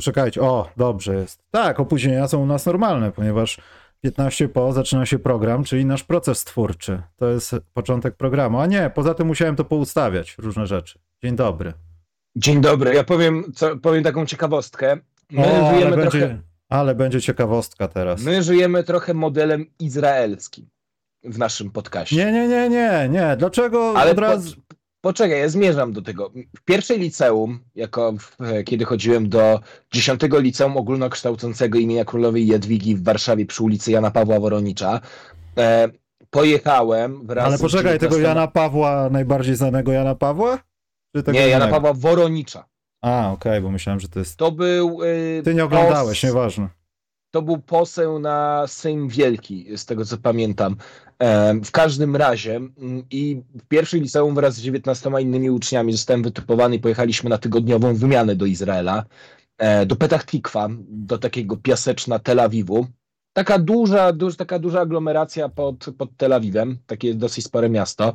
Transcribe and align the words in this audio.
poczekajcie. 0.00 0.40
O, 0.40 0.70
dobrze 0.76 1.14
jest. 1.14 1.42
Tak, 1.50 1.80
opóźnienia 1.80 2.28
są 2.28 2.42
u 2.42 2.46
nas 2.46 2.66
normalne, 2.66 3.12
ponieważ 3.12 3.60
15 4.00 4.48
po 4.48 4.72
zaczyna 4.72 5.06
się 5.06 5.18
program, 5.18 5.64
czyli 5.64 5.84
nasz 5.84 6.04
proces 6.04 6.44
twórczy. 6.44 7.02
To 7.16 7.28
jest 7.28 7.54
początek 7.72 8.16
programu. 8.16 8.58
A 8.60 8.66
nie, 8.66 8.90
poza 8.94 9.14
tym 9.14 9.26
musiałem 9.26 9.56
to 9.56 9.64
poustawiać, 9.64 10.38
różne 10.38 10.66
rzeczy. 10.66 10.98
Dzień 11.22 11.36
dobry. 11.36 11.72
Dzień 12.36 12.60
dobry. 12.60 12.94
Ja 12.94 13.04
powiem, 13.04 13.52
co, 13.54 13.76
powiem 13.76 14.04
taką 14.04 14.26
ciekawostkę. 14.26 14.98
My 15.30 15.46
o, 15.46 15.66
ale 15.66 15.74
żyjemy 15.74 15.96
będzie, 15.96 16.18
trochę. 16.18 16.42
ale 16.68 16.94
będzie 16.94 17.20
ciekawostka 17.20 17.88
teraz. 17.88 18.22
My 18.22 18.42
żyjemy 18.42 18.84
trochę 18.84 19.14
modelem 19.14 19.66
izraelskim 19.78 20.66
w 21.24 21.38
naszym 21.38 21.70
podcaście. 21.70 22.16
Nie, 22.16 22.32
nie, 22.32 22.48
nie, 22.48 22.68
nie, 22.68 23.08
nie. 23.10 23.36
Dlaczego 23.36 23.94
Ale 23.96 24.10
od 24.10 24.18
razu... 24.18 24.56
po, 24.68 24.74
poczekaj, 25.00 25.38
ja 25.40 25.48
zmierzam 25.48 25.92
do 25.92 26.02
tego. 26.02 26.30
W 26.56 26.64
pierwszej 26.64 26.98
liceum, 26.98 27.60
jako 27.74 28.12
w, 28.12 28.36
kiedy 28.64 28.84
chodziłem 28.84 29.28
do 29.28 29.60
10 29.92 30.20
liceum 30.32 30.76
ogólnokształcącego 30.76 31.78
imienia 31.78 32.04
królowej 32.04 32.46
Jadwigi 32.46 32.96
w 32.96 33.04
Warszawie 33.04 33.46
przy 33.46 33.62
ulicy 33.62 33.90
Jana 33.90 34.10
Pawła 34.10 34.40
Woronicza, 34.40 35.00
e, 35.58 35.88
pojechałem 36.30 37.26
wraz 37.26 37.46
Ale 37.46 37.58
poczekaj, 37.58 37.98
tego 37.98 38.16
19 38.16 38.22
Jana 38.28 38.46
Pawła, 38.48 39.08
najbardziej 39.10 39.54
znanego 39.56 39.92
Jana 39.92 40.14
Pawła? 40.14 40.58
Nie, 41.32 41.48
Jana? 41.48 41.68
Pawła 41.68 41.92
Woronicza. 41.94 42.64
A, 43.02 43.30
okej, 43.32 43.60
bo 43.60 43.70
myślałem, 43.70 44.00
że 44.00 44.08
to 44.08 44.18
jest... 44.18 44.36
To 44.36 44.52
był. 44.52 44.98
e, 45.38 45.42
Ty 45.42 45.54
nie 45.54 45.64
oglądałeś, 45.64 46.20
pos- 46.20 46.26
nieważne. 46.26 46.68
To 47.30 47.42
był 47.42 47.58
poseł 47.58 48.18
na 48.18 48.64
Sejm 48.66 49.08
Wielki, 49.08 49.76
z 49.76 49.86
tego 49.86 50.04
co 50.04 50.18
pamiętam. 50.18 50.76
W 51.64 51.70
każdym 51.70 52.16
razie 52.16 52.56
mm, 52.56 53.04
i 53.10 53.42
w 53.54 53.66
pierwszej 53.68 54.00
liceum 54.00 54.34
wraz 54.34 54.54
z 54.54 54.60
19 54.60 55.10
innymi 55.20 55.50
uczniami 55.50 55.92
zostałem 55.92 56.22
wytypowany 56.22 56.76
i 56.76 56.80
pojechaliśmy 56.80 57.30
na 57.30 57.38
tygodniową 57.38 57.94
wymianę 57.94 58.36
do 58.36 58.46
Izraela, 58.46 59.04
e, 59.58 59.86
do 59.86 59.96
Petach 59.96 60.26
Tikwa, 60.26 60.68
do 60.88 61.18
takiego 61.18 61.56
piaseczna 61.56 62.18
Tel 62.18 62.40
Awiwu. 62.40 62.86
Taka 63.32 63.58
duża, 63.58 64.12
duż, 64.12 64.36
taka 64.36 64.58
duża 64.58 64.80
aglomeracja 64.80 65.48
pod, 65.48 65.86
pod 65.98 66.16
Tel 66.16 66.32
Awiwem, 66.32 66.78
takie 66.86 67.14
dosyć 67.14 67.44
spore 67.44 67.68
miasto. 67.68 68.14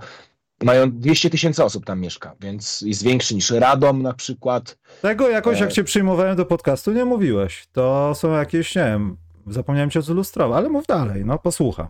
Mają 0.64 0.92
200 0.92 1.30
tysięcy 1.30 1.64
osób 1.64 1.86
tam 1.86 2.00
mieszka, 2.00 2.36
więc 2.42 2.82
jest 2.82 3.04
większy 3.04 3.36
niż 3.36 3.52
Radom 3.52 4.02
na 4.02 4.14
przykład. 4.14 4.78
Tego 5.02 5.30
jakoś, 5.30 5.58
E. 5.58 5.62
jak 5.62 5.72
cię 5.74 5.84
przyjmowałem 5.84 6.36
do 6.36 6.46
podcastu, 6.46 6.92
nie 6.92 7.06
mówiłeś. 7.06 7.68
To 7.72 8.14
są 8.16 8.32
jakieś, 8.32 8.76
nie 8.76 8.84
wiem, 8.84 9.18
zapomniałem 9.48 9.90
cię 9.90 10.02
zilustrować, 10.02 10.58
ale 10.58 10.70
mów 10.70 10.86
dalej, 10.86 11.26
no 11.26 11.40
posłucham. 11.40 11.88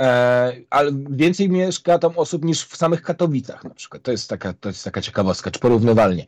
E, 0.00 0.52
ale 0.70 0.90
więcej 1.10 1.48
mieszka 1.50 1.98
tam 1.98 2.12
osób 2.16 2.44
niż 2.44 2.64
w 2.64 2.76
samych 2.76 3.02
Katowicach 3.02 3.64
na 3.64 3.74
przykład. 3.74 4.02
To 4.02 4.10
jest 4.10 4.30
taka, 4.30 4.52
to 4.52 4.68
jest 4.68 4.84
taka 4.84 5.00
ciekawostka, 5.00 5.50
czy 5.50 5.60
porównywalnie. 5.60 6.26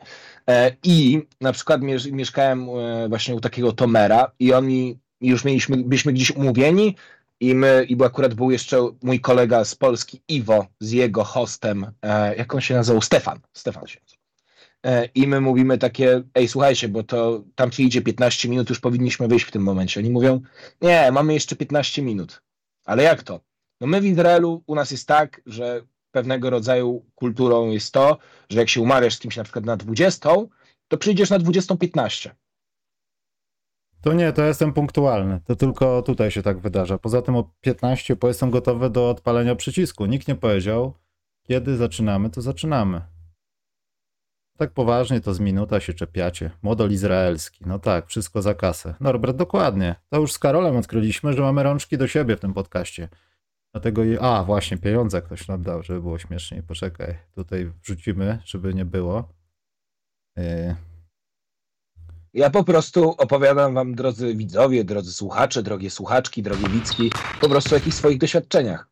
E, 0.49 0.75
I 0.83 1.27
na 1.41 1.51
przykład 1.51 1.81
miesz, 1.81 2.05
mieszkałem 2.11 2.69
e, 2.69 3.09
właśnie 3.09 3.35
u 3.35 3.39
takiego 3.41 3.71
Tomera 3.71 4.31
i 4.39 4.53
oni 4.53 4.99
już 5.21 5.45
mieliśmy, 5.45 5.77
byliśmy 5.77 6.13
gdzieś 6.13 6.31
umówieni 6.31 6.95
i 7.41 7.55
my, 7.55 7.85
i 7.89 8.03
akurat 8.03 8.33
był 8.33 8.51
jeszcze 8.51 8.89
mój 9.03 9.19
kolega 9.19 9.65
z 9.65 9.75
Polski, 9.75 10.21
Iwo, 10.27 10.67
z 10.79 10.91
jego 10.91 11.23
hostem, 11.23 11.91
e, 12.01 12.35
jak 12.35 12.55
on 12.55 12.61
się 12.61 12.73
nazywał? 12.73 13.01
Stefan. 13.01 13.39
Stefan 13.53 13.87
się. 13.87 13.99
E, 14.85 15.05
I 15.05 15.27
my 15.27 15.41
mówimy 15.41 15.77
takie, 15.77 16.23
ej 16.35 16.47
słuchajcie, 16.47 16.87
bo 16.87 17.03
to 17.03 17.43
tam 17.55 17.71
ci 17.71 17.83
idzie 17.83 18.01
15 18.01 18.49
minut, 18.49 18.69
już 18.69 18.79
powinniśmy 18.79 19.27
wyjść 19.27 19.45
w 19.45 19.51
tym 19.51 19.63
momencie. 19.63 19.99
Oni 19.99 20.09
mówią, 20.09 20.41
nie, 20.81 21.11
mamy 21.11 21.33
jeszcze 21.33 21.55
15 21.55 22.01
minut. 22.01 22.41
Ale 22.85 23.03
jak 23.03 23.23
to? 23.23 23.39
No 23.81 23.87
my 23.87 24.01
w 24.01 24.05
Izraelu 24.05 24.63
u 24.67 24.75
nas 24.75 24.91
jest 24.91 25.07
tak, 25.07 25.41
że 25.45 25.81
pewnego 26.11 26.49
rodzaju 26.49 27.05
kulturą 27.15 27.69
jest 27.69 27.93
to, 27.93 28.17
że 28.49 28.59
jak 28.59 28.69
się 28.69 28.81
umawiasz 28.81 29.15
z 29.15 29.19
kimś 29.19 29.37
na 29.37 29.43
przykład 29.43 29.65
na 29.65 29.77
20, 29.77 30.29
to 30.87 30.97
przyjdziesz 30.97 31.29
na 31.29 31.39
20.15. 31.39 32.29
To 34.01 34.13
nie, 34.13 34.33
to 34.33 34.43
jestem 34.43 34.73
punktualny. 34.73 35.39
To 35.45 35.55
tylko 35.55 36.01
tutaj 36.01 36.31
się 36.31 36.41
tak 36.41 36.59
wydarza. 36.59 36.97
Poza 36.97 37.21
tym 37.21 37.35
o 37.35 37.51
15 37.61 38.15
po 38.15 38.27
jestem 38.27 38.51
gotowy 38.51 38.89
do 38.89 39.09
odpalenia 39.09 39.55
przycisku. 39.55 40.05
Nikt 40.05 40.27
nie 40.27 40.35
powiedział, 40.35 40.93
kiedy 41.43 41.77
zaczynamy, 41.77 42.29
to 42.29 42.41
zaczynamy. 42.41 43.01
Tak 44.57 44.71
poważnie 44.71 45.21
to 45.21 45.33
z 45.33 45.39
minuta 45.39 45.79
się 45.79 45.93
czepiacie. 45.93 46.51
Model 46.61 46.91
izraelski. 46.91 47.63
No 47.65 47.79
tak, 47.79 48.07
wszystko 48.07 48.41
za 48.41 48.53
kasę. 48.53 48.95
Norbert, 48.99 49.37
dokładnie. 49.37 49.95
To 50.09 50.19
już 50.19 50.31
z 50.31 50.39
Karolem 50.39 50.77
odkryliśmy, 50.77 51.33
że 51.33 51.41
mamy 51.41 51.63
rączki 51.63 51.97
do 51.97 52.07
siebie 52.07 52.37
w 52.37 52.39
tym 52.39 52.53
podcaście. 52.53 53.09
Dlatego, 53.73 54.03
je- 54.03 54.21
a 54.21 54.43
właśnie, 54.43 54.77
pieniądze 54.77 55.21
ktoś 55.21 55.47
nam 55.47 55.61
dał, 55.61 55.83
żeby 55.83 56.01
było 56.01 56.19
śmieszniej. 56.19 56.63
Poczekaj, 56.63 57.17
tutaj 57.35 57.71
wrzucimy, 57.83 58.39
żeby 58.45 58.73
nie 58.73 58.85
było. 58.85 59.33
Yy, 60.37 60.75
Ja 62.33 62.49
po 62.49 62.63
prostu 62.63 63.09
opowiadam 63.17 63.73
wam, 63.73 63.95
drodzy 63.95 64.35
widzowie, 64.35 64.83
drodzy 64.83 65.13
słuchacze, 65.13 65.63
drogie 65.63 65.89
słuchaczki, 65.89 66.43
drogie 66.43 66.69
widzki, 66.69 67.11
po 67.41 67.49
prostu 67.49 67.75
o 67.75 67.77
jakichś 67.77 67.95
swoich 67.95 68.17
doświadczeniach. 68.17 68.87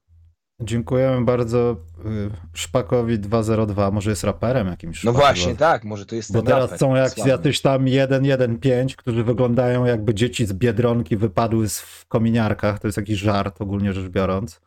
Dziękujemy 0.62 1.26
bardzo 1.26 1.72
y, 1.72 2.30
Szpakowi 2.54 3.20
202. 3.20 3.92
Może 3.92 4.10
jest 4.10 4.24
raperem 4.24 4.68
jakimś. 4.68 5.04
No 5.04 5.14
właśnie, 5.14 5.54
202. 5.54 5.66
tak, 5.66 5.84
może 5.84 6.06
to 6.06 6.16
jest 6.16 6.34
Bo 6.34 6.42
teraz 6.42 6.64
raper 6.64 6.80
są 6.80 6.96
jak 6.96 7.10
sławny. 7.10 7.32
jacyś 7.32 7.62
tam 7.62 7.88
115, 7.88 8.96
którzy 8.98 9.24
wyglądają 9.24 9.86
jakby 9.86 10.14
dzieci 10.14 10.46
z 10.46 10.54
Biedronki 10.54 11.18
wypadły 11.18 11.70
z, 11.70 11.80
w 11.82 12.06
kominiarkach. 12.08 12.80
To 12.80 12.88
jest 12.88 12.98
jakiś 12.98 13.20
żart 13.20 13.62
ogólnie 13.62 13.94
rzecz 13.94 14.10
biorąc. 14.10 14.62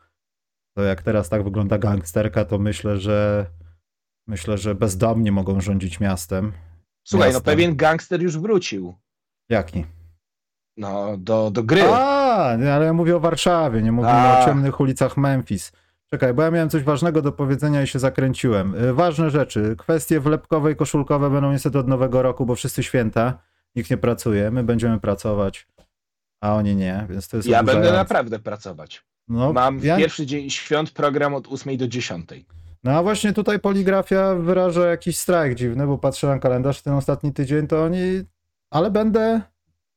To 0.77 0.83
jak 0.83 1.01
teraz 1.01 1.29
tak 1.29 1.43
wygląda 1.43 1.77
gangsterka, 1.77 2.45
to 2.45 2.59
myślę, 2.59 2.97
że 2.97 3.45
myślę, 4.27 4.57
że 4.57 4.75
bezdomni 4.75 5.31
mogą 5.31 5.61
rządzić 5.61 5.99
miastem. 5.99 6.53
Słuchaj, 7.03 7.29
no 7.29 7.33
Jasne. 7.33 7.45
pewien 7.45 7.75
gangster 7.75 8.21
już 8.21 8.37
wrócił. 8.37 8.95
Jaki? 9.49 9.85
No, 10.77 11.17
do, 11.17 11.51
do 11.51 11.63
gry. 11.63 11.83
A, 11.83 12.55
nie, 12.59 12.73
ale 12.73 12.85
ja 12.85 12.93
mówię 12.93 13.15
o 13.15 13.19
Warszawie, 13.19 13.81
nie 13.81 13.91
mówię 13.91 14.09
A. 14.09 14.41
o 14.41 14.45
ciemnych 14.45 14.79
ulicach 14.79 15.17
Memphis. 15.17 15.71
Czekaj, 16.11 16.33
bo 16.33 16.41
ja 16.43 16.51
miałem 16.51 16.69
coś 16.69 16.83
ważnego 16.83 17.21
do 17.21 17.31
powiedzenia 17.31 17.81
i 17.83 17.87
się 17.87 17.99
zakręciłem. 17.99 18.75
Y, 18.75 18.93
Ważne 18.93 19.29
rzeczy. 19.29 19.75
Kwestie 19.77 20.19
wlepkowe 20.19 20.71
i 20.71 20.75
koszulkowe 20.75 21.29
będą 21.29 21.51
niestety 21.51 21.79
od 21.79 21.87
nowego 21.87 22.21
roku, 22.21 22.45
bo 22.45 22.55
wszyscy 22.55 22.83
święta. 22.83 23.39
Nikt 23.75 23.89
nie 23.89 23.97
pracuje. 23.97 24.51
My 24.51 24.63
będziemy 24.63 24.99
pracować, 24.99 25.67
a 26.41 26.53
oni 26.55 26.75
nie, 26.75 27.05
więc 27.09 27.27
to 27.27 27.37
jest 27.37 27.49
ja 27.49 27.57
będę 27.57 27.71
oburzające. 27.71 27.97
naprawdę 27.99 28.39
pracować. 28.39 29.05
No, 29.27 29.53
Mam 29.53 29.79
w 29.79 29.83
ja... 29.83 29.97
pierwszy 29.97 30.25
dzień 30.25 30.49
świąt 30.49 30.91
program 30.91 31.33
od 31.35 31.47
8 31.47 31.77
do 31.77 31.87
10. 31.87 32.29
no 32.83 32.91
a 32.91 33.03
właśnie 33.03 33.33
tutaj 33.33 33.59
poligrafia 33.59 34.35
wyraża 34.35 34.87
jakiś 34.87 35.17
strajk 35.17 35.55
dziwny, 35.55 35.87
bo 35.87 35.97
patrzę 35.97 36.27
na 36.27 36.39
kalendarz 36.39 36.81
ten 36.81 36.93
ostatni 36.93 37.33
tydzień, 37.33 37.67
to 37.67 37.83
oni... 37.83 38.23
Ale 38.71 38.91
będę, 38.91 39.41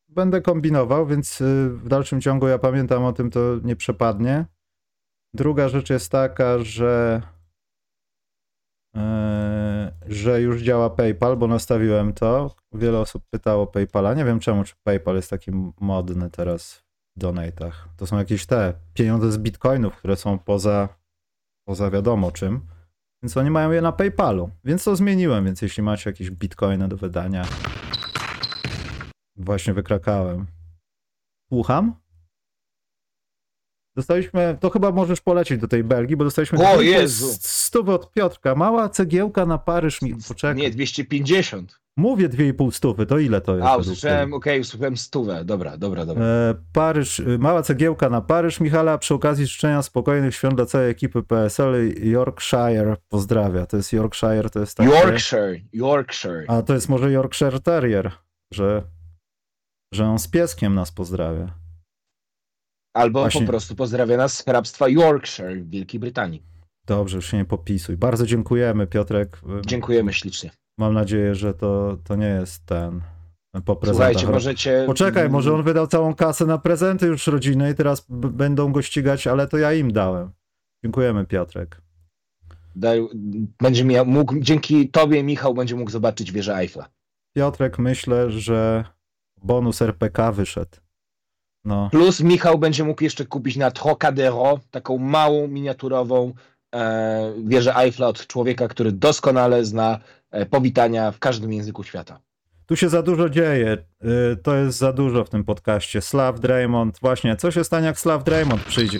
będę 0.08 0.42
kombinował, 0.42 1.06
więc 1.06 1.40
y, 1.40 1.70
w 1.70 1.88
dalszym 1.88 2.20
ciągu 2.20 2.48
ja 2.48 2.58
pamiętam 2.58 3.04
o 3.04 3.12
tym, 3.12 3.30
to 3.30 3.40
nie 3.64 3.76
przepadnie. 3.76 4.44
Druga 5.34 5.68
rzecz 5.68 5.90
jest 5.90 6.12
taka, 6.12 6.58
że 6.58 7.22
e, 8.96 9.92
że 10.06 10.40
już 10.40 10.62
działa 10.62 10.90
PayPal, 10.90 11.36
bo 11.36 11.46
nastawiłem 11.46 12.12
to. 12.12 12.54
Wiele 12.72 12.98
osób 12.98 13.22
pytało 13.30 13.66
PayPala. 13.66 14.14
Nie 14.14 14.24
wiem 14.24 14.40
czemu, 14.40 14.64
czy 14.64 14.74
PayPal 14.82 15.16
jest 15.16 15.30
taki 15.30 15.50
modny 15.80 16.30
teraz 16.30 16.82
w 17.16 17.20
donate'ach. 17.20 17.72
To 17.96 18.06
są 18.06 18.18
jakieś 18.18 18.46
te 18.46 18.74
pieniądze 18.94 19.32
z 19.32 19.38
bitcoinów, 19.38 19.96
które 19.96 20.16
są 20.16 20.38
poza, 20.38 20.88
poza 21.64 21.90
wiadomo 21.90 22.32
czym. 22.32 22.75
Więc 23.22 23.36
oni 23.36 23.50
mają 23.50 23.70
je 23.70 23.82
na 23.82 23.92
PayPalu. 23.92 24.50
Więc 24.64 24.84
to 24.84 24.96
zmieniłem, 24.96 25.44
więc 25.44 25.62
jeśli 25.62 25.82
macie 25.82 26.10
jakieś 26.10 26.30
bitcoiny 26.30 26.88
do 26.88 26.96
wydania, 26.96 27.44
właśnie 29.36 29.74
wykrakałem. 29.74 30.46
Słucham? 31.48 31.94
Dostaliśmy, 33.96 34.58
to 34.60 34.70
chyba 34.70 34.90
możesz 34.92 35.20
polecieć 35.20 35.60
do 35.60 35.68
tej 35.68 35.84
Belgii, 35.84 36.16
bo 36.16 36.24
dostaliśmy 36.24 36.68
O, 36.68 36.80
Jezu! 36.80 37.26
stówy 37.40 37.92
od 37.92 38.12
Piotrka. 38.12 38.54
Mała 38.54 38.88
cegiełka 38.88 39.46
na 39.46 39.58
Paryż 39.58 40.02
mi, 40.02 40.14
poczekaj. 40.28 40.56
Nie, 40.56 40.70
250. 40.70 41.80
Mówię 41.98 42.28
dwie 42.28 42.48
i 42.48 42.54
pół 42.54 42.70
stówy, 42.70 43.06
to 43.06 43.18
ile 43.18 43.40
to 43.40 43.56
jest? 43.56 43.66
A, 43.68 43.76
usłyszałem, 43.76 44.34
okej, 44.34 44.60
usłyszałem 44.60 44.96
stówę. 44.96 45.44
Dobra, 45.44 45.76
dobra, 45.76 46.06
dobra. 46.06 46.24
E, 46.24 46.54
Paryż, 46.72 47.18
y, 47.18 47.38
mała 47.38 47.62
cegiełka 47.62 48.10
na 48.10 48.20
Paryż. 48.20 48.60
Michala 48.60 48.98
przy 48.98 49.14
okazji 49.14 49.46
życzenia 49.46 49.82
spokojnych 49.82 50.34
świąt 50.34 50.54
dla 50.54 50.66
całej 50.66 50.90
ekipy 50.90 51.22
PSL 51.22 51.94
Yorkshire 52.10 52.96
pozdrawia. 53.08 53.66
To 53.66 53.76
jest 53.76 53.92
Yorkshire, 53.92 54.50
to 54.50 54.60
jest 54.60 54.76
takie... 54.76 54.90
Yorkshire, 54.90 55.60
Yorkshire. 55.72 56.44
A 56.48 56.62
to 56.62 56.74
jest 56.74 56.88
może 56.88 57.12
Yorkshire 57.12 57.60
Terrier, 57.60 58.12
że, 58.52 58.82
że 59.94 60.04
on 60.06 60.18
z 60.18 60.28
pieskiem 60.28 60.74
nas 60.74 60.92
pozdrawia. 60.92 61.54
Albo 62.96 63.20
właśnie- 63.20 63.40
po 63.40 63.46
prostu 63.46 63.74
pozdrawia 63.74 64.16
nas 64.16 64.36
z 64.38 64.44
hrabstwa 64.44 64.88
Yorkshire 64.88 65.56
w 65.62 65.70
Wielkiej 65.70 66.00
Brytanii. 66.00 66.42
Dobrze, 66.86 67.16
już 67.16 67.30
się 67.30 67.36
nie 67.36 67.44
popisuj. 67.44 67.96
Bardzo 67.96 68.26
dziękujemy, 68.26 68.86
Piotrek. 68.86 69.40
Dziękujemy 69.66 70.12
ślicznie. 70.12 70.50
Mam 70.78 70.94
nadzieję, 70.94 71.34
że 71.34 71.54
to, 71.54 71.98
to 72.04 72.16
nie 72.16 72.26
jest 72.26 72.66
ten 72.66 73.00
po 73.64 73.76
prezentach. 73.76 74.12
Słuchajcie, 74.12 74.32
możecie... 74.32 74.84
Poczekaj, 74.86 75.30
może 75.30 75.54
on 75.54 75.62
wydał 75.62 75.86
całą 75.86 76.14
kasę 76.14 76.46
na 76.46 76.58
prezenty 76.58 77.06
już 77.06 77.26
rodziny 77.26 77.70
i 77.70 77.74
teraz 77.74 78.06
będą 78.10 78.72
go 78.72 78.82
ścigać, 78.82 79.26
ale 79.26 79.48
to 79.48 79.58
ja 79.58 79.72
im 79.72 79.92
dałem. 79.92 80.30
Dziękujemy, 80.84 81.26
Piotrek. 81.26 81.82
Daj, 82.76 83.08
będzie 83.62 83.84
miał, 83.84 84.06
mógł, 84.06 84.34
dzięki 84.40 84.88
tobie 84.88 85.22
Michał 85.22 85.54
będzie 85.54 85.76
mógł 85.76 85.90
zobaczyć 85.90 86.32
wieżę 86.32 86.56
Eiffla. 86.56 86.88
Piotrek, 87.36 87.78
myślę, 87.78 88.30
że 88.30 88.84
Bonus 89.42 89.82
RPK 89.82 90.32
wyszedł. 90.32 90.76
No. 91.64 91.88
Plus 91.90 92.20
Michał 92.20 92.58
będzie 92.58 92.84
mógł 92.84 93.04
jeszcze 93.04 93.26
kupić 93.26 93.56
na 93.56 93.70
Trocadero 93.70 94.60
taką 94.70 94.98
małą, 94.98 95.48
miniaturową 95.48 96.32
e, 96.74 97.32
wieżę 97.44 97.76
Eiffla 97.76 98.08
od 98.08 98.26
człowieka, 98.26 98.68
który 98.68 98.92
doskonale 98.92 99.64
zna 99.64 99.98
powitania 100.50 101.10
w 101.12 101.18
każdym 101.18 101.52
języku 101.52 101.84
świata. 101.84 102.20
Tu 102.66 102.76
się 102.76 102.88
za 102.88 103.02
dużo 103.02 103.28
dzieje. 103.28 103.78
Y, 104.32 104.36
to 104.36 104.56
jest 104.56 104.78
za 104.78 104.92
dużo 104.92 105.24
w 105.24 105.30
tym 105.30 105.44
podcaście. 105.44 106.00
Slav 106.00 106.40
Draymond. 106.40 106.98
Właśnie, 107.00 107.36
co 107.36 107.50
się 107.50 107.64
stanie, 107.64 107.86
jak 107.86 108.00
Slav 108.00 108.24
Draymond 108.24 108.64
przyjdzie? 108.64 108.98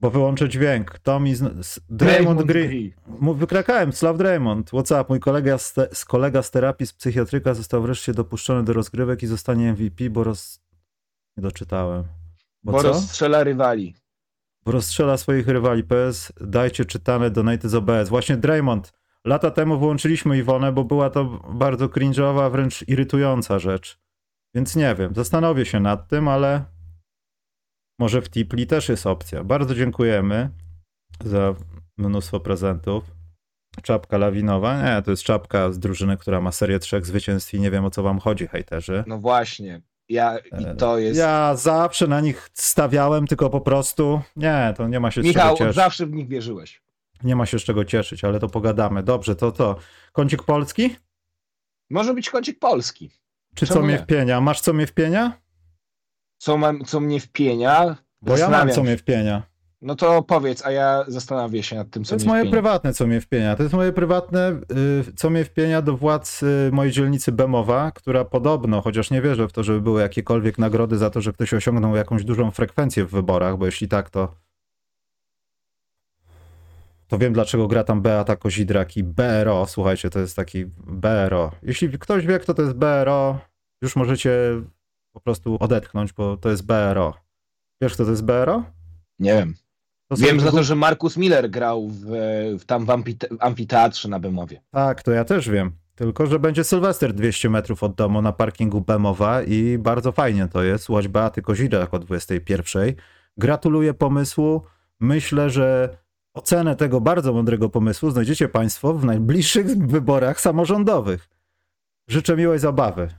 Bo 0.00 0.10
wyłączę 0.10 0.48
dźwięk. 0.48 0.98
Tommy 0.98 1.36
z... 1.36 1.66
z... 1.66 1.80
Draymond 1.90 2.42
Green. 2.42 2.90
Mów- 3.06 3.38
Wykrakałem, 3.38 3.92
Slav 3.92 4.18
Draymond. 4.18 4.70
What's 4.70 5.00
up? 5.00 5.04
Mój 5.08 5.20
kolega 5.20 5.58
z, 5.58 5.72
te... 5.72 5.88
z 5.92 6.04
kolega 6.04 6.42
z 6.42 6.50
terapii 6.50 6.86
z 6.86 6.92
psychiatryka 6.92 7.54
został 7.54 7.82
wreszcie 7.82 8.14
dopuszczony 8.14 8.64
do 8.64 8.72
rozgrywek 8.72 9.22
i 9.22 9.26
zostanie 9.26 9.72
MVP, 9.72 10.10
bo 10.10 10.24
roz... 10.24 10.60
Nie 11.36 11.42
doczytałem. 11.42 12.04
Bo, 12.64 12.72
Bo 12.72 12.82
co? 12.82 12.88
rozstrzela 12.88 13.44
rywali. 13.44 13.94
Bo 14.64 14.72
rozstrzela 14.72 15.16
swoich 15.16 15.48
rywali. 15.48 15.84
PS, 15.84 16.32
dajcie 16.40 16.84
czytane 16.84 17.30
donaty 17.30 17.68
z 17.68 17.74
OBS. 17.74 18.08
Właśnie 18.08 18.36
Draymond. 18.36 18.92
Lata 19.26 19.50
temu 19.50 19.78
wyłączyliśmy 19.78 20.38
Iwonę, 20.38 20.72
bo 20.72 20.84
była 20.84 21.10
to 21.10 21.24
bardzo 21.48 21.86
cringe'owa, 21.86 22.50
wręcz 22.52 22.88
irytująca 22.88 23.58
rzecz. 23.58 23.98
Więc 24.54 24.76
nie 24.76 24.94
wiem, 24.94 25.14
zastanowię 25.14 25.66
się 25.66 25.80
nad 25.80 26.08
tym, 26.08 26.28
ale 26.28 26.64
może 28.00 28.22
w 28.22 28.30
Tipli 28.30 28.66
też 28.66 28.88
jest 28.88 29.06
opcja. 29.06 29.44
Bardzo 29.44 29.74
dziękujemy 29.74 30.50
za 31.24 31.54
mnóstwo 31.98 32.40
prezentów. 32.40 33.04
Czapka 33.82 34.18
lawinowa. 34.18 34.82
Nie, 34.82 35.02
to 35.02 35.10
jest 35.10 35.22
czapka 35.22 35.72
z 35.72 35.78
drużyny, 35.78 36.16
która 36.16 36.40
ma 36.40 36.52
serię 36.52 36.78
trzech 36.78 37.06
zwycięstw 37.06 37.54
i 37.54 37.60
nie 37.60 37.70
wiem 37.70 37.84
o 37.84 37.90
co 37.90 38.02
wam 38.02 38.18
chodzi, 38.18 38.46
hejterzy. 38.46 39.04
No 39.06 39.18
właśnie. 39.18 39.80
Ja, 40.08 40.38
I 40.38 40.64
E, 40.64 40.74
to 40.74 40.98
jest. 40.98 41.18
Ja 41.18 41.56
zawsze 41.56 42.06
na 42.06 42.20
nich 42.20 42.50
stawiałem, 42.52 43.26
tylko 43.26 43.50
po 43.50 43.60
prostu 43.60 44.20
nie, 44.36 44.74
to 44.76 44.88
nie 44.88 45.00
ma 45.00 45.10
się 45.10 45.20
z 45.22 45.24
Michał, 45.24 45.44
czego 45.56 45.58
cieszyć. 45.58 45.76
zawsze 45.76 46.06
w 46.06 46.12
nich 46.12 46.28
wierzyłeś. 46.28 46.83
Nie 47.24 47.36
ma 47.36 47.46
się 47.46 47.58
z 47.58 47.62
czego 47.62 47.84
cieszyć, 47.84 48.24
ale 48.24 48.40
to 48.40 48.48
pogadamy. 48.48 49.02
Dobrze, 49.02 49.36
to 49.36 49.52
to. 49.52 49.76
Kącik 50.12 50.42
polski? 50.42 50.96
Może 51.90 52.14
być 52.14 52.30
kącik 52.30 52.58
polski. 52.58 53.10
Czy 53.54 53.66
Czemu 53.66 53.80
co 53.80 53.86
mnie 53.86 53.94
nie? 53.94 54.00
wpienia? 54.02 54.40
Masz 54.40 54.60
co 54.60 54.72
mnie 54.72 54.86
wpienia? 54.86 55.32
Co, 56.38 56.56
mam, 56.56 56.84
co 56.84 57.00
mnie 57.00 57.20
wpienia? 57.20 57.96
Bo 58.22 58.36
ja 58.36 58.48
mam 58.48 58.70
co 58.70 58.82
mnie 58.82 58.96
wpienia. 58.96 59.42
No 59.82 59.94
to 59.94 60.22
powiedz, 60.22 60.66
a 60.66 60.70
ja 60.70 61.04
zastanawiam 61.08 61.62
się 61.62 61.76
nad 61.76 61.90
tym, 61.90 62.04
co 62.04 62.08
To 62.10 62.14
jest 62.14 62.24
mnie 62.24 62.32
moje 62.32 62.42
wpienia. 62.42 62.52
prywatne 62.52 62.92
co 62.94 63.06
mnie 63.06 63.20
wpienia. 63.20 63.56
To 63.56 63.62
jest 63.62 63.74
moje 63.74 63.92
prywatne 63.92 64.60
y, 65.08 65.12
co 65.16 65.30
mnie 65.30 65.44
wpienia 65.44 65.82
do 65.82 65.96
władz 65.96 66.42
y, 66.42 66.70
mojej 66.72 66.92
dzielnicy 66.92 67.32
Bemowa, 67.32 67.90
która 67.92 68.24
podobno, 68.24 68.80
chociaż 68.80 69.10
nie 69.10 69.22
wierzę 69.22 69.48
w 69.48 69.52
to, 69.52 69.62
żeby 69.62 69.80
były 69.80 70.00
jakiekolwiek 70.00 70.58
nagrody 70.58 70.98
za 70.98 71.10
to, 71.10 71.20
że 71.20 71.32
ktoś 71.32 71.54
osiągnął 71.54 71.96
jakąś 71.96 72.24
dużą 72.24 72.50
frekwencję 72.50 73.04
w 73.04 73.10
wyborach, 73.10 73.56
bo 73.58 73.66
jeśli 73.66 73.88
tak, 73.88 74.10
to 74.10 74.34
to 77.14 77.18
wiem 77.18 77.32
dlaczego 77.32 77.68
gra 77.68 77.84
tam 77.84 78.02
Beata 78.02 78.36
Kozidrak 78.36 78.96
i 78.96 79.04
BRO. 79.04 79.66
Słuchajcie, 79.66 80.10
to 80.10 80.18
jest 80.18 80.36
taki 80.36 80.64
BRO. 80.86 81.52
Jeśli 81.62 81.98
ktoś 81.98 82.26
wie, 82.26 82.38
kto 82.38 82.54
to 82.54 82.62
jest 82.62 82.74
BRO, 82.74 83.38
już 83.82 83.96
możecie 83.96 84.30
po 85.12 85.20
prostu 85.20 85.56
odetchnąć, 85.60 86.12
bo 86.12 86.36
to 86.36 86.50
jest 86.50 86.66
BRO. 86.66 87.14
Wiesz, 87.82 87.94
kto 87.94 88.04
to 88.04 88.10
jest 88.10 88.24
BRO? 88.24 88.64
Nie 89.18 89.34
wiem. 89.34 89.54
To 90.08 90.16
Wiem 90.16 90.40
za 90.40 90.50
to, 90.50 90.62
że 90.62 90.74
Markus 90.74 91.16
Miller 91.16 91.50
grał 91.50 91.88
w, 91.88 92.04
w 92.60 92.64
tam 92.64 92.84
w 92.84 92.88
amfite- 92.88 93.36
amfiteatrze 93.40 94.08
na 94.08 94.20
Bemowie. 94.20 94.60
Tak, 94.70 95.02
to 95.02 95.12
ja 95.12 95.24
też 95.24 95.50
wiem. 95.50 95.72
Tylko, 95.94 96.26
że 96.26 96.38
będzie 96.38 96.64
Sylwester 96.64 97.12
200 97.12 97.50
metrów 97.50 97.82
od 97.82 97.94
domu 97.94 98.22
na 98.22 98.32
parkingu 98.32 98.80
Bemowa 98.80 99.42
i 99.42 99.78
bardzo 99.78 100.12
fajnie 100.12 100.48
to 100.48 100.62
jest. 100.62 100.84
Słuchać 100.84 101.08
Beaty 101.08 101.42
Kozidrak 101.42 101.94
o 101.94 101.98
21. 101.98 102.94
Gratuluję 103.36 103.94
pomysłu. 103.94 104.62
Myślę, 105.00 105.50
że 105.50 105.96
ocenę 106.34 106.76
tego 106.76 107.00
bardzo 107.00 107.32
mądrego 107.32 107.68
pomysłu 107.68 108.10
znajdziecie 108.10 108.48
Państwo 108.48 108.94
w 108.94 109.04
najbliższych 109.04 109.66
wyborach 109.86 110.40
samorządowych. 110.40 111.28
Życzę 112.08 112.36
miłej 112.36 112.58
zabawy. 112.58 113.14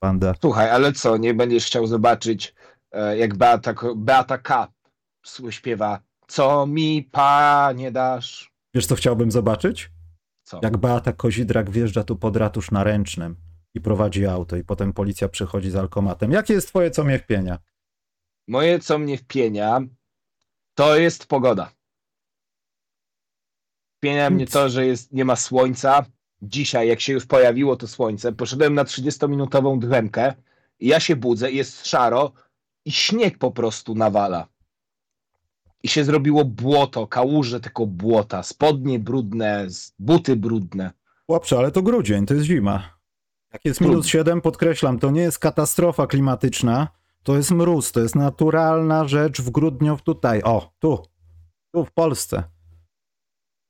Banda. 0.00 0.34
Słuchaj, 0.40 0.70
ale 0.70 0.92
co, 0.92 1.16
nie 1.16 1.34
będziesz 1.34 1.66
chciał 1.66 1.86
zobaczyć, 1.86 2.54
e, 2.92 3.18
jak 3.18 3.36
Beata, 3.36 3.74
Beata 3.96 4.38
K. 4.38 4.68
śpiewa 5.50 6.00
Co 6.26 6.66
mi 6.66 7.08
panie 7.12 7.92
dasz? 7.92 8.52
Wiesz, 8.74 8.86
co 8.86 8.94
chciałbym 8.94 9.30
zobaczyć? 9.30 9.90
Co? 10.42 10.60
Jak 10.62 10.76
Beata 10.76 11.12
Kozidrak 11.12 11.70
wjeżdża 11.70 12.04
tu 12.04 12.16
pod 12.16 12.36
ratusz 12.36 12.70
na 12.70 12.84
ręcznym 12.84 13.36
i 13.74 13.80
prowadzi 13.80 14.26
auto 14.26 14.56
i 14.56 14.64
potem 14.64 14.92
policja 14.92 15.28
przychodzi 15.28 15.70
z 15.70 15.76
alkomatem. 15.76 16.32
Jakie 16.32 16.54
jest 16.54 16.68
twoje 16.68 16.90
co 16.90 17.04
mnie 17.04 17.18
wpienia? 17.18 17.58
Moje, 18.48 18.78
co 18.78 18.98
mnie 18.98 19.18
wpienia, 19.18 19.80
to 20.74 20.96
jest 20.96 21.26
pogoda. 21.26 21.70
Wpienia 24.04 24.30
mnie 24.30 24.46
to, 24.46 24.68
że 24.68 24.86
jest, 24.86 25.12
nie 25.12 25.24
ma 25.24 25.36
słońca. 25.36 26.04
Dzisiaj, 26.42 26.88
jak 26.88 27.00
się 27.00 27.12
już 27.12 27.26
pojawiło 27.26 27.76
to 27.76 27.88
słońce, 27.88 28.32
poszedłem 28.32 28.74
na 28.74 28.84
30-minutową 28.84 29.78
drzemkę 29.78 30.34
i 30.80 30.88
ja 30.88 31.00
się 31.00 31.16
budzę, 31.16 31.52
jest 31.52 31.86
szaro 31.86 32.32
i 32.84 32.92
śnieg 32.92 33.38
po 33.38 33.50
prostu 33.50 33.94
nawala. 33.94 34.48
I 35.82 35.88
się 35.88 36.04
zrobiło 36.04 36.44
błoto, 36.44 37.06
kałuże 37.06 37.60
tego 37.60 37.86
błota, 37.86 38.42
spodnie 38.42 38.98
brudne, 38.98 39.66
buty 39.98 40.36
brudne. 40.36 40.90
Chłopcze, 41.26 41.58
ale 41.58 41.70
to 41.70 41.82
grudzień, 41.82 42.26
to 42.26 42.34
jest 42.34 42.46
zima. 42.46 42.98
Jak 43.52 43.64
jest 43.64 43.80
minus 43.80 44.06
7, 44.06 44.40
podkreślam, 44.40 44.98
to 44.98 45.10
nie 45.10 45.20
jest 45.20 45.38
katastrofa 45.38 46.06
klimatyczna, 46.06 46.88
to 47.22 47.36
jest 47.36 47.50
mróz, 47.50 47.92
to 47.92 48.00
jest 48.00 48.14
naturalna 48.14 49.08
rzecz 49.08 49.42
w 49.42 49.50
grudniu 49.50 49.98
tutaj. 50.04 50.42
O, 50.42 50.72
tu, 50.78 51.02
tu 51.72 51.84
w 51.84 51.92
Polsce. 51.92 52.53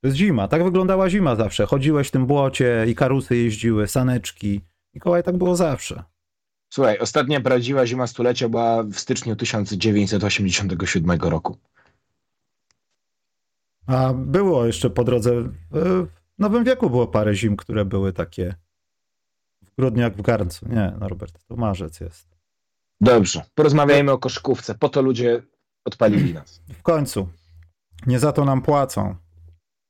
To 0.05 0.09
jest 0.09 0.19
zima, 0.19 0.49
tak 0.49 0.65
wyglądała 0.65 1.11
zima 1.11 1.37
zawsze. 1.37 1.67
Chodziłeś 1.67 2.09
w 2.09 2.11
tym 2.11 2.27
błocie 2.27 2.85
i 2.89 2.95
karusy 2.95 3.37
jeździły, 3.37 3.89
saneczki. 3.89 4.61
Mikołaj, 4.95 5.23
tak 5.23 5.37
było 5.37 5.57
zawsze. 5.57 6.03
Słuchaj, 6.69 6.99
ostatnia 6.99 7.41
prawdziwa 7.41 7.87
zima 7.87 8.07
stulecia 8.07 8.49
była 8.49 8.83
w 8.83 8.95
styczniu 8.95 9.37
1987 9.37 11.21
roku. 11.21 11.57
A 13.87 14.13
było 14.15 14.67
jeszcze 14.67 14.91
po 14.91 15.05
drodze, 15.05 15.31
e, 15.33 15.45
w 15.73 16.09
Nowym 16.39 16.65
Wieku 16.65 16.91
było 16.91 17.07
parę 17.07 17.35
zim, 17.35 17.57
które 17.57 17.85
były 17.85 18.13
takie 18.13 18.55
w 19.63 19.77
grudniu 19.77 20.03
jak 20.03 20.17
w 20.17 20.23
garncu. 20.23 20.69
Nie, 20.69 20.93
Norbert, 21.01 21.45
to 21.47 21.57
marzec 21.57 22.01
jest. 22.01 22.29
Dobrze, 23.01 23.43
porozmawiajmy 23.55 24.13
o 24.13 24.19
koszykówce. 24.19 24.75
Po 24.75 24.89
to 24.89 25.03
ludzie 25.03 25.43
odpalili 25.85 26.35
nas. 26.35 26.63
W 26.79 26.83
końcu. 26.83 27.29
Nie 28.07 28.19
za 28.19 28.33
to 28.33 28.45
nam 28.45 28.63
płacą. 28.63 29.24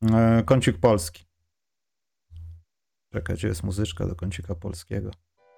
E, 0.03 0.43
Kącik 0.47 0.79
polski. 0.79 1.25
Czekaj, 3.13 3.37
gdzie 3.37 3.49
jest 3.49 3.63
muzyczka 3.65 4.07
do 4.07 4.15
kącika 4.15 4.55
polskiego? 4.55 5.11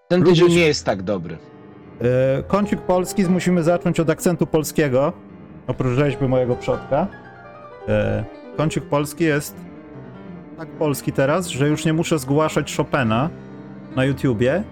Ten 0.09 0.25
tydzień 0.25 0.49
się- 0.49 0.55
nie 0.57 0.67
jest 0.67 0.85
tak 0.85 1.03
dobry. 1.03 1.39
E, 2.01 2.43
Kącik 2.43 2.81
polski 2.81 3.25
musimy 3.25 3.63
zacząć 3.63 4.01
od 4.01 4.11
akcentu 4.11 4.47
polskiego. 4.47 5.13
Oprócz 5.67 5.97
rzeźby 5.97 6.29
mojego 6.29 6.57
przodka. 6.57 7.07
E, 7.89 8.25
Kącik 8.57 8.85
polski 8.85 9.25
jest 9.25 9.57
tak 10.57 10.69
polski 10.69 11.13
teraz, 11.13 11.49
że 11.49 11.69
już 11.69 11.85
nie 11.85 11.93
muszę 11.93 12.19
zgłaszać 12.19 12.77
Chopina 12.77 13.31
na 13.97 14.05
YouTubie, 14.05 14.65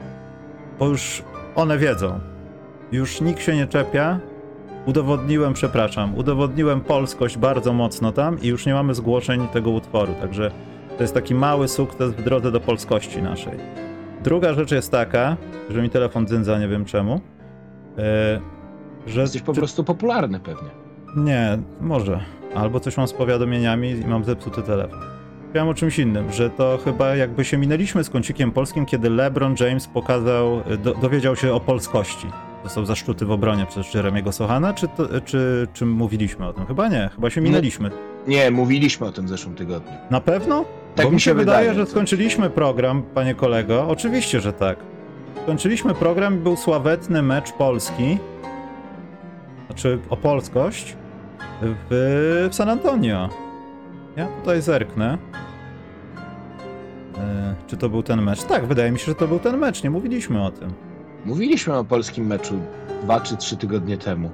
bo 0.78 0.88
już 0.88 1.22
one 1.54 1.78
wiedzą. 1.78 2.20
Już 2.92 3.20
nikt 3.20 3.42
się 3.42 3.56
nie 3.56 3.66
czepia. 3.66 4.20
Udowodniłem, 4.86 5.52
przepraszam, 5.52 6.14
udowodniłem 6.14 6.80
polskość 6.80 7.38
bardzo 7.38 7.72
mocno 7.72 8.12
tam 8.12 8.40
i 8.42 8.46
już 8.46 8.66
nie 8.66 8.74
mamy 8.74 8.94
zgłoszeń 8.94 9.48
tego 9.48 9.70
utworu, 9.70 10.14
także 10.20 10.50
to 10.96 11.02
jest 11.02 11.14
taki 11.14 11.34
mały 11.34 11.68
sukces 11.68 12.12
w 12.12 12.22
drodze 12.22 12.52
do 12.52 12.60
polskości 12.60 13.22
naszej. 13.22 13.58
Druga 14.22 14.54
rzecz 14.54 14.70
jest 14.70 14.90
taka, 14.90 15.36
że 15.70 15.82
mi 15.82 15.90
telefon 15.90 16.26
dzynza, 16.26 16.58
nie 16.58 16.68
wiem 16.68 16.84
czemu, 16.84 17.20
e, 17.98 18.40
że... 19.06 19.20
Jesteś 19.20 19.42
po 19.42 19.52
prostu 19.52 19.84
popularny 19.84 20.40
pewnie. 20.40 20.68
Nie, 21.16 21.58
może. 21.80 22.20
Albo 22.54 22.80
coś 22.80 22.96
mam 22.96 23.08
z 23.08 23.12
powiadomieniami 23.12 23.90
i 23.90 24.06
mam 24.06 24.24
zepsuty 24.24 24.62
telefon. 24.62 25.00
Chciałem 25.50 25.68
o 25.68 25.74
czymś 25.74 25.98
innym, 25.98 26.32
że 26.32 26.50
to 26.50 26.78
chyba 26.84 27.16
jakby 27.16 27.44
się 27.44 27.58
minęliśmy 27.58 28.04
z 28.04 28.10
kącikiem 28.10 28.50
polskim, 28.50 28.86
kiedy 28.86 29.10
LeBron 29.10 29.54
James 29.60 29.86
pokazał, 29.88 30.62
do, 30.82 30.94
dowiedział 30.94 31.36
się 31.36 31.54
o 31.54 31.60
polskości. 31.60 32.26
Został 32.64 32.86
zaszczuty 32.86 33.26
w 33.26 33.30
obronie 33.30 33.66
przez 33.66 33.94
Jeremiego 33.94 34.32
Sohana, 34.32 34.74
czy, 34.74 34.88
to, 34.88 35.20
czy, 35.24 35.68
czy 35.72 35.86
mówiliśmy 35.86 36.46
o 36.46 36.52
tym? 36.52 36.66
Chyba 36.66 36.88
nie, 36.88 37.10
chyba 37.14 37.30
się 37.30 37.40
minęliśmy. 37.40 37.90
Nie, 38.26 38.50
mówiliśmy 38.50 39.06
o 39.06 39.12
tym 39.12 39.26
w 39.26 39.28
zeszłym 39.28 39.54
tygodniu. 39.54 39.92
Na 40.10 40.20
pewno? 40.20 40.64
Tak 40.94 41.06
Bo 41.06 41.12
mi 41.12 41.20
się 41.20 41.34
wydaje, 41.34 41.68
wydaje. 41.68 41.86
że 41.86 41.90
skończyliśmy 41.90 42.50
program, 42.50 43.02
panie 43.02 43.34
kolego. 43.34 43.88
Oczywiście, 43.88 44.40
że 44.40 44.52
tak. 44.52 44.78
Skończyliśmy 45.42 45.94
program 45.94 46.34
i 46.34 46.38
był 46.38 46.56
sławetny 46.56 47.22
mecz 47.22 47.52
Polski, 47.52 48.18
znaczy 49.66 49.98
o 50.10 50.16
polskość, 50.16 50.96
w, 51.62 52.46
w 52.50 52.54
San 52.54 52.68
Antonio. 52.68 53.28
Ja 54.16 54.26
tutaj 54.26 54.62
zerknę. 54.62 55.18
E, 57.18 57.54
czy 57.66 57.76
to 57.76 57.88
był 57.88 58.02
ten 58.02 58.22
mecz? 58.22 58.42
Tak, 58.44 58.66
wydaje 58.66 58.92
mi 58.92 58.98
się, 58.98 59.04
że 59.04 59.14
to 59.14 59.28
był 59.28 59.38
ten 59.38 59.58
mecz. 59.58 59.82
Nie 59.84 59.90
mówiliśmy 59.90 60.44
o 60.44 60.50
tym. 60.50 60.70
Mówiliśmy 61.24 61.74
o 61.76 61.84
polskim 61.84 62.26
meczu 62.26 62.54
dwa 63.02 63.20
czy 63.20 63.36
trzy 63.36 63.56
tygodnie 63.56 63.98
temu. 63.98 64.30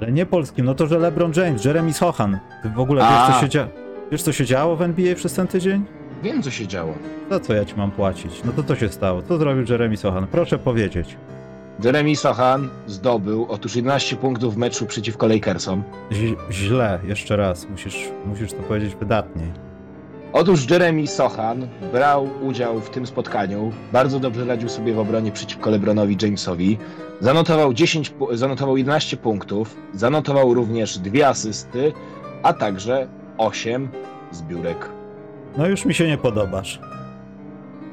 Ale 0.00 0.12
nie 0.12 0.26
polskim, 0.26 0.66
no 0.66 0.74
to 0.74 0.86
że 0.86 0.98
LeBron 0.98 1.32
James, 1.36 1.64
Jeremy 1.64 1.92
Sohan. 1.92 2.38
Ty 2.62 2.68
w 2.68 2.78
ogóle 2.80 3.02
wiesz 3.02 3.34
co, 3.36 3.40
się 3.40 3.48
dzia... 3.48 3.68
wiesz, 4.12 4.22
co 4.22 4.32
się 4.32 4.44
działo 4.44 4.76
w 4.76 4.82
NBA 4.82 5.14
przez 5.14 5.34
ten 5.34 5.46
tydzień? 5.46 5.84
Wiem, 6.22 6.42
co 6.42 6.50
się 6.50 6.66
działo. 6.66 6.94
Za 7.30 7.40
co 7.40 7.54
ja 7.54 7.64
ci 7.64 7.74
mam 7.76 7.90
płacić? 7.90 8.42
No 8.44 8.52
to 8.52 8.62
co 8.62 8.76
się 8.76 8.88
stało? 8.88 9.22
Co 9.22 9.38
zrobił 9.38 9.64
Jeremy 9.68 9.96
Sohan? 9.96 10.26
Proszę 10.26 10.58
powiedzieć. 10.58 11.16
Jeremy 11.84 12.16
Sohan 12.16 12.68
zdobył 12.86 13.46
otóż 13.48 13.76
11 13.76 14.16
punktów 14.16 14.54
w 14.54 14.56
meczu 14.58 14.86
przeciwko 14.86 15.26
Lakersom. 15.26 15.82
Ź- 16.12 16.36
źle, 16.50 16.98
jeszcze 17.04 17.36
raz. 17.36 17.68
Musisz, 17.68 18.08
musisz 18.26 18.52
to 18.52 18.62
powiedzieć 18.62 18.94
wydatniej. 18.94 19.52
Otóż 20.32 20.70
Jeremy 20.70 21.06
Sohan 21.06 21.68
brał 21.92 22.28
udział 22.42 22.80
w 22.80 22.90
tym 22.90 23.06
spotkaniu. 23.06 23.72
Bardzo 23.92 24.20
dobrze 24.20 24.44
radził 24.44 24.68
sobie 24.68 24.92
w 24.94 24.98
obronie 24.98 25.32
przeciwko 25.32 25.70
LeBronowi 25.70 26.16
Jamesowi. 26.22 26.78
Zanotował, 27.20 27.72
10, 27.74 28.10
pu- 28.10 28.36
zanotował 28.36 28.76
11 28.76 29.16
punktów, 29.16 29.76
zanotował 29.94 30.54
również 30.54 30.98
dwie 30.98 31.28
asysty, 31.28 31.92
a 32.42 32.52
także 32.52 33.08
8 33.38 33.88
zbiórek. 34.32 34.88
No 35.56 35.66
już 35.68 35.84
mi 35.84 35.94
się 35.94 36.06
nie 36.08 36.18
podobasz. 36.18 36.80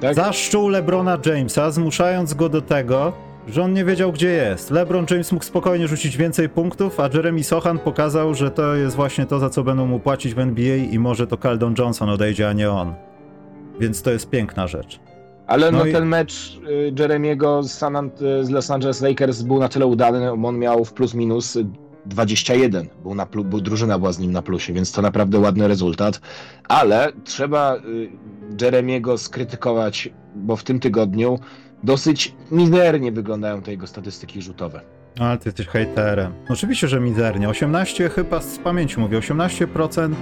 Tak? 0.02 0.16
Zaszczuł 0.16 0.68
LeBrona 0.70 1.18
Jamesa, 1.26 1.72
zmuszając 1.72 2.34
go 2.34 2.50
do 2.50 2.62
tego, 2.62 3.14
że 3.48 3.64
on 3.64 3.74
nie 3.74 3.86
wiedział, 3.86 4.12
gdzie 4.12 4.30
jest. 4.30 4.72
LeBron 4.72 5.06
James 5.12 5.32
mógł 5.32 5.46
spokojnie 5.46 5.88
rzucić 5.88 6.18
więcej 6.18 6.50
punktów, 6.50 7.00
a 7.00 7.10
Jeremy 7.14 7.44
Sohan 7.44 7.80
pokazał, 7.80 8.34
że 8.36 8.52
to 8.52 8.76
jest 8.76 8.96
właśnie 8.96 9.26
to, 9.26 9.40
za 9.40 9.50
co 9.50 9.64
będą 9.64 9.86
mu 9.86 10.00
płacić 10.00 10.34
w 10.34 10.40
NBA 10.40 10.76
i 10.76 11.00
może 11.00 11.28
to 11.28 11.38
Caldon 11.38 11.76
Johnson 11.78 12.10
odejdzie, 12.10 12.50
a 12.50 12.54
nie 12.54 12.72
on. 12.72 12.94
Więc 13.80 14.02
to 14.02 14.12
jest 14.12 14.30
piękna 14.30 14.68
rzecz. 14.68 15.00
Ale 15.48 15.72
no, 15.72 15.78
No 15.78 15.86
i- 15.86 15.92
ten 15.92 16.06
mecz 16.06 16.60
y, 16.70 16.94
Jeremiego 17.00 17.64
z, 17.64 17.72
San 17.72 17.94
Ant- 17.94 18.44
z 18.44 18.50
Los 18.50 18.72
Angeles 18.72 19.02
Lakers 19.02 19.42
był 19.42 19.60
na 19.60 19.70
tyle 19.70 19.86
udany, 19.86 20.38
bo 20.38 20.48
on 20.48 20.60
miał 20.60 20.86
w 20.86 20.94
plus 20.94 21.14
minus 21.14 21.56
y, 21.56 21.66
21. 22.06 22.88
Był 23.04 23.16
na 23.16 23.26
plu- 23.26 23.44
był, 23.44 23.62
drużyna 23.62 24.00
była 24.00 24.12
z 24.12 24.20
nim 24.20 24.32
na 24.32 24.42
plusie, 24.42 24.74
więc 24.74 24.92
to 24.92 25.02
naprawdę 25.02 25.40
ładny 25.40 25.68
rezultat. 25.68 26.22
Ale 26.68 27.12
trzeba 27.24 27.76
y, 27.76 27.80
Jeremiego 28.62 29.18
skrytykować, 29.18 30.10
bo 30.36 30.56
w 30.56 30.64
tym 30.64 30.80
tygodniu 30.80 31.40
dosyć 31.84 32.36
mizernie 32.52 33.12
wyglądają 33.12 33.62
te 33.62 33.72
jego 33.72 33.88
statystyki 33.88 34.42
rzutowe. 34.42 34.82
No, 35.20 35.26
ale 35.26 35.38
ty 35.38 35.50
jesteś 35.50 35.68
hejterem. 35.68 36.34
Oczywiście, 36.50 36.88
że 36.88 37.00
mizernie. 37.00 37.50
18 37.50 38.10
chyba 38.10 38.42
z 38.42 38.58
pamięci 38.58 39.00
mówię, 39.00 39.20
18% 39.20 40.14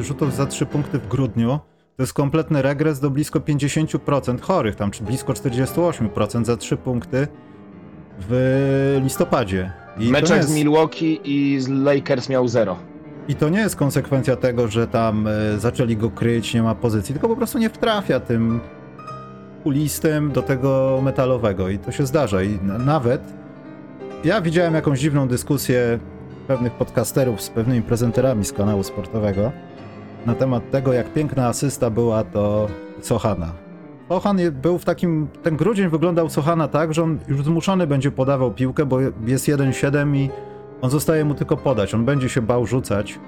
y, 0.00 0.04
rzutów 0.04 0.34
za 0.34 0.46
3 0.46 0.66
punkty 0.66 0.98
w 0.98 1.08
grudniu. 1.08 1.58
To 1.96 2.02
jest 2.02 2.12
kompletny 2.12 2.62
regres 2.62 3.00
do 3.00 3.10
blisko 3.10 3.40
50% 3.40 4.40
chorych, 4.40 4.76
tam 4.76 4.90
czy 4.90 5.04
blisko 5.04 5.32
48% 5.32 6.44
za 6.44 6.56
3 6.56 6.76
punkty 6.76 7.28
w 8.28 9.00
listopadzie. 9.02 9.72
Meczach 9.96 10.36
jest, 10.36 10.48
z 10.48 10.54
Milwaukee 10.54 11.20
i 11.24 11.60
z 11.60 11.68
Lakers 11.68 12.28
miał 12.28 12.48
zero. 12.48 12.76
I 13.28 13.34
to 13.34 13.48
nie 13.48 13.58
jest 13.58 13.76
konsekwencja 13.76 14.36
tego, 14.36 14.68
że 14.68 14.86
tam 14.86 15.26
y, 15.26 15.58
zaczęli 15.58 15.96
go 15.96 16.10
kryć, 16.10 16.54
nie 16.54 16.62
ma 16.62 16.74
pozycji, 16.74 17.14
tylko 17.14 17.28
po 17.28 17.36
prostu 17.36 17.58
nie 17.58 17.70
wtrafia 17.70 18.20
tym 18.20 18.60
kulistym 19.70 20.32
do 20.32 20.42
tego 20.42 21.00
metalowego 21.02 21.68
i 21.68 21.78
to 21.78 21.92
się 21.92 22.06
zdarza. 22.06 22.42
I 22.42 22.58
na- 22.62 22.78
nawet 22.78 23.20
ja 24.24 24.40
widziałem 24.40 24.74
jakąś 24.74 25.00
dziwną 25.00 25.28
dyskusję 25.28 25.98
pewnych 26.48 26.72
podcasterów 26.72 27.40
z 27.42 27.50
pewnymi 27.50 27.82
prezenterami 27.82 28.44
z 28.44 28.52
kanału 28.52 28.82
sportowego 28.82 29.52
na 30.26 30.34
temat 30.34 30.70
tego, 30.70 30.92
jak 30.92 31.12
piękna 31.12 31.46
asysta 31.48 31.90
była 31.90 32.24
to 32.24 32.68
Sohana. 33.00 33.52
Sohan 34.08 34.38
je- 34.38 34.50
był 34.52 34.78
w 34.78 34.84
takim, 34.84 35.28
ten 35.42 35.56
grudzień 35.56 35.88
wyglądał 35.88 36.28
Sohana 36.30 36.68
tak, 36.68 36.94
że 36.94 37.02
on 37.02 37.18
już 37.28 37.44
zmuszony 37.44 37.86
będzie 37.86 38.10
podawał 38.10 38.50
piłkę, 38.50 38.86
bo 38.86 38.98
jest 39.26 39.48
1-7 39.48 40.16
i 40.16 40.30
on 40.82 40.90
zostaje 40.90 41.24
mu 41.24 41.34
tylko 41.34 41.56
podać, 41.56 41.94
on 41.94 42.04
będzie 42.04 42.28
się 42.28 42.42
bał 42.42 42.66
rzucać 42.66 43.18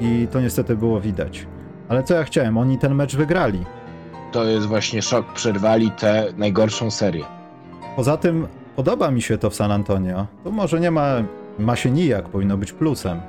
i 0.00 0.28
to 0.32 0.40
niestety 0.40 0.76
było 0.76 1.00
widać. 1.00 1.46
Ale 1.88 2.02
co 2.02 2.14
ja 2.14 2.24
chciałem, 2.24 2.58
oni 2.58 2.78
ten 2.78 2.94
mecz 2.94 3.16
wygrali. 3.16 3.64
To 4.32 4.44
jest 4.44 4.66
właśnie 4.66 5.02
szok. 5.02 5.32
Przerwali 5.32 5.90
tę 5.90 6.26
najgorszą 6.36 6.90
serię. 6.90 7.24
Poza 7.96 8.16
tym 8.16 8.46
podoba 8.76 9.10
mi 9.10 9.22
się 9.22 9.38
to 9.38 9.50
w 9.50 9.54
San 9.54 9.72
Antonio. 9.72 10.26
To 10.44 10.50
może 10.50 10.80
nie 10.80 10.90
ma, 10.90 11.14
ma 11.58 11.76
się 11.76 11.90
nijak, 11.90 12.28
powinno 12.28 12.56
być 12.56 12.72
plusem. 12.72 13.20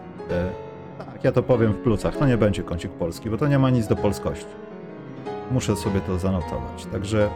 Tak, 0.98 1.24
ja 1.24 1.32
to 1.32 1.44
powiem 1.44 1.74
w 1.74 1.78
plusach. 1.78 2.18
To 2.18 2.28
nie 2.28 2.38
będzie 2.38 2.64
kącik 2.64 2.92
polski, 2.92 3.30
bo 3.30 3.38
to 3.38 3.48
nie 3.48 3.60
ma 3.60 3.70
nic 3.70 3.88
do 3.88 3.96
polskości. 3.96 4.46
Muszę 5.52 5.76
sobie 5.76 6.02
to 6.02 6.20
zanotować. 6.20 6.86
Także 6.92 7.30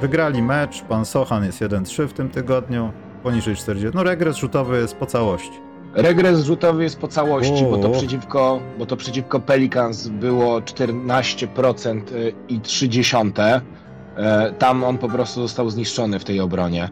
wygrali 0.00 0.42
mecz. 0.42 0.82
Pan 0.82 1.04
Sochan 1.04 1.44
jest 1.44 1.60
1-3 1.60 2.06
w 2.08 2.12
tym 2.12 2.30
tygodniu. 2.30 2.92
Poniżej 3.22 3.56
40. 3.56 3.96
No 3.96 4.02
regres 4.02 4.36
rzutowy 4.36 4.78
jest 4.78 4.96
po 4.96 5.06
całości. 5.06 5.71
Regres 5.94 6.44
rzutowy 6.44 6.82
jest 6.82 6.98
po 6.98 7.08
całości, 7.08 7.64
bo 7.70 7.78
to 7.78 7.88
przeciwko, 7.90 8.60
bo 8.78 8.86
to 8.86 8.96
przeciwko 8.96 9.40
Pelicans 9.40 10.08
było 10.08 10.60
14% 10.60 12.00
i 12.48 12.60
0,3. 12.60 13.60
E, 14.16 14.52
Tam 14.58 14.84
on 14.84 14.98
po 14.98 15.08
prostu 15.08 15.40
został 15.42 15.70
zniszczony 15.70 16.18
w 16.18 16.24
tej 16.24 16.40
obronie. 16.40 16.88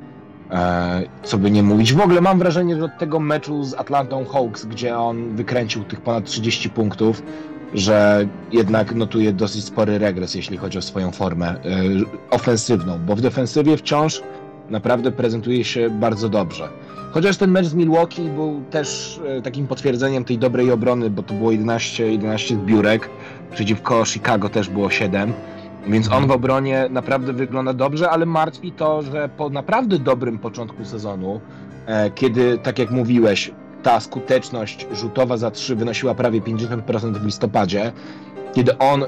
E, 0.50 1.02
Co 1.22 1.38
by 1.38 1.50
nie 1.50 1.62
mówić. 1.62 1.92
W 1.92 2.00
ogóle 2.00 2.20
mam 2.20 2.38
wrażenie, 2.38 2.76
że 2.76 2.84
od 2.84 2.98
tego 2.98 3.20
meczu 3.20 3.64
z 3.64 3.74
Atlantą 3.74 4.24
Hawks, 4.24 4.64
gdzie 4.64 4.98
on 4.98 5.36
wykręcił 5.36 5.84
tych 5.84 6.00
ponad 6.00 6.24
30 6.24 6.70
punktów, 6.70 7.22
że 7.74 8.26
jednak 8.52 8.94
notuje 8.94 9.32
dosyć 9.32 9.64
spory 9.64 9.98
regres, 9.98 10.34
jeśli 10.34 10.56
chodzi 10.56 10.78
o 10.78 10.82
swoją 10.82 11.10
formę 11.10 11.48
e, 11.48 11.58
ofensywną, 12.30 12.98
bo 13.06 13.16
w 13.16 13.20
defensywie 13.20 13.76
wciąż 13.76 14.22
naprawdę 14.70 15.12
prezentuje 15.12 15.64
się 15.64 15.90
bardzo 15.90 16.28
dobrze. 16.28 16.68
Chociaż 17.12 17.36
ten 17.36 17.50
mecz 17.50 17.66
z 17.66 17.74
Milwaukee 17.74 18.22
był 18.22 18.62
też 18.70 19.20
e, 19.26 19.42
takim 19.42 19.66
potwierdzeniem 19.66 20.24
tej 20.24 20.38
dobrej 20.38 20.70
obrony, 20.70 21.10
bo 21.10 21.22
to 21.22 21.34
było 21.34 21.52
11, 21.52 22.12
11 22.12 22.54
zbiórek, 22.54 23.10
przeciwko 23.52 24.04
Chicago 24.04 24.48
też 24.48 24.68
było 24.68 24.90
7, 24.90 25.32
więc 25.86 26.12
on 26.12 26.26
w 26.26 26.30
obronie 26.30 26.86
naprawdę 26.90 27.32
wygląda 27.32 27.72
dobrze, 27.72 28.10
ale 28.10 28.26
martwi 28.26 28.72
to, 28.72 29.02
że 29.02 29.28
po 29.36 29.50
naprawdę 29.50 29.98
dobrym 29.98 30.38
początku 30.38 30.84
sezonu, 30.84 31.40
e, 31.86 32.10
kiedy, 32.10 32.58
tak 32.58 32.78
jak 32.78 32.90
mówiłeś, 32.90 33.50
ta 33.82 34.00
skuteczność 34.00 34.86
rzutowa 34.92 35.36
za 35.36 35.50
3 35.50 35.76
wynosiła 35.76 36.14
prawie 36.14 36.40
50% 36.40 37.18
w 37.18 37.24
listopadzie, 37.24 37.92
kiedy 38.52 38.78
on 38.78 39.04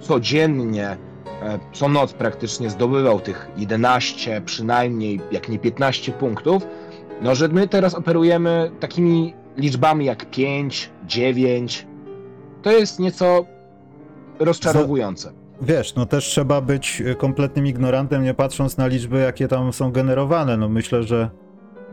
codziennie, 0.00 0.88
e, 0.88 1.58
co 1.72 1.88
noc 1.88 2.12
praktycznie 2.12 2.70
zdobywał 2.70 3.20
tych 3.20 3.48
11, 3.56 4.42
przynajmniej, 4.44 5.20
jak 5.32 5.48
nie 5.48 5.58
15 5.58 6.12
punktów, 6.12 6.66
no, 7.22 7.34
że 7.34 7.48
my 7.48 7.68
teraz 7.68 7.94
operujemy 7.94 8.70
takimi 8.80 9.34
liczbami 9.56 10.04
jak 10.04 10.30
5, 10.30 10.90
9. 11.06 11.86
To 12.62 12.70
jest 12.72 12.98
nieco 12.98 13.46
rozczarowujące. 14.38 15.32
Wiesz, 15.62 15.94
no 15.94 16.06
też 16.06 16.24
trzeba 16.24 16.60
być 16.60 17.02
kompletnym 17.18 17.66
ignorantem, 17.66 18.24
nie 18.24 18.34
patrząc 18.34 18.76
na 18.76 18.86
liczby, 18.86 19.18
jakie 19.18 19.48
tam 19.48 19.72
są 19.72 19.92
generowane. 19.92 20.56
No 20.56 20.68
myślę, 20.68 21.02
że 21.02 21.30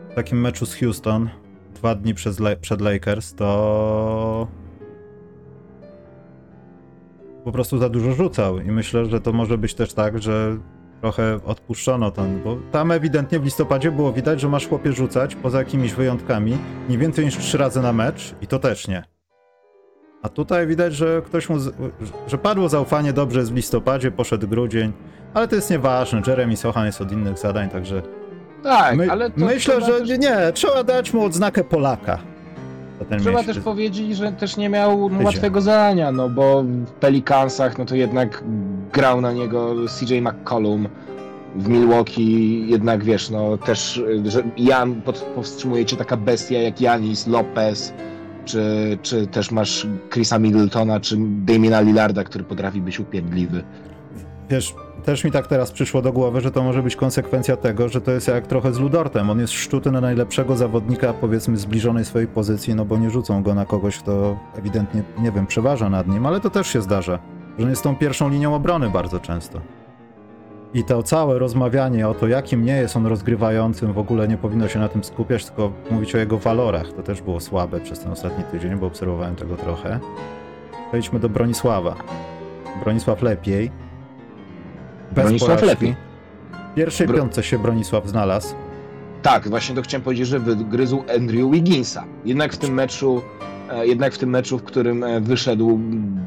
w 0.09 0.15
takim 0.15 0.41
meczu 0.41 0.65
z 0.65 0.75
Houston, 0.75 1.29
dwa 1.75 1.95
dni 1.95 2.13
przez 2.13 2.39
Le- 2.39 2.55
przed 2.57 2.81
Lakers, 2.81 3.33
to 3.35 4.47
po 7.43 7.51
prostu 7.51 7.77
za 7.77 7.89
dużo 7.89 8.13
rzucał 8.13 8.59
i 8.59 8.71
myślę, 8.71 9.05
że 9.05 9.21
to 9.21 9.33
może 9.33 9.57
być 9.57 9.73
też 9.75 9.93
tak, 9.93 10.21
że 10.21 10.57
trochę 11.03 11.39
odpuszczono 11.45 12.11
ten, 12.11 12.41
bo 12.43 12.57
tam 12.71 12.91
ewidentnie 12.91 13.39
w 13.39 13.43
listopadzie 13.43 13.91
było 13.91 14.13
widać, 14.13 14.39
że 14.41 14.49
masz 14.49 14.67
chłopie 14.67 14.93
rzucać, 14.93 15.35
poza 15.35 15.57
jakimiś 15.59 15.93
wyjątkami, 15.93 16.57
nie 16.89 16.97
więcej 16.97 17.25
niż 17.25 17.37
trzy 17.37 17.57
razy 17.57 17.81
na 17.81 17.93
mecz 17.93 18.35
i 18.41 18.47
to 18.47 18.59
też 18.59 18.87
nie. 18.87 19.03
A 20.21 20.29
tutaj 20.29 20.67
widać, 20.67 20.93
że 20.93 21.21
ktoś 21.25 21.49
mu, 21.49 21.59
z- 21.59 21.73
że 22.27 22.37
padło 22.37 22.69
zaufanie, 22.69 23.13
dobrze 23.13 23.39
jest 23.39 23.51
w 23.51 23.55
listopadzie, 23.55 24.11
poszedł 24.11 24.47
grudzień, 24.47 24.91
ale 25.33 25.47
to 25.47 25.55
jest 25.55 25.69
nieważne, 25.69 26.21
Jeremy 26.27 26.57
Sohan 26.57 26.85
jest 26.85 27.01
od 27.01 27.11
innych 27.11 27.37
zadań, 27.37 27.69
także 27.69 28.01
Tak, 28.63 28.95
my, 28.95 29.11
ale 29.11 29.29
to 29.29 29.45
myślę, 29.45 29.81
trzeba 29.81 29.87
że 29.99 29.99
też, 30.05 30.19
nie, 30.19 30.37
trzeba 30.53 30.83
dać 30.83 31.13
mu 31.13 31.25
odznakę 31.25 31.63
Polaka. 31.63 32.19
Trzeba 33.19 33.43
też 33.43 33.59
powiedzieć, 33.59 34.17
że 34.17 34.31
też 34.31 34.57
nie 34.57 34.69
miał 34.69 35.09
no, 35.09 35.23
łatwego 35.23 35.61
zadania, 35.61 36.11
no 36.11 36.29
bo 36.29 36.63
w 36.63 36.91
Pelicansach 36.91 37.77
no 37.77 37.85
to 37.85 37.95
jednak 37.95 38.43
grał 38.93 39.21
na 39.21 39.31
niego 39.31 39.75
CJ 39.99 40.21
McCollum. 40.21 40.87
W 41.55 41.67
Milwaukee 41.67 42.65
jednak 42.69 43.03
wiesz, 43.03 43.29
no 43.29 43.57
też, 43.57 44.01
że 44.25 44.43
Jan 44.57 45.01
pod, 45.01 45.19
powstrzymuje 45.19 45.85
cię 45.85 45.97
taka 45.97 46.17
bestia 46.17 46.61
jak 46.61 46.81
Janis, 46.81 47.27
Lopez, 47.27 47.93
czy, 48.45 48.97
czy 49.01 49.27
też 49.27 49.51
masz 49.51 49.87
Chrisa 50.09 50.39
Middletona, 50.39 50.99
czy 50.99 51.17
Damiena 51.19 51.81
Lillarda, 51.81 52.23
który 52.23 52.43
potrafi 52.43 52.81
być 52.81 52.99
upierdliwy. 52.99 53.63
Wiesz, 54.49 54.75
też 55.03 55.23
mi 55.23 55.31
tak 55.31 55.47
teraz 55.47 55.71
przyszło 55.71 56.01
do 56.01 56.13
głowy, 56.13 56.41
że 56.41 56.51
to 56.51 56.63
może 56.63 56.83
być 56.83 56.95
konsekwencja 56.95 57.57
tego, 57.57 57.89
że 57.89 58.01
to 58.01 58.11
jest 58.11 58.27
jak 58.27 58.47
trochę 58.47 58.73
z 58.73 58.79
Ludortem. 58.79 59.29
On 59.29 59.39
jest 59.39 59.53
szczuty 59.53 59.91
na 59.91 60.01
najlepszego 60.01 60.55
zawodnika, 60.55 61.13
powiedzmy, 61.13 61.57
zbliżonej 61.57 62.05
swojej 62.05 62.27
pozycji, 62.27 62.75
no 62.75 62.85
bo 62.85 62.97
nie 62.97 63.09
rzucą 63.09 63.43
go 63.43 63.55
na 63.55 63.65
kogoś, 63.65 63.97
kto 63.97 64.37
ewidentnie, 64.57 65.03
nie 65.19 65.31
wiem, 65.31 65.47
przeważa 65.47 65.89
nad 65.89 66.07
nim, 66.07 66.25
ale 66.25 66.39
to 66.39 66.49
też 66.49 66.67
się 66.67 66.81
zdarza, 66.81 67.19
że 67.57 67.63
on 67.63 67.69
jest 67.69 67.83
tą 67.83 67.95
pierwszą 67.95 68.29
linią 68.29 68.55
obrony 68.55 68.89
bardzo 68.89 69.19
często. 69.19 69.61
I 70.73 70.83
to 70.83 71.03
całe 71.03 71.39
rozmawianie 71.39 72.07
o 72.07 72.13
to, 72.13 72.27
jakim 72.27 72.65
nie 72.65 72.77
jest 72.77 72.97
on 72.97 73.05
rozgrywającym, 73.05 73.93
w 73.93 73.97
ogóle 73.97 74.27
nie 74.27 74.37
powinno 74.37 74.67
się 74.67 74.79
na 74.79 74.89
tym 74.89 75.03
skupiać, 75.03 75.45
tylko 75.45 75.71
mówić 75.91 76.15
o 76.15 76.17
jego 76.17 76.37
walorach. 76.37 76.93
To 76.93 77.03
też 77.03 77.21
było 77.21 77.39
słabe 77.39 77.79
przez 77.79 77.99
ten 77.99 78.11
ostatni 78.11 78.43
tydzień, 78.43 78.75
bo 78.75 78.87
obserwowałem 78.87 79.35
tego 79.35 79.55
trochę. 79.55 79.99
Przejdźmy 80.89 81.19
do 81.19 81.29
Bronisława. 81.29 81.95
Bronisław 82.83 83.21
lepiej. 83.21 83.71
Bez 85.13 85.23
Bronisław 85.23 85.49
porażki. 85.49 85.67
lepiej. 85.67 85.95
W 86.71 86.75
pierwszej 86.75 87.07
Bro- 87.07 87.17
piątce 87.17 87.43
się 87.43 87.59
Bronisław 87.59 88.07
znalazł. 88.07 88.55
Tak, 89.21 89.47
właśnie 89.49 89.75
to 89.75 89.81
chciałem 89.81 90.03
powiedzieć, 90.03 90.27
że 90.27 90.39
wygryzł 90.39 91.03
Andrew 91.17 91.51
Wigginsa. 91.51 92.03
Jednak 92.25 92.53
w 92.53 92.57
tym 92.57 92.73
meczu, 92.73 93.21
e, 93.71 93.87
jednak 93.87 94.13
w 94.13 94.17
tym 94.17 94.29
meczu, 94.29 94.57
w 94.57 94.63
którym 94.63 95.03
e, 95.03 95.21
wyszedł 95.21 95.79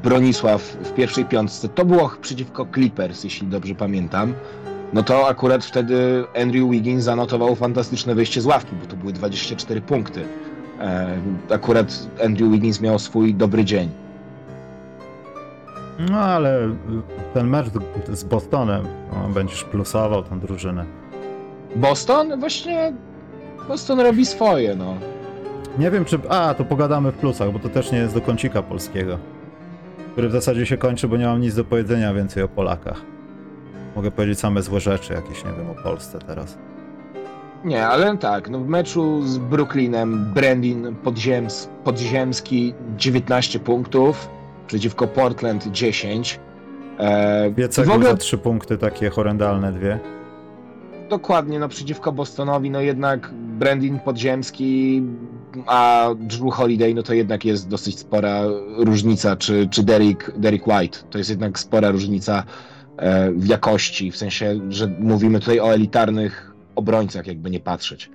Bronisław 0.03 0.63
w 0.63 0.93
pierwszej 0.93 1.25
piątce, 1.25 1.69
to 1.69 1.85
było 1.85 2.11
przeciwko 2.21 2.67
Clippers, 2.75 3.25
jeśli 3.25 3.47
dobrze 3.49 3.75
pamiętam. 3.75 4.35
No 4.93 5.03
to 5.03 5.29
akurat 5.29 5.65
wtedy 5.65 6.25
Andrew 6.43 6.71
Wiggins 6.71 7.05
zanotował 7.05 7.55
fantastyczne 7.55 8.15
wyjście 8.15 8.41
z 8.41 8.47
ławki, 8.47 8.77
bo 8.81 8.87
to 8.87 8.97
były 8.97 9.13
24 9.13 9.81
punkty. 9.81 10.25
E, 10.81 11.17
Akurat 11.51 12.09
Andrew 12.25 12.51
Wiggins 12.53 12.81
miał 12.81 12.99
swój 12.99 13.35
dobry 13.35 13.65
dzień. 13.65 13.89
No 15.99 16.19
ale 16.19 16.65
y, 16.67 16.71
ten 17.35 17.47
mecz 17.49 17.67
z- 18.13 18.25
Bostonem, 18.25 18.85
no, 19.13 19.29
będziesz 19.29 19.65
plusował 19.65 20.23
tę 20.23 20.41
drużynę. 20.41 20.85
Boston? 21.77 22.41
Właśnie 22.41 22.93
Boston 23.69 24.01
robi 24.01 24.27
swoje, 24.27 24.77
no. 24.77 24.95
Nie 25.79 25.91
wiem 25.91 26.05
czy... 26.05 26.19
A, 26.29 26.55
to 26.55 26.65
pogadamy 26.65 27.13
w 27.13 27.15
plusach, 27.15 27.51
bo 27.53 27.59
to 27.59 27.69
też 27.69 27.93
nie 27.93 27.99
jest 27.99 28.15
do 28.15 28.21
kącika 28.21 28.63
polskiego. 28.63 29.19
Który 30.13 30.29
w 30.29 30.33
zasadzie 30.33 30.67
się 30.67 30.77
kończy, 30.77 31.09
bo 31.09 31.17
nie 31.17 31.27
mam 31.27 31.41
nic 31.41 31.55
do 31.55 31.65
powiedzenia 31.65 32.15
więcej 32.15 32.43
o 32.43 32.49
Polakach. 32.49 33.01
Mogę 33.97 34.11
powiedzieć 34.11 34.39
same 34.39 34.63
złe 34.63 34.81
rzeczy 34.81 35.13
jakieś, 35.13 35.45
nie 35.45 35.51
wiem, 35.53 35.71
o 35.71 35.83
Polsce 35.83 36.19
teraz. 36.19 36.59
Nie, 37.65 37.87
ale 37.87 38.17
tak, 38.19 38.51
no 38.51 38.59
w 38.59 38.69
meczu 38.69 39.23
z 39.23 39.39
Brooklynem 39.39 40.25
Brandin 40.35 40.95
Podziems, 41.05 41.69
Podziemski 41.85 42.75
19 42.97 43.59
punktów, 43.59 44.29
przeciwko 44.67 45.07
Portland 45.07 45.67
10. 45.67 46.41
E, 46.99 47.51
Dwie 47.51 47.69
w 47.69 47.91
ogóle 47.91 48.11
za 48.11 48.17
trzy 48.17 48.39
punkty, 48.39 48.79
takie 48.79 49.11
horrendalne 49.11 49.73
dwie. 49.73 49.99
dokładnie, 51.11 51.59
no 51.59 51.69
przeciwko 51.69 52.13
Bostonowi, 52.13 52.71
no 52.71 52.81
jednak 52.81 53.31
Brandin 53.35 53.99
Podziemski, 53.99 55.03
a 55.67 56.09
Drew 56.19 56.55
Holiday, 56.55 56.95
no 56.95 57.03
to 57.03 57.15
jednak 57.15 57.45
jest 57.45 57.69
dosyć 57.69 57.99
spora 57.99 58.43
różnica, 58.79 59.37
czy, 59.37 59.69
czy 59.71 59.83
Derek, 59.83 60.33
Derek 60.39 60.67
White, 60.67 60.99
to 61.11 61.19
jest 61.19 61.31
jednak 61.31 61.59
spora 61.59 61.91
różnica 61.91 62.45
e, 62.97 63.33
w 63.33 63.47
jakości, 63.47 64.11
w 64.11 64.17
sensie, 64.17 64.61
że 64.69 64.87
mówimy 64.99 65.41
tutaj 65.41 65.61
o 65.61 65.75
elitarnych 65.75 66.53
obrońcach, 66.77 67.27
jakby 67.27 67.51
nie 67.51 67.61
patrzeć. 67.61 68.11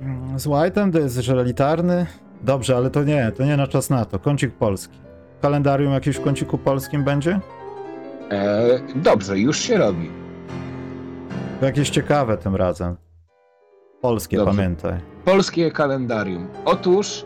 Mm, 0.00 0.38
Z 0.38 0.46
White'em 0.46 0.92
to 0.92 0.98
jest 0.98 1.16
że 1.16 1.32
elitarny. 1.40 2.06
Dobrze, 2.42 2.76
ale 2.76 2.90
to 2.90 3.04
nie, 3.04 3.32
to 3.36 3.44
nie 3.44 3.56
na 3.56 3.66
czas 3.66 3.90
na 3.90 4.04
to. 4.04 4.18
Kącik 4.18 4.52
polski. 4.54 4.98
Kalendarium 5.42 5.92
jakieś 5.92 6.16
w 6.16 6.20
kąciku 6.22 6.58
polskim 6.58 7.04
będzie? 7.04 7.40
E, 8.30 8.66
dobrze, 8.94 9.38
już 9.38 9.58
się 9.58 9.76
robi. 9.78 10.10
To 11.60 11.66
jakieś 11.66 11.90
ciekawe 11.90 12.36
tym 12.36 12.56
razem. 12.56 12.96
Polskie, 14.00 14.36
Dobrze. 14.36 14.56
pamiętaj. 14.56 14.92
Polskie 15.24 15.70
kalendarium. 15.70 16.48
Otóż 16.64 17.24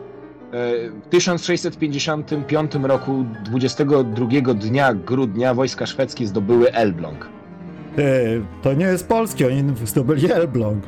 e, 0.52 0.90
w 0.90 1.08
1665 1.10 2.74
roku, 2.74 3.24
22 3.44 4.54
dnia 4.54 4.94
grudnia, 4.94 5.54
wojska 5.54 5.86
szwedzkie 5.86 6.26
zdobyły 6.26 6.72
Elbląg. 6.72 7.28
Ty, 7.96 8.42
to 8.62 8.74
nie 8.74 8.84
jest 8.86 9.08
polskie, 9.08 9.46
oni 9.46 9.64
zdobyli 9.84 10.32
Elbląg. 10.32 10.84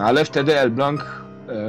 Ale 0.00 0.24
wtedy 0.24 0.58
Elbląg 0.58 1.21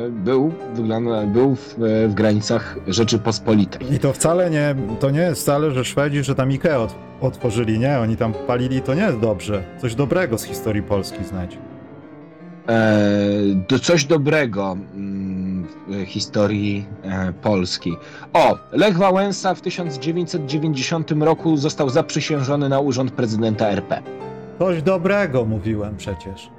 był, 0.10 0.52
wygląda, 0.74 1.26
był 1.26 1.56
w, 1.56 1.84
e, 1.84 2.08
w 2.08 2.14
granicach 2.14 2.78
Rzeczypospolitej. 2.88 3.94
I 3.94 4.00
to 4.00 4.14
wcale 4.14 4.50
nie, 4.50 4.76
to 5.00 5.10
nie 5.10 5.20
jest 5.20 5.42
wcale, 5.42 5.72
że 5.72 5.86
Szwedzi, 5.86 6.24
że 6.24 6.36
tam 6.36 6.52
Ikea 6.52 6.78
ot, 6.78 6.96
otworzyli, 7.22 7.80
nie, 7.80 8.00
oni 8.00 8.18
tam 8.18 8.34
palili, 8.48 8.82
to 8.82 8.94
nie 8.94 9.02
jest 9.02 9.20
dobrze. 9.20 9.64
Coś 9.82 9.96
dobrego 9.96 10.38
z 10.38 10.44
historii 10.44 10.84
Polski 10.84 11.24
znać. 11.24 11.58
E, 12.70 13.00
do 13.70 13.80
coś 13.80 14.06
dobrego 14.06 14.78
mm, 14.96 15.68
w 15.88 16.06
historii 16.06 16.86
e, 17.04 17.34
Polski. 17.34 17.94
O, 18.34 18.58
Lech 18.72 18.98
Wałęsa 18.98 19.56
w 19.56 19.62
1990 19.62 21.12
roku 21.12 21.58
został 21.58 21.90
zaprzysiężony 21.90 22.70
na 22.70 22.80
urząd 22.80 23.12
prezydenta 23.12 23.70
RP. 23.70 24.02
Coś 24.60 24.82
dobrego 24.82 25.46
mówiłem 25.46 25.98
przecież. 25.98 26.50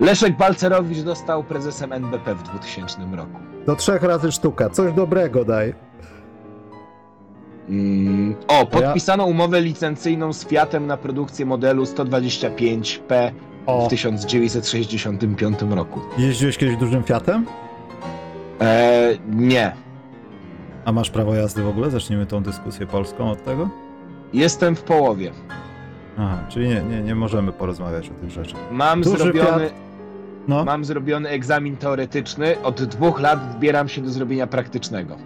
Leszek 0.00 0.36
Balcerowicz 0.36 0.98
został 0.98 1.44
prezesem 1.44 1.92
NBP 1.92 2.34
w 2.34 2.42
2000 2.42 2.98
roku. 3.12 3.38
Do 3.66 3.76
trzech 3.76 4.02
razy 4.02 4.32
sztuka, 4.32 4.70
coś 4.70 4.92
dobrego 4.92 5.44
daj. 5.44 5.74
Mm, 7.68 8.34
o, 8.48 8.66
podpisano 8.66 9.24
umowę 9.24 9.60
licencyjną 9.60 10.32
z 10.32 10.44
Fiatem 10.46 10.86
na 10.86 10.96
produkcję 10.96 11.46
modelu 11.46 11.84
125P 11.84 13.30
O, 13.66 13.86
w 13.86 13.88
1965 13.88 15.58
roku. 15.70 16.00
jeździłeś 16.18 16.58
kiedyś 16.58 16.76
dużym 16.76 17.02
Fiatem? 17.02 17.46
E, 18.60 19.08
nie. 19.30 19.72
A 20.84 20.92
masz 20.92 21.10
prawo 21.10 21.34
jazdy 21.34 21.62
w 21.62 21.68
ogóle? 21.68 21.90
Zacznijmy 21.90 22.26
tą 22.26 22.42
dyskusję 22.42 22.86
polską 22.86 23.30
od 23.30 23.44
tego? 23.44 23.68
Jestem 24.32 24.76
w 24.76 24.82
połowie. 24.82 25.32
Aha, 26.18 26.38
czyli 26.48 26.68
nie, 26.68 26.82
nie, 26.82 27.02
nie 27.02 27.14
możemy 27.14 27.52
porozmawiać 27.52 28.08
o 28.10 28.14
tych 28.14 28.30
rzeczach. 28.30 28.60
Mam 28.70 29.00
Duży 29.02 29.16
zrobiony, 29.18 29.68
Fiat. 29.68 29.83
No, 30.48 30.64
mam 30.64 30.84
zrobiony 30.84 31.28
egzamin 31.28 31.76
teoretyczny. 31.76 32.62
Od 32.62 32.84
dwóch 32.84 33.20
lat 33.20 33.52
zbieram 33.56 33.88
się 33.88 34.02
do 34.02 34.10
zrobienia 34.10 34.46
praktycznego. 34.46 35.16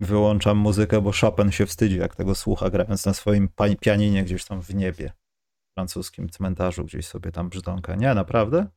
wyłączam 0.00 0.58
muzykę, 0.58 1.00
bo 1.00 1.12
Chopin 1.20 1.50
się 1.50 1.66
wstydzi, 1.66 1.98
jak 1.98 2.16
tego 2.16 2.34
słucha, 2.34 2.70
grając 2.70 3.06
na 3.06 3.14
swoim 3.14 3.48
pianinie 3.80 4.24
gdzieś 4.24 4.44
tam 4.44 4.62
w 4.62 4.74
niebie. 4.74 5.12
W 5.70 5.74
francuskim 5.74 6.28
cmentarzu 6.28 6.84
gdzieś 6.84 7.06
sobie 7.06 7.32
tam 7.32 7.48
brzdąka. 7.48 7.94
Nie, 7.94 8.14
naprawdę? 8.14 8.62
To 8.62 8.70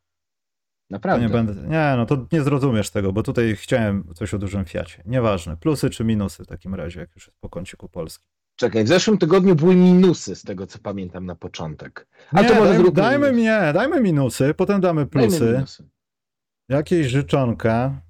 Naprawdę. 0.89 1.25
nie 1.25 1.31
będę. 1.33 1.53
Nie, 1.53 1.93
no 1.97 2.05
to 2.05 2.25
nie 2.31 2.43
zrozumiesz 2.43 2.89
tego, 2.89 3.13
bo 3.13 3.23
tutaj 3.23 3.55
chciałem 3.55 4.13
coś 4.15 4.33
o 4.33 4.37
dużym 4.37 4.65
Fiacie. 4.65 5.03
Nieważne. 5.05 5.57
Plusy 5.57 5.89
czy 5.89 6.03
minusy 6.03 6.43
w 6.43 6.47
takim 6.47 6.75
razie, 6.75 6.99
jak 6.99 7.15
już 7.15 7.27
jest 7.27 7.39
po 7.39 7.49
kąciku 7.49 7.89
Polski. 7.89 8.27
Czekaj, 8.57 8.83
w 8.83 8.87
zeszłym 8.87 9.17
tygodniu 9.17 9.55
były 9.55 9.75
minusy 9.75 10.35
z 10.35 10.43
tego, 10.43 10.67
co 10.67 10.79
pamiętam 10.79 11.25
na 11.25 11.35
początek. 11.35 12.07
A 12.31 12.41
nie, 12.41 12.47
to 12.47 12.55
może 12.55 12.73
dajmy, 12.73 12.91
dajmy, 12.91 13.33
nie, 13.33 13.73
dajmy 13.73 14.01
minusy, 14.01 14.53
potem 14.53 14.81
damy 14.81 15.05
plusy. 15.05 15.39
Dajmy 15.39 15.53
minusy. 15.53 15.89
Jakieś 16.69 17.07
życzonka. 17.07 18.01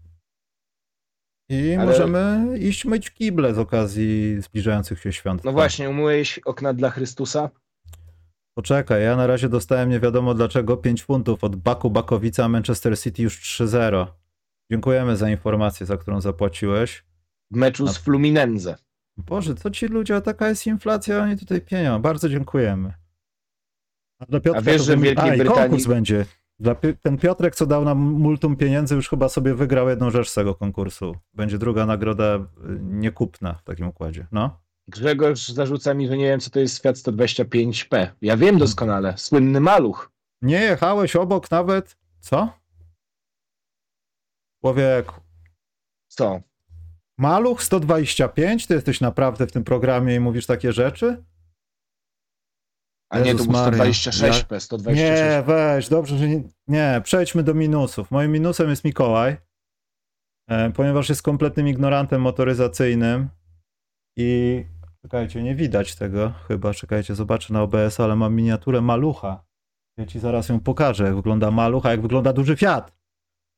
I 1.50 1.76
Ale- 1.76 1.86
możemy 1.86 2.58
iść 2.60 2.86
myć 2.86 3.12
kible 3.12 3.54
z 3.54 3.58
okazji 3.60 4.42
zbliżających 4.42 5.00
się 5.00 5.14
świąt. 5.14 5.44
No 5.44 5.52
właśnie, 5.52 5.90
umyłeś 5.90 6.40
okna 6.40 6.74
dla 6.74 6.90
Chrystusa? 6.90 7.50
Poczekaj, 8.58 9.04
ja 9.04 9.16
na 9.16 9.28
razie 9.28 9.50
dostałem 9.50 9.90
nie 9.90 10.00
wiadomo 10.00 10.34
dlaczego 10.34 10.78
5 10.78 11.04
funtów 11.04 11.44
od 11.44 11.56
Baku 11.56 11.90
Bakowica 11.90 12.50
Manchester 12.50 13.00
City 13.00 13.24
już 13.24 13.42
3-0. 13.42 14.08
Dziękujemy 14.72 15.18
za 15.18 15.30
informację, 15.30 15.86
za 15.86 15.98
którą 15.98 16.22
zapłaciłeś. 16.22 17.06
W 17.52 17.56
meczu 17.56 17.88
z 17.88 17.98
Fluminense. 17.98 18.87
Boże, 19.18 19.56
co 19.56 19.72
ci 19.72 19.88
ludzie, 19.88 20.16
a 20.16 20.22
taka 20.22 20.50
jest 20.50 20.68
inflacja, 20.68 21.24
oni 21.24 21.38
tutaj 21.38 21.62
pienią. 21.62 22.02
Bardzo 22.02 22.30
dziękujemy. 22.30 22.94
A, 24.20 24.26
dla 24.26 24.40
Piotrka 24.40 24.60
A 24.60 24.62
wiesz, 24.72 24.78
to 24.78 24.84
że 24.84 24.98
w 24.98 25.02
Wielkiej 25.02 25.30
a, 25.30 25.34
Brytanii- 25.44 25.54
konkurs 25.56 25.86
będzie. 25.88 26.26
Dla 26.60 26.76
Pi- 26.76 26.98
ten 27.02 27.18
Piotrek, 27.18 27.56
co 27.56 27.66
dał 27.66 27.86
nam 27.86 27.98
multum 27.98 28.56
pieniędzy, 28.56 28.96
już 28.96 29.10
chyba 29.10 29.30
sobie 29.30 29.56
wygrał 29.56 29.90
jedną 29.90 30.10
rzecz 30.12 30.30
z 30.30 30.34
tego 30.34 30.56
konkursu. 30.56 31.16
Będzie 31.34 31.58
druga 31.58 31.86
nagroda 31.86 32.36
y, 32.36 32.40
niekupna 32.82 33.54
w 33.54 33.64
takim 33.64 33.88
układzie. 33.88 34.28
No. 34.32 34.60
Grzegorz 34.88 35.48
zarzuca 35.48 35.94
mi, 35.94 36.08
że 36.08 36.18
nie 36.18 36.26
wiem, 36.26 36.40
co 36.40 36.50
to 36.50 36.60
jest 36.60 36.82
Fiat 36.82 36.96
125P. 36.96 38.08
Ja 38.22 38.38
wiem 38.38 38.58
doskonale. 38.58 39.18
Słynny 39.18 39.60
maluch. 39.60 40.12
Nie 40.42 40.62
jechałeś 40.62 41.16
obok 41.16 41.52
nawet. 41.52 41.98
Co? 42.20 42.54
Człowieku. 44.62 45.16
Co? 46.08 46.42
Maluch 47.18 47.64
125? 47.64 48.68
Ty 48.68 48.74
jesteś 48.74 49.02
naprawdę 49.02 49.48
w 49.48 49.52
tym 49.52 49.64
programie 49.64 50.16
i 50.16 50.20
mówisz 50.20 50.46
takie 50.46 50.74
rzeczy? 50.74 51.24
A 53.10 53.18
nie, 53.18 53.24
to 53.24 53.30
Jezus 53.30 53.48
był 53.48 53.54
Maria. 53.54 53.84
126P, 53.84 54.60
126. 54.60 55.22
Nie, 55.22 55.44
weź, 55.46 55.90
dobrze, 55.90 56.18
że 56.18 56.28
nie, 56.28 56.44
nie. 56.68 57.02
Przejdźmy 57.04 57.44
do 57.44 57.54
minusów. 57.54 58.12
Moim 58.12 58.32
minusem 58.32 58.70
jest 58.70 58.84
Mikołaj, 58.86 59.38
e, 60.50 60.72
ponieważ 60.72 61.10
jest 61.10 61.22
kompletnym 61.22 61.68
ignorantem 61.68 62.22
motoryzacyjnym 62.22 63.30
i 64.18 64.64
czekajcie, 65.02 65.44
nie 65.44 65.56
widać 65.56 65.96
tego 65.96 66.34
chyba, 66.48 66.74
czekajcie, 66.74 67.16
zobaczę 67.16 67.54
na 67.54 67.62
OBS, 67.62 68.00
ale 68.00 68.16
mam 68.16 68.36
miniaturę 68.36 68.82
malucha. 68.82 69.44
Ja 69.98 70.06
ci 70.06 70.20
zaraz 70.20 70.50
ją 70.50 70.60
pokażę, 70.60 71.04
jak 71.04 71.16
wygląda 71.16 71.52
maluch, 71.52 71.86
a 71.86 71.92
jak 71.92 72.02
wygląda 72.02 72.34
duży 72.34 72.56
Fiat. 72.56 72.97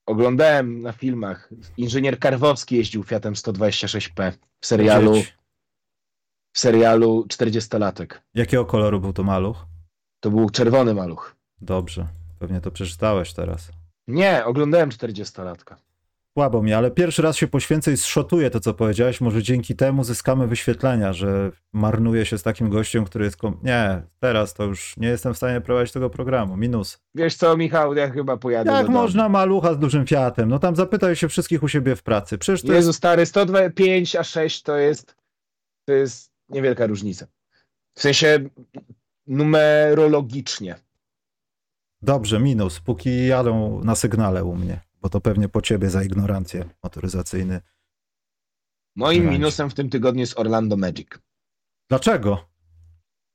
Oglądałem 0.09 0.81
na 0.81 0.91
filmach. 0.91 1.49
Inżynier 1.77 2.19
Karwowski 2.19 2.75
jeździł 2.77 3.03
Fiatem 3.03 3.33
126P 3.33 4.31
w 4.61 4.65
serialu, 4.65 5.13
w 6.53 6.59
serialu 6.59 7.25
40-latek. 7.27 8.07
Jakiego 8.33 8.65
koloru 8.65 8.99
był 8.99 9.13
to 9.13 9.23
maluch? 9.23 9.65
To 10.19 10.29
był 10.29 10.49
czerwony 10.49 10.93
maluch. 10.93 11.35
Dobrze, 11.61 12.07
pewnie 12.39 12.61
to 12.61 12.71
przeczytałeś 12.71 13.33
teraz. 13.33 13.71
Nie, 14.07 14.45
oglądałem 14.45 14.89
40-latka. 14.89 15.75
Słabo 16.39 16.61
mi, 16.61 16.73
ale 16.73 16.91
pierwszy 16.91 17.21
raz 17.21 17.37
się 17.37 17.47
poświęcę 17.47 17.91
i 17.91 17.97
zszotuję 17.97 18.49
to, 18.49 18.59
co 18.59 18.73
powiedziałeś. 18.73 19.21
Może 19.21 19.43
dzięki 19.43 19.75
temu 19.75 20.03
zyskamy 20.03 20.47
wyświetlenia, 20.47 21.13
że 21.13 21.51
marnuje 21.73 22.25
się 22.25 22.37
z 22.37 22.43
takim 22.43 22.69
gościem, 22.69 23.05
który 23.05 23.25
jest. 23.25 23.37
Kom... 23.37 23.59
Nie, 23.63 24.01
teraz 24.19 24.53
to 24.53 24.63
już 24.63 24.97
nie 24.97 25.07
jestem 25.07 25.33
w 25.33 25.37
stanie 25.37 25.61
prowadzić 25.61 25.93
tego 25.93 26.09
programu. 26.09 26.57
Minus. 26.57 26.99
Wiesz 27.15 27.35
co, 27.35 27.57
Michał, 27.57 27.93
ja 27.93 28.09
chyba 28.09 28.37
pojadę 28.37 28.71
Jak 28.71 28.81
do 28.81 28.87
domu. 28.87 28.97
można 29.01 29.29
malucha 29.29 29.73
z 29.73 29.79
dużym 29.79 30.07
fiatem? 30.07 30.49
No 30.49 30.59
tam 30.59 30.75
zapytaj 30.75 31.15
się 31.15 31.29
wszystkich 31.29 31.63
u 31.63 31.67
siebie 31.67 31.95
w 31.95 32.03
pracy. 32.03 32.37
Przecież 32.37 32.61
to 32.61 32.73
Jezu, 32.73 32.89
jest. 32.89 32.97
stary, 32.97 33.25
105 33.25 34.15
a 34.15 34.23
6 34.23 34.63
to 34.63 34.77
jest, 34.77 35.15
to 35.85 35.93
jest 35.93 36.31
niewielka 36.49 36.87
różnica. 36.87 37.27
W 37.93 38.01
sensie 38.01 38.39
numerologicznie. 39.27 40.75
Dobrze, 42.01 42.39
minus. 42.39 42.79
Póki 42.79 43.27
jadą 43.27 43.83
na 43.83 43.95
sygnale 43.95 44.43
u 44.43 44.55
mnie, 44.55 44.79
bo 45.01 45.09
to 45.09 45.21
pewnie 45.21 45.49
po 45.49 45.61
ciebie 45.61 45.89
za 45.89 46.03
ignorancję 46.03 46.65
motoryzacyjny. 46.83 47.61
Moim 48.95 49.21
Grać. 49.23 49.33
minusem 49.33 49.69
w 49.69 49.73
tym 49.73 49.89
tygodniu 49.89 50.19
jest 50.19 50.39
Orlando 50.39 50.77
Magic. 50.77 51.07
Dlaczego? 51.89 52.49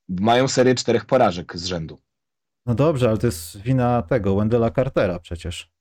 Mają 0.09 0.47
serię 0.47 0.75
czterech 0.75 1.05
porażek 1.05 1.57
z 1.57 1.65
rzędu. 1.65 1.99
No 2.65 2.75
dobrze, 2.75 3.09
ale 3.09 3.17
to 3.17 3.27
jest 3.27 3.57
wina 3.57 4.01
tego, 4.01 4.35
Wendela 4.35 4.71
Cartera 4.71 5.19
przecież. 5.19 5.71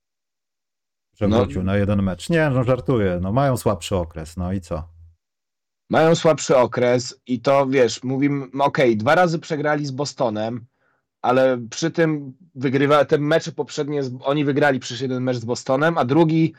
Że 1.16 1.28
No. 1.28 1.44
wrócił 1.44 1.62
na 1.62 1.76
jeden 1.76 2.02
mecz. 2.02 2.30
Nie, 2.30 2.50
no 2.50 2.64
żartuję. 2.64 3.18
No 3.22 3.32
mają 3.32 3.56
słabszy 3.56 3.96
okres, 3.96 4.36
no 4.36 4.52
i 4.52 4.60
co? 4.60 4.88
Mają 5.90 6.14
słabszy 6.14 6.56
okres 6.56 7.20
i 7.26 7.40
to 7.40 7.66
wiesz, 7.66 8.02
mówimy, 8.02 8.46
okej, 8.60 8.96
dwa 8.96 9.14
razy 9.14 9.38
przegrali 9.38 9.86
z 9.86 9.90
Bostonem, 9.90 10.66
ale 11.24 11.58
przy 11.70 11.90
tym 11.90 12.32
wygrywa 12.54 13.04
te 13.04 13.18
mecze 13.18 13.52
poprzednie, 13.52 14.00
oni 14.20 14.44
wygrali 14.44 14.80
przecież 14.80 15.00
jeden 15.00 15.22
mecz 15.22 15.36
z 15.36 15.44
Bostonem, 15.44 15.98
a 15.98 16.04
drugi 16.04 16.54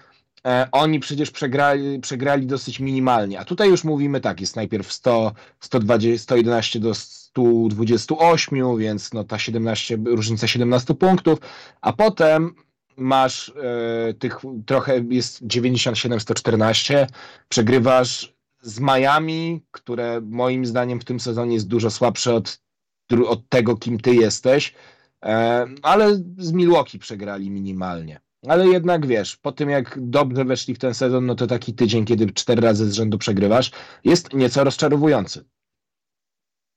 e, 0.45 0.67
oni 0.71 0.99
przecież 0.99 1.32
przegrali, 1.32 1.99
przegrali 1.99 2.47
dosyć 2.47 2.80
minimalnie. 2.80 3.39
A 3.39 3.45
tutaj 3.45 3.69
już 3.69 3.84
mówimy 3.84 4.21
tak, 4.21 4.41
jest 4.41 4.56
najpierw 4.56 4.93
100, 4.93 5.32
120, 5.60 6.23
111 6.23 6.80
do 6.80 6.95
128, 6.95 8.78
więc 8.78 9.13
no 9.13 9.23
ta 9.23 9.39
17, 9.39 9.97
różnica 10.06 10.47
17 10.47 10.93
punktów, 10.93 11.39
a 11.82 11.93
potem 11.93 12.56
masz 12.97 13.49
e, 13.49 14.13
tych 14.13 14.39
trochę 14.65 15.04
jest 15.10 15.43
97-114, 15.43 17.08
przegrywasz 17.49 18.36
z 18.62 18.80
Miami, 18.80 19.62
które 19.71 20.21
moim 20.21 20.65
zdaniem 20.65 20.99
w 20.99 21.06
tym 21.06 21.19
sezonie 21.19 21.54
jest 21.54 21.67
dużo 21.67 21.91
słabsze 21.91 22.34
od, 22.34 22.64
od 23.28 23.50
tego, 23.50 23.78
kim 23.78 24.00
ty 24.00 24.15
jesteś, 24.15 24.74
e, 25.24 25.65
ale 25.82 26.15
z 26.38 26.52
Milwaukee 26.52 27.00
przegrali 27.00 27.52
minimalnie. 27.52 28.20
Ale 28.48 28.68
jednak 28.68 29.06
wiesz, 29.08 29.38
po 29.38 29.52
tym 29.52 29.70
jak 29.70 30.00
dobrze 30.02 30.46
weszli 30.46 30.76
w 30.76 30.80
ten 30.80 30.94
sezon, 30.94 31.26
no 31.26 31.36
to 31.36 31.48
taki 31.48 31.74
tydzień, 31.74 32.06
kiedy 32.06 32.32
cztery 32.34 32.62
razy 32.62 32.89
z 32.89 32.94
rzędu 32.94 33.18
przegrywasz, 33.18 33.72
jest 34.04 34.34
nieco 34.34 34.63
rozczarowujący. 34.63 35.46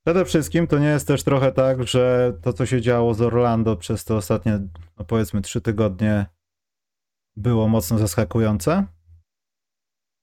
Przede 0.06 0.24
wszystkim 0.24 0.66
to 0.66 0.78
nie 0.78 0.86
jest 0.86 1.06
też 1.06 1.24
trochę 1.24 1.52
tak, 1.52 1.86
że 1.88 2.32
to, 2.42 2.52
co 2.52 2.66
się 2.66 2.80
działo 2.80 3.14
z 3.14 3.22
Orlando 3.22 3.76
przez 3.76 4.04
te 4.04 4.14
ostatnie, 4.14 4.60
no 4.98 5.04
powiedzmy, 5.04 5.40
trzy 5.42 5.60
tygodnie 5.60 6.26
było 7.36 7.68
mocno 7.68 7.98
zaskakujące? 7.98 8.86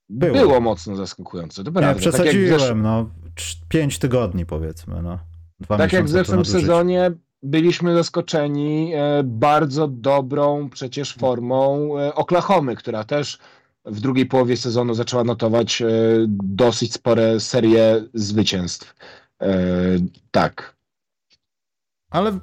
Było. 0.09 0.33
Było 0.33 0.61
mocno 0.61 0.95
zaskakujące, 0.95 1.63
to 1.63 1.71
prawda. 1.71 1.81
Tak 1.81 1.87
jak 1.87 1.97
w 1.97 1.99
przesadziłem, 2.01 2.59
zesz- 2.59 2.81
no. 2.83 3.09
cz- 3.35 3.57
Pięć 3.69 3.99
tygodni 3.99 4.45
powiedzmy, 4.45 5.01
no. 5.01 5.19
Dwa 5.65 5.77
Tak 5.77 5.93
jak 5.93 6.05
w 6.05 6.09
zeszłym 6.09 6.45
sezonie 6.45 7.11
byliśmy 7.43 7.95
zaskoczeni 7.95 8.91
e, 8.93 9.23
bardzo 9.23 9.87
dobrą 9.87 10.69
przecież 10.69 11.13
formą 11.13 11.89
e, 11.99 12.15
Oklahomy, 12.15 12.75
która 12.75 13.03
też 13.03 13.39
w 13.85 13.99
drugiej 13.99 14.25
połowie 14.25 14.57
sezonu 14.57 14.93
zaczęła 14.93 15.23
notować 15.23 15.81
e, 15.81 15.87
dosyć 16.43 16.93
spore 16.93 17.39
serie 17.39 18.03
zwycięstw. 18.13 18.95
Tak. 20.31 20.75
Ale 22.09 22.39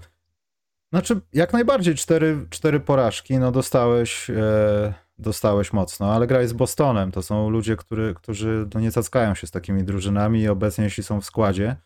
znaczy, 0.93 1.21
jak 1.33 1.53
najbardziej 1.53 1.95
cztery, 1.95 2.47
cztery 2.51 2.81
porażki, 2.81 3.39
no 3.39 3.53
dostałeś, 3.53 4.31
e, 4.31 4.95
dostałeś 5.19 5.73
mocno, 5.73 6.13
ale 6.13 6.27
graj 6.27 6.49
z 6.49 6.53
Bostonem. 6.53 7.13
To 7.13 7.23
są 7.23 7.51
ludzie, 7.51 7.77
który, 7.77 8.15
którzy 8.15 8.69
no, 8.75 8.81
nie 8.81 8.93
cackają 8.93 9.35
się 9.35 9.47
z 9.47 9.51
takimi 9.51 9.85
drużynami 9.85 10.41
i 10.41 10.49
obecnie, 10.49 10.85
jeśli 10.85 11.03
są 11.03 11.21
w 11.21 11.25
składzie, 11.25 11.77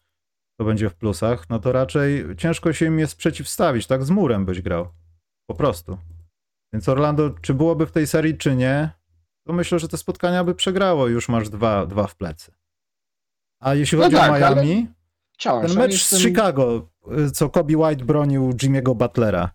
to 0.59 0.65
będzie 0.65 0.91
w 0.91 0.95
plusach, 0.95 1.49
no 1.51 1.59
to 1.59 1.73
raczej 1.73 2.37
ciężko 2.37 2.73
się 2.73 2.87
im 2.87 2.99
jest 2.99 3.17
przeciwstawić. 3.17 3.87
Tak 3.87 4.05
z 4.05 4.11
murem 4.11 4.45
byś 4.45 4.63
grał. 4.63 4.89
Po 5.47 5.55
prostu. 5.55 5.99
Więc 6.73 6.89
Orlando, 6.89 7.31
czy 7.31 7.55
byłoby 7.55 7.87
w 7.87 7.93
tej 7.93 8.07
serii, 8.07 8.39
czy 8.39 8.57
nie, 8.57 8.91
to 9.47 9.53
myślę, 9.53 9.79
że 9.79 9.89
te 9.89 9.97
spotkania 9.97 10.45
by 10.45 10.55
przegrało. 10.55 11.09
Już 11.09 11.29
masz 11.29 11.49
dwa, 11.49 11.87
dwa 11.87 12.07
w 12.07 12.17
plecy. 12.17 12.53
A 13.61 13.75
jeśli 13.75 13.99
No 13.99 14.05
chodzi 14.05 14.17
tak, 14.17 14.31
o 14.31 14.35
Miami, 14.35 14.89
Wciąż. 15.33 15.67
ten 15.67 15.79
mecz 15.79 16.05
z 16.05 16.19
Chicago, 16.19 16.89
y, 17.19 17.31
co 17.31 17.51
Kobe 17.51 17.77
White 17.77 18.05
bronił 18.05 18.51
Jimmy'ego 18.51 18.95
Butlera, 18.97 19.51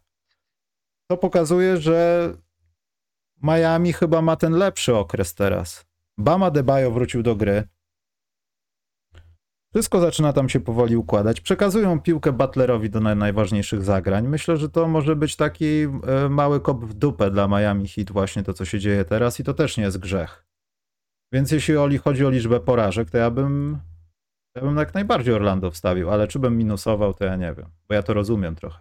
to 1.07 1.17
pokazuje, 1.17 1.77
że 1.77 2.29
Miami 3.43 3.93
chyba 3.93 4.21
ma 4.21 4.35
ten 4.35 4.53
lepszy 4.53 4.95
okres 4.95 5.35
teraz. 5.35 5.85
Bama 6.17 6.51
Debajo 6.51 6.91
wrócił 6.91 7.23
do 7.23 7.35
gry. 7.35 7.67
Wszystko 9.73 9.99
zaczyna 9.99 10.33
tam 10.33 10.49
się 10.49 10.59
powoli 10.59 10.95
układać. 10.95 11.41
Przekazują 11.41 12.01
piłkę 12.01 12.31
Butlerowi 12.31 12.89
do 12.89 12.99
naj- 12.99 13.17
najważniejszych 13.17 13.83
zagrań. 13.83 14.27
Myślę, 14.27 14.57
że 14.57 14.69
to 14.69 14.87
może 14.87 15.15
być 15.15 15.35
taki 15.35 15.65
e, 15.65 16.29
mały 16.29 16.59
kop 16.59 16.85
w 16.85 16.93
dupę 16.93 17.31
dla 17.31 17.47
Miami 17.47 17.87
Heat, 17.87 18.11
właśnie 18.11 18.43
to, 18.43 18.53
co 18.53 18.65
się 18.65 18.79
dzieje 18.79 19.05
teraz, 19.05 19.39
i 19.39 19.43
to 19.43 19.53
też 19.53 19.77
nie 19.77 19.83
jest 19.83 19.97
grzech. 19.97 20.45
Więc 21.33 21.51
jeśli 21.51 21.97
chodzi 22.03 22.25
o 22.25 22.29
liczbę 22.29 22.59
porażek, 22.59 23.09
to 23.09 23.17
ja 23.17 23.31
bym 23.31 23.79
ja 24.55 24.61
bym 24.61 24.77
jak 24.77 24.93
najbardziej 24.93 25.33
Orlando 25.33 25.71
wstawił, 25.71 26.09
ale 26.09 26.27
czy 26.27 26.39
bym 26.39 26.57
minusował, 26.57 27.13
to 27.13 27.25
ja 27.25 27.35
nie 27.35 27.53
wiem, 27.53 27.65
bo 27.89 27.95
ja 27.95 28.03
to 28.03 28.13
rozumiem 28.13 28.55
trochę. 28.55 28.79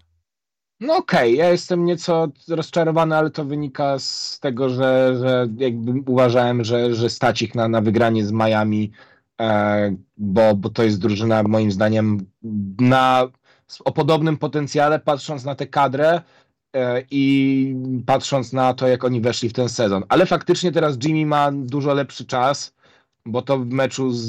No 0.80 0.96
okej, 0.96 1.36
ja 1.36 1.50
jestem 1.50 1.84
nieco 1.84 2.28
rozczarowany, 2.48 3.16
ale 3.16 3.30
to 3.30 3.44
wynika 3.44 3.98
z 3.98 4.38
tego, 4.40 4.68
że, 4.68 5.16
że 5.20 5.48
jakby 5.56 6.10
uważałem, 6.12 6.64
że, 6.64 6.94
że 6.94 7.10
stać 7.10 7.42
ich 7.42 7.54
na, 7.54 7.68
na 7.68 7.80
wygranie 7.80 8.24
z 8.24 8.32
Miami, 8.32 8.92
bo, 10.16 10.54
bo 10.54 10.68
to 10.70 10.82
jest 10.82 11.00
drużyna 11.00 11.42
moim 11.42 11.72
zdaniem 11.72 12.26
na, 12.80 13.28
o 13.84 13.92
podobnym 13.92 14.36
potencjale, 14.36 14.98
patrząc 14.98 15.44
na 15.44 15.54
tę 15.54 15.66
kadrę 15.66 16.22
e, 16.72 17.04
i 17.10 17.74
patrząc 18.06 18.52
na 18.52 18.74
to, 18.74 18.88
jak 18.88 19.04
oni 19.04 19.20
weszli 19.20 19.48
w 19.48 19.52
ten 19.52 19.68
sezon. 19.68 20.04
Ale 20.08 20.26
faktycznie 20.26 20.72
teraz 20.72 20.96
Jimmy 21.04 21.26
ma 21.26 21.52
dużo 21.52 21.94
lepszy 21.94 22.24
czas, 22.26 22.74
bo 23.26 23.42
to 23.42 23.58
w 23.58 23.66
meczu 23.66 24.10
z, 24.10 24.28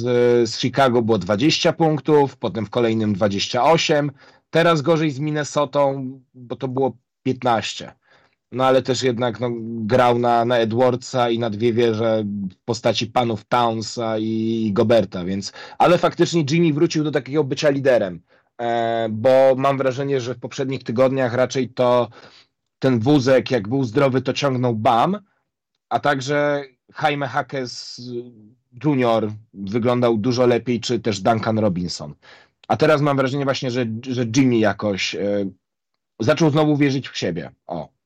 z 0.50 0.60
Chicago 0.60 1.02
było 1.02 1.18
20 1.18 1.74
punktów, 1.74 2.38
potem 2.38 2.66
w 2.66 2.70
kolejnym 2.70 3.14
28, 3.14 4.12
Teraz 4.52 4.82
gorzej 4.82 5.12
z 5.12 5.20
Minnesotą, 5.20 6.12
bo 6.34 6.56
to 6.56 6.68
było 6.68 6.98
15. 7.24 7.94
No 8.52 8.66
ale 8.66 8.82
też 8.82 9.04
jednak 9.04 9.40
no, 9.40 9.50
grał 9.62 10.20
na, 10.20 10.46
na 10.46 10.58
Edwardsa 10.58 11.30
i 11.30 11.40
na 11.40 11.50
dwie 11.50 11.74
wieże 11.74 12.24
w 12.52 12.56
postaci 12.66 13.08
panów 13.08 13.46
Townsa 13.46 14.18
i 14.18 14.70
Goberta, 14.74 15.26
więc. 15.26 15.54
Ale 15.78 15.98
faktycznie 15.98 16.46
Jimmy 16.50 16.74
wrócił 16.74 17.04
do 17.04 17.12
takiego 17.12 17.44
bycia 17.44 17.70
liderem, 17.70 18.22
e, 18.62 19.08
bo 19.10 19.56
mam 19.58 19.78
wrażenie, 19.78 20.22
że 20.22 20.34
w 20.34 20.40
poprzednich 20.40 20.84
tygodniach 20.84 21.34
raczej 21.34 21.70
to 21.70 22.10
ten 22.80 23.00
wózek, 23.00 23.52
jak 23.52 23.68
był 23.68 23.84
zdrowy, 23.84 24.22
to 24.22 24.34
ciągnął 24.34 24.76
Bam, 24.76 25.20
a 25.90 26.00
także 26.00 26.64
Jaime 27.04 27.28
Hackes 27.28 28.02
Jr. 28.84 29.32
wyglądał 29.54 30.18
dużo 30.18 30.46
lepiej, 30.46 30.80
czy 30.80 31.00
też 31.00 31.22
Duncan 31.22 31.60
Robinson. 31.60 32.16
A 32.68 32.78
teraz 32.78 33.02
mam 33.02 33.18
wrażenie 33.18 33.44
właśnie, 33.44 33.72
że, 33.72 33.86
że 34.08 34.26
Jimmy 34.36 34.58
jakoś 34.58 35.16
e, 35.16 35.46
zaczął 36.20 36.50
znowu 36.50 36.78
wierzyć 36.78 37.10
w 37.10 37.18
siebie. 37.18 37.52
O. 37.68 38.01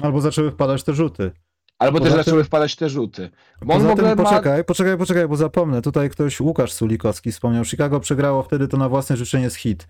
Albo 0.00 0.20
zaczęły 0.20 0.50
wpadać 0.50 0.82
te 0.84 0.94
rzuty. 0.94 1.30
Albo 1.78 1.98
Poza 1.98 2.10
też 2.10 2.14
tym- 2.14 2.24
zaczęły 2.24 2.44
wpadać 2.44 2.76
te 2.76 2.88
rzuty. 2.88 3.30
Bo 3.62 3.74
on 3.74 3.80
w 3.80 3.82
Poza 3.82 3.92
ogóle 3.92 4.08
tym, 4.08 4.18
ma... 4.18 4.30
poczekaj, 4.30 4.64
poczekaj, 4.64 4.98
poczekaj, 4.98 5.28
bo 5.28 5.36
zapomnę. 5.36 5.82
Tutaj 5.82 6.10
ktoś, 6.10 6.40
Łukasz 6.40 6.72
Sulikowski 6.72 7.32
wspomniał, 7.32 7.64
Chicago 7.64 8.00
przegrało 8.00 8.42
wtedy 8.42 8.68
to 8.68 8.76
na 8.76 8.88
własne 8.88 9.16
życzenie 9.16 9.50
z 9.50 9.54
hit. 9.54 9.88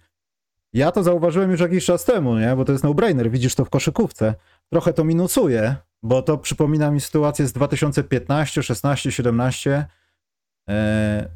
Ja 0.72 0.92
to 0.92 1.02
zauważyłem 1.02 1.50
już 1.50 1.60
jakiś 1.60 1.84
czas 1.84 2.04
temu, 2.04 2.38
nie? 2.38 2.56
Bo 2.56 2.64
to 2.64 2.72
jest 2.72 2.84
no-brainer, 2.84 3.30
widzisz 3.30 3.54
to 3.54 3.64
w 3.64 3.70
koszykówce. 3.70 4.34
Trochę 4.72 4.92
to 4.92 5.04
minusuje, 5.04 5.76
bo 6.02 6.22
to 6.22 6.38
przypomina 6.38 6.90
mi 6.90 7.00
sytuację 7.00 7.46
z 7.46 7.52
2015, 7.52 8.62
16, 8.62 9.12
17, 9.12 9.86
e, 10.68 11.28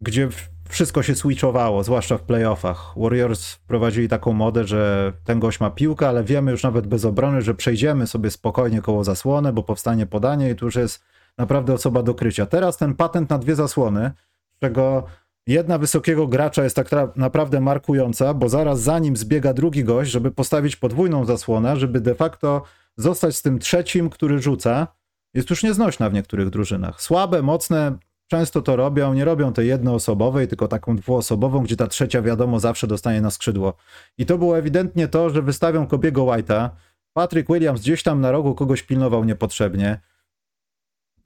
gdzie 0.00 0.28
w- 0.28 0.48
wszystko 0.72 1.02
się 1.02 1.14
switchowało, 1.14 1.84
zwłaszcza 1.84 2.18
w 2.18 2.22
playoffach. 2.22 2.94
Warriors 2.96 3.52
wprowadzili 3.52 4.08
taką 4.08 4.32
modę, 4.32 4.64
że 4.64 5.12
ten 5.24 5.40
gość 5.40 5.60
ma 5.60 5.70
piłkę, 5.70 6.08
ale 6.08 6.24
wiemy 6.24 6.50
już 6.50 6.62
nawet 6.62 6.86
bez 6.86 7.04
obrony, 7.04 7.42
że 7.42 7.54
przejdziemy 7.54 8.06
sobie 8.06 8.30
spokojnie 8.30 8.82
koło 8.82 9.04
zasłony, 9.04 9.52
bo 9.52 9.62
powstanie 9.62 10.06
podanie 10.06 10.50
i 10.50 10.54
tu 10.54 10.64
już 10.64 10.76
jest 10.76 11.04
naprawdę 11.38 11.74
osoba 11.74 12.02
do 12.02 12.14
krycia. 12.14 12.46
Teraz 12.46 12.76
ten 12.76 12.94
patent 12.94 13.30
na 13.30 13.38
dwie 13.38 13.54
zasłony, 13.54 14.10
z 14.56 14.58
czego 14.58 15.04
jedna 15.46 15.78
wysokiego 15.78 16.26
gracza 16.26 16.64
jest 16.64 16.76
tak 16.76 16.90
naprawdę 17.16 17.60
markująca, 17.60 18.34
bo 18.34 18.48
zaraz 18.48 18.80
za 18.80 18.98
nim 18.98 19.16
zbiega 19.16 19.54
drugi 19.54 19.84
gość, 19.84 20.10
żeby 20.10 20.30
postawić 20.30 20.76
podwójną 20.76 21.24
zasłonę, 21.24 21.76
żeby 21.76 22.00
de 22.00 22.14
facto 22.14 22.62
zostać 22.96 23.36
z 23.36 23.42
tym 23.42 23.58
trzecim, 23.58 24.10
który 24.10 24.38
rzuca, 24.38 24.86
jest 25.34 25.50
już 25.50 25.62
nieznośna 25.62 26.10
w 26.10 26.12
niektórych 26.12 26.50
drużynach. 26.50 27.02
Słabe, 27.02 27.42
mocne, 27.42 27.98
często 28.32 28.62
to 28.62 28.76
robią, 28.76 29.14
nie 29.14 29.24
robią 29.24 29.52
tej 29.52 29.68
jednoosobowej, 29.68 30.48
tylko 30.48 30.68
taką 30.68 30.96
dwuosobową, 30.96 31.62
gdzie 31.62 31.76
ta 31.76 31.86
trzecia 31.86 32.22
wiadomo 32.22 32.60
zawsze 32.60 32.86
dostanie 32.86 33.20
na 33.20 33.30
skrzydło. 33.30 33.74
I 34.18 34.26
to 34.26 34.38
było 34.38 34.58
ewidentnie 34.58 35.08
to, 35.08 35.30
że 35.30 35.42
wystawią 35.42 35.86
Kobiego 35.86 36.22
White'a, 36.22 36.70
Patrick 37.12 37.48
Williams 37.48 37.80
gdzieś 37.80 38.02
tam 38.02 38.20
na 38.20 38.32
rogu 38.32 38.54
kogoś 38.54 38.82
pilnował 38.82 39.24
niepotrzebnie. 39.24 40.00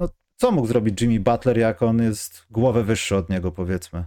No, 0.01 0.09
co 0.37 0.53
mógł 0.53 0.66
zrobić 0.66 1.03
Jimmy 1.03 1.21
Butler, 1.21 1.59
jak 1.59 1.83
on 1.83 2.03
jest 2.03 2.47
głowę 2.51 2.85
wyższy 2.85 3.16
od 3.16 3.31
niego, 3.31 3.53
powiedzmy? 3.53 4.05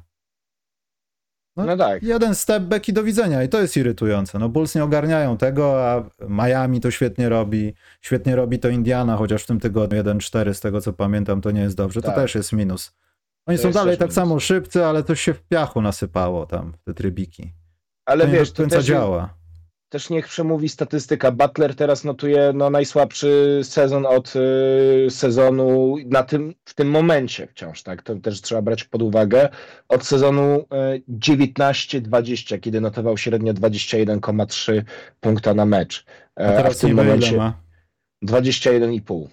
No, 1.60 1.66
no, 1.66 1.78
tak. 1.78 2.04
Jeden 2.04 2.36
step 2.36 2.64
back 2.64 2.90
i 2.90 2.94
do 2.94 3.04
widzenia 3.04 3.44
i 3.44 3.50
to 3.50 3.62
jest 3.62 3.78
irytujące. 3.78 4.40
No 4.40 4.50
Bulls 4.50 4.76
nie 4.76 4.84
ogarniają 4.84 5.38
tego, 5.38 5.90
a 5.90 6.04
Miami 6.30 6.82
to 6.82 6.92
świetnie 6.92 7.30
robi. 7.30 7.74
Świetnie 8.02 8.36
robi 8.36 8.60
to 8.60 8.70
Indiana, 8.70 9.18
chociaż 9.18 9.44
w 9.44 9.48
tym 9.48 9.60
tygodniu 9.60 10.04
1-4 10.04 10.54
z 10.54 10.60
tego 10.60 10.82
co 10.82 10.94
pamiętam 10.94 11.42
to 11.42 11.52
nie 11.52 11.62
jest 11.62 11.78
dobrze. 11.78 12.02
Tak. 12.02 12.16
To 12.16 12.22
też 12.22 12.36
jest 12.36 12.54
minus. 12.54 12.96
Oni 13.46 13.58
to 13.58 13.64
są 13.64 13.72
dalej 13.72 13.98
tak 13.98 14.08
minus. 14.08 14.16
samo 14.16 14.40
szybcy, 14.40 14.86
ale 14.86 15.04
to 15.04 15.16
się 15.16 15.34
w 15.34 15.42
piachu 15.42 15.82
nasypało 15.82 16.46
tam, 16.46 16.74
te 16.84 16.94
trybiki. 16.94 17.54
Ale 18.06 18.26
to 18.26 18.32
wiesz, 18.32 18.52
to 18.52 18.68
też 18.68 18.86
działa 18.86 19.39
też 19.90 20.10
niech 20.10 20.28
przemówi 20.28 20.70
statystyka. 20.70 21.32
Butler 21.32 21.76
teraz 21.76 22.04
notuje 22.04 22.52
no, 22.56 22.70
najsłabszy 22.70 23.60
sezon 23.64 24.06
od 24.06 24.34
y, 24.36 25.08
sezonu 25.10 25.96
na 26.06 26.24
tym, 26.24 26.54
w 26.66 26.74
tym 26.74 26.90
momencie 26.90 27.48
wciąż, 27.48 27.84
tak? 27.84 28.02
To 28.02 28.16
też 28.16 28.42
trzeba 28.42 28.62
brać 28.62 28.84
pod 28.84 29.02
uwagę. 29.02 29.50
Od 29.88 30.06
sezonu 30.06 30.66
y, 30.96 31.04
19-20, 31.10 32.60
kiedy 32.60 32.82
notował 32.82 33.18
średnio 33.18 33.54
21,3 33.54 34.84
punkta 35.20 35.54
na 35.54 35.66
mecz. 35.66 36.06
A 36.36 36.44
teraz 36.44 36.74
A 36.74 36.78
w 36.78 36.82
tym 36.82 36.96
momencie 36.96 37.38
ma? 37.38 37.62
21,5. 38.26 39.28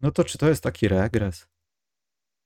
No 0.00 0.10
to 0.10 0.24
czy 0.24 0.38
to 0.38 0.48
jest 0.48 0.62
taki 0.62 0.88
regres? 0.88 1.49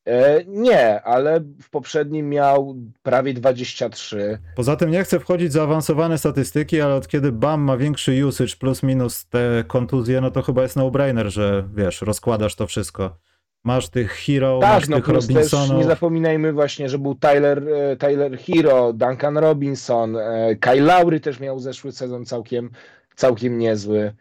E, 0.06 0.44
nie, 0.46 1.02
ale 1.02 1.40
w 1.40 1.70
poprzednim 1.70 2.28
miał 2.28 2.76
prawie 3.02 3.34
23. 3.34 4.38
Poza 4.56 4.76
tym 4.76 4.90
nie 4.90 5.04
chcę 5.04 5.20
wchodzić 5.20 5.48
w 5.48 5.52
zaawansowane 5.52 6.18
statystyki, 6.18 6.80
ale 6.80 6.94
od 6.94 7.08
kiedy 7.08 7.32
BAM 7.32 7.60
ma 7.60 7.76
większy 7.76 8.26
usage 8.26 8.56
plus 8.58 8.82
minus 8.82 9.26
te 9.26 9.64
kontuzje, 9.66 10.20
no 10.20 10.30
to 10.30 10.42
chyba 10.42 10.62
jest 10.62 10.76
no-brainer, 10.76 11.30
że 11.30 11.68
wiesz, 11.74 12.02
rozkładasz 12.02 12.54
to 12.54 12.66
wszystko. 12.66 13.16
Masz 13.64 13.88
tych 13.88 14.12
Hero, 14.12 14.58
tak, 14.60 14.70
masz 14.70 14.88
no 14.88 14.96
tych 14.96 15.08
Robinsonów. 15.08 15.68
Też 15.68 15.78
nie 15.78 15.84
zapominajmy 15.84 16.52
właśnie, 16.52 16.88
że 16.88 16.98
był 16.98 17.14
Tyler, 17.14 17.68
e, 17.68 17.96
Tyler 17.96 18.38
Hero, 18.38 18.92
Duncan 18.92 19.38
Robinson, 19.38 20.16
e, 20.16 20.56
Kyle 20.60 20.80
Lowry 20.80 21.20
też 21.20 21.40
miał 21.40 21.58
zeszły 21.58 21.92
sezon 21.92 22.24
całkiem, 22.24 22.70
całkiem 23.16 23.58
niezły. 23.58 24.14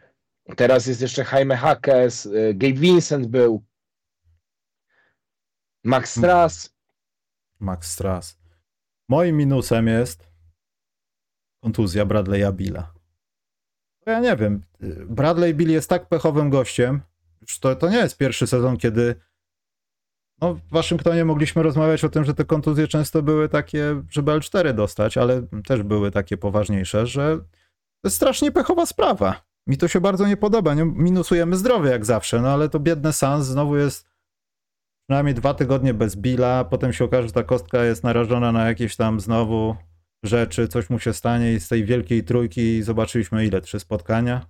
Teraz 0.56 0.86
jest 0.86 1.02
jeszcze 1.02 1.24
Jaime 1.32 1.56
Hackes, 1.56 2.28
Gabe 2.54 2.80
Vincent 2.80 3.26
był, 3.26 3.62
Max 5.84 6.10
Strass. 6.10 6.74
Max 7.60 7.90
Strass. 7.90 8.38
Moim 9.08 9.36
minusem 9.36 9.86
jest 9.86 10.28
kontuzja 11.62 12.06
Bradley'a 12.06 12.52
Billa. 12.52 12.94
Ja 14.06 14.20
nie 14.20 14.36
wiem. 14.36 14.62
Bradley 15.06 15.54
Bill 15.54 15.70
jest 15.70 15.88
tak 15.88 16.08
pechowym 16.08 16.50
gościem. 16.50 17.00
Już 17.40 17.58
to, 17.58 17.76
to 17.76 17.90
nie 17.90 17.96
jest 17.96 18.18
pierwszy 18.18 18.46
sezon, 18.46 18.76
kiedy 18.76 19.14
no, 20.40 20.54
w 20.54 20.68
Waszyngtonie 20.70 21.24
mogliśmy 21.24 21.62
rozmawiać 21.62 22.04
o 22.04 22.08
tym, 22.08 22.24
że 22.24 22.34
te 22.34 22.44
kontuzje 22.44 22.88
często 22.88 23.22
były 23.22 23.48
takie, 23.48 24.02
żeby 24.10 24.32
L4 24.32 24.74
dostać, 24.74 25.16
ale 25.16 25.42
też 25.66 25.82
były 25.82 26.10
takie 26.10 26.36
poważniejsze, 26.36 27.06
że 27.06 27.38
to 27.38 28.08
jest 28.08 28.16
strasznie 28.16 28.52
pechowa 28.52 28.86
sprawa. 28.86 29.44
Mi 29.66 29.76
to 29.78 29.88
się 29.88 30.00
bardzo 30.00 30.26
nie 30.26 30.36
podoba. 30.36 30.74
Nie 30.74 30.84
minusujemy 30.84 31.56
zdrowie 31.56 31.90
jak 31.90 32.04
zawsze, 32.04 32.40
no 32.40 32.48
ale 32.48 32.68
to 32.68 32.80
biedne 32.80 33.12
Sans 33.12 33.46
znowu 33.46 33.76
jest 33.76 34.13
przynajmniej 35.08 35.34
dwa 35.34 35.54
tygodnie 35.54 35.94
bez 35.94 36.16
Billa, 36.16 36.64
potem 36.64 36.92
się 36.92 37.04
okaże, 37.04 37.28
że 37.28 37.32
ta 37.32 37.42
kostka 37.42 37.84
jest 37.84 38.04
narażona 38.04 38.52
na 38.52 38.68
jakieś 38.68 38.96
tam 38.96 39.20
znowu 39.20 39.76
rzeczy, 40.24 40.68
coś 40.68 40.90
mu 40.90 40.98
się 40.98 41.12
stanie 41.12 41.52
i 41.52 41.60
z 41.60 41.68
tej 41.68 41.84
wielkiej 41.84 42.24
trójki 42.24 42.82
zobaczyliśmy 42.82 43.46
ile? 43.46 43.60
Trzy 43.60 43.80
spotkania? 43.80 44.46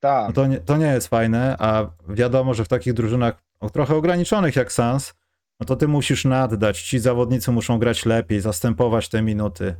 Tak. 0.00 0.28
No 0.28 0.32
to, 0.32 0.46
nie, 0.46 0.60
to 0.60 0.76
nie 0.76 0.86
jest 0.86 1.08
fajne, 1.08 1.56
a 1.58 1.90
wiadomo, 2.08 2.54
że 2.54 2.64
w 2.64 2.68
takich 2.68 2.94
drużynach 2.94 3.42
trochę 3.72 3.94
ograniczonych 3.94 4.56
jak 4.56 4.72
Sans, 4.72 5.14
no 5.60 5.66
to 5.66 5.76
ty 5.76 5.88
musisz 5.88 6.24
naddać, 6.24 6.82
ci 6.82 6.98
zawodnicy 6.98 7.52
muszą 7.52 7.78
grać 7.78 8.06
lepiej, 8.06 8.40
zastępować 8.40 9.08
te 9.08 9.22
minuty. 9.22 9.74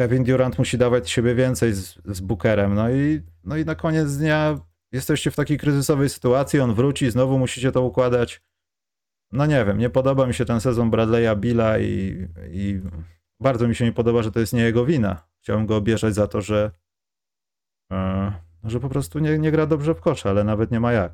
Kevin 0.00 0.24
Durant 0.24 0.58
musi 0.58 0.78
dawać 0.78 1.10
siebie 1.10 1.34
więcej 1.34 1.72
z, 1.72 1.98
z 2.04 2.20
Bookerem, 2.20 2.74
no 2.74 2.90
i, 2.90 3.22
no 3.44 3.56
i 3.56 3.64
na 3.64 3.74
koniec 3.74 4.16
dnia 4.16 4.58
jesteście 4.92 5.30
w 5.30 5.36
takiej 5.36 5.58
kryzysowej 5.58 6.08
sytuacji, 6.08 6.60
on 6.60 6.74
wróci, 6.74 7.10
znowu 7.10 7.38
musicie 7.38 7.72
to 7.72 7.82
układać 7.82 8.42
no 9.32 9.46
nie 9.46 9.64
wiem, 9.64 9.78
nie 9.78 9.90
podoba 9.90 10.26
mi 10.26 10.34
się 10.34 10.44
ten 10.44 10.60
sezon 10.60 10.90
Bradley'a 10.90 11.36
Billa 11.36 11.78
i, 11.78 12.26
i 12.50 12.80
bardzo 13.40 13.68
mi 13.68 13.74
się 13.74 13.84
nie 13.84 13.92
podoba, 13.92 14.22
że 14.22 14.32
to 14.32 14.40
jest 14.40 14.52
nie 14.52 14.62
jego 14.62 14.84
wina. 14.84 15.26
Chciałbym 15.40 15.66
go 15.66 15.76
obierzać 15.76 16.14
za 16.14 16.26
to, 16.26 16.40
że, 16.40 16.70
e, 17.92 18.32
że 18.64 18.80
po 18.80 18.88
prostu 18.88 19.18
nie, 19.18 19.38
nie 19.38 19.50
gra 19.50 19.66
dobrze 19.66 19.94
w 19.94 20.00
kosze, 20.00 20.30
ale 20.30 20.44
nawet 20.44 20.70
nie 20.70 20.80
ma 20.80 20.92
jak. 20.92 21.12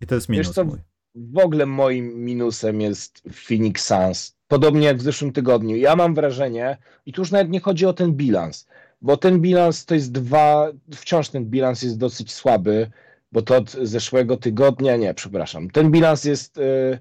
I 0.00 0.06
to 0.06 0.14
jest 0.14 0.28
minus 0.28 0.46
Wiesz 0.46 0.54
co, 0.54 0.64
mój. 0.64 0.78
W 1.14 1.38
ogóle 1.38 1.66
moim 1.66 2.24
minusem 2.24 2.80
jest 2.80 3.22
Phoenix 3.32 3.84
Suns. 3.84 4.36
Podobnie 4.48 4.86
jak 4.86 4.96
w 4.96 5.02
zeszłym 5.02 5.32
tygodniu. 5.32 5.76
Ja 5.76 5.96
mam 5.96 6.14
wrażenie, 6.14 6.78
i 7.06 7.12
tu 7.12 7.20
już 7.20 7.30
nawet 7.30 7.50
nie 7.50 7.60
chodzi 7.60 7.86
o 7.86 7.92
ten 7.92 8.12
bilans, 8.12 8.66
bo 9.00 9.16
ten 9.16 9.40
bilans 9.40 9.84
to 9.84 9.94
jest 9.94 10.12
dwa, 10.12 10.72
wciąż 10.94 11.28
ten 11.28 11.44
bilans 11.44 11.82
jest 11.82 11.98
dosyć 11.98 12.32
słaby, 12.32 12.90
bo 13.32 13.42
to 13.42 13.56
od 13.56 13.70
zeszłego 13.70 14.36
tygodnia, 14.36 14.96
nie, 14.96 15.14
przepraszam, 15.14 15.70
ten 15.70 15.90
bilans 15.90 16.24
jest... 16.24 16.56
Yy, 16.56 16.98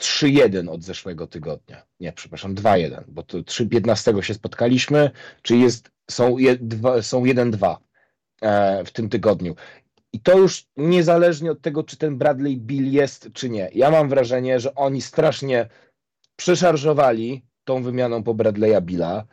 3-1 0.00 0.70
od 0.70 0.82
zeszłego 0.82 1.26
tygodnia. 1.26 1.82
Nie, 2.00 2.12
przepraszam, 2.12 2.54
2-1, 2.54 3.02
bo 3.08 3.22
to 3.22 3.38
3-15 3.38 4.22
się 4.22 4.34
spotkaliśmy, 4.34 5.10
czyli 5.42 5.60
jest, 5.60 5.90
są 6.10 6.36
1-2 6.36 7.76
e, 8.40 8.84
w 8.84 8.90
tym 8.90 9.08
tygodniu. 9.08 9.54
I 10.12 10.20
to 10.20 10.38
już 10.38 10.66
niezależnie 10.76 11.50
od 11.50 11.60
tego, 11.60 11.82
czy 11.82 11.96
ten 11.96 12.18
Bradley 12.18 12.56
Bill 12.56 12.92
jest, 12.92 13.30
czy 13.32 13.50
nie. 13.50 13.70
Ja 13.74 13.90
mam 13.90 14.08
wrażenie, 14.08 14.60
że 14.60 14.74
oni 14.74 15.02
strasznie 15.02 15.68
przeszarżowali 16.36 17.44
tą 17.64 17.82
wymianą 17.82 18.22
po 18.22 18.34
Bradley'a 18.34 18.82
Billa, 18.82 19.24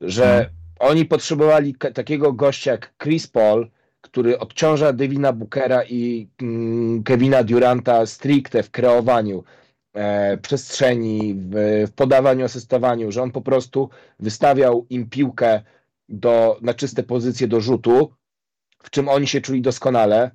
że 0.00 0.24
hmm. 0.24 0.46
oni 0.78 1.04
potrzebowali 1.04 1.74
takiego 1.74 2.32
gościa 2.32 2.70
jak 2.70 2.94
Chris 3.02 3.26
Paul, 3.26 3.70
który 4.00 4.38
odciąża 4.38 4.92
Devina 4.92 5.32
Bookera 5.32 5.84
i 5.84 6.28
mm, 6.42 7.02
Kevina 7.02 7.44
Duranta 7.44 8.06
stricte 8.06 8.62
w 8.62 8.70
kreowaniu 8.70 9.44
przestrzeni, 10.42 11.34
w, 11.36 11.86
podawaniu, 11.96 12.44
asystowaniu, 12.44 13.12
że 13.12 13.22
on 13.22 13.30
po 13.30 13.40
prostu 13.40 13.90
wystawiał 14.20 14.86
im 14.90 15.10
piłkę 15.10 15.62
do, 16.08 16.58
na 16.62 16.74
czyste 16.74 17.02
pozycje 17.02 17.48
do 17.48 17.60
rzutu, 17.60 18.12
w 18.82 18.90
czym 18.90 19.08
oni 19.08 19.26
się 19.26 19.40
czuli 19.40 19.62
doskonale. 19.62 20.30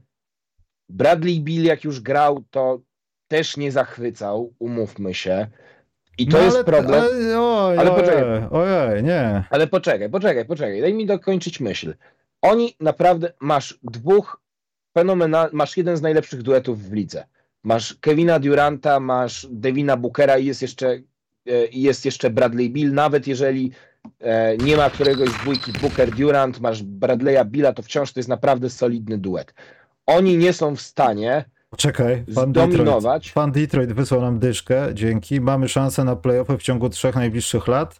Bradley 0.90 1.42
Bill, 1.42 1.64
jak 1.64 1.84
już 1.84 2.02
grał, 2.02 2.44
to 2.50 2.82
też 3.28 3.58
nie 3.58 3.72
zachwycał, 3.72 4.54
umówmy 4.60 5.14
się. 5.14 5.48
I 6.18 6.28
to 6.28 6.38
no 6.38 6.44
jest 6.44 6.56
ale, 6.56 6.66
problem. 6.66 7.02
Ale, 7.04 7.42
oj, 7.42 7.78
ale 7.78 7.92
poczekaj. 7.92 8.48
Ojej, 8.52 9.04
nie. 9.04 9.44
Ale 9.50 9.68
poczekaj, 9.68 10.10
poczekaj, 10.10 10.46
poczekaj. 10.46 10.82
Daj 10.82 10.94
mi 10.94 11.06
dokończyć 11.06 11.60
myśl. 11.60 11.94
Oni 12.42 12.76
naprawdę 12.80 13.34
masz 13.40 13.80
dwóch 13.84 14.42
fenomenal, 14.94 15.50
masz 15.54 15.78
jeden 15.78 15.98
z 15.98 16.02
najlepszych 16.02 16.42
duetów 16.42 16.84
w 16.84 16.94
lidze. 16.94 17.26
Masz 17.64 17.94
Kevina 18.02 18.40
Duranta, 18.40 19.00
masz 19.00 19.48
Devina 19.52 19.98
Bookera 19.98 20.38
i 20.38 20.46
jest 20.46 20.62
jeszcze, 20.62 20.88
e, 20.90 21.02
jest 21.72 22.06
jeszcze 22.06 22.30
Bradley 22.30 22.70
Bill. 22.70 22.94
Nawet 22.94 23.28
jeżeli 23.28 23.72
e, 24.20 24.58
nie 24.58 24.78
ma 24.78 24.90
któregoś 24.90 25.30
z 25.30 25.38
dwójki 25.38 25.72
Booker-Durant, 25.74 26.60
masz 26.60 26.84
Bradley'a 26.84 27.46
Billa, 27.46 27.74
to 27.74 27.84
wciąż 27.84 28.14
to 28.14 28.20
jest 28.20 28.30
naprawdę 28.30 28.70
solidny 28.70 29.18
duet. 29.18 29.54
Oni 30.06 30.38
nie 30.38 30.54
są 30.54 30.76
w 30.76 30.82
stanie 30.82 31.46
Czekaj, 31.78 32.26
fan 32.36 32.50
zdominować. 32.50 33.24
Detroit, 33.24 33.34
fan 33.34 33.52
Detroit 33.52 33.94
wysłał 33.94 34.22
nam 34.22 34.40
dyszkę, 34.40 34.90
dzięki. 34.94 35.42
Mamy 35.42 35.70
szansę 35.70 36.04
na 36.04 36.16
playoffy 36.16 36.58
w 36.58 36.64
ciągu 36.64 36.90
trzech 36.90 37.16
najbliższych 37.16 37.68
lat. 37.68 38.00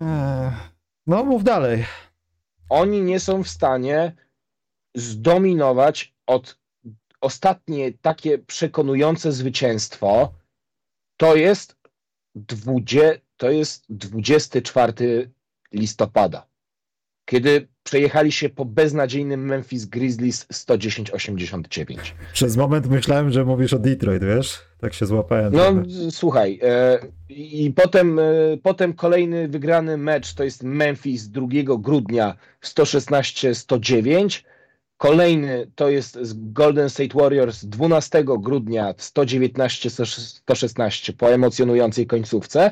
Eee, 0.00 0.52
no, 1.06 1.24
mów 1.24 1.44
dalej. 1.44 1.84
Oni 2.68 3.02
nie 3.02 3.20
są 3.20 3.42
w 3.42 3.48
stanie 3.48 4.16
zdominować 4.94 6.14
od 6.26 6.58
ostatnie 7.20 7.92
takie 7.92 8.38
przekonujące 8.38 9.32
zwycięstwo 9.32 10.32
to 11.16 11.36
jest, 11.36 11.76
20, 12.34 13.00
to 13.36 13.50
jest 13.50 13.84
24 13.88 15.30
listopada, 15.72 16.46
kiedy 17.24 17.68
przejechali 17.82 18.32
się 18.32 18.48
po 18.48 18.64
beznadziejnym 18.64 19.44
Memphis 19.44 19.84
Grizzlies 19.84 20.46
110-89. 20.46 21.96
Przez 22.32 22.56
moment 22.56 22.86
myślałem, 22.86 23.30
że 23.30 23.44
mówisz 23.44 23.72
o 23.72 23.78
Detroit, 23.78 24.24
wiesz? 24.24 24.58
Tak 24.78 24.94
się 24.94 25.06
złapałem. 25.06 25.52
No 25.52 25.72
trochę. 25.72 26.10
słuchaj, 26.10 26.60
e, 26.62 26.98
i 27.28 27.72
potem, 27.76 28.18
e, 28.18 28.22
potem 28.62 28.92
kolejny 28.92 29.48
wygrany 29.48 29.96
mecz 29.96 30.34
to 30.34 30.44
jest 30.44 30.62
Memphis 30.62 31.28
2 31.28 31.78
grudnia 31.78 32.36
116-109. 32.62 34.44
Kolejny 34.96 35.70
to 35.74 35.88
jest 35.88 36.18
Golden 36.52 36.90
State 36.90 37.18
Warriors 37.18 37.64
12 37.64 38.24
grudnia 38.24 38.92
119-116 38.92 41.12
po 41.12 41.32
emocjonującej 41.32 42.06
końcówce. 42.06 42.70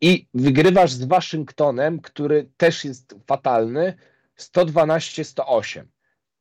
I 0.00 0.26
wygrywasz 0.34 0.92
z 0.92 1.04
Waszyngtonem, 1.04 2.00
który 2.00 2.50
też 2.56 2.84
jest 2.84 3.14
fatalny, 3.26 3.94
112-108. 4.38 5.84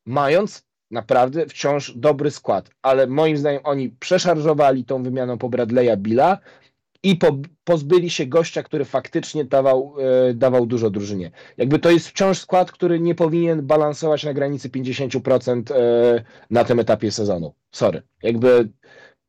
Mając 0.06 0.64
naprawdę 0.92 1.46
wciąż 1.46 1.94
dobry 1.96 2.32
skład, 2.32 2.70
ale 2.82 3.08
moim 3.08 3.38
zdaniem 3.38 3.62
oni 3.64 3.90
przeszarżowali 3.90 4.86
tą 4.86 5.04
wymianą 5.04 5.38
po 5.38 5.50
Bradley'a 5.50 5.98
Billa 5.98 6.38
i 7.04 7.16
po, 7.16 7.38
pozbyli 7.64 8.10
się 8.10 8.26
gościa, 8.26 8.64
który 8.64 8.86
faktycznie 8.86 9.46
dawał, 9.46 9.96
e, 10.30 10.34
dawał 10.34 10.66
dużo 10.66 10.90
drużynie. 10.90 11.32
Jakby 11.58 11.80
to 11.80 11.92
jest 11.92 12.08
wciąż 12.08 12.40
skład, 12.40 12.72
który 12.72 13.00
nie 13.00 13.16
powinien 13.16 13.68
balansować 13.68 14.24
na 14.24 14.34
granicy 14.34 14.70
50% 14.70 15.72
e, 15.72 16.24
na 16.50 16.64
tym 16.64 16.80
etapie 16.80 17.12
sezonu. 17.12 17.54
Sorry. 17.72 18.02
Jakby 18.24 18.70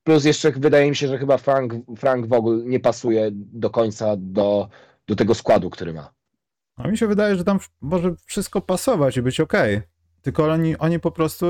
plus 0.05 0.25
jeszcze 0.25 0.53
wydaje 0.53 0.91
mi 0.91 0.97
się, 0.97 1.09
że 1.09 1.19
chyba 1.19 1.39
Frank, 1.39 1.73
Frank 1.97 2.27
Vogel 2.27 2.65
nie 2.65 2.81
pasuje 2.81 3.29
do 3.33 3.71
końca 3.71 4.15
do, 4.19 4.69
do 5.07 5.17
tego 5.17 5.35
składu, 5.35 5.71
który 5.71 5.93
ma. 5.93 6.13
A 6.77 6.89
mi 6.89 6.99
się 6.99 7.07
wydaje, 7.07 7.37
że 7.37 7.45
tam 7.45 7.59
może 7.81 8.15
wszystko 8.27 8.61
pasować 8.61 9.17
i 9.17 9.23
być 9.23 9.41
ok. 9.41 9.53
Tylko 10.23 10.45
oni, 10.45 10.79
oni 10.79 11.01
po 11.01 11.11
prostu 11.11 11.47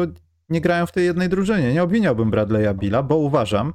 nie 0.48 0.60
grają 0.60 0.86
w 0.86 0.92
tej 0.92 1.04
jednej 1.04 1.28
drużynie. 1.28 1.72
Nie 1.72 1.82
obwiniałbym 1.82 2.30
Bradley'a 2.30 2.74
Billa, 2.74 3.02
bo 3.02 3.16
uważam, 3.16 3.72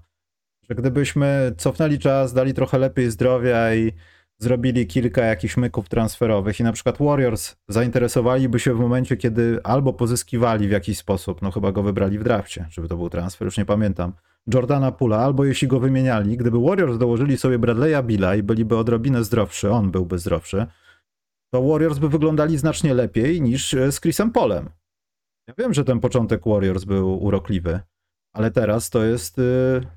że 0.70 0.76
gdybyśmy 0.76 1.54
cofnęli 1.58 2.00
czas, 2.00 2.34
dali 2.34 2.54
trochę 2.54 2.78
lepiej 2.78 3.12
zdrowia 3.12 3.76
i 3.76 3.92
zrobili 4.38 4.88
kilka 4.88 5.22
jakichś 5.22 5.58
myków 5.58 5.90
transferowych 5.90 6.60
i 6.60 6.64
na 6.64 6.72
przykład 6.72 6.98
Warriors 6.98 7.56
zainteresowaliby 7.68 8.60
się 8.60 8.74
w 8.74 8.80
momencie, 8.80 9.18
kiedy 9.18 9.60
albo 9.64 9.94
pozyskiwali 9.94 10.68
w 10.68 10.72
jakiś 10.72 10.98
sposób, 10.98 11.42
no 11.42 11.52
chyba 11.52 11.72
go 11.72 11.84
wybrali 11.84 12.20
w 12.20 12.24
drafcie, 12.24 12.68
żeby 12.70 12.88
to 12.88 12.98
był 12.98 13.10
transfer, 13.10 13.46
już 13.46 13.58
nie 13.58 13.66
pamiętam, 13.66 14.14
Jordana 14.54 14.92
Pula, 14.92 15.18
albo 15.18 15.46
jeśli 15.46 15.68
go 15.68 15.80
wymieniali, 15.80 16.38
gdyby 16.38 16.60
Warriors 16.60 16.98
dołożyli 16.98 17.38
sobie 17.38 17.60
Bradley'a 17.60 18.04
Billa 18.06 18.36
i 18.36 18.44
byliby 18.44 18.78
odrobinę 18.78 19.24
zdrowszy, 19.24 19.72
on 19.72 19.92
byłby 19.92 20.20
zdrowszy, 20.20 20.66
to 21.54 21.62
Warriors 21.62 22.00
by 22.00 22.10
wyglądali 22.10 22.58
znacznie 22.58 22.94
lepiej 22.94 23.42
niż 23.42 23.76
z 23.92 24.00
Chrisem 24.02 24.32
Polem. 24.32 24.70
Ja 25.48 25.54
wiem, 25.58 25.74
że 25.74 25.84
ten 25.84 26.00
początek 26.00 26.42
Warriors 26.46 26.84
był 26.84 27.24
urokliwy, 27.24 27.80
ale 28.34 28.52
teraz 28.52 28.90
to 28.90 29.04
jest 29.04 29.40
y, 29.40 29.42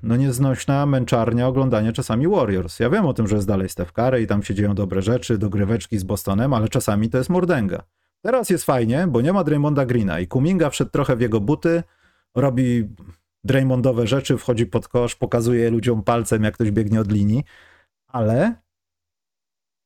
no 0.03 0.15
nieznośna 0.15 0.85
męczarnia 0.85 1.47
oglądania 1.47 1.91
czasami 1.91 2.27
Warriors. 2.27 2.79
Ja 2.79 2.89
wiem 2.89 3.05
o 3.05 3.13
tym, 3.13 3.27
że 3.27 3.35
jest 3.35 3.47
dalej 3.47 3.69
Steph 3.69 3.91
Curry 3.91 4.21
i 4.21 4.27
tam 4.27 4.43
się 4.43 4.53
dzieją 4.53 4.75
dobre 4.75 5.01
rzeczy, 5.01 5.37
dogryweczki 5.37 5.97
z 5.97 6.03
Bostonem, 6.03 6.53
ale 6.53 6.69
czasami 6.69 7.09
to 7.09 7.17
jest 7.17 7.29
mordęga. 7.29 7.83
Teraz 8.21 8.49
jest 8.49 8.63
fajnie, 8.63 9.07
bo 9.07 9.21
nie 9.21 9.33
ma 9.33 9.43
Draymonda 9.43 9.85
Greena 9.85 10.19
i 10.19 10.27
Kuminga 10.27 10.69
wszedł 10.69 10.91
trochę 10.91 11.15
w 11.15 11.21
jego 11.21 11.39
buty, 11.39 11.83
robi 12.35 12.89
Draymondowe 13.43 14.07
rzeczy, 14.07 14.37
wchodzi 14.37 14.65
pod 14.65 14.87
kosz, 14.87 15.15
pokazuje 15.15 15.69
ludziom 15.69 16.03
palcem, 16.03 16.43
jak 16.43 16.53
ktoś 16.53 16.71
biegnie 16.71 17.01
od 17.01 17.11
linii, 17.11 17.43
ale 18.07 18.55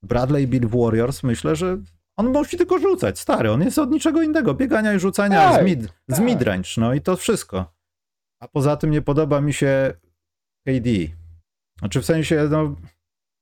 Bradley 0.03 0.47
Bill 0.47 0.67
w 0.67 0.81
Warriors 0.81 1.23
myślę, 1.23 1.55
że 1.55 1.77
on 2.17 2.29
musi 2.29 2.57
tylko 2.57 2.79
rzucać, 2.79 3.19
stary, 3.19 3.51
on 3.51 3.61
jest 3.61 3.79
od 3.79 3.91
niczego 3.91 4.21
innego, 4.21 4.53
biegania 4.53 4.93
i 4.93 4.99
rzucania 4.99 5.51
tak, 5.51 5.61
z, 5.61 5.65
mid, 5.65 5.87
tak. 5.87 6.17
z 6.17 6.19
midrange, 6.19 6.69
no 6.77 6.93
i 6.93 7.01
to 7.01 7.15
wszystko. 7.15 7.76
A 8.39 8.47
poza 8.47 8.77
tym 8.77 8.91
nie 8.91 9.01
podoba 9.01 9.41
mi 9.41 9.53
się 9.53 9.93
KD. 10.65 10.89
Znaczy 11.79 12.01
w 12.01 12.05
sensie, 12.05 12.47
no, 12.51 12.75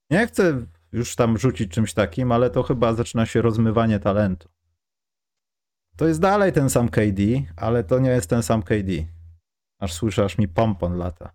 nie 0.09 0.27
chcę 0.27 0.65
już 0.91 1.15
tam 1.15 1.37
rzucić 1.37 1.71
czymś 1.71 1.93
takim, 1.93 2.31
ale 2.31 2.49
to 2.49 2.63
chyba 2.63 2.93
zaczyna 2.93 3.25
się 3.25 3.41
rozmywanie 3.41 3.99
talentu. 3.99 4.49
To 5.97 6.07
jest 6.07 6.19
dalej 6.19 6.53
ten 6.53 6.69
sam 6.69 6.89
KD, 6.89 7.21
ale 7.55 7.83
to 7.83 7.99
nie 7.99 8.09
jest 8.09 8.29
ten 8.29 8.43
sam 8.43 8.63
KD. 8.63 8.91
Aż 9.79 9.93
słyszę, 9.93 10.23
aż 10.23 10.37
mi 10.37 10.47
pompon 10.47 10.97
lata. 10.97 11.33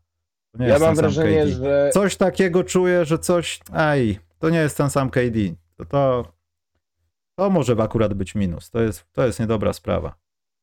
ja 0.59 0.79
mam 0.79 0.95
wrażenie, 0.95 1.49
że... 1.49 1.91
Coś 1.93 2.17
takiego 2.17 2.65
czuję, 2.65 3.05
że 3.05 3.19
coś... 3.19 3.61
Ej, 3.75 4.19
to 4.39 4.51
nie 4.51 4.59
jest 4.59 4.77
ten 4.77 4.91
sam 4.91 5.11
KD. 5.11 5.39
To, 5.77 5.85
to, 5.85 6.33
to 7.39 7.51
może 7.51 7.77
akurat 7.79 8.15
być 8.15 8.35
minus. 8.35 8.71
To 8.71 8.81
jest, 8.81 9.05
to 9.13 9.27
jest 9.27 9.41
niedobra 9.41 9.73
sprawa. 9.73 10.15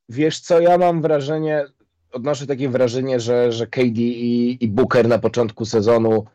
Wiesz 0.09 0.39
co, 0.39 0.59
ja 0.59 0.77
mam 0.77 1.01
wrażenie, 1.01 1.65
odnoszę 2.11 2.47
takie 2.47 2.69
wrażenie, 2.69 3.19
że, 3.19 3.51
że 3.51 3.67
KD 3.67 4.01
i, 4.01 4.63
i 4.63 4.67
Booker 4.67 5.07
na 5.07 5.19
początku 5.19 5.65
sezonu 5.65 6.25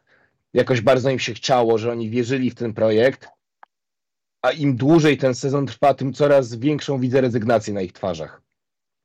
jakoś 0.54 0.80
bardzo 0.80 1.10
im 1.10 1.18
się 1.18 1.34
chciało, 1.34 1.78
że 1.78 1.92
oni 1.92 2.10
wierzyli 2.10 2.50
w 2.50 2.54
ten 2.54 2.74
projekt, 2.74 3.28
a 4.42 4.50
im 4.50 4.76
dłużej 4.76 5.18
ten 5.18 5.34
sezon 5.34 5.66
trwa, 5.66 5.94
tym 5.94 6.12
coraz 6.12 6.54
większą 6.54 6.98
widzę 6.98 7.20
rezygnację 7.20 7.74
na 7.74 7.80
ich 7.80 7.92
twarzach. 7.92 8.42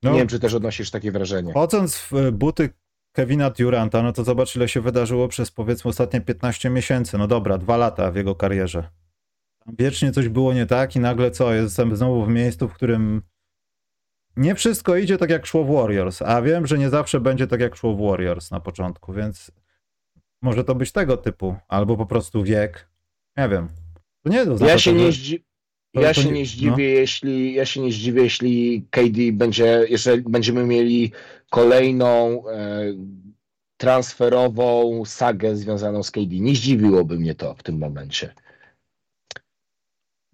No, 0.03 0.11
nie 0.11 0.19
wiem, 0.19 0.27
czy 0.27 0.39
też 0.39 0.53
odnosisz 0.53 0.91
takie 0.91 1.11
wrażenie. 1.11 1.53
Chodząc 1.53 1.97
w 1.97 2.31
buty 2.31 2.69
Kevina 3.11 3.49
Duranta, 3.49 4.03
no 4.03 4.13
to 4.13 4.23
zobacz, 4.23 4.55
ile 4.55 4.67
się 4.67 4.81
wydarzyło 4.81 5.27
przez 5.27 5.51
powiedzmy 5.51 5.89
ostatnie 5.89 6.21
15 6.21 6.69
miesięcy. 6.69 7.17
No 7.17 7.27
dobra, 7.27 7.57
dwa 7.57 7.77
lata 7.77 8.11
w 8.11 8.15
jego 8.15 8.35
karierze. 8.35 8.89
Wiecznie 9.79 10.11
coś 10.11 10.29
było 10.29 10.53
nie 10.53 10.65
tak 10.65 10.95
i 10.95 10.99
nagle 10.99 11.31
co? 11.31 11.53
Jestem 11.53 11.95
znowu 11.95 12.25
w 12.25 12.29
miejscu, 12.29 12.67
w 12.67 12.73
którym 12.73 13.21
nie 14.37 14.55
wszystko 14.55 14.95
idzie 14.95 15.17
tak 15.17 15.29
jak 15.29 15.45
szło 15.45 15.63
w 15.63 15.71
Warriors, 15.71 16.21
a 16.21 16.41
wiem, 16.41 16.67
że 16.67 16.77
nie 16.77 16.89
zawsze 16.89 17.19
będzie 17.19 17.47
tak 17.47 17.59
jak 17.59 17.75
szło 17.75 17.93
w 17.93 18.01
Warriors 18.01 18.51
na 18.51 18.59
początku, 18.59 19.13
więc 19.13 19.51
może 20.41 20.63
to 20.63 20.75
być 20.75 20.91
tego 20.91 21.17
typu, 21.17 21.55
albo 21.67 21.97
po 21.97 22.05
prostu 22.05 22.43
wiek. 22.43 22.89
Nie 23.37 23.49
wiem. 23.49 23.69
To 24.23 24.29
nie 24.29 24.45
to 24.45 24.65
ja 24.65 24.79
się 24.79 24.91
to, 24.91 24.97
nie 24.97 25.11
zdziwię. 25.11 25.43
Ja 25.93 26.13
się 26.13 26.31
nie 26.31 26.45
zdziwię, 26.45 26.71
no. 26.71 26.99
jeśli 26.99 27.53
ja 27.53 27.65
się 27.65 27.81
nie 27.81 27.91
zdziwię, 27.91 28.21
jeśli 28.21 28.85
KD 28.89 29.31
będzie, 29.33 29.85
jeżeli 29.89 30.21
będziemy 30.21 30.65
mieli 30.65 31.11
kolejną 31.49 32.43
e, 32.49 32.93
transferową 33.77 35.05
sagę 35.05 35.55
związaną 35.55 36.03
z 36.03 36.11
KD. 36.11 36.27
Nie 36.29 36.55
zdziwiłoby 36.55 37.19
mnie 37.19 37.35
to 37.35 37.55
w 37.55 37.63
tym 37.63 37.77
momencie. 37.77 38.33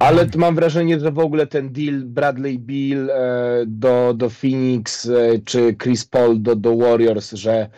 Ale 0.03 0.27
mam 0.35 0.55
wrażenie, 0.55 0.99
że 0.99 1.11
w 1.11 1.19
ogóle 1.19 1.47
ten 1.47 1.73
deal 1.73 2.03
Bradley 2.05 2.59
Bill 2.59 3.09
e, 3.09 3.63
do, 3.67 4.13
do 4.13 4.29
Phoenix 4.29 5.05
e, 5.05 5.39
czy 5.45 5.75
Chris 5.75 6.05
Paul 6.05 6.41
do, 6.41 6.55
do 6.55 6.77
Warriors, 6.77 7.31
że 7.31 7.69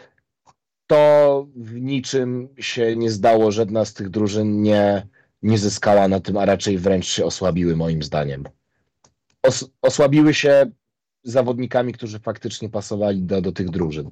to 0.87 1.47
w 1.55 1.81
niczym 1.81 2.49
się 2.57 2.95
nie 2.95 3.11
zdało, 3.11 3.51
żadna 3.51 3.85
z 3.85 3.93
tych 3.93 4.09
drużyn 4.09 4.61
nie, 4.61 5.07
nie 5.41 5.57
zyskała 5.57 6.07
na 6.07 6.19
tym, 6.19 6.37
a 6.37 6.45
raczej 6.45 6.77
wręcz 6.77 7.05
się 7.05 7.25
osłabiły 7.25 7.75
moim 7.75 8.03
zdaniem. 8.03 8.43
Os, 9.43 9.69
osłabiły 9.81 10.33
się 10.33 10.71
zawodnikami, 11.23 11.93
którzy 11.93 12.19
faktycznie 12.19 12.69
pasowali 12.69 13.21
do, 13.21 13.41
do 13.41 13.51
tych 13.51 13.69
drużyn. 13.69 14.11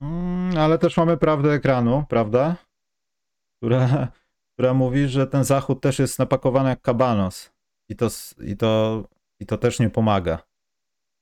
Mm, 0.00 0.58
ale 0.58 0.78
też 0.78 0.96
mamy 0.96 1.16
prawdę 1.16 1.52
ekranu, 1.52 2.04
prawda? 2.08 2.56
Która 3.56 4.08
która 4.58 4.74
mówi, 4.74 5.08
że 5.08 5.26
ten 5.26 5.44
zachód 5.44 5.80
też 5.80 5.98
jest 5.98 6.18
napakowany 6.18 6.68
jak 6.68 6.82
kabanos. 6.82 7.50
I 7.88 7.96
to, 7.96 8.08
i 8.46 8.56
to, 8.56 9.04
i 9.40 9.46
to 9.46 9.58
też 9.58 9.78
nie 9.78 9.90
pomaga. 9.90 10.38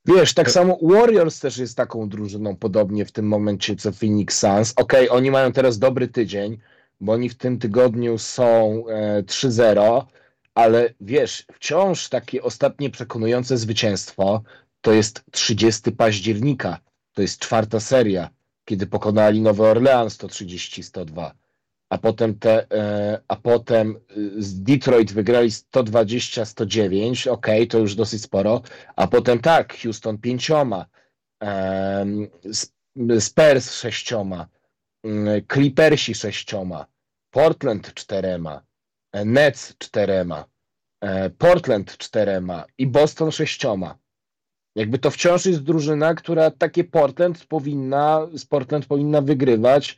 Wiesz, 0.05 0.35
tak 0.35 0.51
samo 0.51 0.79
Warriors 0.83 1.41
też 1.41 1.59
jest 1.59 1.77
taką 1.77 2.09
drużyną, 2.09 2.57
podobnie 2.57 3.05
w 3.05 3.13
tym 3.13 3.29
momencie 3.29 3.77
co 3.77 3.93
Phoenix 3.93 4.39
Suns. 4.39 4.73
Okej, 4.77 5.09
okay, 5.09 5.19
oni 5.19 5.31
mają 5.31 5.53
teraz 5.53 5.79
dobry 5.79 6.09
tydzień, 6.09 6.59
bo 7.01 7.13
oni 7.13 7.29
w 7.29 7.35
tym 7.35 7.59
tygodniu 7.59 8.19
są 8.19 8.85
e, 8.89 9.23
3-0, 9.23 10.05
ale 10.55 10.95
wiesz, 11.01 11.47
wciąż 11.53 12.09
takie 12.09 12.43
ostatnie 12.43 12.91
przekonujące 12.91 13.57
zwycięstwo 13.57 14.43
to 14.81 14.93
jest 14.93 15.25
30 15.31 15.93
października. 15.93 16.79
To 17.13 17.23
jest 17.23 17.39
czwarta 17.41 17.81
seria, 17.81 18.31
kiedy 18.65 18.87
pokonali 18.87 19.41
Nowy 19.41 19.63
Orleans 19.63 20.19
130-102 20.19 21.31
a 21.89 21.99
potem, 21.99 22.39
te, 22.39 22.67
e, 22.71 23.21
a 23.29 23.37
potem 23.37 23.97
y, 24.17 24.43
z 24.43 24.63
Detroit 24.63 25.13
wygrali 25.13 25.51
120-109, 25.51 27.29
ok, 27.31 27.47
to 27.69 27.79
już 27.79 27.95
dosyć 27.95 28.23
sporo, 28.23 28.63
a 28.97 29.07
potem 29.07 29.39
tak, 29.39 29.77
Houston 29.83 30.19
pięcioma, 30.19 30.87
Spurs 33.21 33.73
sześcioma, 33.73 34.49
mm, 35.05 35.43
Clippersi 35.53 36.15
sześcioma, 36.15 36.87
Portland 37.31 37.95
czterema, 37.95 38.63
e, 39.13 39.25
Nets 39.25 39.77
czterema, 39.79 40.45
e, 41.01 41.31
Portland 41.31 41.97
czterema 41.97 42.65
i 42.79 42.87
Boston 42.87 43.33
sześcioma. 43.33 43.99
Jakby 44.77 44.99
to 44.99 45.11
wciąż 45.11 45.47
jest 45.47 45.63
drużyna, 45.63 46.15
która 46.15 46.51
takie 46.51 46.85
Portland 46.85 47.47
powinna, 47.47 48.27
z 48.35 48.47
Portland 48.47 48.87
powinna 48.87 49.21
wygrywać 49.21 49.97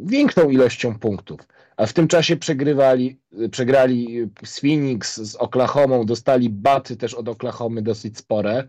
większą 0.00 0.50
ilością 0.50 0.98
punktów. 0.98 1.40
A 1.76 1.86
w 1.86 1.92
tym 1.92 2.08
czasie 2.08 2.36
przegrywali, 2.36 3.20
przegrali 3.50 4.30
z 4.44 4.60
Phoenix, 4.60 5.20
z 5.20 5.36
Oklahomą, 5.36 6.06
dostali 6.06 6.50
baty 6.50 6.96
też 6.96 7.14
od 7.14 7.28
Oklahomy 7.28 7.82
dosyć 7.82 8.18
spore. 8.18 8.68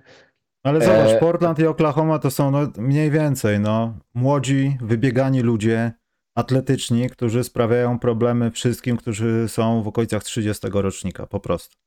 Ale 0.64 0.82
zobacz, 0.82 1.10
e... 1.10 1.20
Portland 1.20 1.60
i 1.60 1.66
Oklahoma 1.66 2.20
to 2.20 2.32
są 2.32 2.52
no, 2.52 2.60
mniej 2.78 3.12
więcej 3.12 3.60
no, 3.60 3.98
młodzi, 4.14 4.78
wybiegani 4.82 5.42
ludzie, 5.42 5.92
atletyczni, 6.36 7.10
którzy 7.10 7.44
sprawiają 7.44 8.00
problemy 8.00 8.52
wszystkim, 8.52 8.98
którzy 8.98 9.46
są 9.48 9.84
w 9.84 9.88
okolicach 9.88 10.24
30 10.24 10.68
rocznika, 10.74 11.28
po 11.28 11.40
prostu. 11.40 11.78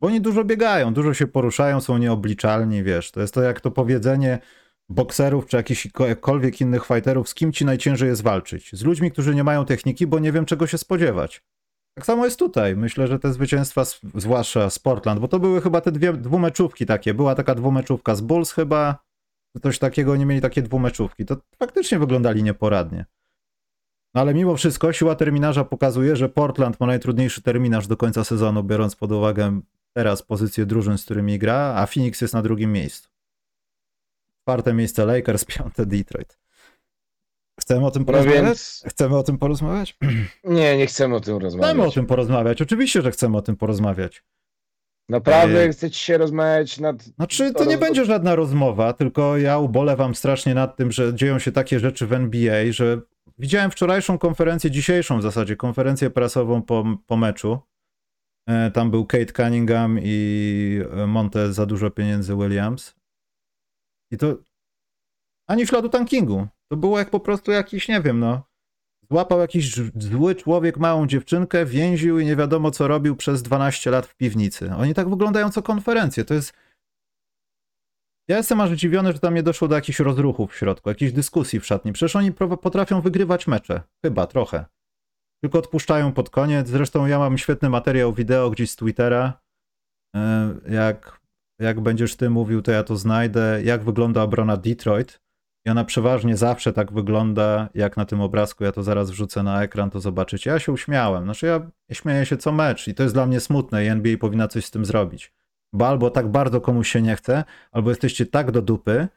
Bo 0.00 0.06
oni 0.06 0.20
dużo 0.20 0.44
biegają, 0.44 0.94
dużo 0.94 1.14
się 1.14 1.26
poruszają, 1.26 1.80
są 1.80 1.98
nieobliczalni, 1.98 2.82
wiesz. 2.82 3.10
To 3.10 3.20
jest 3.20 3.34
to 3.34 3.42
jak 3.42 3.60
to 3.60 3.70
powiedzenie 3.70 4.38
bokserów 4.88 5.46
czy 5.46 5.56
jakichkolwiek 5.56 6.60
innych 6.60 6.86
fighterów, 6.86 7.28
z 7.28 7.34
kim 7.34 7.52
ci 7.52 7.64
najciężej 7.64 8.08
jest 8.08 8.22
walczyć. 8.22 8.70
Z 8.72 8.84
ludźmi, 8.84 9.12
którzy 9.12 9.34
nie 9.34 9.44
mają 9.44 9.64
techniki, 9.64 10.06
bo 10.06 10.18
nie 10.18 10.32
wiem 10.32 10.44
czego 10.44 10.66
się 10.66 10.78
spodziewać. 10.78 11.42
Tak 11.94 12.06
samo 12.06 12.24
jest 12.24 12.38
tutaj. 12.38 12.76
Myślę, 12.76 13.06
że 13.06 13.18
te 13.18 13.32
zwycięstwa, 13.32 13.84
zwłaszcza 14.14 14.70
z 14.70 14.78
Portland, 14.78 15.20
bo 15.20 15.28
to 15.28 15.38
były 15.38 15.60
chyba 15.60 15.80
te 15.80 15.92
dwie 15.92 16.12
dwumeczówki 16.12 16.86
takie. 16.86 17.14
Była 17.14 17.34
taka 17.34 17.54
dwumeczówka 17.54 18.14
z 18.14 18.20
Bulls 18.20 18.52
chyba, 18.52 18.98
coś 19.62 19.78
takiego, 19.78 20.16
nie 20.16 20.26
mieli 20.26 20.40
takie 20.40 20.62
dwumeczówki. 20.62 21.24
To 21.24 21.36
faktycznie 21.58 21.98
wyglądali 21.98 22.42
nieporadnie. 22.42 23.04
No 24.14 24.20
ale 24.20 24.34
mimo 24.34 24.56
wszystko 24.56 24.92
siła 24.92 25.14
terminarza 25.14 25.64
pokazuje, 25.64 26.16
że 26.16 26.28
Portland 26.28 26.80
ma 26.80 26.86
najtrudniejszy 26.86 27.42
terminarz 27.42 27.86
do 27.86 27.96
końca 27.96 28.24
sezonu, 28.24 28.62
biorąc 28.62 28.96
pod 28.96 29.12
uwagę 29.12 29.60
teraz 29.92 30.22
pozycję 30.22 30.66
drużyn, 30.66 30.98
z 30.98 31.04
którymi 31.04 31.38
gra, 31.38 31.74
a 31.76 31.86
Phoenix 31.86 32.20
jest 32.20 32.34
na 32.34 32.42
drugim 32.42 32.72
miejscu. 32.72 33.15
Czwarte 34.46 34.74
miejsce 34.74 35.06
Lakers, 35.06 35.44
piąte 35.54 35.86
Detroit. 35.86 36.38
Chcemy 37.60 37.86
o 37.86 37.90
tym 37.90 38.04
porozmawiać? 38.04 38.42
No 38.42 38.46
więc... 38.46 38.84
Chcemy 38.88 39.16
o 39.16 39.22
tym 39.22 39.38
porozmawiać? 39.38 39.96
Nie, 40.44 40.76
nie 40.76 40.86
chcemy 40.86 41.16
o 41.16 41.20
tym 41.20 41.38
rozmawiać. 41.38 41.70
Chcemy 41.70 41.88
o 41.88 41.90
tym 41.90 42.06
porozmawiać. 42.06 42.62
Oczywiście, 42.62 43.02
że 43.02 43.10
chcemy 43.10 43.36
o 43.36 43.42
tym 43.42 43.56
porozmawiać. 43.56 44.24
Naprawdę 45.08 45.64
e... 45.64 45.68
chcecie 45.68 45.98
się 45.98 46.18
rozmawiać 46.18 46.80
nad. 46.80 47.02
Znaczy, 47.02 47.52
to 47.52 47.64
nie 47.64 47.78
będzie 47.78 48.04
żadna 48.04 48.34
rozmowa, 48.34 48.92
tylko 48.92 49.38
ja 49.38 49.58
ubolewam 49.58 50.14
strasznie 50.14 50.54
nad 50.54 50.76
tym, 50.76 50.92
że 50.92 51.14
dzieją 51.14 51.38
się 51.38 51.52
takie 51.52 51.80
rzeczy 51.80 52.06
w 52.06 52.12
NBA, 52.12 52.72
że 52.72 53.00
widziałem 53.38 53.70
wczorajszą 53.70 54.18
konferencję, 54.18 54.70
dzisiejszą 54.70 55.18
w 55.18 55.22
zasadzie, 55.22 55.56
konferencję 55.56 56.10
prasową 56.10 56.62
po, 56.62 56.84
po 57.06 57.16
meczu. 57.16 57.58
E, 58.48 58.70
tam 58.70 58.90
był 58.90 59.06
Kate 59.06 59.32
Cunningham 59.32 59.98
i 60.02 60.80
Monte 61.06 61.52
za 61.52 61.66
dużo 61.66 61.90
pieniędzy 61.90 62.34
Williams. 62.36 62.95
I 64.10 64.16
to 64.16 64.36
ani 65.46 65.66
śladu 65.66 65.88
tankingu. 65.88 66.46
To 66.68 66.76
było 66.76 66.98
jak 66.98 67.10
po 67.10 67.20
prostu 67.20 67.50
jakiś, 67.50 67.88
nie 67.88 68.00
wiem, 68.00 68.20
no. 68.20 68.42
Złapał 69.10 69.40
jakiś 69.40 69.74
zły 69.94 70.34
człowiek 70.34 70.78
małą 70.78 71.06
dziewczynkę, 71.06 71.66
więził 71.66 72.18
i 72.18 72.26
nie 72.26 72.36
wiadomo 72.36 72.70
co 72.70 72.88
robił 72.88 73.16
przez 73.16 73.42
12 73.42 73.90
lat 73.90 74.06
w 74.06 74.16
piwnicy. 74.16 74.74
Oni 74.74 74.94
tak 74.94 75.10
wyglądają 75.10 75.50
co 75.50 75.62
konferencje. 75.62 76.24
To 76.24 76.34
jest. 76.34 76.52
Ja 78.28 78.36
jestem 78.36 78.60
aż 78.60 78.70
zdziwiony, 78.70 79.12
że 79.12 79.18
tam 79.18 79.34
nie 79.34 79.42
doszło 79.42 79.68
do 79.68 79.74
jakichś 79.74 80.00
rozruchów 80.00 80.52
w 80.52 80.56
środku, 80.56 80.88
jakichś 80.88 81.12
dyskusji 81.12 81.60
w 81.60 81.66
szatni. 81.66 81.92
Przecież 81.92 82.16
oni 82.16 82.32
potrafią 82.32 83.00
wygrywać 83.00 83.46
mecze. 83.46 83.82
Chyba 84.04 84.26
trochę. 84.26 84.64
Tylko 85.42 85.58
odpuszczają 85.58 86.12
pod 86.12 86.30
koniec. 86.30 86.68
Zresztą 86.68 87.06
ja 87.06 87.18
mam 87.18 87.38
świetny 87.38 87.70
materiał 87.70 88.12
wideo 88.12 88.50
gdzieś 88.50 88.70
z 88.70 88.76
Twittera. 88.76 89.40
E, 90.16 90.54
jak, 90.68 91.20
jak 91.58 91.80
będziesz 91.80 92.16
ty 92.16 92.30
mówił, 92.30 92.62
to 92.62 92.70
ja 92.70 92.82
to 92.82 92.96
znajdę. 92.96 93.60
Jak 93.64 93.84
wygląda 93.84 94.22
obrona 94.22 94.56
Detroit 94.56 95.20
i 95.66 95.70
ona 95.70 95.84
przeważnie 95.84 96.36
zawsze 96.36 96.72
tak 96.72 96.92
wygląda, 96.92 97.68
jak 97.74 97.96
na 97.96 98.04
tym 98.04 98.20
obrazku. 98.20 98.64
Ja 98.64 98.72
to 98.72 98.82
zaraz 98.82 99.10
wrzucę 99.10 99.42
na 99.42 99.62
ekran, 99.62 99.90
to 99.90 100.00
zobaczycie. 100.00 100.50
Ja 100.50 100.58
się 100.58 100.72
uśmiałem. 100.72 101.24
Znaczy, 101.24 101.46
ja, 101.46 101.70
śmieję 101.92 102.26
się 102.26 102.36
co 102.36 102.52
mecz 102.52 102.88
i 102.88 102.94
to 102.94 103.02
jest 103.02 103.14
dla 103.14 103.26
mnie 103.26 103.40
smutne 103.40 103.84
i 103.84 103.88
NBA 103.88 104.16
powinna 104.18 104.48
coś 104.48 104.64
z 104.64 104.70
tym 104.70 104.84
zrobić. 104.84 105.32
Bo 105.72 105.88
albo 105.88 106.10
tak 106.10 106.28
bardzo 106.28 106.60
komuś 106.60 106.88
się 106.88 107.02
nie 107.02 107.16
chce, 107.16 107.44
albo 107.72 107.90
jesteście 107.90 108.26
tak 108.26 108.50
do 108.50 108.62
dupy, 108.62 109.08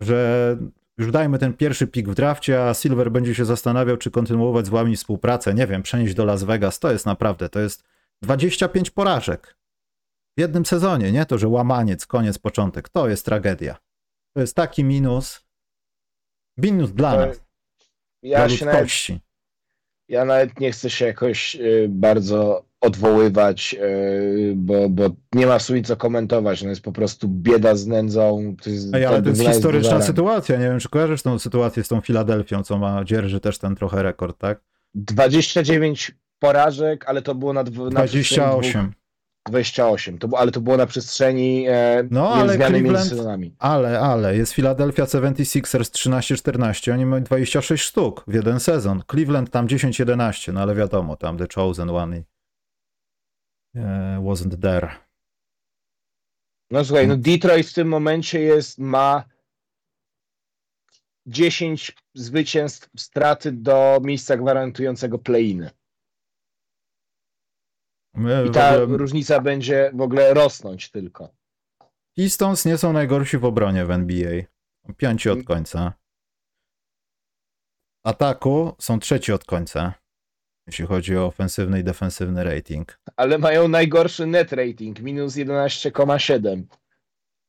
że 0.00 0.56
już 0.98 1.10
dajmy 1.10 1.38
ten 1.38 1.52
pierwszy 1.52 1.86
pik 1.86 2.08
w 2.08 2.14
drafcie, 2.14 2.68
a 2.68 2.74
Silver 2.74 3.10
będzie 3.12 3.34
się 3.34 3.44
zastanawiał, 3.44 3.96
czy 3.96 4.10
kontynuować 4.10 4.66
z 4.66 4.68
wami 4.68 4.96
współpracę. 4.96 5.54
Nie 5.54 5.66
wiem, 5.66 5.82
przenieść 5.82 6.14
do 6.14 6.24
Las 6.24 6.44
Vegas. 6.44 6.78
To 6.78 6.92
jest 6.92 7.06
naprawdę, 7.06 7.48
to 7.48 7.60
jest 7.60 7.84
25 8.22 8.90
porażek 8.90 9.56
w 10.38 10.40
jednym 10.40 10.66
sezonie, 10.66 11.12
nie? 11.12 11.26
To, 11.26 11.38
że 11.38 11.48
łamaniec, 11.48 12.06
koniec, 12.06 12.38
początek. 12.38 12.88
To 12.88 13.08
jest 13.08 13.24
tragedia. 13.24 13.76
To 14.34 14.40
jest 14.40 14.56
taki 14.56 14.84
minus, 14.84 15.44
Minus 16.56 16.92
dla 16.92 17.16
nas. 17.16 17.40
Ja 18.22 18.38
dla 18.38 18.56
się 18.56 18.66
nawet, 18.66 18.88
ja 20.08 20.24
nawet 20.24 20.60
nie 20.60 20.72
chcę 20.72 20.90
się 20.90 21.06
jakoś 21.06 21.56
y, 21.56 21.86
bardzo 21.88 22.64
odwoływać, 22.80 23.76
y, 23.80 24.52
bo, 24.56 24.88
bo 24.88 25.10
nie 25.32 25.46
ma 25.46 25.58
w 25.58 25.62
sumie 25.62 25.82
co 25.82 25.96
komentować. 25.96 26.62
No 26.62 26.68
jest 26.68 26.82
po 26.82 26.92
prostu 26.92 27.28
bieda 27.28 27.76
z 27.76 27.86
nędzą. 27.86 28.56
To 28.62 28.70
jest, 28.70 28.94
Ej, 28.94 29.04
ale 29.04 29.22
to 29.22 29.28
jest 29.28 29.42
historyczna 29.42 30.02
sytuacja. 30.02 30.56
Nie 30.56 30.64
wiem, 30.64 30.80
czy 30.80 30.88
kojarzysz 30.88 31.22
tą 31.22 31.38
sytuację 31.38 31.84
z 31.84 31.88
tą 31.88 32.00
Filadelfią, 32.00 32.62
co 32.62 32.78
ma 32.78 33.04
dzierży 33.04 33.40
też 33.40 33.58
ten 33.58 33.74
trochę 33.74 34.02
rekord, 34.02 34.38
tak? 34.38 34.60
29 34.94 36.12
porażek, 36.38 37.04
ale 37.08 37.22
to 37.22 37.34
było 37.34 37.52
na, 37.52 37.62
na 37.62 37.90
28. 37.90 38.92
28, 39.48 40.18
to, 40.18 40.28
ale 40.38 40.50
to 40.50 40.60
było 40.60 40.76
na 40.76 40.86
przestrzeni 40.86 41.66
e, 41.68 42.08
no, 42.10 42.34
ale 42.34 42.82
między 42.82 43.08
sezonami. 43.08 43.54
Ale, 43.58 44.00
ale, 44.00 44.36
jest 44.36 44.52
Philadelphia 44.52 45.04
76ers 45.04 45.90
13-14, 45.90 46.92
oni 46.92 47.06
mają 47.06 47.22
26 47.22 47.84
sztuk 47.84 48.24
w 48.26 48.34
jeden 48.34 48.60
sezon. 48.60 49.02
Cleveland 49.10 49.50
tam 49.50 49.66
10-11, 49.66 50.52
no 50.52 50.60
ale 50.60 50.74
wiadomo, 50.74 51.16
tam 51.16 51.38
The 51.38 51.46
Chosen 51.54 51.90
One 51.90 52.22
e, 53.74 54.18
wasn't 54.22 54.60
there. 54.60 54.88
No 56.70 56.84
słuchaj, 56.84 57.08
no 57.08 57.16
Detroit 57.16 57.66
w 57.66 57.74
tym 57.74 57.88
momencie 57.88 58.40
jest, 58.40 58.78
ma 58.78 59.24
10 61.26 61.96
zwycięstw 62.14 62.88
straty 62.96 63.52
do 63.52 64.00
miejsca 64.02 64.36
gwarantującego 64.36 65.18
play-iny. 65.18 65.70
My 68.14 68.46
I 68.48 68.50
ta 68.50 68.82
ogóle... 68.82 68.98
różnica 68.98 69.40
będzie 69.40 69.90
w 69.94 70.00
ogóle 70.00 70.34
rosnąć 70.34 70.90
tylko. 70.90 71.34
Pistons 72.16 72.64
nie 72.64 72.78
są 72.78 72.92
najgorsi 72.92 73.38
w 73.38 73.44
obronie 73.44 73.84
w 73.84 73.90
NBA. 73.90 74.42
Piąci 74.96 75.30
od 75.30 75.42
końca. 75.44 75.92
Ataku 78.04 78.76
są 78.78 78.98
trzeci 78.98 79.32
od 79.32 79.44
końca, 79.44 79.94
jeśli 80.66 80.86
chodzi 80.86 81.16
o 81.16 81.26
ofensywny 81.26 81.80
i 81.80 81.84
defensywny 81.84 82.44
rating. 82.44 83.00
Ale 83.16 83.38
mają 83.38 83.68
najgorszy 83.68 84.26
net 84.26 84.52
rating, 84.52 85.00
minus 85.00 85.34
11,7. 85.34 86.62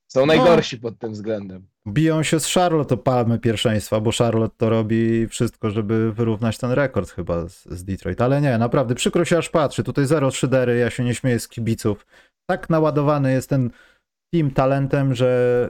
Są 0.08 0.20
no. 0.20 0.26
najgorsi 0.26 0.78
pod 0.78 1.00
tym 1.00 1.12
względem. 1.12 1.68
Biją 1.88 2.24
się 2.24 2.40
z 2.40 2.54
Charlotte 2.54 2.96
o 2.96 2.98
palmy 2.98 3.40
pierwszeństwa, 3.40 4.00
bo 4.00 4.12
Charlotte 4.12 4.56
to 4.58 4.70
robi 4.70 5.28
wszystko, 5.28 5.70
żeby 5.72 6.14
wyrównać 6.14 6.58
ten 6.58 6.72
rekord 6.72 7.10
chyba 7.10 7.48
z, 7.50 7.66
z 7.66 7.84
Detroit. 7.84 8.22
Ale 8.22 8.42
nie, 8.42 8.58
naprawdę 8.58 8.96
przykro 8.96 9.26
się 9.26 9.38
aż 9.38 9.50
patrzy. 9.50 9.84
Tutaj 9.84 10.06
0-3 10.06 10.48
dery, 10.48 10.78
ja 10.78 10.90
się 10.90 11.04
nie 11.04 11.16
śmieję 11.16 11.40
z 11.40 11.48
kibiców. 11.48 12.06
Tak 12.50 12.70
naładowany 12.70 13.32
jest 13.32 13.50
ten 13.50 13.70
team 14.34 14.52
talentem, 14.52 15.16
że, 15.16 15.70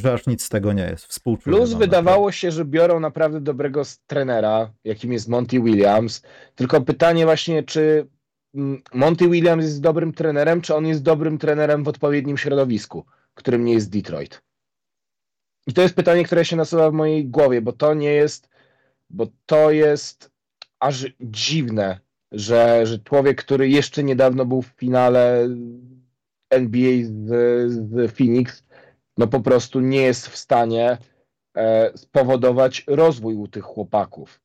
że 0.00 0.12
aż 0.12 0.26
nic 0.26 0.44
z 0.44 0.48
tego 0.48 0.72
nie 0.72 0.82
jest. 0.82 1.06
Współczuję 1.06 1.56
Plus 1.56 1.72
wydawało 1.72 2.32
się, 2.32 2.50
że 2.50 2.64
biorą 2.64 3.00
naprawdę 3.00 3.40
dobrego 3.40 3.82
trenera, 4.06 4.72
jakim 4.84 5.12
jest 5.12 5.28
Monty 5.28 5.60
Williams. 5.60 6.22
Tylko 6.54 6.80
pytanie 6.80 7.24
właśnie, 7.24 7.62
czy 7.62 8.06
mm, 8.54 8.82
Monty 8.94 9.28
Williams 9.28 9.64
jest 9.64 9.80
dobrym 9.80 10.12
trenerem, 10.12 10.60
czy 10.60 10.74
on 10.74 10.86
jest 10.86 11.02
dobrym 11.02 11.38
trenerem 11.38 11.84
w 11.84 11.88
odpowiednim 11.88 12.38
środowisku, 12.38 13.06
którym 13.34 13.64
nie 13.64 13.72
jest 13.72 13.90
Detroit. 13.90 14.47
I 15.68 15.72
to 15.72 15.82
jest 15.82 15.94
pytanie, 15.94 16.24
które 16.24 16.44
się 16.44 16.56
nasuwa 16.56 16.90
w 16.90 16.94
mojej 16.94 17.26
głowie, 17.26 17.62
bo 17.62 17.72
to 17.72 17.94
nie 17.94 18.12
jest, 18.12 18.48
bo 19.10 19.26
to 19.46 19.70
jest 19.70 20.30
aż 20.80 21.06
dziwne, 21.20 22.00
że, 22.32 22.86
że 22.86 22.98
człowiek, 22.98 23.44
który 23.44 23.68
jeszcze 23.68 24.04
niedawno 24.04 24.46
był 24.46 24.62
w 24.62 24.66
finale 24.66 25.48
NBA 26.50 27.04
z, 27.04 27.26
z 27.72 28.12
Phoenix, 28.16 28.64
no 29.18 29.26
po 29.26 29.40
prostu 29.40 29.80
nie 29.80 30.02
jest 30.02 30.28
w 30.28 30.36
stanie 30.36 30.98
e, 31.56 31.92
spowodować 31.98 32.84
rozwój 32.86 33.34
u 33.34 33.48
tych 33.48 33.64
chłopaków. 33.64 34.40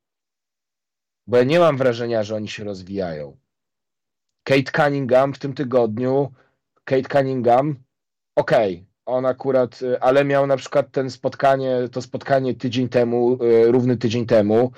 Bo 1.28 1.38
ja 1.38 1.44
nie 1.44 1.60
mam 1.60 1.78
wrażenia, 1.78 2.24
że 2.24 2.36
oni 2.36 2.48
się 2.48 2.64
rozwijają. 2.64 3.38
Kate 4.44 4.72
Cunningham 4.84 5.34
w 5.34 5.40
tym 5.40 5.54
tygodniu, 5.54 6.32
Kate 6.84 7.10
Cunningham, 7.10 7.76
okej, 8.36 8.74
okay, 8.74 8.93
on 9.06 9.26
akurat, 9.26 9.82
y, 9.82 10.00
ale 10.02 10.26
miał 10.26 10.48
na 10.48 10.58
przykład 10.58 10.92
ten 10.92 11.10
spotkanie, 11.10 11.90
to 11.92 12.02
spotkanie 12.02 12.56
tydzień 12.56 12.90
temu, 12.90 13.44
y, 13.44 13.72
równy 13.72 13.98
tydzień 13.98 14.26
temu, 14.26 14.72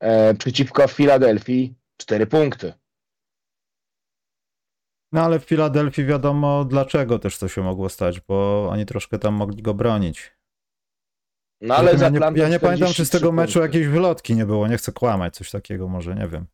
e, 0.00 0.34
przeciwko 0.34 0.88
Filadelfii, 0.88 1.74
cztery 1.96 2.26
punkty. 2.26 2.72
No 5.12 5.22
ale 5.22 5.38
w 5.38 5.44
Filadelfii 5.44 6.04
wiadomo 6.04 6.64
dlaczego 6.64 7.18
też 7.18 7.38
to 7.38 7.48
się 7.48 7.62
mogło 7.62 7.88
stać, 7.88 8.20
bo 8.20 8.68
oni 8.70 8.86
troszkę 8.86 9.18
tam 9.18 9.34
mogli 9.34 9.62
go 9.62 9.74
bronić. 9.74 10.38
No 11.60 11.76
ale 11.76 11.94
ja 11.94 12.08
nie, 12.08 12.20
ja 12.34 12.48
nie 12.48 12.60
pamiętam, 12.60 12.88
czy 12.88 13.04
z 13.04 13.08
43 13.08 13.18
tego 13.18 13.32
meczu 13.32 13.52
punkty. 13.52 13.68
jakiejś 13.68 13.86
wylotki 13.86 14.34
nie 14.36 14.46
było. 14.46 14.68
Nie 14.68 14.76
chcę 14.76 14.92
kłamać, 14.92 15.34
coś 15.34 15.50
takiego 15.50 15.88
może, 15.88 16.14
nie 16.14 16.28
wiem. 16.28 16.46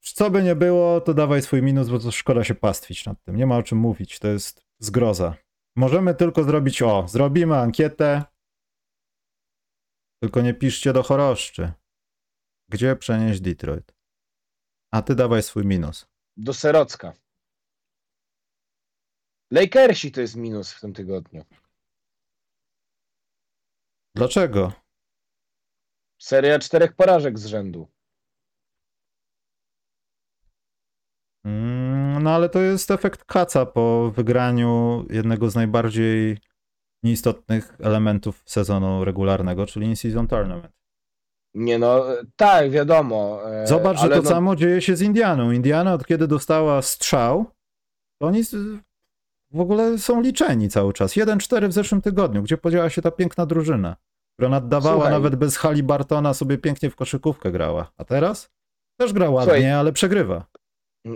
Co 0.00 0.30
by 0.30 0.42
nie 0.42 0.56
było, 0.56 1.00
to 1.00 1.14
dawaj 1.14 1.42
swój 1.42 1.62
minus, 1.62 1.88
bo 1.88 1.98
to 1.98 2.10
szkoda 2.10 2.44
się 2.44 2.54
pastwić 2.54 3.06
nad 3.06 3.22
tym. 3.22 3.36
Nie 3.36 3.46
ma 3.46 3.56
o 3.56 3.62
czym 3.62 3.78
mówić, 3.78 4.18
to 4.18 4.28
jest 4.28 4.66
zgroza. 4.78 5.34
Możemy 5.76 6.14
tylko 6.14 6.44
zrobić, 6.44 6.82
o, 6.82 7.08
zrobimy 7.08 7.56
ankietę, 7.56 8.24
tylko 10.22 10.40
nie 10.40 10.54
piszcie 10.54 10.92
do 10.92 11.02
choroszczy. 11.02 11.72
Gdzie 12.68 12.96
przenieść 12.96 13.40
Detroit? 13.40 13.94
A 14.90 15.02
ty 15.02 15.14
dawaj 15.14 15.42
swój 15.42 15.64
minus. 15.64 16.06
Do 16.36 16.54
Serocka. 16.54 17.12
Lakersi 19.50 20.12
to 20.12 20.20
jest 20.20 20.36
minus 20.36 20.72
w 20.72 20.80
tym 20.80 20.92
tygodniu. 20.92 21.44
Dlaczego? 24.14 24.72
Seria 26.18 26.58
czterech 26.58 26.92
porażek 26.92 27.38
z 27.38 27.46
rzędu. 27.46 27.88
Mm, 31.44 31.83
No 32.24 32.30
ale 32.30 32.48
to 32.48 32.60
jest 32.60 32.90
efekt 32.90 33.24
kaca 33.24 33.66
po 33.66 34.12
wygraniu 34.16 35.04
jednego 35.10 35.50
z 35.50 35.54
najbardziej 35.54 36.38
nieistotnych 37.02 37.76
elementów 37.80 38.42
sezonu 38.46 39.04
regularnego, 39.04 39.66
czyli 39.66 39.86
in-season 39.86 40.26
tournament. 40.26 40.72
Nie 41.54 41.78
no, 41.78 42.04
tak, 42.36 42.70
wiadomo. 42.70 43.40
e, 43.52 43.66
Zobacz, 43.66 44.00
że 44.00 44.08
to 44.08 44.22
no, 44.22 44.28
samo 44.28 44.56
dzieje 44.56 44.80
się 44.80 44.96
z 44.96 45.02
Indianą. 45.02 45.50
Indiana 45.50 45.94
od 45.94 46.06
kiedy 46.06 46.28
dostała 46.28 46.82
strzał, 46.82 47.44
to 48.18 48.26
oni 48.26 48.42
w 49.50 49.60
ogóle 49.60 49.98
są 49.98 50.20
liczeni 50.20 50.68
cały 50.68 50.92
czas. 50.92 51.12
1-4 51.12 51.68
w 51.68 51.72
zeszłym 51.72 52.02
tygodniu, 52.02 52.42
gdzie 52.42 52.56
podziała 52.56 52.90
się 52.90 53.02
ta 53.02 53.10
piękna 53.10 53.46
drużyna, 53.46 53.96
która 54.32 54.48
naddawała 54.48 54.94
Słuchaj. 54.96 55.12
nawet 55.12 55.36
bez 55.36 55.56
Halibartona 55.56 56.34
sobie 56.34 56.58
pięknie 56.58 56.90
w 56.90 56.96
koszykówkę 56.96 57.52
grała. 57.52 57.92
A 57.96 58.04
teraz? 58.04 58.50
Też 58.96 59.12
gra 59.12 59.30
ładnie, 59.30 59.54
Słuchaj. 59.54 59.72
ale 59.72 59.92
przegrywa. 59.92 60.53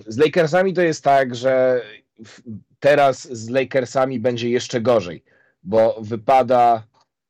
Z 0.07 0.19
Lakersami 0.19 0.75
to 0.75 0.83
jest 0.83 1.05
tak, 1.05 1.35
że 1.35 1.83
teraz 2.81 3.33
z 3.33 3.51
Lakersami 3.51 4.21
będzie 4.21 4.51
jeszcze 4.51 4.81
gorzej, 4.81 5.25
bo 5.63 5.99
wypada 6.01 6.87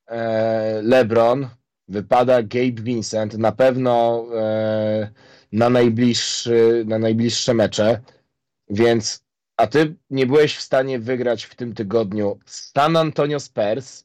e, 0.06 0.82
LeBron, 0.82 1.48
wypada 1.88 2.42
Gabe 2.42 2.82
Vincent, 2.82 3.34
na 3.34 3.52
pewno 3.52 4.24
e, 4.34 5.10
na, 5.52 5.70
najbliższy, 5.70 6.84
na 6.86 6.98
najbliższe 6.98 7.54
mecze, 7.54 8.00
więc 8.70 9.24
a 9.56 9.66
ty 9.66 9.94
nie 10.10 10.26
byłeś 10.26 10.56
w 10.56 10.60
stanie 10.60 10.98
wygrać 10.98 11.44
w 11.44 11.54
tym 11.54 11.74
tygodniu 11.74 12.38
San 12.46 12.96
Antonio 12.96 13.40
Spurs, 13.40 14.04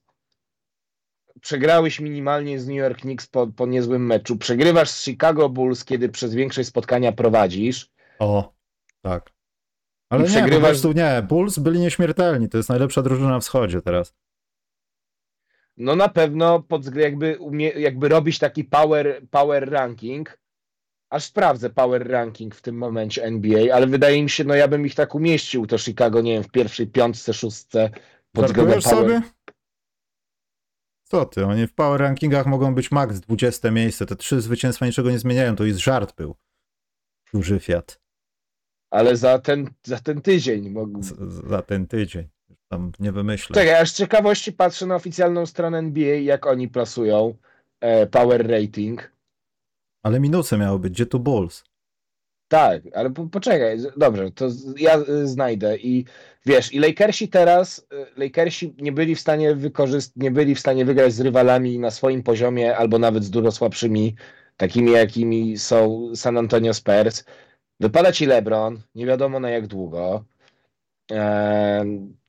przegrałeś 1.41 1.99
minimalnie 1.99 2.59
z 2.59 2.67
New 2.67 2.77
York 2.77 3.01
Knicks 3.01 3.27
po, 3.27 3.47
po 3.47 3.65
niezłym 3.65 4.05
meczu, 4.05 4.37
przegrywasz 4.37 4.89
z 4.89 5.03
Chicago 5.03 5.49
Bulls, 5.49 5.85
kiedy 5.85 6.09
przez 6.09 6.33
większość 6.33 6.69
spotkania 6.69 7.11
prowadzisz, 7.11 7.92
O, 8.23 8.53
tak. 9.01 9.29
Ale 10.09 10.21
I 10.21 10.23
nie, 10.23 10.29
po 10.29 10.35
przegrywasz- 10.39 10.69
prostu 10.69 10.91
nie. 10.91 11.21
Bulls 11.29 11.59
byli 11.59 11.79
nieśmiertelni. 11.79 12.49
To 12.49 12.57
jest 12.57 12.69
najlepsza 12.69 13.01
drużyna 13.01 13.29
na 13.29 13.39
wschodzie 13.39 13.81
teraz. 13.81 14.13
No 15.77 15.95
na 15.95 16.09
pewno 16.09 16.59
pod 16.63 16.95
jakby, 16.95 17.37
umie, 17.39 17.69
jakby 17.69 18.09
robić 18.09 18.39
taki 18.39 18.63
power, 18.63 19.21
power 19.31 19.69
ranking, 19.69 20.39
aż 21.09 21.23
sprawdzę 21.23 21.69
power 21.69 22.07
ranking 22.07 22.55
w 22.55 22.61
tym 22.61 22.77
momencie 22.77 23.23
NBA, 23.23 23.75
ale 23.75 23.87
wydaje 23.87 24.23
mi 24.23 24.29
się, 24.29 24.43
no 24.43 24.55
ja 24.55 24.67
bym 24.67 24.85
ich 24.85 24.95
tak 24.95 25.15
umieścił, 25.15 25.67
to 25.67 25.77
Chicago, 25.77 26.21
nie 26.21 26.33
wiem, 26.33 26.43
w 26.43 26.51
pierwszej 26.51 26.87
piątce, 26.87 27.33
szóstce 27.33 27.89
pod 28.31 28.47
Żartujesz 28.47 28.83
power. 28.83 28.99
sobie? 28.99 29.21
Co 31.03 31.25
ty? 31.25 31.45
Oni 31.45 31.67
w 31.67 31.73
power 31.73 32.01
rankingach 32.01 32.45
mogą 32.45 32.75
być 32.75 32.91
max 32.91 33.19
20 33.19 33.71
miejsce. 33.71 34.05
Te 34.05 34.15
trzy 34.15 34.41
zwycięstwa 34.41 34.85
niczego 34.85 35.11
nie 35.11 35.19
zmieniają. 35.19 35.55
To 35.55 35.65
jest 35.65 35.79
żart 35.79 36.15
był. 36.15 36.35
Duży 37.33 37.59
Fiat. 37.59 38.02
Ale 38.93 39.17
za 39.17 39.39
ten, 39.39 39.69
za 39.83 39.99
ten 39.99 40.21
tydzień. 40.21 40.69
Mógł... 40.69 40.99
Za 41.49 41.61
ten 41.61 41.87
tydzień. 41.87 42.27
Tam 42.67 42.91
nie 42.99 43.11
wymyślę. 43.11 43.53
Czekaj, 43.53 43.75
aż 43.75 43.91
z 43.91 43.97
ciekawości 43.97 44.53
patrzę 44.53 44.85
na 44.85 44.95
oficjalną 44.95 45.45
stronę 45.45 45.77
NBA, 45.77 46.15
jak 46.15 46.47
oni 46.47 46.67
plasują 46.67 47.33
e, 47.81 48.07
power 48.07 48.47
rating. 48.47 49.11
Ale 50.03 50.19
minusy 50.19 50.57
miały 50.57 50.79
być. 50.79 50.93
Gdzie 50.93 51.05
tu 51.05 51.19
Bulls? 51.19 51.63
Tak, 52.47 52.81
ale 52.93 53.09
po, 53.09 53.25
poczekaj, 53.25 53.77
dobrze, 53.97 54.31
to 54.31 54.47
ja 54.77 54.99
y, 54.99 55.27
znajdę 55.27 55.77
i 55.77 56.05
wiesz, 56.45 56.73
i 56.73 56.79
Lakersi 56.79 57.27
teraz, 57.27 57.87
y, 57.93 58.19
Lakersi 58.19 58.75
nie 58.77 58.91
byli 58.91 59.15
w 59.15 59.19
stanie 59.19 59.55
wykorzystać, 59.55 60.23
nie 60.23 60.31
byli 60.31 60.55
w 60.55 60.59
stanie 60.59 60.85
wygrać 60.85 61.13
z 61.13 61.19
rywalami 61.19 61.79
na 61.79 61.91
swoim 61.91 62.23
poziomie, 62.23 62.77
albo 62.77 62.99
nawet 62.99 63.23
z 63.23 63.29
dużo 63.29 63.51
słabszymi, 63.51 64.15
takimi 64.57 64.91
jakimi 64.91 65.57
są 65.57 66.09
San 66.15 66.37
Antonio 66.37 66.73
Spurs. 66.73 67.23
Wypada 67.83 68.11
ci 68.11 68.25
LeBron, 68.25 68.81
nie 68.95 69.05
wiadomo 69.05 69.39
na 69.39 69.49
jak 69.49 69.67
długo. 69.67 70.25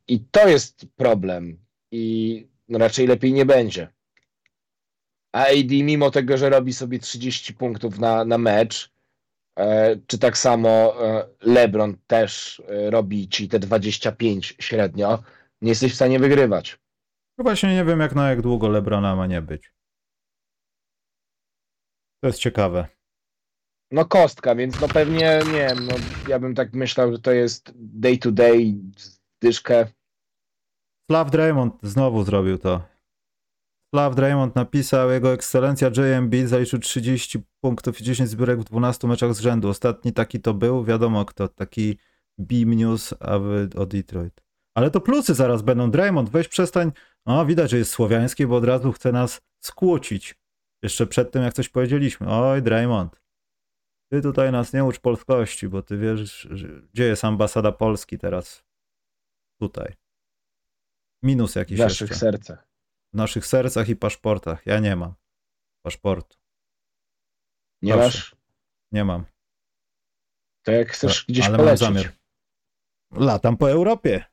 I 0.09 0.21
to 0.31 0.49
jest 0.49 0.87
problem. 0.97 1.59
I 1.91 2.47
raczej 2.71 3.07
lepiej 3.07 3.33
nie 3.33 3.47
będzie. 3.47 3.89
A 5.33 5.47
AD, 5.47 5.71
mimo 5.71 6.11
tego, 6.11 6.37
że 6.37 6.51
robi 6.51 6.73
sobie 6.73 6.99
30 6.99 7.55
punktów 7.55 7.99
na, 7.99 8.25
na 8.25 8.39
mecz, 8.39 8.95
E, 9.59 9.97
Czy 10.07 10.19
tak 10.19 10.39
samo 10.39 10.95
e, 11.07 11.29
LeBron 11.41 11.97
też 12.07 12.63
e, 12.69 12.91
robi 12.91 13.29
ci 13.29 13.49
te 13.49 13.59
25 13.59 14.55
średnio, 14.61 15.23
nie 15.61 15.69
jesteś 15.69 15.93
w 15.93 15.97
stanie 15.97 16.19
wygrywać. 16.19 16.79
No 17.39 17.45
właśnie 17.45 17.75
nie 17.75 17.85
wiem, 17.85 18.01
jak 18.01 18.15
na 18.15 18.31
jak 18.31 18.43
długo 18.43 18.69
Lebrona 18.69 19.17
ma 19.17 19.27
nie 19.27 19.43
być. 19.43 19.73
To 22.21 22.27
jest 22.27 22.39
ciekawe. 22.39 22.87
No 23.95 24.05
kostka, 24.05 24.55
więc 24.55 24.80
no 24.80 24.88
pewnie 24.88 25.40
nie 25.47 25.53
wiem, 25.53 25.86
no 25.86 25.95
ja 26.28 26.38
bym 26.38 26.55
tak 26.55 26.72
myślał, 26.72 27.12
że 27.12 27.18
to 27.18 27.32
jest 27.32 27.72
day 27.76 28.18
to 28.18 28.32
day 28.32 28.74
dyszkę. 29.42 29.86
Slav 31.11 31.30
Draymond 31.30 31.74
znowu 31.82 32.24
zrobił 32.24 32.59
to. 32.59 32.82
Slav 33.95 34.14
Draymond 34.14 34.55
napisał, 34.55 35.11
jego 35.11 35.32
ekscelencja 35.32 35.88
JMB 35.88 36.34
zaliczył 36.45 36.78
30 36.78 37.38
punktów 37.61 38.01
i 38.01 38.05
10 38.05 38.30
zbiórek 38.30 38.61
w 38.61 38.64
12 38.64 39.09
meczach 39.09 39.34
z 39.34 39.40
rzędu. 39.40 39.68
Ostatni 39.68 40.12
taki 40.12 40.40
to 40.40 40.55
był, 40.55 40.84
wiadomo 40.84 41.24
kto, 41.24 41.49
taki 41.49 41.99
Beam 42.38 42.74
News, 42.74 43.14
o 43.76 43.86
Detroit. 43.86 44.42
Ale 44.76 44.90
to 44.90 45.01
plusy 45.01 45.34
zaraz 45.34 45.62
będą. 45.62 45.90
Draymond, 45.90 46.30
weź 46.30 46.49
przestań. 46.49 46.92
O, 47.24 47.47
widać, 47.47 47.70
że 47.70 47.78
jest 47.78 47.90
słowiański, 47.90 48.47
bo 48.47 48.57
od 48.57 48.64
razu 48.64 48.92
chce 48.92 49.12
nas 49.12 49.40
skłócić. 49.61 50.34
Jeszcze 50.82 51.07
przed 51.07 51.32
tym, 51.32 51.42
jak 51.42 51.55
coś 51.55 51.68
powiedzieliśmy. 51.68 52.26
Oj, 52.30 52.62
Draymond. 52.62 53.24
Ty 54.15 54.23
tutaj 54.23 54.53
nas 54.53 54.73
nie 54.73 54.85
ucz 54.85 55.01
polskości, 55.01 55.69
bo 55.69 55.83
ty 55.83 55.99
wiesz, 55.99 56.49
gdzie 56.93 57.05
jest 57.05 57.25
ambasada 57.25 57.73
Polski 57.73 58.19
teraz? 58.19 58.65
Tutaj. 59.61 59.95
Minus 61.23 61.53
W 61.53 61.57
jakiś 61.57 61.79
naszych 61.79 62.11
jeszcze. 62.11 62.21
sercach. 62.21 62.69
W 63.12 63.17
naszych 63.17 63.47
sercach 63.47 63.89
i 63.89 63.97
paszportach. 63.97 64.67
Ja 64.67 64.79
nie 64.79 64.97
mam 64.97 65.15
paszportu. 65.85 66.37
Nie 67.83 67.93
Proszę. 67.93 68.07
masz? 68.07 68.37
Nie 68.93 69.05
mam. 69.05 69.25
To 70.62 70.73
jak 70.73 70.89
chcesz 70.89 71.25
gdzieś 71.29 71.47
ale 71.47 71.57
mam 71.57 71.67
polecieć. 71.67 71.89
zamiar. 71.89 72.12
Latam 73.12 73.57
po 73.57 73.71
Europie. 73.71 74.25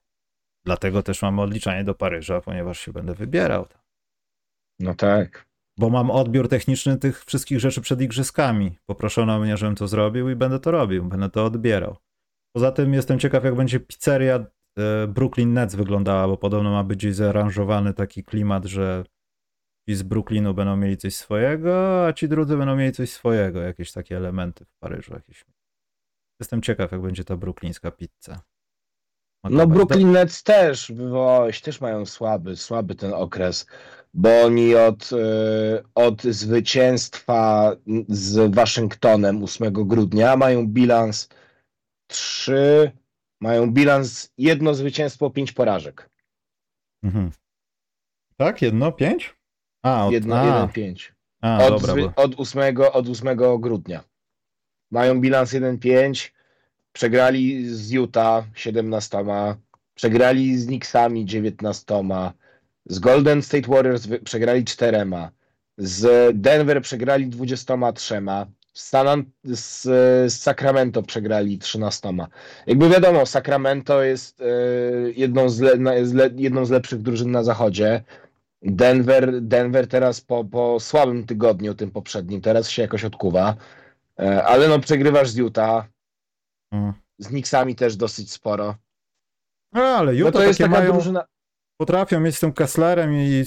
Dlatego 0.66 1.04
też 1.04 1.22
mam 1.22 1.40
odliczanie 1.40 1.84
do 1.84 1.96
Paryża, 1.96 2.42
ponieważ 2.42 2.80
się 2.80 2.94
będę 2.94 3.14
wybierał. 3.14 3.68
No 4.80 4.96
tak. 4.96 5.48
Bo 5.78 5.90
mam 5.90 6.12
odbiór 6.12 6.48
techniczny 6.48 6.98
tych 6.98 7.26
wszystkich 7.26 7.60
rzeczy 7.60 7.82
przed 7.82 8.02
igrzyskami. 8.02 8.78
Poproszono 8.86 9.40
mnie, 9.40 9.58
żebym 9.58 9.76
to 9.76 9.88
zrobił 9.88 10.30
i 10.30 10.36
będę 10.36 10.60
to 10.60 10.72
robił. 10.72 11.06
Będę 11.06 11.30
to 11.30 11.46
odbierał. 11.46 11.98
Poza 12.56 12.72
tym 12.72 12.94
jestem 12.94 13.20
ciekaw, 13.20 13.44
jak 13.44 13.56
będzie 13.56 13.80
pizzeria 13.80 14.36
e, 14.36 15.08
Brooklyn 15.08 15.54
Nets 15.54 15.76
wyglądała, 15.76 16.28
bo 16.28 16.38
podobno 16.38 16.72
ma 16.72 16.84
być 16.84 17.16
zaaranżowany 17.16 17.94
taki 17.94 18.24
klimat, 18.24 18.66
że 18.66 19.04
ci 19.90 19.96
z 19.96 20.04
Brooklynu 20.04 20.54
będą 20.54 20.78
mieli 20.78 20.98
coś 20.98 21.16
swojego, 21.16 22.06
a 22.08 22.14
ci 22.14 22.28
drudzy 22.28 22.58
będą 22.58 22.76
mieli 22.76 22.92
coś 22.92 23.12
swojego. 23.12 23.62
Jakieś 23.62 23.92
takie 23.92 24.18
elementy 24.18 24.66
w 24.66 24.78
Paryżu. 24.80 25.14
Jakieś. 25.14 25.46
Jestem 26.40 26.62
ciekaw, 26.62 26.92
jak 26.92 27.02
będzie 27.02 27.24
ta 27.24 27.38
brooklińska 27.38 27.92
pizza. 27.92 28.42
No. 29.44 29.68
Brooklyn 29.68 30.12
Nets 30.12 30.44
też 30.44 30.92
wywołałeś, 30.92 31.62
też 31.62 31.82
mają 31.82 32.06
słaby, 32.06 32.56
słaby 32.56 32.96
ten 32.96 33.14
okres, 33.14 33.66
bo 34.14 34.42
oni 34.42 34.76
od, 34.76 35.10
e, 35.14 35.84
od 35.96 36.22
zwycięstwa 36.24 37.76
z 38.08 38.56
Waszyngtonem 38.56 39.44
8 39.44 39.74
grudnia 39.74 40.36
mają 40.38 40.68
bilans 40.68 41.30
3, 42.08 42.92
mają 43.42 43.72
bilans 43.72 44.32
jedno 44.38 44.74
zwycięstwo, 44.74 45.30
pięć 45.30 45.52
porażek. 45.52 46.10
Mhm. 47.04 47.32
Tak? 48.38 48.62
Jedno? 48.62 48.92
Pięć? 48.92 49.36
A, 49.84 50.06
od, 50.06 50.14
Jedno, 50.14 50.36
a, 50.36 50.46
jeden, 50.46 50.70
pięć. 50.70 51.14
a 51.42 51.66
Od, 51.66 51.70
dobra. 51.74 51.94
zwy, 51.94 52.02
Bo, 52.02 52.24
od, 52.24 52.40
8, 52.40 52.78
od 52.94 53.10
8 53.10 53.38
grudnia. 53.62 54.04
Mają 54.92 55.22
bilans 55.22 55.54
1-5, 55.54 56.32
przegrali 56.94 57.70
z 57.70 57.92
Utah 57.92 58.46
17, 58.56 59.18
przegrali 59.96 60.58
z 60.58 60.68
Knicksami 60.68 61.26
19, 61.26 61.96
z 62.86 63.00
Golden 63.00 63.42
State 63.42 63.68
Warriors 63.68 64.08
przegrali 64.24 64.66
czterema, 64.66 65.32
z 65.78 66.32
Denver 66.42 66.82
przegrali 66.82 67.28
23, 67.28 68.22
Stan, 68.74 69.24
z, 69.44 69.82
z 70.34 70.42
Sacramento 70.42 71.04
przegrali 71.04 71.60
13. 71.60 72.10
Jakby 72.68 72.90
wiadomo, 72.90 73.26
Sacramento 73.26 74.04
jest, 74.04 74.44
jedną 75.16 75.50
z, 75.50 75.60
le, 75.60 76.06
z 76.06 76.14
le, 76.14 76.30
jedną 76.36 76.66
z 76.66 76.70
lepszych 76.70 77.02
drużyn 77.02 77.32
na 77.32 77.44
zachodzie. 77.44 78.04
Denver, 78.62 79.42
Denver 79.42 79.88
teraz 79.88 80.22
po, 80.22 80.46
po 80.46 80.80
słabym 80.80 81.26
tygodniu, 81.26 81.74
tym 81.74 81.92
poprzednim, 81.92 82.42
teraz 82.42 82.70
się 82.70 82.82
jakoś 82.82 83.06
odkuwa. 83.06 83.56
Ale 84.46 84.68
no 84.68 84.80
przegrywasz 84.80 85.30
z 85.30 85.38
Utah. 85.38 85.86
Hmm. 86.74 86.94
Z 87.18 87.28
Knicksami 87.28 87.76
też 87.76 87.96
dosyć 87.96 88.32
sporo. 88.32 88.76
No, 89.74 89.82
ale 89.82 90.16
Utah 90.16 90.34
no 90.34 90.40
to 90.40 90.44
jest 90.44 90.60
taka 90.60 90.72
mają, 90.72 90.92
drużyna... 90.94 91.26
potrafią 91.78 92.20
mieć 92.20 92.36
z 92.36 92.40
tym 92.40 92.54
Kesslerem 92.54 93.14
i 93.14 93.44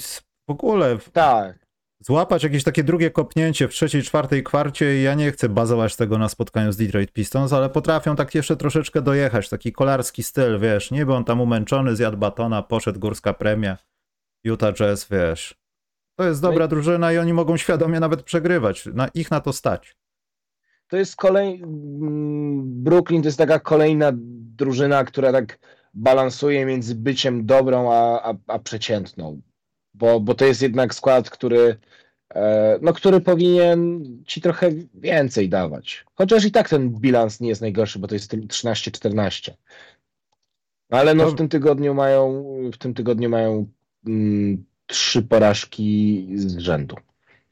w 0.49 0.51
ogóle 0.51 0.97
tak. 1.13 1.65
złapać 1.99 2.43
jakieś 2.43 2.63
takie 2.63 2.83
drugie 2.83 3.11
kopnięcie 3.11 3.67
w 3.67 3.71
trzeciej, 3.71 4.03
czwartej 4.03 4.43
kwarcie 4.43 4.99
i 4.99 5.03
ja 5.03 5.13
nie 5.13 5.31
chcę 5.31 5.49
bazować 5.49 5.95
tego 5.95 6.17
na 6.17 6.29
spotkaniu 6.29 6.71
z 6.71 6.77
Detroit 6.77 7.11
Pistons, 7.11 7.53
ale 7.53 7.69
potrafią 7.69 8.15
tak 8.15 8.35
jeszcze 8.35 8.57
troszeczkę 8.57 9.01
dojechać, 9.01 9.49
taki 9.49 9.73
kolarski 9.73 10.23
styl, 10.23 10.59
wiesz, 10.59 10.91
nie 10.91 11.05
był 11.05 11.15
on 11.15 11.23
tam 11.23 11.41
umęczony, 11.41 11.95
zjadł 11.95 12.17
batona, 12.17 12.63
poszedł 12.63 12.99
górska 12.99 13.33
premia, 13.33 13.77
Utah 14.43 14.73
Jazz, 14.73 15.07
wiesz. 15.09 15.55
To 16.19 16.25
jest 16.25 16.41
dobra 16.41 16.59
no 16.59 16.65
i... 16.65 16.69
drużyna 16.69 17.13
i 17.13 17.17
oni 17.17 17.33
mogą 17.33 17.57
świadomie 17.57 17.99
nawet 17.99 18.23
przegrywać, 18.23 18.85
na, 18.85 19.07
ich 19.07 19.31
na 19.31 19.41
to 19.41 19.53
stać 19.53 19.95
to 20.87 20.97
jest 20.97 21.15
kolej. 21.15 21.61
Brooklyn 22.63 23.21
to 23.21 23.27
jest 23.27 23.37
taka 23.37 23.59
kolejna 23.59 24.11
drużyna, 24.57 25.03
która 25.03 25.31
tak 25.31 25.59
balansuje 25.93 26.65
między 26.65 26.95
byciem 26.95 27.45
dobrą 27.45 27.91
a, 27.91 28.21
a, 28.23 28.33
a 28.47 28.59
przeciętną. 28.59 29.41
Bo, 29.93 30.19
bo 30.19 30.33
to 30.35 30.45
jest 30.45 30.61
jednak 30.61 30.95
skład, 30.95 31.29
który, 31.29 31.77
e, 32.35 32.79
no, 32.81 32.93
który 32.93 33.21
powinien 33.21 34.03
ci 34.25 34.41
trochę 34.41 34.71
więcej 34.93 35.49
dawać. 35.49 36.05
Chociaż 36.15 36.45
i 36.45 36.51
tak 36.51 36.69
ten 36.69 36.89
bilans 36.89 37.39
nie 37.39 37.49
jest 37.49 37.61
najgorszy, 37.61 37.99
bo 37.99 38.07
to 38.07 38.15
jest 38.15 38.33
13-14. 38.33 39.51
Ale 40.89 41.15
no, 41.15 41.31
w 41.31 41.35
tym 41.35 41.49
tygodniu 41.49 41.93
mają 41.93 42.43
w 42.73 42.77
tym 42.77 42.93
tygodniu 42.93 43.29
mają 43.29 43.67
mm, 44.07 44.65
trzy 44.87 45.21
porażki 45.21 46.27
z 46.35 46.57
rzędu. 46.57 46.95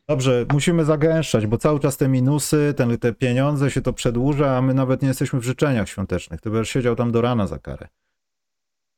Dobrze, 0.09 0.45
musimy 0.53 0.85
zagęszczać, 0.85 1.47
bo 1.47 1.57
cały 1.57 1.79
czas 1.79 1.97
te 1.97 2.07
minusy, 2.07 2.73
ten, 2.77 2.97
te 2.97 3.13
pieniądze 3.13 3.71
się 3.71 3.81
to 3.81 3.93
przedłuża, 3.93 4.57
a 4.57 4.61
my 4.61 4.73
nawet 4.73 5.01
nie 5.01 5.07
jesteśmy 5.07 5.39
w 5.39 5.43
życzeniach 5.43 5.89
świątecznych. 5.89 6.41
Ty 6.41 6.49
będziesz 6.49 6.69
siedział 6.69 6.95
tam 6.95 7.11
do 7.11 7.21
rana 7.21 7.47
za 7.47 7.59
karę. 7.59 7.87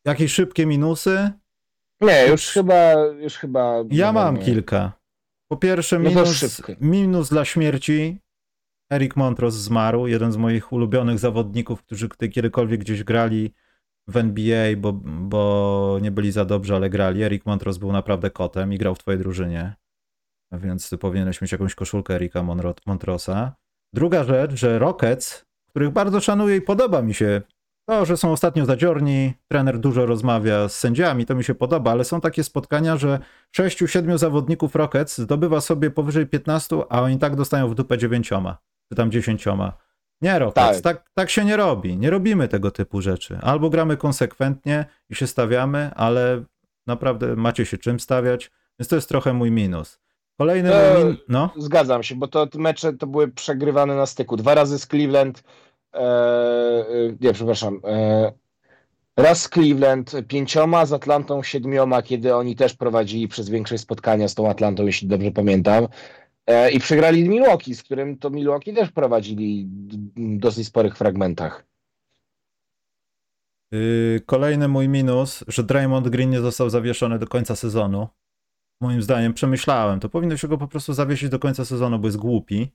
Jakieś 0.05 0.33
szybkie 0.33 0.65
minusy? 0.65 1.31
Nie, 2.01 2.27
już 2.27 2.47
chyba, 2.47 2.93
już 2.93 3.37
chyba. 3.37 3.83
Ja 3.89 4.11
mam 4.11 4.37
kilka. 4.37 4.91
Po 5.47 5.57
pierwsze, 5.57 5.99
no 5.99 6.09
minus, 6.09 6.61
no 6.67 6.75
minus 6.81 7.29
dla 7.29 7.45
śmierci. 7.45 8.19
Eric 8.91 9.15
Montrose 9.15 9.59
zmarł, 9.59 10.07
jeden 10.07 10.31
z 10.31 10.37
moich 10.37 10.73
ulubionych 10.73 11.19
zawodników, 11.19 11.83
którzy 11.83 12.09
kiedykolwiek 12.09 12.79
gdzieś 12.79 13.03
grali 13.03 13.53
w 14.07 14.17
NBA, 14.17 14.75
bo, 14.77 14.93
bo 15.03 15.99
nie 16.01 16.11
byli 16.11 16.31
za 16.31 16.45
dobrze, 16.45 16.75
ale 16.75 16.89
grali. 16.89 17.23
Eric 17.23 17.45
Montrose 17.45 17.79
był 17.79 17.91
naprawdę 17.91 18.31
kotem 18.31 18.73
i 18.73 18.77
grał 18.77 18.95
w 18.95 18.99
twojej 18.99 19.19
drużynie 19.19 19.75
więc 20.51 20.91
powinieneś 20.99 21.41
mieć 21.41 21.51
jakąś 21.51 21.75
koszulkę 21.75 22.15
Erika 22.15 22.43
Montrosa. 22.85 23.55
Druga 23.93 24.23
rzecz, 24.23 24.51
że 24.51 24.79
Rockets, 24.79 25.45
których 25.69 25.89
bardzo 25.89 26.19
szanuję 26.19 26.55
i 26.55 26.61
podoba 26.61 27.01
mi 27.01 27.13
się 27.13 27.41
to, 27.89 28.05
że 28.05 28.17
są 28.17 28.31
ostatnio 28.31 28.65
zadziorni, 28.65 29.33
trener 29.47 29.79
dużo 29.79 30.05
rozmawia 30.05 30.69
z 30.69 30.79
sędziami, 30.79 31.25
to 31.25 31.35
mi 31.35 31.43
się 31.43 31.55
podoba, 31.55 31.91
ale 31.91 32.03
są 32.03 32.21
takie 32.21 32.43
spotkania, 32.43 32.97
że 32.97 33.19
6-7 33.57 34.17
zawodników 34.17 34.75
Rockets 34.75 35.17
zdobywa 35.17 35.61
sobie 35.61 35.91
powyżej 35.91 36.27
15, 36.27 36.77
a 36.89 37.01
oni 37.01 37.19
tak 37.19 37.35
dostają 37.35 37.69
w 37.69 37.75
dupę 37.75 37.97
9, 37.97 38.29
czy 38.89 38.95
tam 38.95 39.11
10. 39.11 39.45
Nie, 40.21 40.39
Rockets, 40.39 40.81
tak. 40.81 40.97
tak, 40.97 41.09
tak 41.13 41.29
się 41.29 41.45
nie 41.45 41.57
robi. 41.57 41.97
Nie 41.97 42.09
robimy 42.09 42.47
tego 42.47 42.71
typu 42.71 43.01
rzeczy. 43.01 43.39
Albo 43.41 43.69
gramy 43.69 43.97
konsekwentnie 43.97 44.85
i 45.09 45.15
się 45.15 45.27
stawiamy, 45.27 45.91
ale 45.95 46.43
naprawdę 46.87 47.35
macie 47.35 47.65
się 47.65 47.77
czym 47.77 47.99
stawiać, 47.99 48.51
więc 48.79 48.89
to 48.89 48.95
jest 48.95 49.09
trochę 49.09 49.33
mój 49.33 49.51
minus. 49.51 49.99
Kolejny 50.37 50.73
e, 50.73 51.05
min... 51.05 51.17
no. 51.29 51.49
Zgadzam 51.57 52.03
się, 52.03 52.15
bo 52.15 52.27
to 52.27 52.47
mecze 52.55 52.93
to 52.93 53.07
były 53.07 53.27
przegrywane 53.27 53.95
na 53.95 54.05
styku. 54.05 54.37
Dwa 54.37 54.55
razy 54.55 54.79
z 54.79 54.87
Cleveland. 54.87 55.43
E, 55.93 55.99
e, 55.99 56.85
nie, 57.21 57.33
przepraszam. 57.33 57.81
E, 57.83 58.31
raz 59.17 59.41
z 59.41 59.49
Cleveland 59.49 60.11
pięcioma, 60.27 60.85
z 60.85 60.93
Atlantą 60.93 61.43
siedmioma, 61.43 62.01
kiedy 62.01 62.35
oni 62.35 62.55
też 62.55 62.73
prowadzili 62.73 63.27
przez 63.27 63.49
większość 63.49 63.83
spotkania 63.83 64.27
z 64.27 64.35
tą 64.35 64.49
Atlantą, 64.49 64.85
jeśli 64.85 65.07
dobrze 65.07 65.31
pamiętam. 65.31 65.87
E, 66.47 66.71
I 66.71 66.79
przegrali 66.79 67.29
Milwaukee, 67.29 67.75
z 67.75 67.83
którym 67.83 68.17
to 68.17 68.29
Milwaukee 68.29 68.73
też 68.73 68.91
prowadzili 68.91 69.67
w 70.15 70.37
dosyć 70.37 70.67
sporych 70.67 70.97
fragmentach. 70.97 71.65
Y, 73.73 74.21
kolejny 74.25 74.67
mój 74.67 74.89
minus, 74.89 75.43
że 75.47 75.63
Draymond 75.63 76.09
Green 76.09 76.29
nie 76.29 76.41
został 76.41 76.69
zawieszony 76.69 77.19
do 77.19 77.27
końca 77.27 77.55
sezonu 77.55 78.07
moim 78.81 79.01
zdaniem, 79.01 79.33
przemyślałem. 79.33 79.99
To 79.99 80.09
powinno 80.09 80.37
się 80.37 80.47
go 80.47 80.57
po 80.57 80.67
prostu 80.67 80.93
zawiesić 80.93 81.29
do 81.29 81.39
końca 81.39 81.65
sezonu, 81.65 81.99
bo 81.99 82.07
jest 82.07 82.17
głupi. 82.17 82.71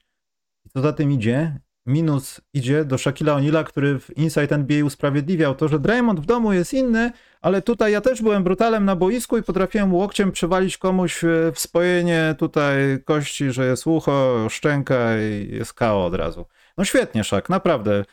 I 0.66 0.70
co 0.70 0.80
za 0.80 0.92
tym 0.92 1.12
idzie? 1.12 1.60
Minus 1.86 2.40
idzie 2.54 2.84
do 2.84 2.98
Shaquilla 2.98 3.36
O'Neal'a, 3.36 3.64
który 3.64 3.98
w 3.98 4.18
Inside 4.18 4.54
NBA 4.54 4.84
usprawiedliwiał 4.84 5.54
to, 5.54 5.68
że 5.68 5.78
Draymond 5.78 6.20
w 6.20 6.26
domu 6.26 6.52
jest 6.52 6.74
inny, 6.74 7.12
ale 7.40 7.62
tutaj 7.62 7.92
ja 7.92 8.00
też 8.00 8.22
byłem 8.22 8.44
brutalem 8.44 8.84
na 8.84 8.96
boisku 8.96 9.38
i 9.38 9.42
potrafiłem 9.42 9.94
łokciem 9.94 10.32
przewalić 10.32 10.78
komuś 10.78 11.24
e, 11.24 11.52
w 11.54 11.58
spojenie 11.58 12.34
tutaj 12.38 13.02
kości, 13.04 13.50
że 13.52 13.66
jest 13.66 13.86
ucho, 13.86 14.46
szczęka 14.50 15.18
i 15.18 15.48
jest 15.52 15.72
KO 15.72 16.06
od 16.06 16.14
razu. 16.14 16.46
No 16.78 16.84
świetnie, 16.84 17.24
Shaq, 17.24 17.42
naprawdę. 17.48 18.04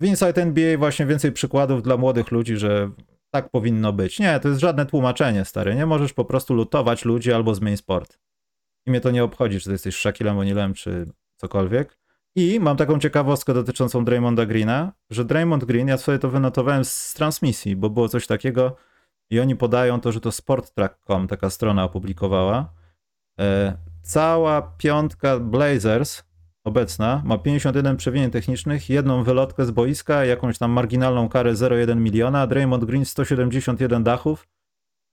W 0.00 0.04
Inside 0.04 0.42
NBA 0.42 0.78
właśnie 0.78 1.06
więcej 1.06 1.32
przykładów 1.32 1.82
dla 1.82 1.96
młodych 1.96 2.30
ludzi, 2.30 2.56
że 2.56 2.90
tak 3.34 3.50
powinno 3.50 3.92
być. 3.92 4.18
Nie, 4.18 4.40
to 4.40 4.48
jest 4.48 4.60
żadne 4.60 4.86
tłumaczenie, 4.86 5.44
stary. 5.44 5.74
Nie 5.74 5.86
możesz 5.86 6.12
po 6.12 6.24
prostu 6.24 6.54
lutować 6.54 7.04
ludzi 7.04 7.32
albo 7.32 7.54
zmień 7.54 7.76
sport. 7.76 8.18
I 8.86 8.90
mnie 8.90 9.00
to 9.00 9.10
nie 9.10 9.24
obchodzi, 9.24 9.60
czy 9.60 9.64
ty 9.64 9.72
jesteś 9.72 9.96
Shaquillem 9.96 10.36
O'Nealem, 10.36 10.74
czy 10.74 11.06
cokolwiek. 11.36 11.98
I 12.34 12.60
mam 12.60 12.76
taką 12.76 12.98
ciekawostkę 12.98 13.54
dotyczącą 13.54 14.04
Draymonda 14.04 14.46
Greena, 14.46 14.92
że 15.10 15.24
Draymond 15.24 15.64
Green, 15.64 15.88
ja 15.88 15.98
sobie 15.98 16.18
to 16.18 16.30
wynotowałem 16.30 16.84
z 16.84 17.14
transmisji, 17.14 17.76
bo 17.76 17.90
było 17.90 18.08
coś 18.08 18.26
takiego 18.26 18.76
i 19.30 19.40
oni 19.40 19.56
podają 19.56 20.00
to, 20.00 20.12
że 20.12 20.20
to 20.20 20.32
sporttrack.com, 20.32 21.28
taka 21.28 21.50
strona 21.50 21.84
opublikowała. 21.84 22.72
E, 23.40 23.76
cała 24.02 24.62
piątka 24.62 25.38
Blazers 25.38 26.22
obecna 26.64 27.22
ma 27.24 27.38
51 27.38 27.96
przewinień 27.96 28.30
technicznych, 28.30 28.90
jedną 28.90 29.24
wylotkę 29.24 29.64
z 29.64 29.70
boiska, 29.70 30.24
jakąś 30.24 30.58
tam 30.58 30.70
marginalną 30.70 31.28
karę 31.28 31.52
0,1 31.52 31.96
miliona, 31.96 32.46
Draymond 32.46 32.84
Green 32.84 33.04
171 33.04 34.04
dachów, 34.04 34.48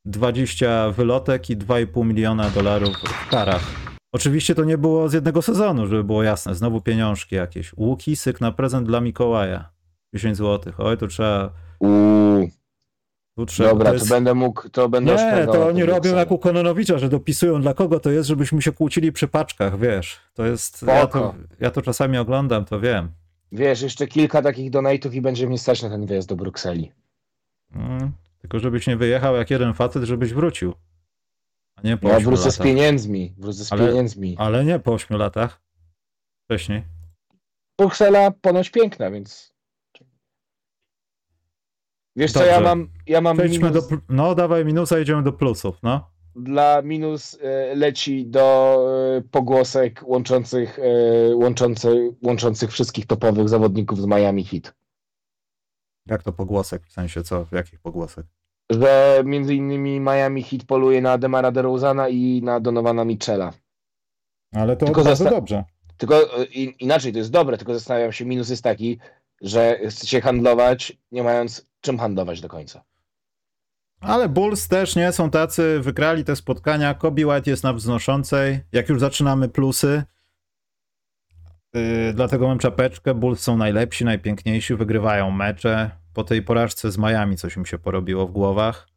20 0.06 0.92
wylotek 0.92 1.50
i 1.50 1.58
2,5 1.58 2.06
miliona 2.06 2.50
dolarów 2.50 2.96
w 2.98 3.30
karach. 3.30 3.90
Oczywiście 4.14 4.56
to 4.56 4.64
nie 4.64 4.78
było 4.78 5.10
z 5.10 5.14
jednego 5.14 5.42
sezonu, 5.42 5.88
żeby 5.88 6.04
było 6.04 6.24
jasne. 6.24 6.56
Znowu 6.56 6.82
pieniążki 6.82 7.36
jakieś. 7.36 7.74
Łukisyk 7.74 8.42
na 8.42 8.52
prezent 8.52 8.88
dla 8.88 9.02
Mikołaja. 9.02 9.70
10 10.14 10.38
zł. 10.38 10.74
Oj, 10.78 10.98
to 10.98 11.08
trzeba... 11.08 11.54
Uuu. 11.80 12.59
Tu 13.40 13.46
trzeba, 13.46 13.70
Dobra, 13.70 13.88
to, 13.88 13.94
jest... 13.94 14.08
to, 14.08 14.14
będę 14.16 14.34
mógł, 14.34 14.70
to 14.70 14.90
będę 14.90 15.16
Nie, 15.16 15.46
to 15.46 15.68
oni 15.68 15.84
robią 15.84 16.16
jak 16.16 16.32
u 16.32 16.38
Kononowicza, 16.38 16.98
że 16.98 17.10
dopisują 17.10 17.62
dla 17.62 17.74
kogo 17.74 18.00
to 18.00 18.12
jest, 18.12 18.30
żebyśmy 18.30 18.62
się 18.62 18.72
kłócili 18.72 19.12
przy 19.12 19.28
paczkach, 19.28 19.80
wiesz. 19.80 20.20
To 20.34 20.46
jest, 20.46 20.84
ja 20.88 21.08
to, 21.08 21.36
ja 21.60 21.72
to, 21.72 21.82
czasami 21.82 22.18
oglądam, 22.18 22.66
to 22.66 22.80
wiem. 22.80 23.12
Wiesz, 23.52 23.82
jeszcze 23.82 24.08
kilka 24.08 24.42
takich 24.42 24.72
donate'ów 24.72 25.14
i 25.14 25.22
będzie 25.22 25.48
mi 25.48 25.58
stać 25.58 25.84
na 25.84 25.90
ten 25.90 26.06
wyjazd 26.06 26.30
do 26.30 26.36
Brukseli. 26.36 26.92
Hmm, 27.74 28.12
tylko 28.42 28.60
żebyś 28.60 28.88
nie 28.88 28.98
wyjechał 28.98 29.36
jak 29.36 29.50
jeden 29.50 29.74
facet, 29.74 30.04
żebyś 30.04 30.34
wrócił. 30.34 30.74
A 31.76 31.82
nie 31.88 31.98
po 31.98 32.10
Ja 32.10 32.20
wrócę 32.20 32.42
latach. 32.42 32.54
z 32.54 32.58
pieniędzmi, 32.58 33.34
wrócę 33.38 33.66
z 33.66 33.74
ale, 33.74 33.88
pieniędzmi. 33.88 34.36
Ale 34.40 34.66
nie 34.66 34.80
po 34.80 34.94
8 34.94 35.18
latach. 35.18 35.62
Wcześniej. 36.46 36.84
Bruksela 37.78 38.32
ponoć 38.32 38.70
piękna, 38.70 39.12
więc 39.12 39.54
Wiesz 42.20 42.32
Dobrze. 42.32 42.50
co, 42.50 42.56
ja 42.56 42.62
mam, 42.62 42.88
ja 43.08 43.22
mam 43.22 43.38
minus... 43.38 43.90
do, 43.90 43.98
no 44.10 44.36
dawaj 44.36 44.66
minusa, 44.66 45.00
idziemy 45.00 45.24
do 45.24 45.34
plusów, 45.34 45.78
no. 45.84 46.12
Dla 46.36 46.82
minus 46.82 47.38
e, 47.42 47.76
leci 47.76 48.26
do 48.26 48.78
e, 49.18 49.22
pogłosek 49.22 50.02
łączących, 50.06 50.80
e, 50.80 51.36
łączący, 51.36 52.16
łączących 52.24 52.72
wszystkich 52.72 53.06
topowych 53.06 53.50
zawodników 53.50 54.02
z 54.02 54.06
Miami 54.06 54.44
Heat. 54.44 54.74
Jak 56.06 56.24
to 56.24 56.34
pogłosek? 56.34 56.88
W 56.88 56.92
sensie 56.92 57.24
co? 57.24 57.46
Jakich 57.52 57.80
pogłosek? 57.80 58.26
Że 58.70 59.22
między 59.26 59.56
innymi 59.56 60.00
Miami 60.00 60.44
Heat 60.44 60.64
poluje 60.64 61.02
na 61.02 61.18
Demara 61.18 61.52
DeRozana 61.52 62.10
i 62.10 62.42
na 62.44 62.60
Donowana 62.60 63.06
Mitchella. 63.06 63.54
Ale 64.56 64.78
to 64.78 64.86
tylko 64.86 65.04
bardzo 65.04 65.30
dobrze. 65.30 65.64
Tylko 65.98 66.22
inaczej, 66.80 67.12
to 67.12 67.18
jest 67.18 67.32
dobre, 67.32 67.58
tylko 67.58 67.74
zastanawiam 67.74 68.12
się, 68.12 68.26
minus 68.26 68.50
jest 68.50 68.64
taki, 68.64 69.00
że 69.42 69.80
chce 69.90 70.08
się 70.08 70.22
handlować, 70.22 70.98
nie 71.12 71.24
mając 71.24 71.69
czym 71.82 72.00
handlować 72.00 72.42
do 72.42 72.48
końca. 72.50 72.84
Ale 74.02 74.30
Bulls 74.30 74.68
też 74.68 74.96
nie 74.96 75.12
są 75.12 75.30
tacy, 75.32 75.80
wygrali 75.80 76.24
te 76.24 76.36
spotkania. 76.36 76.94
Kobe 76.94 77.28
White 77.28 77.50
jest 77.50 77.64
na 77.64 77.74
wznoszącej. 77.74 78.60
Jak 78.72 78.90
już 78.90 79.00
zaczynamy 79.00 79.50
plusy, 79.50 80.04
yy, 81.74 82.14
dlatego 82.14 82.48
mam 82.48 82.60
czapeczkę. 82.60 83.14
Bulls 83.14 83.40
są 83.42 83.58
najlepsi, 83.58 84.06
najpiękniejsi, 84.06 84.76
wygrywają 84.76 85.32
mecze. 85.32 85.92
Po 86.14 86.24
tej 86.24 86.42
porażce 86.42 86.92
z 86.92 86.98
Miami 86.98 87.38
coś 87.38 87.56
im 87.58 87.66
się 87.66 87.78
porobiło 87.78 88.28
w 88.28 88.32
głowach. 88.32 88.90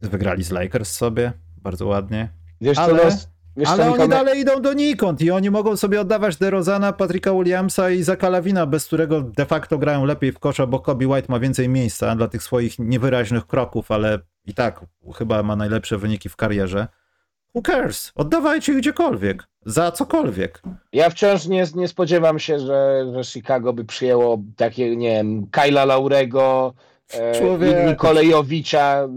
Wygrali 0.00 0.42
z 0.44 0.50
Lakers 0.50 0.92
sobie, 0.92 1.32
bardzo 1.56 1.86
ładnie. 1.86 2.28
Wiesz, 2.60 2.78
Ale- 2.78 2.98
co 2.98 3.04
los, 3.04 3.28
wiesz, 3.56 3.68
Ale 3.68 3.84
oni 3.84 3.92
Michał, 3.92 4.08
dalej 4.08 4.40
idą 4.40 4.62
donikąd 4.62 5.22
i 5.22 5.30
oni 5.30 5.50
mogą 5.50 5.76
sobie 5.76 6.00
oddawać 6.00 6.36
DeRozana, 6.36 6.92
Patricka 6.92 7.32
Williamsa 7.32 7.90
i 7.90 8.02
Zaka 8.02 8.28
Lawina, 8.28 8.66
bez 8.66 8.86
którego 8.86 9.20
de 9.22 9.46
facto 9.46 9.78
grają 9.78 10.04
lepiej 10.04 10.32
w 10.32 10.38
kosza, 10.38 10.66
bo 10.66 10.80
Kobe 10.80 11.06
White 11.06 11.26
ma 11.28 11.38
więcej 11.38 11.68
miejsca 11.68 12.16
dla 12.16 12.28
tych 12.28 12.42
swoich 12.42 12.78
niewyraźnych 12.78 13.46
kroków, 13.46 13.90
ale 13.90 14.18
i 14.46 14.54
tak 14.54 14.80
chyba 15.14 15.42
ma 15.42 15.56
najlepsze 15.56 15.98
wyniki 15.98 16.28
w 16.28 16.36
karierze. 16.36 16.86
Who 17.54 17.62
cares? 17.62 18.12
Oddawajcie 18.14 18.74
gdziekolwiek. 18.74 19.42
Za 19.66 19.92
cokolwiek. 19.92 20.62
Ja 20.92 21.10
wciąż 21.10 21.46
nie, 21.46 21.64
nie 21.74 21.88
spodziewam 21.88 22.38
się, 22.38 22.58
że, 22.58 23.06
że 23.14 23.24
Chicago 23.24 23.72
by 23.72 23.84
przyjęło 23.84 24.42
takie, 24.56 24.96
nie 24.96 25.10
wiem, 25.10 25.46
Kyla 25.50 25.84
Laurego, 25.84 26.74
Człowieku. 27.38 27.80
i 27.80 27.90
Nikolejowicza 27.90 29.08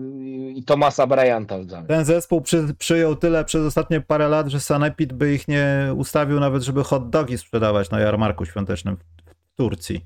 i, 0.55 0.63
Tomasa 0.63 1.07
Bryanta. 1.07 1.55
Ten 1.87 2.05
zespół 2.05 2.41
przy, 2.41 2.75
przyjął 2.77 3.15
tyle 3.15 3.45
przez 3.45 3.65
ostatnie 3.65 4.01
parę 4.01 4.29
lat, 4.29 4.47
że 4.47 4.59
Sanepid 4.59 5.13
by 5.13 5.33
ich 5.33 5.47
nie 5.47 5.93
ustawił 5.97 6.39
nawet, 6.39 6.63
żeby 6.63 6.83
hot 6.83 7.09
dogi 7.09 7.37
sprzedawać 7.37 7.89
na 7.89 7.99
jarmarku 7.99 8.45
świątecznym 8.45 8.97
w, 8.97 9.03
w 9.31 9.55
Turcji. 9.55 10.05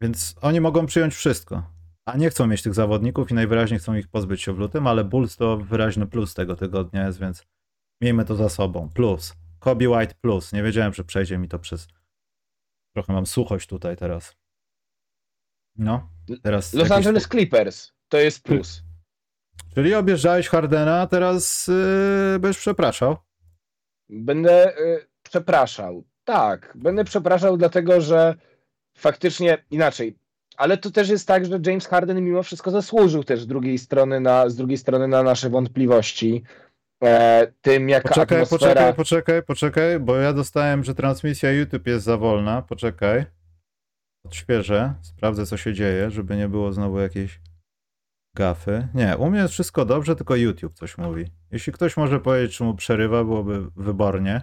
Więc 0.00 0.34
oni 0.42 0.60
mogą 0.60 0.86
przyjąć 0.86 1.14
wszystko. 1.14 1.62
A 2.06 2.16
nie 2.16 2.30
chcą 2.30 2.46
mieć 2.46 2.62
tych 2.62 2.74
zawodników 2.74 3.30
i 3.30 3.34
najwyraźniej 3.34 3.80
chcą 3.80 3.94
ich 3.94 4.08
pozbyć 4.08 4.42
się 4.42 4.52
w 4.52 4.58
lutym, 4.58 4.86
ale 4.86 5.04
Bulls 5.04 5.36
to 5.36 5.56
wyraźny 5.56 6.06
plus 6.06 6.34
tego 6.34 6.56
tygodnia 6.56 7.06
jest, 7.06 7.20
więc 7.20 7.46
miejmy 8.02 8.24
to 8.24 8.36
za 8.36 8.48
sobą. 8.48 8.88
Plus. 8.94 9.34
Kobe 9.58 9.88
White 9.88 10.14
plus. 10.20 10.52
Nie 10.52 10.62
wiedziałem, 10.62 10.94
że 10.94 11.04
przejdzie 11.04 11.38
mi 11.38 11.48
to 11.48 11.58
przez... 11.58 11.88
Trochę 12.94 13.12
mam 13.12 13.26
suchość 13.26 13.68
tutaj 13.68 13.96
teraz. 13.96 14.36
No, 15.80 16.08
teraz... 16.42 16.74
Los 16.74 16.88
jakiś- 16.88 16.96
Angeles 16.96 17.28
Clippers 17.28 17.92
to 18.08 18.18
jest 18.18 18.42
plus. 18.42 18.82
Czyli 19.74 19.94
objeżdżałeś 19.94 20.48
Hardena, 20.48 21.00
a 21.00 21.06
teraz 21.06 21.68
yy, 22.32 22.38
będziesz 22.38 22.58
przepraszał. 22.58 23.16
Będę 24.08 24.78
y, 24.78 25.06
przepraszał. 25.22 26.04
Tak, 26.24 26.72
będę 26.74 27.04
przepraszał, 27.04 27.56
dlatego 27.56 28.00
że 28.00 28.34
faktycznie 28.96 29.64
inaczej. 29.70 30.16
Ale 30.56 30.76
to 30.76 30.90
też 30.90 31.08
jest 31.08 31.28
tak, 31.28 31.46
że 31.46 31.58
James 31.66 31.86
Harden 31.86 32.24
mimo 32.24 32.42
wszystko 32.42 32.70
zasłużył 32.70 33.24
też 33.24 33.40
z 33.40 33.46
drugiej 33.46 33.78
strony 33.78 34.20
na, 34.20 34.48
z 34.48 34.56
drugiej 34.56 34.78
strony 34.78 35.08
na 35.08 35.22
nasze 35.22 35.50
wątpliwości. 35.50 36.42
E, 37.04 37.46
tym, 37.60 37.88
jaka 37.88 38.08
Poczekaj, 38.08 38.42
atmosfera... 38.42 38.92
poczekaj, 38.92 38.94
poczekaj, 38.94 39.42
poczekaj, 39.42 40.00
bo 40.00 40.16
ja 40.16 40.32
dostałem, 40.32 40.84
że 40.84 40.94
transmisja 40.94 41.52
YouTube 41.52 41.86
jest 41.86 42.04
za 42.04 42.16
wolna. 42.16 42.62
Poczekaj. 42.62 43.24
Odświeżę, 44.30 44.94
sprawdzę 45.02 45.46
co 45.46 45.56
się 45.56 45.74
dzieje, 45.74 46.10
żeby 46.10 46.36
nie 46.36 46.48
było 46.48 46.72
znowu 46.72 46.98
jakiejś 46.98 47.40
gafy. 48.36 48.88
Nie, 48.94 49.16
u 49.16 49.30
mnie 49.30 49.40
jest 49.40 49.52
wszystko 49.52 49.84
dobrze, 49.84 50.16
tylko 50.16 50.36
YouTube 50.36 50.74
coś 50.74 50.98
mówi. 50.98 51.24
Jeśli 51.50 51.72
ktoś 51.72 51.96
może 51.96 52.20
powiedzieć, 52.20 52.56
czy 52.56 52.64
mu 52.64 52.74
przerywa, 52.74 53.24
byłoby 53.24 53.70
wybornie. 53.70 54.40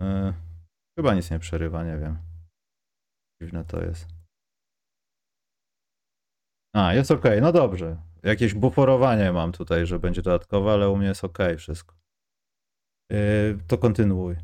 Yy, 0.00 0.34
chyba 0.98 1.14
nic 1.14 1.30
nie 1.30 1.38
przerywa, 1.38 1.84
nie 1.84 1.98
wiem. 1.98 2.18
Dziwne 3.42 3.64
to 3.64 3.82
jest. 3.82 4.08
A, 6.74 6.94
jest 6.94 7.10
ok, 7.10 7.24
no 7.40 7.52
dobrze. 7.52 8.02
Jakieś 8.22 8.54
buforowanie 8.54 9.32
mam 9.32 9.52
tutaj, 9.52 9.86
że 9.86 9.98
będzie 9.98 10.22
dodatkowe, 10.22 10.72
ale 10.72 10.88
u 10.90 10.96
mnie 10.96 11.08
jest 11.08 11.24
ok 11.24 11.38
wszystko. 11.58 12.03
Yy, 13.10 13.58
to 13.66 13.78
kontynuuj. 13.78 14.36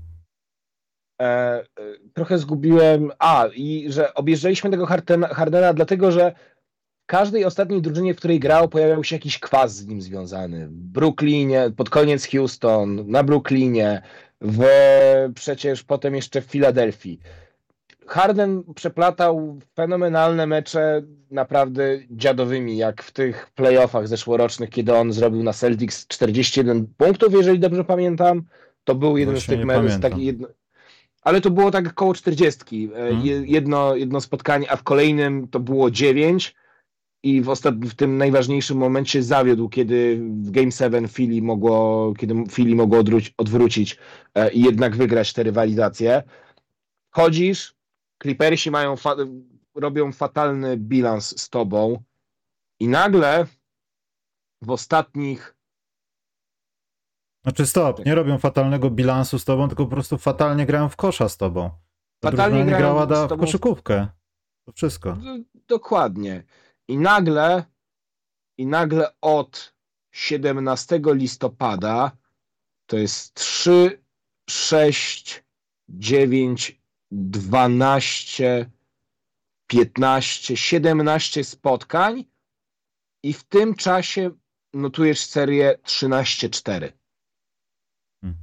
e, 1.20 1.24
e, 1.24 1.64
trochę 2.14 2.38
zgubiłem. 2.38 3.10
A, 3.18 3.48
i 3.54 3.92
że 3.92 4.14
objeżdżaliśmy 4.14 4.70
tego 4.70 4.86
Hardena, 4.86 5.28
Hardena 5.28 5.74
dlatego, 5.74 6.12
że 6.12 6.32
w 7.02 7.06
każdej 7.06 7.44
ostatniej 7.44 7.82
drużynie, 7.82 8.14
w 8.14 8.16
której 8.16 8.40
grał, 8.40 8.68
pojawiał 8.68 9.04
się 9.04 9.16
jakiś 9.16 9.38
kwas 9.38 9.76
z 9.76 9.86
nim 9.86 10.02
związany. 10.02 10.68
W 10.68 10.72
Brooklynie, 10.72 11.70
pod 11.76 11.90
koniec 11.90 12.28
Houston, 12.28 13.10
na 13.10 13.24
Brooklynie, 13.24 14.02
w, 14.40 14.64
przecież 15.34 15.82
potem 15.82 16.14
jeszcze 16.14 16.40
w 16.40 16.44
Filadelfii. 16.44 17.20
Harden 18.10 18.62
przeplatał 18.74 19.58
fenomenalne 19.76 20.46
mecze 20.46 21.02
naprawdę 21.30 21.98
dziadowymi, 22.10 22.76
jak 22.76 23.02
w 23.02 23.12
tych 23.12 23.50
playoffach 23.54 24.08
zeszłorocznych, 24.08 24.70
kiedy 24.70 24.94
on 24.94 25.12
zrobił 25.12 25.42
na 25.42 25.52
Celtics 25.52 26.06
41 26.06 26.86
punktów, 26.96 27.32
jeżeli 27.32 27.58
dobrze 27.58 27.84
pamiętam. 27.84 28.42
To 28.84 28.94
był 28.94 29.16
jeden 29.16 29.34
Właśnie 29.34 29.54
z 29.54 29.58
tych 29.58 29.66
meczów, 29.66 30.00
taki 30.00 30.24
jedno, 30.24 30.48
ale 31.22 31.40
to 31.40 31.50
było 31.50 31.70
tak 31.70 31.94
koło 31.94 32.14
40. 32.14 32.90
E, 32.96 33.12
je- 33.12 33.42
Jedno, 33.46 33.96
jedno 33.96 34.20
spotkanie, 34.20 34.70
a 34.72 34.76
w 34.76 34.82
kolejnym 34.82 35.48
to 35.48 35.60
było 35.60 35.90
9 35.90 36.54
i 37.22 37.40
w, 37.42 37.48
ostat... 37.48 37.74
w 37.74 37.94
tym 37.94 38.18
najważniejszym 38.18 38.78
momencie 38.78 39.22
zawiódł, 39.22 39.68
kiedy 39.68 40.20
w 40.42 40.50
Game 40.50 40.70
7 40.70 41.08
Philly 41.08 41.42
mogło, 41.42 42.12
kiedy 42.18 42.34
Philly 42.50 42.74
mogło 42.74 42.98
odwrócić 43.36 43.98
e, 44.34 44.52
i 44.52 44.62
jednak 44.62 44.96
wygrać 44.96 45.32
te 45.32 45.42
rywalizacje. 45.42 46.22
Chodzisz, 47.10 47.79
Clippersi 48.22 48.70
mają 48.70 48.96
fa... 48.96 49.16
robią 49.74 50.12
fatalny 50.12 50.76
bilans 50.76 51.40
z 51.40 51.50
tobą 51.50 52.02
i 52.80 52.88
nagle 52.88 53.46
w 54.62 54.70
ostatnich 54.70 55.56
Znaczy 57.42 57.66
stop, 57.66 58.06
nie 58.06 58.14
robią 58.14 58.38
fatalnego 58.38 58.90
bilansu 58.90 59.38
z 59.38 59.44
tobą, 59.44 59.68
tylko 59.68 59.84
po 59.84 59.90
prostu 59.90 60.18
fatalnie 60.18 60.66
grają 60.66 60.88
w 60.88 60.96
kosza 60.96 61.28
z 61.28 61.36
tobą. 61.36 61.70
Ta 62.20 62.30
Fatalnie 62.30 62.64
grają 62.64 62.78
grała 62.78 63.06
da, 63.06 63.26
w 63.26 63.38
koszykówkę. 63.38 64.08
To 64.66 64.72
wszystko. 64.72 65.12
D- 65.12 65.44
Dokładnie. 65.68 66.44
I 66.88 66.98
nagle, 66.98 67.64
i 68.58 68.66
nagle 68.66 69.14
od 69.20 69.74
17 70.14 71.00
listopada 71.04 72.16
to 72.86 72.98
jest 72.98 73.34
3, 73.34 74.02
6, 74.50 75.44
9, 75.88 76.79
12, 77.10 78.70
15, 79.66 80.56
17 80.56 81.44
spotkań 81.44 82.24
i 83.22 83.32
w 83.32 83.44
tym 83.44 83.74
czasie 83.74 84.30
notujesz 84.74 85.20
serię 85.20 85.78
13-4. 85.84 86.92
Hmm. 88.20 88.38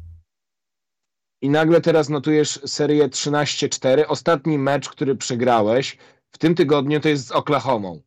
I 1.42 1.50
nagle 1.50 1.82
teraz 1.82 2.10
notujesz 2.10 2.60
serię 2.66 3.10
13-4. 3.10 4.04
Ostatni 4.08 4.58
mecz, 4.58 4.90
który 4.90 5.16
przegrałeś 5.16 5.98
w 6.32 6.38
tym 6.38 6.56
tygodniu 6.56 7.00
to 7.00 7.10
jest 7.10 7.28
z 7.28 7.32
Oklahomą. 7.32 8.02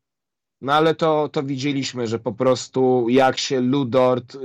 No 0.61 0.73
ale 0.73 0.95
to, 0.95 1.29
to 1.29 1.43
widzieliśmy, 1.43 2.07
że 2.07 2.19
po 2.19 2.33
prostu 2.33 3.07
jak 3.09 3.39
się 3.39 3.61
Ludort 3.61 4.35
yy, 4.35 4.41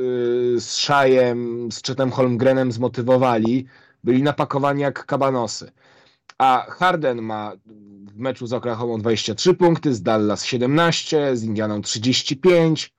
z 0.59 0.75
Szajem, 0.75 1.71
z 1.71 1.81
Chetem 1.81 2.11
Holmgrenem 2.11 2.71
zmotywowali, 2.71 3.65
byli 4.03 4.23
napakowani 4.23 4.81
jak 4.81 5.05
kabanosy. 5.05 5.71
A 6.37 6.65
Harden 6.69 7.21
ma 7.21 7.51
w 8.15 8.17
meczu 8.17 8.47
z 8.47 8.53
Oklahomą 8.53 8.99
23 8.99 9.53
punkty, 9.53 9.93
z 9.93 10.01
Dallas 10.01 10.45
17, 10.45 11.37
z 11.37 11.43
Indianą 11.43 11.81
35, 11.81 12.93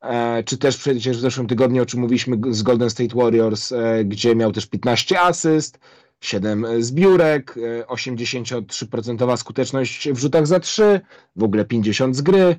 e, 0.00 0.42
czy 0.44 0.58
też 0.58 0.76
przecież 0.76 1.16
w 1.16 1.20
zeszłym 1.20 1.46
tygodniu, 1.46 1.82
o 1.82 1.86
czym 1.86 2.00
mówiliśmy 2.00 2.36
z 2.50 2.62
Golden 2.62 2.90
State 2.90 3.16
Warriors, 3.16 3.72
e, 3.72 4.04
gdzie 4.04 4.36
miał 4.36 4.52
też 4.52 4.66
15 4.66 5.20
asyst, 5.20 5.78
7 6.20 6.66
zbiórek, 6.82 7.54
e, 7.80 7.86
83% 7.86 9.36
skuteczność 9.36 10.08
w 10.10 10.18
rzutach 10.18 10.46
za 10.46 10.60
3, 10.60 11.00
w 11.36 11.42
ogóle 11.42 11.64
50 11.64 12.16
z 12.16 12.22
gry. 12.22 12.56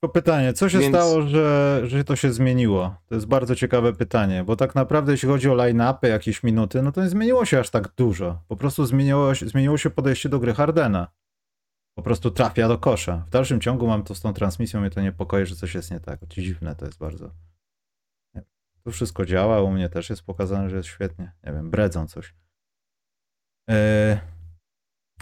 Tylko 0.00 0.12
pytanie, 0.12 0.52
co 0.52 0.68
się 0.68 0.78
Więc- 0.78 0.96
stało, 0.96 1.22
że, 1.22 1.80
że 1.84 2.04
to 2.04 2.16
się 2.16 2.32
zmieniło? 2.32 2.96
To 3.06 3.14
jest 3.14 3.26
bardzo 3.26 3.54
ciekawe 3.56 3.92
pytanie, 3.92 4.44
bo 4.44 4.56
tak 4.56 4.74
naprawdę 4.74 5.12
jeśli 5.12 5.28
chodzi 5.28 5.50
o 5.50 5.54
line-upy, 5.54 6.08
jakieś 6.08 6.42
minuty, 6.42 6.82
no 6.82 6.92
to 6.92 7.02
nie 7.02 7.08
zmieniło 7.08 7.44
się 7.44 7.58
aż 7.58 7.70
tak 7.70 7.88
dużo. 7.96 8.42
Po 8.48 8.56
prostu 8.56 8.86
zmieniło, 8.86 9.34
się- 9.34 9.48
zmieniło 9.48 9.78
się 9.78 9.90
podejście 9.90 10.28
do 10.28 10.38
gry 10.38 10.54
Hardena. 10.54 11.08
Po 11.94 12.02
prostu 12.02 12.30
trafia 12.30 12.68
do 12.68 12.78
kosza. 12.78 13.24
W 13.26 13.30
dalszym 13.30 13.60
ciągu 13.60 13.86
mam 13.86 14.02
to 14.02 14.14
z 14.14 14.20
tą 14.20 14.32
transmisją, 14.34 14.80
mnie 14.80 14.90
to 14.90 15.00
niepokoi, 15.00 15.46
że 15.46 15.56
coś 15.56 15.74
jest 15.74 15.90
nie 15.90 16.00
tak. 16.00 16.26
Dziwne 16.26 16.74
to 16.76 16.86
jest 16.86 16.98
bardzo. 16.98 17.30
Tu 18.84 18.92
wszystko 18.92 19.26
działa, 19.26 19.62
u 19.62 19.70
mnie 19.70 19.88
też 19.88 20.10
jest 20.10 20.22
pokazane, 20.22 20.70
że 20.70 20.76
jest 20.76 20.88
świetnie. 20.88 21.32
Nie 21.44 21.52
wiem, 21.52 21.70
bredzą 21.70 22.06
coś. 22.06 22.34
Eee, 23.68 24.18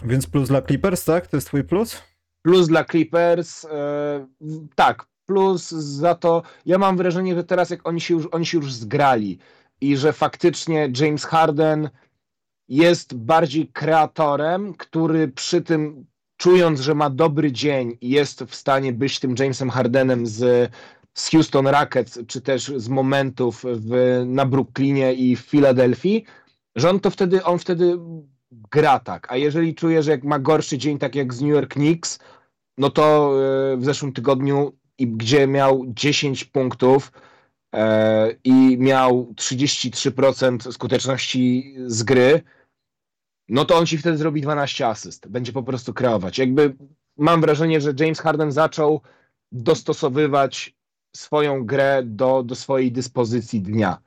więc 0.05 0.27
plus 0.27 0.47
dla 0.49 0.61
Clippers, 0.61 1.05
tak? 1.05 1.27
To 1.27 1.37
jest 1.37 1.47
twój 1.47 1.63
plus? 1.63 2.03
Plus 2.47 2.67
dla 2.67 2.83
Clippers, 2.83 3.65
e, 3.65 4.27
tak, 4.75 5.05
plus 5.25 5.69
za 5.71 6.15
to, 6.15 6.43
ja 6.65 6.77
mam 6.77 6.97
wrażenie, 6.97 7.35
że 7.35 7.43
teraz 7.43 7.69
jak 7.69 7.87
oni 7.87 8.01
się 8.01 8.13
już, 8.13 8.27
oni 8.31 8.45
się 8.45 8.57
już 8.57 8.73
zgrali 8.73 9.39
i 9.81 9.97
że 9.97 10.13
faktycznie 10.13 10.91
James 10.99 11.25
Harden 11.25 11.89
jest 12.67 13.15
bardziej 13.15 13.67
kreatorem, 13.67 14.73
który 14.73 15.27
przy 15.27 15.61
tym, 15.61 16.05
czując, 16.37 16.79
że 16.79 16.95
ma 16.95 17.09
dobry 17.09 17.51
dzień 17.51 17.97
jest 18.01 18.43
w 18.43 18.55
stanie 18.55 18.93
być 18.93 19.19
tym 19.19 19.35
Jamesem 19.39 19.69
Hardenem 19.69 20.27
z, 20.27 20.71
z 21.13 21.29
Houston 21.29 21.67
Rockets, 21.67 22.19
czy 22.27 22.41
też 22.41 22.73
z 22.75 22.89
momentów 22.89 23.65
w, 23.67 24.23
na 24.25 24.45
Brooklynie 24.45 25.13
i 25.13 25.35
w 25.35 25.39
Filadelfii, 25.39 26.25
że 26.75 26.89
on 26.89 26.99
to 26.99 27.09
wtedy, 27.09 27.43
on 27.43 27.59
wtedy 27.59 27.97
gra 28.51 28.99
tak. 28.99 29.31
A 29.31 29.37
jeżeli 29.37 29.75
czuje, 29.75 30.03
że 30.03 30.11
jak 30.11 30.23
ma 30.23 30.39
gorszy 30.39 30.77
dzień, 30.77 30.97
tak 30.97 31.15
jak 31.15 31.33
z 31.33 31.41
New 31.41 31.51
York 31.51 31.73
Knicks, 31.73 32.19
no 32.77 32.89
to 32.89 33.33
e, 33.73 33.77
w 33.77 33.85
zeszłym 33.85 34.13
tygodniu, 34.13 34.73
gdzie 34.99 35.47
miał 35.47 35.83
10 35.87 36.45
punktów, 36.45 37.11
E, 37.75 38.35
i 38.43 38.77
miał 38.79 39.33
33% 39.35 40.71
skuteczności 40.71 41.75
z 41.85 42.03
gry, 42.03 42.41
no 43.49 43.65
to 43.65 43.77
on 43.77 43.85
ci 43.85 43.97
wtedy 43.97 44.17
zrobi 44.17 44.41
12 44.41 44.87
asyst. 44.87 45.27
Będzie 45.27 45.53
po 45.53 45.63
prostu 45.63 45.93
kreować. 45.93 46.37
Jakby 46.37 46.75
mam 47.17 47.41
wrażenie, 47.41 47.81
że 47.81 47.93
James 47.99 48.19
Harden 48.19 48.51
zaczął 48.51 49.01
dostosowywać 49.51 50.75
swoją 51.15 51.65
grę 51.65 52.01
do, 52.05 52.43
do 52.43 52.55
swojej 52.55 52.91
dyspozycji 52.91 53.61
dnia. 53.61 53.97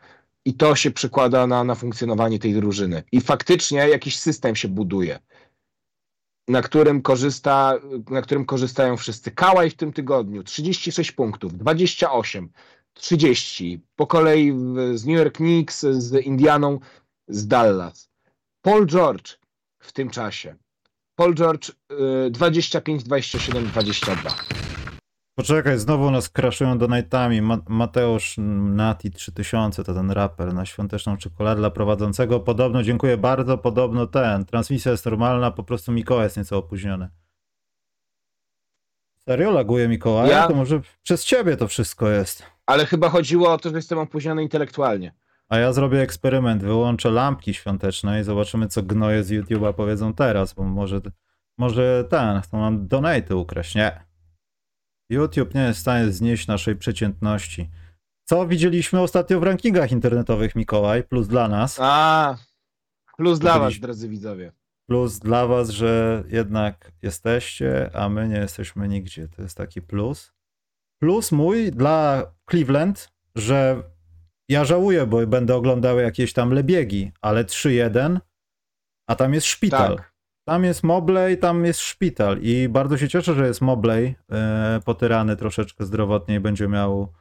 I 0.44 0.54
to 0.54 0.76
się 0.76 0.90
przekłada 0.90 1.46
na, 1.46 1.64
na 1.64 1.74
funkcjonowanie 1.74 2.38
tej 2.38 2.54
drużyny. 2.54 3.02
I 3.12 3.20
faktycznie 3.20 3.78
jakiś 3.78 4.18
system 4.18 4.56
się 4.56 4.68
buduje, 4.68 5.18
na 6.48 6.62
którym, 6.62 7.02
korzysta, 7.02 7.78
na 8.10 8.22
którym 8.22 8.44
korzystają 8.44 8.96
wszyscy. 8.96 9.30
Kałaj 9.30 9.70
w 9.70 9.74
tym 9.74 9.92
tygodniu 9.92 10.42
36 10.42 11.12
punktów, 11.12 11.58
28. 11.58 12.48
30. 12.94 13.80
Po 13.96 14.06
kolei 14.06 14.52
z 14.94 15.06
New 15.06 15.18
York 15.18 15.36
Knicks, 15.36 15.80
z 15.80 16.26
Indianą, 16.26 16.78
z 17.28 17.46
Dallas. 17.46 18.10
Paul 18.62 18.86
George 18.86 19.38
w 19.78 19.92
tym 19.92 20.10
czasie. 20.10 20.56
Paul 21.14 21.34
George 21.34 21.70
25, 22.30 23.02
27, 23.02 23.66
22. 23.66 24.69
Poczekaj, 25.40 25.78
znowu 25.78 26.10
nas 26.10 26.28
kraszują 26.28 26.78
donatami. 26.78 27.42
Ma 27.42 27.58
Mateusz 27.68 28.34
Nati 28.38 29.10
3000 29.10 29.84
to 29.84 29.94
ten 29.94 30.10
raper 30.10 30.54
na 30.54 30.66
świąteczną 30.66 31.16
czekoladę 31.16 31.60
dla 31.60 31.70
prowadzącego. 31.70 32.40
Podobno, 32.40 32.82
dziękuję 32.82 33.16
bardzo, 33.16 33.58
podobno 33.58 34.06
ten. 34.06 34.44
Transmisja 34.44 34.92
jest 34.92 35.04
normalna, 35.04 35.50
po 35.50 35.62
prostu 35.62 35.92
Mikołaj 35.92 36.24
jest 36.24 36.36
nieco 36.36 36.58
opóźniony. 36.58 37.08
Serio 39.16 39.50
laguje 39.50 39.88
Mikołaj? 39.88 40.30
Ja... 40.30 40.48
To 40.48 40.54
może 40.54 40.80
przez 41.02 41.24
ciebie 41.24 41.56
to 41.56 41.68
wszystko 41.68 42.08
jest. 42.08 42.42
Ale 42.66 42.86
chyba 42.86 43.08
chodziło 43.08 43.52
o 43.52 43.58
to, 43.58 43.70
że 43.70 43.76
jestem 43.76 43.98
opóźniony 43.98 44.42
intelektualnie. 44.42 45.14
A 45.48 45.58
ja 45.58 45.72
zrobię 45.72 46.00
eksperyment, 46.00 46.62
wyłączę 46.62 47.10
lampki 47.10 47.54
świąteczne 47.54 48.20
i 48.20 48.24
zobaczymy, 48.24 48.68
co 48.68 48.82
gnoje 48.82 49.24
z 49.24 49.30
YouTube'a 49.30 49.72
powiedzą 49.72 50.14
teraz, 50.14 50.54
bo 50.54 50.64
może, 50.64 51.00
może 51.58 52.04
ten, 52.10 52.40
to 52.50 52.56
mam 52.56 52.88
donaty 52.88 53.36
ukraść. 53.36 53.74
Nie. 53.74 54.09
YouTube 55.10 55.54
nie 55.54 55.62
jest 55.62 55.78
w 55.78 55.82
stanie 55.82 56.12
znieść 56.12 56.46
naszej 56.46 56.76
przeciętności. 56.76 57.70
Co 58.24 58.46
widzieliśmy 58.46 59.00
ostatnio 59.00 59.40
w 59.40 59.42
rankingach 59.42 59.92
internetowych, 59.92 60.54
Mikołaj? 60.54 61.04
Plus 61.04 61.28
dla 61.28 61.48
nas. 61.48 61.78
A, 61.80 62.36
plus 63.16 63.38
dla 63.38 63.58
was, 63.58 63.78
drodzy 63.78 64.08
widzowie. 64.08 64.52
Plus 64.88 65.18
dla 65.18 65.46
was, 65.46 65.68
że 65.68 66.24
jednak 66.28 66.92
jesteście, 67.02 67.90
a 67.94 68.08
my 68.08 68.28
nie 68.28 68.36
jesteśmy 68.36 68.88
nigdzie. 68.88 69.28
To 69.28 69.42
jest 69.42 69.56
taki 69.56 69.82
plus. 69.82 70.32
Plus 71.00 71.32
mój 71.32 71.72
dla 71.72 72.32
Cleveland, 72.50 73.12
że 73.34 73.82
ja 74.48 74.64
żałuję, 74.64 75.06
bo 75.06 75.26
będę 75.26 75.56
oglądał 75.56 75.98
jakieś 75.98 76.32
tam 76.32 76.52
lebiegi, 76.52 77.12
ale 77.20 77.44
3-1, 77.44 78.20
a 79.06 79.14
tam 79.14 79.34
jest 79.34 79.46
szpital. 79.46 79.96
Tak. 79.96 80.09
Tam 80.50 80.64
jest 80.64 80.82
Mobley, 80.82 81.38
tam 81.38 81.64
jest 81.64 81.80
szpital 81.80 82.38
i 82.42 82.68
bardzo 82.68 82.98
się 82.98 83.08
cieszę, 83.08 83.34
że 83.34 83.46
jest 83.46 83.60
Mobley, 83.60 84.14
e, 84.32 84.80
potyrany 84.84 85.36
troszeczkę 85.36 85.84
zdrowotnie 85.84 86.34
i 86.34 86.40
będzie 86.40 86.68
miał 86.68 87.12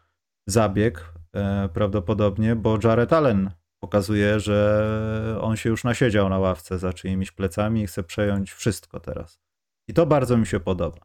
zabieg 0.48 1.14
e, 1.34 1.70
prawdopodobnie, 1.74 2.56
bo 2.56 2.78
Jared 2.84 3.14
Allen 3.14 3.52
pokazuje, 3.80 4.40
że 4.40 5.38
on 5.42 5.56
się 5.58 5.70
już 5.70 5.84
nasiedział 5.84 6.30
na 6.30 6.40
ławce 6.40 6.80
za 6.80 6.94
czyimiś 6.94 7.32
plecami 7.32 7.82
i 7.82 7.88
chce 7.88 8.04
przejąć 8.04 8.52
wszystko 8.52 9.00
teraz. 9.00 9.40
I 9.88 9.94
to 9.94 10.06
bardzo 10.06 10.38
mi 10.38 10.46
się 10.46 10.60
podoba. 10.60 11.00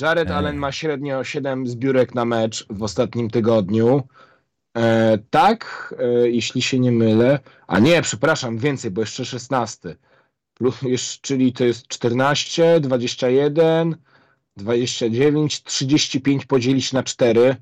Jared 0.00 0.30
Allen 0.30 0.56
ma 0.56 0.72
średnio 0.72 1.24
7 1.24 1.66
zbiórek 1.66 2.14
na 2.14 2.24
mecz 2.24 2.66
w 2.70 2.82
ostatnim 2.82 3.30
tygodniu. 3.30 4.02
E, 4.76 5.18
tak, 5.30 5.94
e, 5.98 6.28
jeśli 6.28 6.62
się 6.62 6.78
nie 6.78 6.92
mylę. 6.92 7.38
A 7.66 7.78
nie, 7.78 8.02
przepraszam, 8.02 8.58
więcej, 8.58 8.90
bo 8.90 9.00
jeszcze 9.00 9.24
16. 9.24 9.96
Czyli 11.20 11.52
to 11.52 11.64
jest 11.64 11.88
14, 11.88 12.80
21, 12.80 13.96
29, 14.56 15.62
35 15.62 16.46
podzielić 16.46 16.92
na 16.92 17.02
4. 17.02 17.56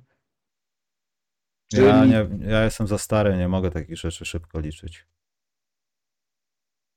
Czyli... 1.70 1.86
Ja, 1.86 2.04
nie, 2.04 2.28
ja 2.40 2.64
jestem 2.64 2.86
za 2.86 2.98
stary, 2.98 3.36
nie 3.36 3.48
mogę 3.48 3.70
takich 3.70 3.96
rzeczy 3.96 4.24
szybko 4.24 4.60
liczyć. 4.60 5.06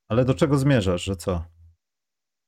Ale 0.09 0.25
do 0.25 0.33
czego 0.33 0.57
zmierzasz, 0.57 1.03
że 1.03 1.15
co? 1.15 1.45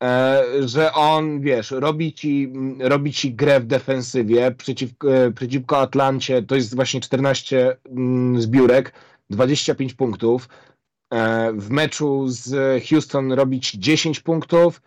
E, 0.04 0.43
że 0.66 0.93
on, 0.93 1.41
wiesz, 1.41 1.72
robi 1.72 2.14
ci, 2.14 2.54
robi 2.80 3.14
ci 3.14 3.36
grę 3.36 3.60
w 3.60 3.66
defensywie 3.66 4.51
przeciw, 4.51 4.91
e, 5.10 5.32
przeciwko 5.32 5.80
Atlancie, 5.80 6.43
to 6.43 6.56
jest 6.56 6.76
właśnie 6.76 7.01
14 7.01 7.78
mm, 7.86 8.41
zbiórek, 8.41 8.93
25 9.30 9.93
punktów. 9.93 10.49
E, 11.14 11.53
w 11.53 11.70
meczu 11.70 12.28
z 12.28 12.84
Houston 12.89 13.32
robić 13.32 13.72
10 13.72 14.20
punktów, 14.20 14.82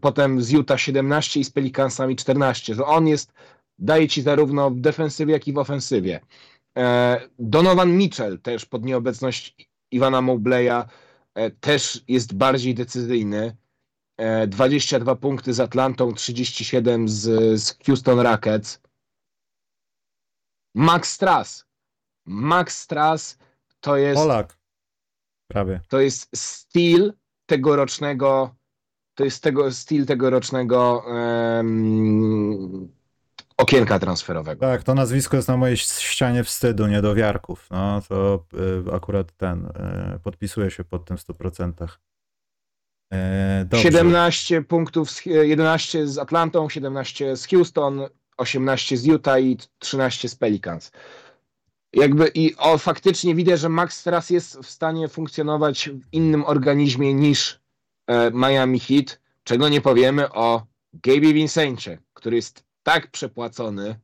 potem 0.00 0.42
z 0.42 0.50
Utah 0.50 0.80
17 0.80 1.40
i 1.40 1.44
z 1.44 1.50
Pelicansami 1.50 2.16
14. 2.16 2.76
To 2.76 2.86
on 2.86 3.06
jest, 3.08 3.32
daje 3.78 4.08
ci 4.08 4.22
zarówno 4.22 4.70
w 4.70 4.80
defensywie, 4.80 5.32
jak 5.32 5.48
i 5.48 5.52
w 5.52 5.58
ofensywie. 5.58 6.20
Donovan 7.38 7.96
Mitchell 7.96 8.38
też 8.38 8.66
pod 8.66 8.84
nieobecność 8.84 9.68
Iwana 9.90 10.22
Mobleya 10.22 10.84
też 11.60 12.04
jest 12.08 12.34
bardziej 12.34 12.74
decyzyjny. 12.74 13.56
22 14.46 15.16
punkty 15.16 15.54
z 15.54 15.60
Atlantą, 15.60 16.12
37 16.12 17.08
z, 17.08 17.20
z 17.62 17.78
Houston 17.86 18.20
Rockets. 18.20 18.80
Max 20.74 21.12
Strass. 21.12 21.66
Max 22.26 22.78
Strass 22.78 23.38
to 23.80 23.96
jest. 23.96 24.22
Polak. 24.22 24.61
Prawie. 25.52 25.80
To 25.88 26.00
jest 26.00 26.28
styl 26.36 27.12
tegorocznego. 27.46 28.54
To 29.14 29.24
jest 29.24 29.42
tego 29.42 29.72
styl 29.72 30.06
tegorocznego 30.06 31.04
um, 31.06 32.88
okienka 33.56 33.98
transferowego. 33.98 34.60
Tak, 34.60 34.82
to 34.82 34.94
nazwisko 34.94 35.36
jest 35.36 35.48
na 35.48 35.56
mojej 35.56 35.76
ścianie 35.76 36.44
wstydu, 36.44 36.86
niedowiarków. 36.86 37.68
No 37.70 38.02
to 38.08 38.44
y, 38.88 38.94
akurat 38.94 39.32
ten 39.32 39.66
y, 39.66 40.18
podpisuje 40.18 40.70
się 40.70 40.84
pod 40.84 41.04
tym 41.04 41.16
w 41.16 41.20
100%. 41.20 41.88
E, 43.12 43.64
dobrze. 43.64 43.82
17 43.82 44.62
punktów, 44.62 45.26
11 45.26 46.06
z 46.06 46.18
Atlantą, 46.18 46.68
17 46.68 47.36
z 47.36 47.46
Houston, 47.46 48.00
18 48.36 48.96
z 48.96 49.04
Utah 49.04 49.40
i 49.40 49.58
13 49.78 50.28
z 50.28 50.34
Pelicans. 50.34 50.92
Jakby 51.92 52.28
i 52.34 52.56
o, 52.56 52.78
faktycznie 52.78 53.34
widzę, 53.34 53.56
że 53.56 53.68
Max 53.68 54.02
teraz 54.02 54.30
jest 54.30 54.58
w 54.58 54.70
stanie 54.70 55.08
funkcjonować 55.08 55.88
w 55.88 56.12
innym 56.12 56.44
organizmie 56.44 57.14
niż 57.14 57.60
e, 58.06 58.30
Miami 58.30 58.80
Heat, 58.80 59.20
czego 59.44 59.68
nie 59.68 59.80
powiemy 59.80 60.32
o 60.32 60.66
Gabe 60.92 61.32
Vincencie, 61.32 61.98
który 62.14 62.36
jest 62.36 62.64
tak 62.82 63.10
przepłacony, 63.10 63.96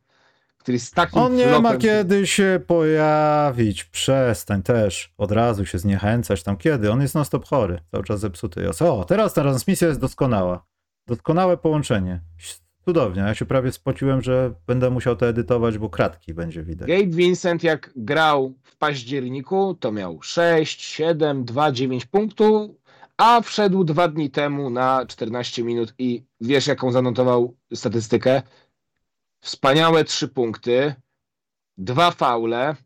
który 0.58 0.76
jest 0.76 0.94
takim 0.94 1.22
On 1.22 1.36
nie 1.36 1.44
flopem, 1.44 1.62
ma 1.62 1.76
kiedy 1.76 2.26
się 2.26 2.60
pojawić. 2.66 3.84
Przestań 3.84 4.62
też. 4.62 5.12
Od 5.18 5.32
razu 5.32 5.66
się 5.66 5.78
zniechęcać 5.78 6.42
tam 6.42 6.56
kiedy. 6.56 6.92
On 6.92 7.00
jest 7.00 7.14
non 7.14 7.24
stop 7.24 7.46
chory. 7.46 7.80
Cały 7.90 8.04
czas 8.04 8.20
zepsuty 8.20 8.62
jest. 8.62 8.82
O, 8.82 9.04
teraz 9.04 9.34
ta 9.34 9.42
transmisja 9.42 9.88
jest 9.88 10.00
doskonała. 10.00 10.64
Doskonałe 11.06 11.56
połączenie. 11.56 12.20
Cudownie. 12.88 13.22
Ja 13.22 13.34
się 13.34 13.46
prawie 13.46 13.72
spociłem, 13.72 14.22
że 14.22 14.54
będę 14.66 14.90
musiał 14.90 15.16
to 15.16 15.28
edytować, 15.28 15.78
bo 15.78 15.90
kratki 15.90 16.34
będzie 16.34 16.62
widać. 16.62 16.88
Gabe 16.88 17.16
Vincent 17.16 17.62
jak 17.62 17.92
grał 17.96 18.54
w 18.62 18.76
październiku, 18.76 19.74
to 19.80 19.92
miał 19.92 20.22
6, 20.22 20.82
7, 20.82 21.44
2, 21.44 21.72
9 21.72 22.06
punktów, 22.06 22.70
a 23.16 23.40
wszedł 23.40 23.84
dwa 23.84 24.08
dni 24.08 24.30
temu 24.30 24.70
na 24.70 25.06
14 25.06 25.64
minut 25.64 25.94
i 25.98 26.24
wiesz 26.40 26.66
jaką 26.66 26.92
zanotował 26.92 27.56
statystykę? 27.74 28.42
Wspaniałe 29.40 30.04
trzy 30.04 30.28
punkty, 30.28 30.94
dwa 31.78 32.10
faule, 32.10 32.76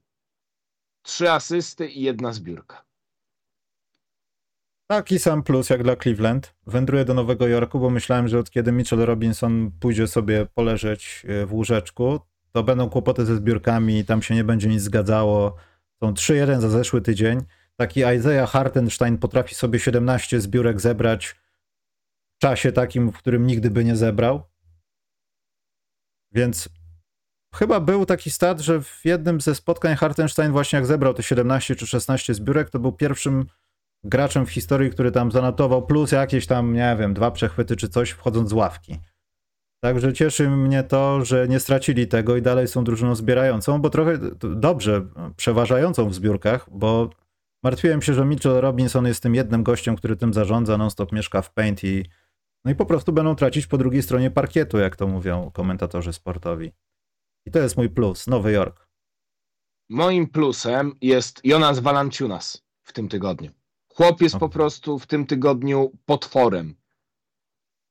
trzy 1.03 1.31
asysty 1.31 1.89
i 1.89 2.03
jedna 2.03 2.33
zbiórka. 2.33 2.85
Taki 4.93 5.19
sam 5.19 5.43
plus 5.43 5.71
jak 5.71 5.83
dla 5.83 5.97
Cleveland. 5.97 6.55
Wędruję 6.67 7.05
do 7.05 7.15
Nowego 7.15 7.47
Jorku, 7.49 7.81
bo 7.81 7.91
myślałem, 7.91 8.29
że 8.29 8.39
od 8.39 8.51
kiedy 8.51 8.73
Mitchell 8.73 8.99
Robinson 8.99 9.71
pójdzie 9.81 10.07
sobie 10.07 10.47
poleżeć 10.55 11.27
e, 11.29 11.47
w 11.47 11.53
łóżeczku, 11.53 12.21
to 12.53 12.63
będą 12.63 12.91
kłopoty 12.91 13.27
ze 13.27 13.37
zbiórkami, 13.37 14.05
tam 14.05 14.23
się 14.23 14.35
nie 14.35 14.45
będzie 14.45 14.69
nic 14.69 14.83
zgadzało. 14.83 15.57
Są 16.01 16.13
3-1 16.13 16.61
za 16.61 16.69
zeszły 16.69 17.01
tydzień. 17.01 17.41
taki 17.77 18.01
Isaiah 18.01 18.51
Hartenstein 18.51 19.19
potrafi 19.19 19.55
sobie 19.55 19.79
17 19.79 20.41
zbiórek 20.41 20.81
zebrać 20.81 21.29
w 22.37 22.39
czasie 22.39 22.73
takim, 22.73 23.13
w 23.13 23.19
którym 23.19 23.47
nigdy 23.47 23.71
by 23.71 23.85
nie 23.85 23.97
zebrał. 23.97 24.43
Więc 26.33 26.69
chyba 27.55 27.81
był 27.81 28.07
taki 28.07 28.31
stat, 28.31 28.61
że 28.61 28.83
w 28.83 29.01
jednym 29.05 29.41
ze 29.41 29.55
spotkań 29.55 29.97
Hartenstein 29.97 30.53
właśnie 30.53 30.77
jak 30.77 30.87
zebrał 30.87 31.15
te 31.15 31.23
17 31.23 31.77
czy 31.77 31.87
16 31.87 32.35
zbiórek, 32.35 32.71
to 32.71 32.79
był 32.79 32.93
pierwszym 32.93 33.47
graczem 34.05 34.47
w 34.47 34.51
historii, 34.51 34.91
który 34.91 35.13
tam 35.13 35.33
zanotował 35.33 35.87
plus 35.87 36.13
jakieś 36.13 36.47
tam, 36.47 36.75
nie 36.75 36.97
wiem, 36.99 37.15
dwa 37.15 37.31
przechwyty 37.31 37.77
czy 37.77 37.89
coś 37.89 38.11
wchodząc 38.11 38.51
z 38.51 38.53
ławki. 38.53 38.99
Także 39.81 40.13
cieszy 40.13 40.51
mnie 40.51 40.83
to, 40.83 41.25
że 41.25 41.49
nie 41.49 41.61
stracili 41.61 42.09
tego 42.09 42.37
i 42.37 42.43
dalej 42.43 42.69
są 42.69 42.85
drużyną 42.85 43.15
zbierającą, 43.15 43.81
bo 43.81 43.91
trochę 43.91 44.19
dobrze 44.57 45.07
przeważającą 45.37 46.09
w 46.09 46.15
zbiórkach, 46.15 46.67
bo 46.71 47.11
martwiłem 47.63 48.03
się, 48.03 48.15
że 48.15 48.25
Mitchell 48.25 48.61
Robinson 48.61 49.07
jest 49.07 49.23
tym 49.23 49.35
jednym 49.35 49.63
gościem, 49.63 49.97
który 49.97 50.17
tym 50.17 50.35
zarządza, 50.35 50.79
non-stop 50.79 51.13
mieszka 51.13 51.43
w 51.43 51.53
Paint 51.53 51.85
i 51.85 52.05
no 52.65 52.71
i 52.71 52.75
po 52.75 52.87
prostu 52.87 53.13
będą 53.13 53.35
tracić 53.35 53.67
po 53.67 53.79
drugiej 53.79 54.03
stronie 54.03 54.31
parkietu, 54.31 54.79
jak 54.79 54.97
to 54.97 55.07
mówią 55.07 55.51
komentatorzy 55.51 56.13
sportowi. 56.13 56.73
I 57.47 57.51
to 57.51 57.59
jest 57.59 57.77
mój 57.77 57.91
plus, 57.91 58.27
Nowy 58.27 58.53
Jork. 58.53 58.89
Moim 59.91 60.27
plusem 60.27 60.93
jest 61.01 61.41
Jonas 61.45 61.79
Valanciunas 61.79 62.65
w 62.83 62.93
tym 62.93 63.09
tygodniu. 63.09 63.51
Chłop 63.95 64.21
jest 64.21 64.37
po 64.37 64.49
prostu 64.49 64.99
w 64.99 65.07
tym 65.07 65.27
tygodniu 65.27 65.93
potworem. 66.07 66.75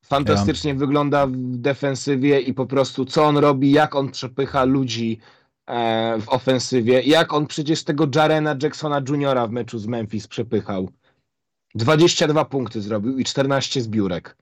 Fantastycznie 0.05 0.71
ja. 0.71 0.77
wygląda 0.77 1.27
w 1.27 1.31
defensywie 1.57 2.39
i 2.39 2.53
po 2.53 2.65
prostu 2.65 3.05
co 3.05 3.23
on 3.25 3.37
robi, 3.37 3.71
jak 3.71 3.95
on 3.95 4.11
przepycha 4.11 4.63
ludzi 4.63 5.19
e, 5.67 6.19
w 6.21 6.29
ofensywie, 6.29 7.01
jak 7.01 7.33
on 7.33 7.47
przecież 7.47 7.83
tego 7.83 8.07
Jarena 8.15 8.55
Jacksona 8.63 9.01
Juniora 9.09 9.47
w 9.47 9.51
meczu 9.51 9.79
z 9.79 9.87
Memphis 9.87 10.27
przepychał. 10.27 10.89
22 11.75 12.45
punkty 12.45 12.81
zrobił 12.81 13.17
i 13.17 13.23
14 13.23 13.81
zbiórek. 13.81 14.37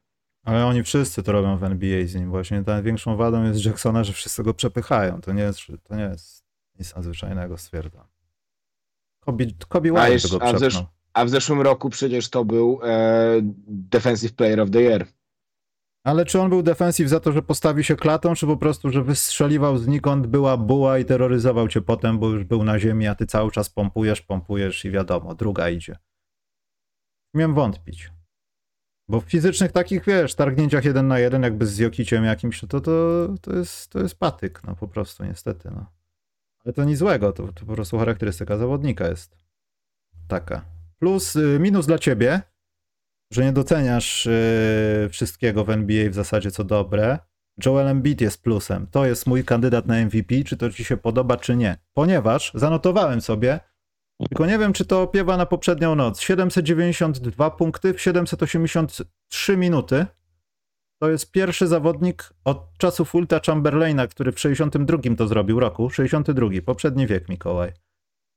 Ale 0.46 0.66
oni 0.66 0.84
wszyscy 0.84 1.24
to 1.24 1.32
robią 1.32 1.58
w 1.58 1.64
NBA 1.64 2.08
z 2.08 2.16
nim. 2.16 2.30
Właśnie 2.30 2.64
największą 2.68 3.16
wadą 3.16 3.44
jest 3.44 3.66
Jacksona, 3.66 4.04
że 4.04 4.14
wszyscy 4.14 4.44
go 4.44 4.54
przepychają. 4.54 5.22
To 5.22 5.34
nie 5.34 5.44
jest, 5.44 5.60
to 5.84 5.96
nie 5.96 6.04
jest 6.04 6.44
nic 6.80 6.96
nadzwyczajnego, 6.96 7.58
stwierdzam. 7.58 8.08
Kobe, 9.20 9.46
Kobe 9.68 9.92
White 9.92 10.20
tego 10.20 10.40
przepchnął. 10.40 10.86
A 11.14 11.26
w, 11.26 11.30
zeszłym 11.30 11.62
roku 11.62 11.90
przecież 11.90 12.30
to 12.30 12.46
był 12.46 12.80
e, 12.84 13.40
Defensive 13.68 14.34
Player 14.34 14.60
of 14.60 14.72
the 14.72 14.82
Year. 14.82 15.06
Ale 16.04 16.26
czy 16.26 16.42
on 16.42 16.50
był 16.50 16.64
defensyw 16.64 17.10
za 17.10 17.20
to, 17.20 17.32
że 17.32 17.42
postawi 17.42 17.84
się 17.84 17.96
klatą, 17.96 18.36
czy 18.36 18.46
po 18.46 18.58
prostu, 18.58 18.90
że 18.92 19.04
wystrzeliwał 19.04 19.78
znikąd, 19.78 20.28
była 20.28 20.58
buła 20.58 21.00
i 21.00 21.06
terroryzował 21.06 21.68
cię 21.68 21.82
potem, 21.82 22.20
bo 22.20 22.30
już 22.30 22.44
był 22.44 22.64
na 22.64 22.80
ziemi, 22.80 23.08
a 23.08 23.16
ty 23.16 23.26
cały 23.26 23.52
czas 23.52 23.70
pompujesz, 23.70 24.22
pompujesz 24.22 24.86
i 24.86 24.92
wiadomo, 24.92 25.36
druga 25.36 25.70
idzie. 25.70 25.98
Miałem 27.34 27.54
wątpić. 27.54 28.12
Bo 29.10 29.22
w 29.22 29.24
fizycznych 29.24 29.72
takich, 29.72 30.06
wiesz, 30.06 30.36
targnięciach 30.36 30.86
jeden 30.86 31.08
na 31.08 31.20
jeden, 31.20 31.44
jakby 31.44 31.66
z 31.66 31.78
Jokiciem 31.78 32.24
jakimś, 32.24 32.60
to, 32.60 32.82
to, 32.82 32.82
to, 33.42 33.56
jest, 33.56 33.90
to 33.90 34.00
jest 34.00 34.20
patyk, 34.20 34.64
no 34.64 34.76
po 34.76 34.88
prostu, 34.88 35.24
niestety, 35.26 35.72
no. 35.72 35.86
Ale 36.66 36.74
to 36.74 36.84
nic 36.84 36.98
złego, 36.98 37.32
to, 37.32 37.54
to 37.54 37.66
po 37.66 37.74
prostu 37.74 37.98
charakterystyka 37.98 38.58
zawodnika 38.58 39.08
jest 39.08 39.38
taka. 40.28 40.79
Plus, 41.00 41.36
y, 41.36 41.58
minus 41.60 41.86
dla 41.86 42.00
ciebie, 42.00 42.42
że 43.34 43.44
nie 43.44 43.52
doceniasz 43.52 44.26
yy, 44.26 45.10
wszystkiego 45.10 45.66
w 45.66 45.70
NBA 45.70 46.10
w 46.10 46.14
zasadzie 46.14 46.52
co 46.52 46.64
dobre. 46.64 47.20
Joel 47.66 47.88
Embiid 47.88 48.22
jest 48.22 48.44
plusem. 48.44 48.88
To 48.92 49.06
jest 49.06 49.28
mój 49.28 49.44
kandydat 49.44 49.88
na 49.88 50.06
MVP, 50.06 50.44
czy 50.44 50.58
to 50.58 50.72
ci 50.72 50.84
się 50.84 50.98
podoba, 50.98 51.38
czy 51.38 51.56
nie. 51.56 51.78
Ponieważ 51.94 52.52
zanotowałem 52.54 53.22
sobie, 53.22 53.60
tylko 54.30 54.46
nie 54.46 54.58
wiem, 54.58 54.74
czy 54.74 54.86
to 54.86 55.02
opiewa 55.02 55.38
na 55.38 55.46
poprzednią 55.46 55.96
noc. 55.96 56.22
792 56.22 57.52
punkty 57.52 57.94
w 57.94 58.02
783 58.02 59.58
minuty. 59.58 60.06
To 61.02 61.10
jest 61.10 61.32
pierwszy 61.32 61.68
zawodnik 61.68 62.34
od 62.46 62.78
czasów 62.78 63.16
Ulta 63.16 63.40
Chamberlaina, 63.46 64.08
który 64.08 64.32
w 64.32 64.40
62 64.40 64.98
to 65.18 65.28
zrobił 65.28 65.60
roku. 65.60 65.90
62, 65.90 66.48
poprzedni 66.66 67.08
wiek, 67.08 67.30
Mikołaj. 67.30 67.72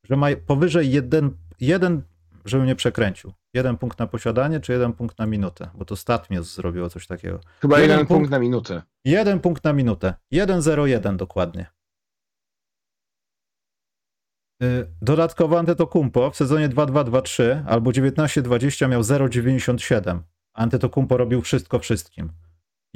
Że 0.09 0.17
ma 0.17 0.27
powyżej 0.47 0.91
jeden, 0.91 1.37
jeden 1.61 2.03
żebym 2.45 2.67
nie 2.67 2.75
przekręcił. 2.75 3.33
Jeden 3.55 3.79
punkt 3.79 3.99
na 3.99 4.07
posiadanie, 4.07 4.61
czy 4.61 4.73
jeden 4.73 4.93
punkt 4.93 5.19
na 5.19 5.27
minutę? 5.27 5.71
Bo 5.75 5.85
to 5.85 5.97
Statmios 5.97 6.55
zrobiło 6.55 6.91
coś 6.91 7.07
takiego. 7.07 7.41
Chyba 7.61 7.79
jeden, 7.79 7.91
jeden 7.91 8.07
punkt, 8.07 8.21
punkt 8.21 8.31
na 8.31 8.39
minutę. 8.39 8.83
Jeden 9.05 9.41
punkt 9.41 9.65
na 9.65 9.73
minutę. 9.73 10.15
1-0-1 10.33 11.17
dokładnie. 11.17 11.67
Y, 14.63 14.87
dodatkowo 15.03 15.59
Antetokumpo 15.59 16.31
w 16.31 16.37
sezonie 16.37 16.69
2-2-2-3 16.69 17.63
albo 17.67 17.91
19-20 17.91 18.89
miał 18.89 19.03
0,97. 19.03 20.21
Antetokumpo 20.55 21.17
robił 21.17 21.43
wszystko 21.43 21.79
wszystkim. 21.79 22.33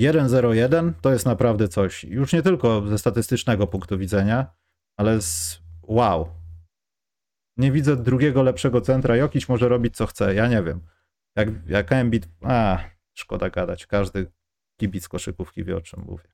1-0-1 0.01 0.93
to 1.01 1.13
jest 1.13 1.27
naprawdę 1.27 1.69
coś. 1.69 2.05
Już 2.05 2.33
nie 2.33 2.43
tylko 2.43 2.87
ze 2.87 2.99
statystycznego 2.99 3.67
punktu 3.67 3.99
widzenia, 3.99 4.47
ale 4.97 5.23
z 5.23 5.61
wow. 5.83 6.29
Nie 7.57 7.73
widzę 7.73 7.97
drugiego 7.97 8.43
lepszego 8.43 8.81
centra. 8.81 9.17
Jokiś 9.17 9.49
może 9.49 9.69
robić 9.69 9.97
co 9.97 10.07
chce, 10.07 10.35
ja 10.35 10.49
nie 10.49 10.63
wiem. 10.63 10.81
Jak, 11.37 11.49
jak 11.69 11.93
Embiid, 11.93 12.29
a 12.43 12.79
szkoda 13.15 13.51
gadać. 13.51 13.87
Każdy 13.87 14.33
kibic 14.81 15.09
koszykówki 15.09 15.65
wie 15.65 15.77
o 15.77 15.81
czym 15.81 16.05
mówię. 16.07 16.29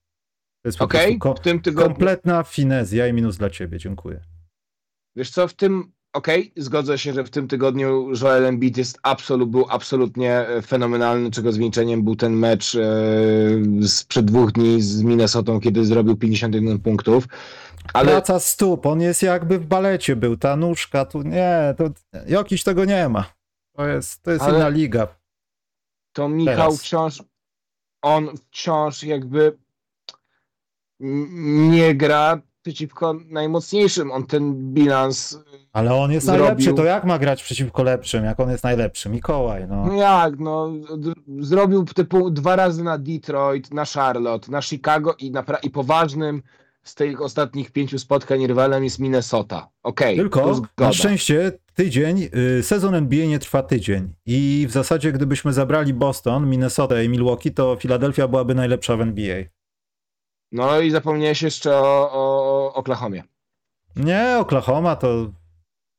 To 0.62 0.68
jest 0.68 0.78
po 0.78 0.84
okay, 0.84 1.18
ko- 1.18 1.34
tym 1.34 1.60
tygodniu... 1.60 1.88
kompletna 1.88 2.42
finezja 2.42 3.06
i 3.06 3.12
minus 3.12 3.36
dla 3.36 3.50
ciebie. 3.50 3.78
Dziękuję. 3.78 4.20
Wiesz 5.16 5.30
co, 5.30 5.48
w 5.48 5.54
tym, 5.54 5.92
okej, 6.12 6.40
okay, 6.40 6.64
zgodzę 6.64 6.98
się, 6.98 7.12
że 7.12 7.24
w 7.24 7.30
tym 7.30 7.48
tygodniu 7.48 8.12
Joel 8.22 8.46
Embiid 8.46 8.76
jest 8.76 8.98
absolut, 9.02 9.50
był 9.50 9.66
absolutnie 9.68 10.48
e, 10.48 10.62
fenomenalny, 10.62 11.30
czego 11.30 11.52
zwieńczeniem 11.52 12.04
był 12.04 12.16
ten 12.16 12.32
mecz 12.32 12.74
e, 12.74 12.80
sprzed 13.88 14.24
dwóch 14.24 14.52
dni 14.52 14.82
z 14.82 15.02
Minnesotą, 15.02 15.60
kiedy 15.60 15.84
zrobił 15.84 16.16
51 16.16 16.78
punktów. 16.78 17.28
Ale... 17.92 18.12
Praca 18.12 18.40
stóp, 18.40 18.86
on 18.86 19.00
jest 19.00 19.22
jakby 19.22 19.58
w 19.58 19.66
balecie 19.66 20.16
był, 20.16 20.36
ta 20.36 20.56
nóżka, 20.56 21.04
tu 21.04 21.22
nie, 21.22 21.74
to 21.78 21.84
jakiś 22.26 22.64
tego 22.64 22.84
nie 22.84 23.08
ma. 23.08 23.24
To 23.76 23.86
jest, 23.86 24.22
to 24.22 24.30
jest 24.30 24.44
Ale... 24.44 24.56
inna 24.56 24.68
liga. 24.68 25.08
To 26.12 26.28
Michał 26.28 26.56
Teraz. 26.56 26.80
wciąż, 26.80 27.22
on 28.02 28.28
wciąż 28.36 29.02
jakby 29.02 29.58
nie 31.00 31.94
gra 31.94 32.40
przeciwko 32.62 33.14
najmocniejszym. 33.26 34.10
On 34.10 34.26
ten 34.26 34.72
bilans. 34.72 35.38
Ale 35.72 35.94
on 35.94 36.12
jest 36.12 36.26
zrobił... 36.26 36.44
najlepszy, 36.44 36.74
to 36.74 36.84
jak 36.84 37.04
ma 37.04 37.18
grać 37.18 37.42
przeciwko 37.42 37.82
lepszym, 37.82 38.24
jak 38.24 38.40
on 38.40 38.50
jest 38.50 38.64
najlepszy? 38.64 39.08
Mikołaj, 39.08 39.68
no. 39.68 39.86
no 39.86 39.94
jak, 39.94 40.38
no. 40.38 40.72
Zrobił 41.38 41.84
typu 41.84 42.30
dwa 42.30 42.56
razy 42.56 42.84
na 42.84 42.98
Detroit, 42.98 43.74
na 43.74 43.84
Charlotte, 43.84 44.52
na 44.52 44.62
Chicago 44.62 45.14
i, 45.18 45.30
na, 45.30 45.44
i 45.62 45.70
poważnym 45.70 46.42
z 46.82 46.94
tych 46.94 47.20
ostatnich 47.20 47.70
pięciu 47.70 47.98
spotkań 47.98 48.46
rywalem 48.46 48.84
jest 48.84 48.98
Minnesota. 48.98 49.68
Okej. 49.82 50.14
Okay, 50.14 50.24
Tylko 50.24 50.62
na 50.78 50.92
szczęście 50.92 51.52
tydzień, 51.74 52.28
y, 52.58 52.62
sezon 52.62 52.94
NBA 52.94 53.26
nie 53.26 53.38
trwa 53.38 53.62
tydzień 53.62 54.12
i 54.26 54.66
w 54.68 54.72
zasadzie 54.72 55.12
gdybyśmy 55.12 55.52
zabrali 55.52 55.94
Boston, 55.94 56.50
Minnesota 56.50 57.02
i 57.02 57.08
Milwaukee, 57.08 57.50
to 57.50 57.76
Philadelphia 57.76 58.28
byłaby 58.28 58.54
najlepsza 58.54 58.96
w 58.96 59.00
NBA. 59.00 59.44
No 60.52 60.80
i 60.80 60.90
zapomniałeś 60.90 61.42
jeszcze 61.42 61.76
o, 61.76 62.10
o 62.12 62.74
Oklahomie. 62.74 63.22
Nie, 63.96 64.36
Oklahoma 64.38 64.96
to 64.96 65.30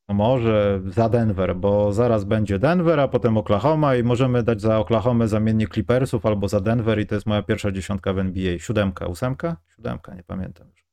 może 0.10 0.82
za 0.86 1.10
Denver, 1.10 1.56
bo 1.56 1.94
zaraz 1.94 2.24
będzie 2.24 2.60
Denver, 2.60 3.00
a 3.00 3.08
potem 3.08 3.38
Oklahoma 3.38 3.96
i 3.96 4.04
możemy 4.04 4.44
dać 4.44 4.62
za 4.62 4.80
Oklahomę 4.80 5.28
zamiennik 5.28 5.74
Clippersów 5.74 6.26
albo 6.26 6.48
za 6.48 6.60
Denver 6.60 7.00
i 7.00 7.08
to 7.08 7.16
jest 7.16 7.28
moja 7.28 7.44
pierwsza 7.44 7.72
dziesiątka 7.72 8.14
w 8.14 8.20
NBA. 8.20 8.60
Siódemka, 8.60 9.08
ósemka? 9.08 9.58
Siódemka, 9.76 10.16
nie 10.16 10.24
pamiętam 10.24 10.68
już. 10.68 10.84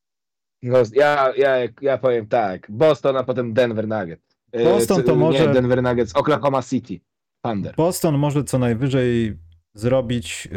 No, 0.63 0.79
ja, 0.93 1.33
ja, 1.37 1.57
ja 1.81 1.99
powiem 1.99 2.27
tak, 2.29 2.67
Boston, 2.71 3.17
a 3.17 3.25
potem 3.25 3.53
Denver 3.53 3.89
Nuggets. 3.89 4.37
E, 4.53 4.65
Boston 4.65 5.03
to 5.03 5.17
może... 5.17 5.47
Nie, 5.47 5.55
Denver 5.55 5.83
Nuggets, 5.83 6.17
Oklahoma 6.17 6.63
City, 6.63 7.01
Thunder. 7.45 7.75
Boston 7.77 8.19
może 8.19 8.45
co 8.45 8.59
najwyżej 8.59 9.39
zrobić 9.75 10.49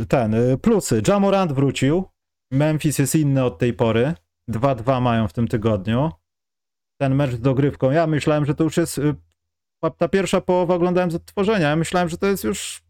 e, 0.00 0.04
ten, 0.06 0.36
plusy. 0.62 1.02
Jamorant 1.08 1.52
wrócił, 1.52 2.04
Memphis 2.50 2.98
jest 2.98 3.14
inny 3.14 3.44
od 3.44 3.58
tej 3.58 3.72
pory. 3.72 4.14
2-2 4.50 5.00
mają 5.00 5.28
w 5.28 5.32
tym 5.32 5.48
tygodniu. 5.48 6.10
Ten 6.96 7.14
mecz 7.14 7.30
z 7.30 7.40
dogrywką. 7.40 7.90
Ja 7.90 8.06
myślałem, 8.06 8.46
że 8.46 8.54
to 8.54 8.64
już 8.64 8.76
jest. 8.76 8.98
Y, 8.98 9.14
ta 9.98 10.08
pierwsza 10.08 10.40
połowa 10.40 10.74
oglądałem 10.74 11.10
z 11.10 11.14
odtworzenia. 11.14 11.68
Ja 11.68 11.76
myślałem, 11.76 12.08
że 12.08 12.18
to 12.18 12.26
jest 12.26 12.44
już. 12.44 12.82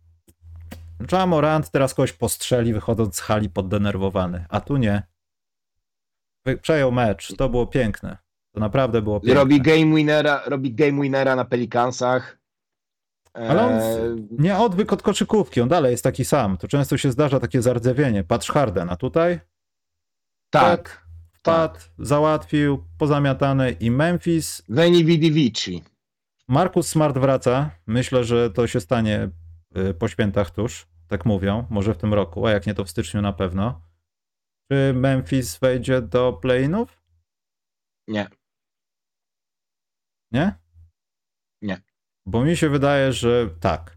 Jamorant 1.13 1.71
teraz 1.71 1.95
kogoś 1.95 2.13
postrzeli, 2.13 2.73
wychodząc 2.73 3.17
z 3.17 3.21
hali 3.21 3.51
poddenerwowany. 3.51 4.45
A 4.49 4.61
tu 4.61 4.77
nie. 4.77 5.03
Przejął 6.63 6.93
mecz. 6.93 7.37
To 7.37 7.49
było 7.49 7.67
piękne. 7.67 8.19
To 8.55 8.61
naprawdę 8.61 9.03
było 9.03 9.21
piękne. 9.21 9.35
Robi 9.35 9.61
game 9.61 9.97
winnera, 9.97 10.43
robi 10.47 10.75
game 10.75 11.03
winnera 11.03 11.37
na 11.37 11.45
Pelikansach. 11.45 12.39
Ale 13.35 13.67
on 13.67 13.73
eee, 13.73 14.29
nie 14.31 14.59
odwyk 14.59 14.93
od 14.93 15.03
koszykówki, 15.03 15.61
on 15.61 15.69
dalej 15.69 15.91
jest 15.91 16.05
taki 16.05 16.25
sam. 16.25 16.57
To 16.57 16.69
często 16.69 16.97
się 16.97 17.13
zdarza 17.13 17.41
takie 17.41 17.63
zardzewienie. 17.63 18.25
Patrz 18.25 18.51
Harden, 18.51 18.91
a 18.91 18.97
tutaj? 18.97 19.41
Tak. 20.51 20.89
Wpadł, 20.89 21.04
tak. 21.45 21.91
załatwił, 21.99 22.85
pozamiatany 22.99 23.71
i 23.71 23.91
Memphis. 23.91 24.63
Veni 24.69 25.05
vidi 25.05 25.33
vici. 25.33 25.83
Markus 26.49 26.89
Smart 26.89 27.19
wraca. 27.19 27.71
Myślę, 27.87 28.25
że 28.25 28.51
to 28.51 28.67
się 28.67 28.81
stanie 28.81 29.31
y, 29.77 29.95
po 29.95 30.09
świętach 30.09 30.51
tuż, 30.51 30.87
tak 31.09 31.25
mówią, 31.25 31.67
może 31.71 31.95
w 31.95 31.99
tym 31.99 32.15
roku, 32.15 32.47
a 32.47 32.51
jak 32.51 32.67
nie 32.67 32.75
to 32.75 32.85
w 32.85 32.91
styczniu 32.91 33.23
na 33.23 33.33
pewno. 33.33 33.81
Czy 34.73 34.93
Memphis 34.95 35.59
wejdzie 35.59 36.03
do 36.03 36.33
play-inów? 36.33 37.03
Nie. 38.09 38.29
Nie? 40.33 40.55
Nie. 41.63 41.81
Bo 42.27 42.45
mi 42.45 42.57
się 42.57 42.69
wydaje, 42.69 43.13
że 43.13 43.51
tak. 43.61 43.97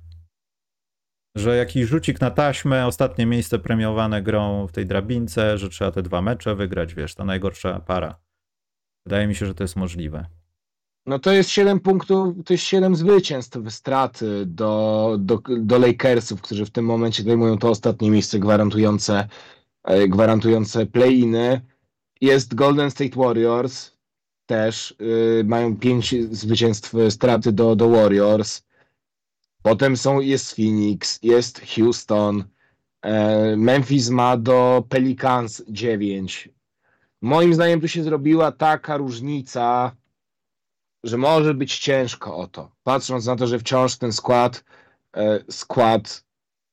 Że 1.38 1.58
jakiś 1.58 1.86
rzucik 1.88 2.22
na 2.22 2.32
taśmę, 2.32 2.86
ostatnie 2.86 3.26
miejsce 3.26 3.60
premiowane 3.60 4.22
grą 4.22 4.68
w 4.68 4.72
tej 4.72 4.86
drabince, 4.86 5.58
że 5.58 5.70
trzeba 5.70 5.92
te 5.92 6.02
dwa 6.02 6.22
mecze 6.22 6.56
wygrać, 6.56 6.96
wiesz, 6.96 7.16
ta 7.16 7.26
najgorsza 7.26 7.80
para. 7.80 8.20
Wydaje 9.06 9.28
mi 9.28 9.36
się, 9.36 9.46
że 9.46 9.54
to 9.54 9.64
jest 9.64 9.76
możliwe. 9.76 10.26
No 11.06 11.20
to 11.20 11.32
jest 11.32 11.50
7 11.50 11.80
punktów, 11.80 12.36
to 12.46 12.54
jest 12.54 12.64
7 12.64 12.96
zwycięstw 12.96 13.58
straty 13.70 14.46
do, 14.46 15.16
do, 15.20 15.42
do 15.60 15.78
Lakersów, 15.78 16.42
którzy 16.42 16.66
w 16.66 16.70
tym 16.70 16.86
momencie 16.86 17.24
zajmują 17.24 17.58
to 17.58 17.70
ostatnie 17.70 18.12
miejsce 18.12 18.40
gwarantujące, 18.40 19.28
e, 19.84 20.08
gwarantujące 20.08 20.86
play-iny. 20.86 21.62
Jest 22.22 22.56
Golden 22.56 22.92
State 22.92 23.16
Warriors, 23.16 23.98
też 24.48 24.96
yy, 25.00 25.44
mają 25.46 25.78
5 25.78 26.16
zwycięstw 26.32 26.94
straty 27.10 27.52
do, 27.52 27.76
do 27.76 27.90
Warriors. 27.90 28.66
Potem 29.68 29.97
są, 29.97 30.20
jest 30.20 30.55
Phoenix, 30.55 31.20
jest 31.24 31.61
Houston, 31.76 32.43
e, 33.01 33.55
Memphis 33.57 34.09
ma 34.09 34.38
do 34.38 34.84
Pelicans 34.89 35.63
9. 35.70 36.49
Moim 37.22 37.53
zdaniem 37.53 37.82
tu 37.82 37.88
się 37.88 38.03
zrobiła 38.03 38.51
taka 38.51 38.97
różnica, 38.97 39.95
że 41.03 41.18
może 41.18 41.53
być 41.53 41.80
ciężko 41.80 42.38
o 42.38 42.47
to. 42.47 42.72
Patrząc 42.84 43.26
na 43.26 43.36
to, 43.36 43.47
że 43.47 43.59
wciąż 43.59 43.97
ten 43.97 44.13
skład, 44.13 44.63
e, 45.15 45.43
skład 45.51 46.26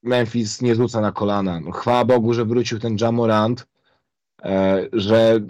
Memphis 0.02 0.62
nie 0.62 0.74
rzuca 0.74 1.00
na 1.00 1.12
kolana. 1.12 1.60
No, 1.60 1.72
chwała 1.72 2.04
Bogu, 2.04 2.34
że 2.34 2.44
wrócił 2.44 2.78
ten 2.78 2.96
Jamorant, 3.00 3.66
e, 4.42 4.88
że 4.92 5.40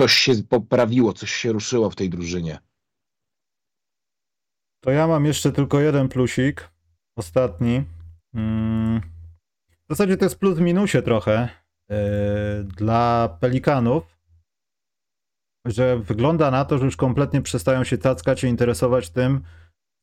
coś 0.00 0.12
się 0.12 0.34
poprawiło, 0.42 1.12
coś 1.12 1.32
się 1.32 1.52
ruszyło 1.52 1.90
w 1.90 1.96
tej 1.96 2.10
drużynie. 2.10 2.65
To 4.86 4.92
ja 4.92 5.06
mam 5.06 5.24
jeszcze 5.24 5.52
tylko 5.52 5.80
jeden 5.80 6.08
plusik. 6.08 6.70
Ostatni. 7.18 7.84
Mm. 8.34 9.00
W 9.86 9.88
zasadzie 9.88 10.16
to 10.16 10.24
jest 10.24 10.38
plus 10.38 10.58
minusie 10.58 11.02
trochę 11.02 11.48
yy, 11.88 11.96
dla 12.64 13.28
Pelikanów, 13.40 14.18
że 15.64 15.98
wygląda 15.98 16.50
na 16.50 16.64
to, 16.64 16.78
że 16.78 16.84
już 16.84 16.96
kompletnie 16.96 17.42
przestają 17.42 17.84
się 17.84 17.98
tackać 17.98 18.44
i 18.44 18.46
interesować 18.46 19.10
tym, 19.10 19.40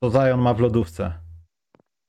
co 0.04 0.12
Zion 0.12 0.42
ma 0.42 0.54
w 0.54 0.60
lodówce. 0.60 1.14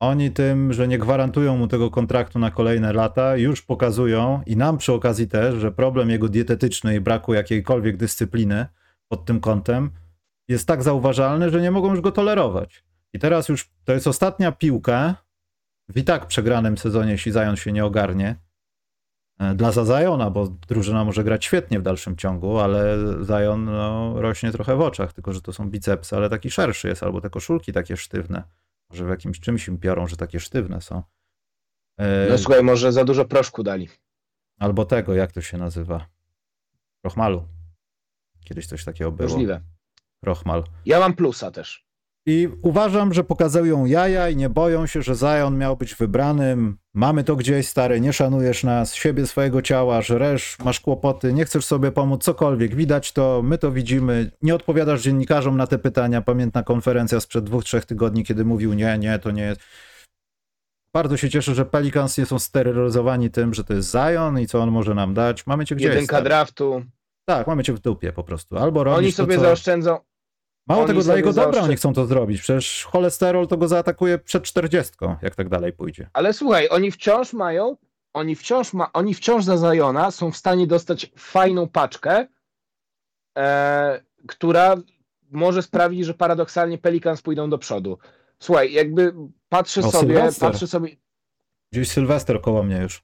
Oni 0.00 0.30
tym, 0.30 0.72
że 0.72 0.88
nie 0.88 0.98
gwarantują 0.98 1.56
mu 1.56 1.68
tego 1.68 1.90
kontraktu 1.90 2.38
na 2.38 2.50
kolejne 2.50 2.92
lata, 2.92 3.36
już 3.36 3.62
pokazują 3.62 4.42
i 4.46 4.56
nam 4.56 4.78
przy 4.78 4.92
okazji 4.92 5.28
też, 5.28 5.54
że 5.54 5.72
problem 5.72 6.10
jego 6.10 6.28
dietetyczny 6.28 6.96
i 6.96 7.00
braku 7.00 7.34
jakiejkolwiek 7.34 7.96
dyscypliny 7.96 8.66
pod 9.08 9.24
tym 9.24 9.40
kątem 9.40 9.90
jest 10.48 10.68
tak 10.68 10.82
zauważalny, 10.82 11.50
że 11.50 11.60
nie 11.60 11.70
mogą 11.70 11.90
już 11.90 12.00
go 12.00 12.12
tolerować. 12.12 12.84
I 13.12 13.18
teraz 13.18 13.48
już 13.48 13.70
to 13.84 13.92
jest 13.92 14.06
ostatnia 14.06 14.52
piłka 14.52 15.24
w 15.88 15.98
i 15.98 16.04
tak 16.04 16.26
przegranym 16.26 16.78
sezonie, 16.78 17.12
jeśli 17.12 17.32
Zion 17.32 17.56
się 17.56 17.72
nie 17.72 17.84
ogarnie. 17.84 18.36
E, 19.38 19.54
dla 19.54 19.72
Zajona, 19.72 20.30
bo 20.30 20.48
drużyna 20.48 21.04
może 21.04 21.24
grać 21.24 21.44
świetnie 21.44 21.80
w 21.80 21.82
dalszym 21.82 22.16
ciągu, 22.16 22.58
ale 22.58 22.96
Zion 23.26 23.64
no, 23.64 24.14
rośnie 24.16 24.52
trochę 24.52 24.76
w 24.76 24.80
oczach, 24.80 25.12
tylko 25.12 25.32
że 25.32 25.40
to 25.40 25.52
są 25.52 25.70
bicepsy, 25.70 26.16
ale 26.16 26.30
taki 26.30 26.50
szerszy 26.50 26.88
jest, 26.88 27.02
albo 27.02 27.20
te 27.20 27.30
koszulki 27.30 27.72
takie 27.72 27.96
sztywne. 27.96 28.42
Może 28.90 29.04
w 29.04 29.08
jakimś 29.08 29.40
czymś 29.40 29.68
im 29.68 29.78
piorą, 29.78 30.06
że 30.06 30.16
takie 30.16 30.40
sztywne 30.40 30.80
są. 30.80 31.02
E... 31.98 32.26
No 32.30 32.38
słuchaj, 32.38 32.62
może 32.62 32.92
za 32.92 33.04
dużo 33.04 33.24
proszku 33.24 33.62
dali. 33.62 33.88
Albo 34.58 34.84
tego, 34.84 35.14
jak 35.14 35.32
to 35.32 35.40
się 35.40 35.58
nazywa? 35.58 36.06
Rochmalu. 37.04 37.48
Kiedyś 38.44 38.66
coś 38.66 38.84
takiego 38.84 39.12
było. 39.12 39.28
Możliwe. 39.28 39.60
Rochmal. 40.24 40.64
Ja 40.86 41.00
mam 41.00 41.14
plusa 41.14 41.50
też. 41.50 41.84
I 42.26 42.48
uważam, 42.62 43.14
że 43.14 43.24
pokazują 43.24 43.84
jaja 43.84 44.28
i 44.28 44.36
nie 44.36 44.48
boją 44.48 44.86
się, 44.86 45.02
że 45.02 45.14
Zion 45.14 45.58
miał 45.58 45.76
być 45.76 45.94
wybranym. 45.94 46.76
Mamy 46.94 47.24
to 47.24 47.36
gdzieś, 47.36 47.68
stary, 47.68 48.00
nie 48.00 48.12
szanujesz 48.12 48.64
nas, 48.64 48.94
siebie, 48.94 49.26
swojego 49.26 49.62
ciała, 49.62 50.02
żresz, 50.02 50.56
masz 50.64 50.80
kłopoty, 50.80 51.32
nie 51.32 51.44
chcesz 51.44 51.64
sobie 51.64 51.92
pomóc, 51.92 52.24
cokolwiek. 52.24 52.74
Widać 52.74 53.12
to, 53.12 53.42
my 53.44 53.58
to 53.58 53.72
widzimy. 53.72 54.30
Nie 54.42 54.54
odpowiadasz 54.54 55.02
dziennikarzom 55.02 55.56
na 55.56 55.66
te 55.66 55.78
pytania. 55.78 56.22
Pamiętna 56.22 56.62
konferencja 56.62 57.20
sprzed 57.20 57.44
dwóch, 57.44 57.64
trzech 57.64 57.84
tygodni, 57.84 58.24
kiedy 58.24 58.44
mówił 58.44 58.74
nie, 58.74 58.98
nie, 58.98 59.18
to 59.18 59.30
nie 59.30 59.42
jest. 59.42 59.60
Bardzo 60.94 61.16
się 61.16 61.30
cieszę, 61.30 61.54
że 61.54 61.64
Pelicans 61.64 62.18
nie 62.18 62.26
są 62.26 62.38
sterylizowani 62.38 63.30
tym, 63.30 63.54
że 63.54 63.64
to 63.64 63.74
jest 63.74 63.92
Zion 63.92 64.40
i 64.40 64.46
co 64.46 64.62
on 64.62 64.70
może 64.70 64.94
nam 64.94 65.14
dać. 65.14 65.46
Mamy 65.46 65.66
cię 65.66 65.76
gdzieś. 65.76 65.88
Jedynka 65.88 66.22
draftu. 66.22 66.82
Tak, 67.28 67.46
mamy 67.46 67.64
cię 67.64 67.72
w 67.72 67.80
dupie 67.80 68.12
po 68.12 68.24
prostu. 68.24 68.58
Albo 68.58 68.84
robisz 68.84 68.98
Oni 68.98 69.12
sobie 69.12 69.34
to, 69.34 69.40
co... 69.40 69.46
zaoszczędzą 69.46 69.98
Mało 70.68 70.80
Oni 70.80 70.88
tego, 70.88 71.02
dla 71.02 71.16
jego 71.16 71.32
dobra 71.32 71.50
zaoszczę- 71.60 71.64
oni 71.64 71.76
chcą 71.76 71.92
to 71.92 72.06
zrobić. 72.06 72.40
Przecież 72.40 72.84
cholesterol 72.84 73.48
to 73.48 73.56
go 73.56 73.68
zaatakuje 73.68 74.18
przed 74.18 74.44
40, 74.44 74.92
jak 75.22 75.34
tak 75.34 75.48
dalej 75.48 75.72
pójdzie. 75.72 76.10
Ale 76.12 76.32
słuchaj, 76.32 76.68
oni 76.70 76.90
wciąż 76.90 77.32
mają, 77.32 77.76
oni 78.12 78.34
wciąż, 78.36 78.72
ma, 78.72 78.92
oni 78.92 79.14
wciąż 79.14 79.44
za 79.44 79.56
Zajona 79.56 80.10
są 80.10 80.30
w 80.32 80.36
stanie 80.36 80.66
dostać 80.66 81.12
fajną 81.16 81.68
paczkę, 81.68 82.26
e, 83.38 84.04
która 84.28 84.76
może 85.30 85.62
sprawić, 85.62 86.06
że 86.06 86.14
paradoksalnie 86.14 86.78
Pelicans 86.78 87.22
pójdą 87.22 87.50
do 87.50 87.58
przodu. 87.58 87.98
Słuchaj, 88.38 88.72
jakby 88.72 89.14
patrzę 89.48 89.80
O, 89.80 89.90
sobie, 89.90 90.14
Sylwester. 90.14 90.50
patrzę 90.50 90.66
sobie, 90.66 90.96
Gdzieś 91.72 91.88
Sylwester 91.88 92.40
koło 92.40 92.62
mnie 92.62 92.76
już. 92.76 93.02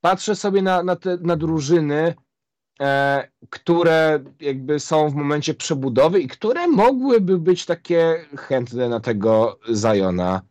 patrzę 0.00 0.36
sobie 0.36 0.62
na, 0.62 0.82
na, 0.82 0.96
te, 0.96 1.16
na 1.20 1.36
drużyny, 1.36 2.14
które 3.50 4.20
jakby 4.40 4.80
są 4.80 5.10
w 5.10 5.14
momencie 5.14 5.54
przebudowy 5.54 6.20
i 6.20 6.28
które 6.28 6.68
mogłyby 6.68 7.38
być 7.38 7.66
takie 7.66 8.14
chętne 8.36 8.88
na 8.88 9.00
tego 9.00 9.58
Zajona. 9.68 10.42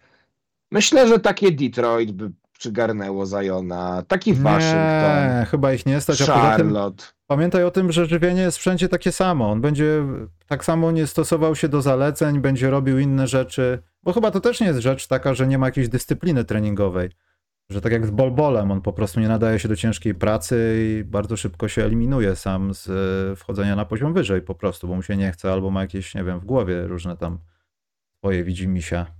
Myślę, 0.72 1.08
że 1.08 1.20
takie 1.20 1.52
Detroit 1.52 2.12
by 2.12 2.32
przygarnęło 2.60 3.26
Zajona, 3.26 4.04
taki 4.08 4.34
Waszyngton, 4.34 5.40
Nie, 5.40 5.46
chyba 5.52 5.74
ich 5.74 5.86
nie 5.86 6.02
stać. 6.02 6.22
Charlotte. 6.22 7.06
pamiętaj 7.28 7.64
o 7.64 7.72
tym, 7.72 7.92
że 7.92 8.06
żywienie 8.06 8.42
jest 8.42 8.58
wszędzie 8.58 8.90
takie 8.90 9.12
samo. 9.12 9.52
On 9.52 9.62
będzie 9.62 10.04
tak 10.48 10.66
samo 10.66 10.92
nie 10.92 11.08
stosował 11.08 11.56
się 11.56 11.70
do 11.70 11.82
zaleceń, 11.82 12.40
będzie 12.40 12.70
robił 12.70 13.00
inne 13.00 13.28
rzeczy. 13.28 13.84
Bo 14.04 14.14
chyba 14.14 14.32
to 14.32 14.40
też 14.40 14.60
nie 14.62 14.68
jest 14.68 14.80
rzecz 14.80 15.08
taka, 15.08 15.34
że 15.34 15.48
nie 15.48 15.58
ma 15.58 15.66
jakiejś 15.68 15.90
dyscypliny 15.90 16.44
treningowej. 16.46 17.10
Że 17.72 17.82
tak 17.82 17.92
jak 17.92 18.06
z 18.06 18.12
bolbolem, 18.12 18.72
on 18.72 18.82
po 18.82 18.94
prostu 18.94 19.20
nie 19.20 19.28
nadaje 19.28 19.60
się 19.60 19.68
do 19.68 19.76
ciężkiej 19.76 20.16
pracy 20.16 20.78
i 20.80 21.04
bardzo 21.04 21.38
szybko 21.38 21.68
się 21.68 21.84
eliminuje 21.84 22.36
sam 22.36 22.74
z 22.74 22.90
e, 22.90 23.36
wchodzenia 23.36 23.76
na 23.76 23.86
poziom 23.86 24.14
wyżej 24.14 24.42
po 24.42 24.56
prostu, 24.56 24.88
bo 24.88 24.96
mu 24.96 25.02
się 25.02 25.18
nie 25.18 25.32
chce 25.32 25.52
albo 25.52 25.72
ma 25.72 25.82
jakieś, 25.82 26.16
nie 26.16 26.24
wiem, 26.24 26.40
w 26.40 26.46
głowie 26.46 26.88
różne 26.88 27.18
tam 27.18 27.40
swoje 28.18 28.44
widzimisia. 28.44 29.16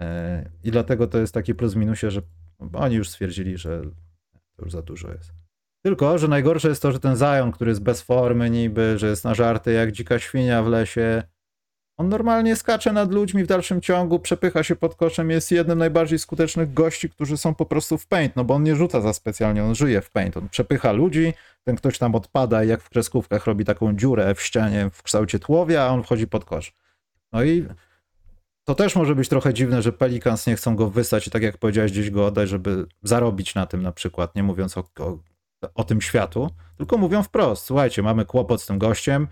E, 0.00 0.50
I 0.64 0.70
dlatego 0.70 1.06
to 1.06 1.18
jest 1.18 1.34
taki 1.34 1.54
plus 1.54 1.74
minusie, 1.74 2.10
że 2.10 2.22
oni 2.72 2.96
już 2.96 3.08
stwierdzili, 3.08 3.58
że 3.58 3.82
to 4.56 4.64
już 4.64 4.72
za 4.72 4.82
dużo 4.82 5.10
jest. 5.10 5.32
Tylko, 5.84 6.18
że 6.18 6.28
najgorsze 6.28 6.68
jest 6.68 6.82
to, 6.82 6.92
że 6.92 7.00
ten 7.00 7.16
Zion, 7.16 7.52
który 7.52 7.70
jest 7.70 7.82
bez 7.82 8.02
formy 8.02 8.50
niby, 8.50 8.98
że 8.98 9.06
jest 9.06 9.24
na 9.24 9.34
żarty 9.34 9.72
jak 9.72 9.92
dzika 9.92 10.18
świnia 10.18 10.62
w 10.62 10.66
lesie, 10.66 11.22
on 12.00 12.08
normalnie 12.08 12.56
skacze 12.56 12.92
nad 12.92 13.12
ludźmi 13.12 13.44
w 13.44 13.46
dalszym 13.46 13.80
ciągu, 13.80 14.18
przepycha 14.18 14.62
się 14.62 14.76
pod 14.76 14.94
koszem, 14.94 15.30
jest 15.30 15.50
jednym 15.50 15.78
z 15.78 15.80
najbardziej 15.80 16.18
skutecznych 16.18 16.74
gości, 16.74 17.10
którzy 17.10 17.36
są 17.36 17.54
po 17.54 17.66
prostu 17.66 17.98
w 17.98 18.06
paint, 18.06 18.36
no 18.36 18.44
bo 18.44 18.54
on 18.54 18.62
nie 18.62 18.76
rzuca 18.76 19.00
za 19.00 19.12
specjalnie, 19.12 19.64
on 19.64 19.74
żyje 19.74 20.00
w 20.00 20.10
paint, 20.10 20.36
on 20.36 20.48
przepycha 20.48 20.92
ludzi, 20.92 21.32
ten 21.64 21.76
ktoś 21.76 21.98
tam 21.98 22.14
odpada 22.14 22.64
i 22.64 22.68
jak 22.68 22.82
w 22.82 22.88
kreskówkach 22.88 23.46
robi 23.46 23.64
taką 23.64 23.96
dziurę 23.96 24.34
w 24.34 24.42
ścianie 24.42 24.90
w 24.92 25.02
kształcie 25.02 25.38
tułowia, 25.38 25.82
a 25.82 25.88
on 25.88 26.02
wchodzi 26.02 26.26
pod 26.26 26.44
kosz. 26.44 26.72
No 27.32 27.44
i 27.44 27.66
to 28.64 28.74
też 28.74 28.96
może 28.96 29.14
być 29.14 29.28
trochę 29.28 29.54
dziwne, 29.54 29.82
że 29.82 29.92
Pelicans 29.92 30.46
nie 30.46 30.56
chcą 30.56 30.76
go 30.76 30.90
wysłać 30.90 31.26
i 31.26 31.30
tak 31.30 31.42
jak 31.42 31.58
powiedziałeś, 31.58 31.92
gdzieś 31.92 32.10
go 32.10 32.26
oddać, 32.26 32.48
żeby 32.48 32.86
zarobić 33.02 33.54
na 33.54 33.66
tym 33.66 33.82
na 33.82 33.92
przykład, 33.92 34.34
nie 34.34 34.42
mówiąc 34.42 34.78
o, 34.78 34.84
o, 34.98 35.18
o 35.74 35.84
tym 35.84 36.00
światu, 36.00 36.50
tylko 36.76 36.98
mówią 36.98 37.22
wprost, 37.22 37.64
słuchajcie, 37.64 38.02
mamy 38.02 38.24
kłopot 38.24 38.62
z 38.62 38.66
tym 38.66 38.78
gościem, 38.78 39.28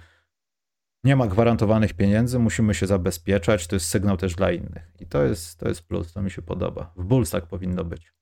nie 1.04 1.16
ma 1.16 1.26
gwarantowanych 1.26 1.94
pieniędzy, 1.94 2.38
musimy 2.38 2.74
się 2.74 2.86
zabezpieczać, 2.86 3.66
to 3.66 3.76
jest 3.76 3.88
sygnał 3.88 4.16
też 4.16 4.34
dla 4.34 4.52
innych. 4.52 4.90
I 5.00 5.06
to 5.06 5.24
jest, 5.24 5.58
to 5.58 5.68
jest 5.68 5.82
plus, 5.82 6.12
to 6.12 6.22
mi 6.22 6.30
się 6.30 6.42
podoba. 6.42 6.92
W 6.96 7.04
Bulls 7.04 7.30
tak 7.30 7.46
powinno 7.46 7.84
być. 7.84 8.12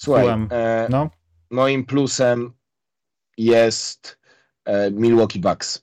Słuchaj, 0.00 0.22
Słucham. 0.24 0.48
e, 0.50 0.86
No, 0.90 1.10
moim 1.50 1.84
plusem 1.86 2.52
jest 3.36 4.18
e, 4.64 4.90
Milwaukee 4.90 5.38
Bucks. 5.40 5.82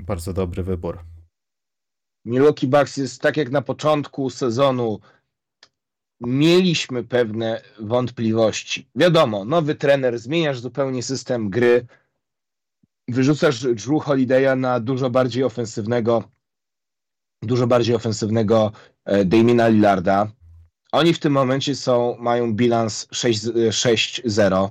bardzo 0.00 0.32
dobry 0.32 0.62
wybór. 0.62 1.04
Milwaukee 2.24 2.66
Bucks 2.66 2.96
jest 2.96 3.22
tak 3.22 3.36
jak 3.36 3.50
na 3.50 3.62
początku 3.62 4.30
sezonu 4.30 5.00
mieliśmy 6.20 7.04
pewne 7.04 7.62
wątpliwości. 7.78 8.88
Wiadomo, 8.94 9.44
nowy 9.44 9.74
trener, 9.74 10.18
zmieniasz 10.18 10.60
zupełnie 10.60 11.02
system 11.02 11.50
gry, 11.50 11.86
wyrzucasz 13.10 13.62
Drew 13.62 14.02
Holiday'a 14.02 14.58
na 14.58 14.80
dużo 14.80 15.10
bardziej 15.10 15.44
ofensywnego 15.44 16.24
dużo 17.42 17.66
bardziej 17.66 17.94
ofensywnego 17.94 18.72
e, 19.04 19.24
Damina 19.24 19.68
Lillarda. 19.68 20.32
Oni 20.92 21.14
w 21.14 21.18
tym 21.18 21.32
momencie 21.32 21.76
są, 21.76 22.16
mają 22.18 22.54
bilans 22.54 23.06
6-0 23.06 24.68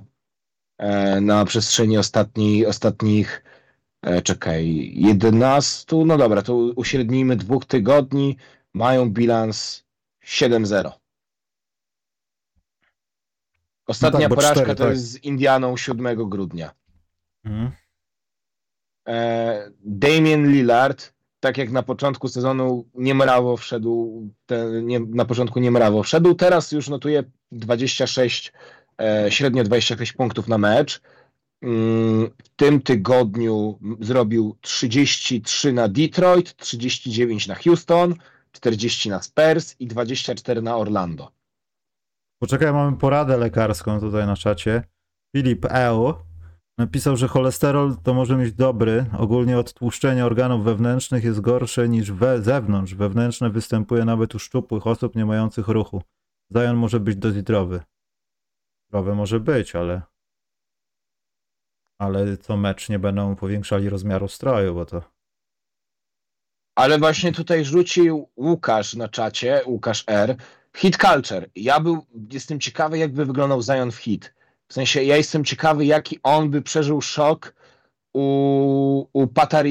e, 0.78 1.20
na 1.20 1.44
przestrzeni 1.44 1.98
ostatni, 1.98 2.66
ostatnich, 2.66 3.44
e, 4.02 4.22
czekaj, 4.22 4.92
11, 4.94 5.96
no 6.06 6.18
dobra, 6.18 6.42
to 6.42 6.56
uśrednijmy 6.56 7.36
dwóch 7.36 7.64
tygodni, 7.64 8.36
mają 8.74 9.10
bilans 9.10 9.84
7-0. 10.24 10.92
Ostatnia 13.86 14.28
bo 14.28 14.34
porażka 14.34 14.54
cztery, 14.54 14.74
to 14.74 14.84
tak. 14.84 14.92
jest 14.92 15.10
z 15.10 15.16
Indianą 15.16 15.76
7 15.76 16.28
grudnia. 16.28 16.70
Mhm. 17.44 17.70
E, 19.10 19.70
Damien 19.84 20.52
Lillard, 20.52 21.12
tak 21.40 21.58
jak 21.58 21.70
na 21.70 21.82
początku 21.82 22.28
sezonu 22.28 22.84
niemrawo 22.94 23.56
wszedł, 23.56 24.22
te, 24.46 24.82
nie, 24.82 25.00
na 25.00 25.24
początku 25.24 25.60
niemrawo 25.60 26.02
wszedł, 26.02 26.34
teraz 26.34 26.72
już 26.72 26.88
notuje 26.88 27.24
26, 27.52 28.52
e, 29.00 29.26
średnio 29.30 29.64
26 29.64 30.12
punktów 30.12 30.48
na 30.48 30.58
mecz. 30.58 31.00
Mm, 31.62 32.30
W 32.44 32.48
tym 32.56 32.82
tygodniu 32.82 33.78
zrobił 34.00 34.56
33 34.60 35.72
na 35.72 35.88
Detroit, 35.88 36.56
39 36.56 37.46
na 37.46 37.54
Houston, 37.54 38.14
40 38.52 39.10
na 39.10 39.22
Spurs 39.22 39.76
i 39.78 39.86
24 39.86 40.62
na 40.62 40.76
Orlando. 40.76 41.32
Poczekaj, 42.38 42.72
mamy 42.72 42.96
poradę 42.96 43.36
lekarską 43.36 44.00
tutaj 44.00 44.26
na 44.26 44.36
czacie. 44.36 44.82
Filip 45.36 45.66
L. 45.70 46.14
napisał, 46.80 47.16
że 47.16 47.28
cholesterol 47.28 47.96
to 48.02 48.14
może 48.14 48.36
mieć 48.36 48.52
dobry. 48.52 49.06
Ogólnie 49.18 49.58
odtłuszczenie 49.58 50.26
organów 50.26 50.64
wewnętrznych 50.64 51.24
jest 51.24 51.40
gorsze 51.40 51.88
niż 51.88 52.12
we 52.12 52.42
zewnątrz. 52.42 52.94
Wewnętrzne 52.94 53.50
występuje 53.50 54.04
nawet 54.04 54.34
u 54.34 54.38
szczupłych 54.38 54.86
osób 54.86 55.16
nie 55.16 55.26
mających 55.26 55.68
ruchu. 55.68 56.02
Zion 56.52 56.76
może 56.76 57.00
być 57.00 57.16
dość 57.16 57.36
zdrowy. 57.36 57.80
Zdrowy 58.88 59.14
może 59.14 59.40
być, 59.40 59.74
ale 59.74 60.02
ale 61.98 62.36
co 62.36 62.56
mecz 62.56 62.88
nie 62.88 62.98
będą 62.98 63.36
powiększali 63.36 63.88
rozmiaru 63.88 64.28
stroju, 64.28 64.74
bo 64.74 64.86
to 64.86 65.02
Ale 66.74 66.98
właśnie 66.98 67.32
tutaj 67.32 67.64
rzucił 67.64 68.28
Łukasz 68.36 68.94
na 68.94 69.08
czacie, 69.08 69.62
Łukasz 69.66 70.04
R. 70.06 70.36
Hit 70.76 70.96
Culture. 70.96 71.50
Ja 71.54 71.80
był, 71.80 72.06
jestem 72.32 72.60
ciekawy, 72.60 72.98
jakby 72.98 73.24
wyglądał 73.24 73.62
Zion 73.62 73.90
w 73.90 73.96
hit. 73.96 74.34
W 74.70 74.74
sensie, 74.74 75.02
ja 75.02 75.16
jestem 75.16 75.44
ciekawy, 75.44 75.84
jaki 75.84 76.18
on 76.22 76.50
by 76.50 76.62
przeżył 76.62 77.00
szok 77.00 77.54
u, 78.14 79.06
u 79.12 79.26
Pata 79.26 79.62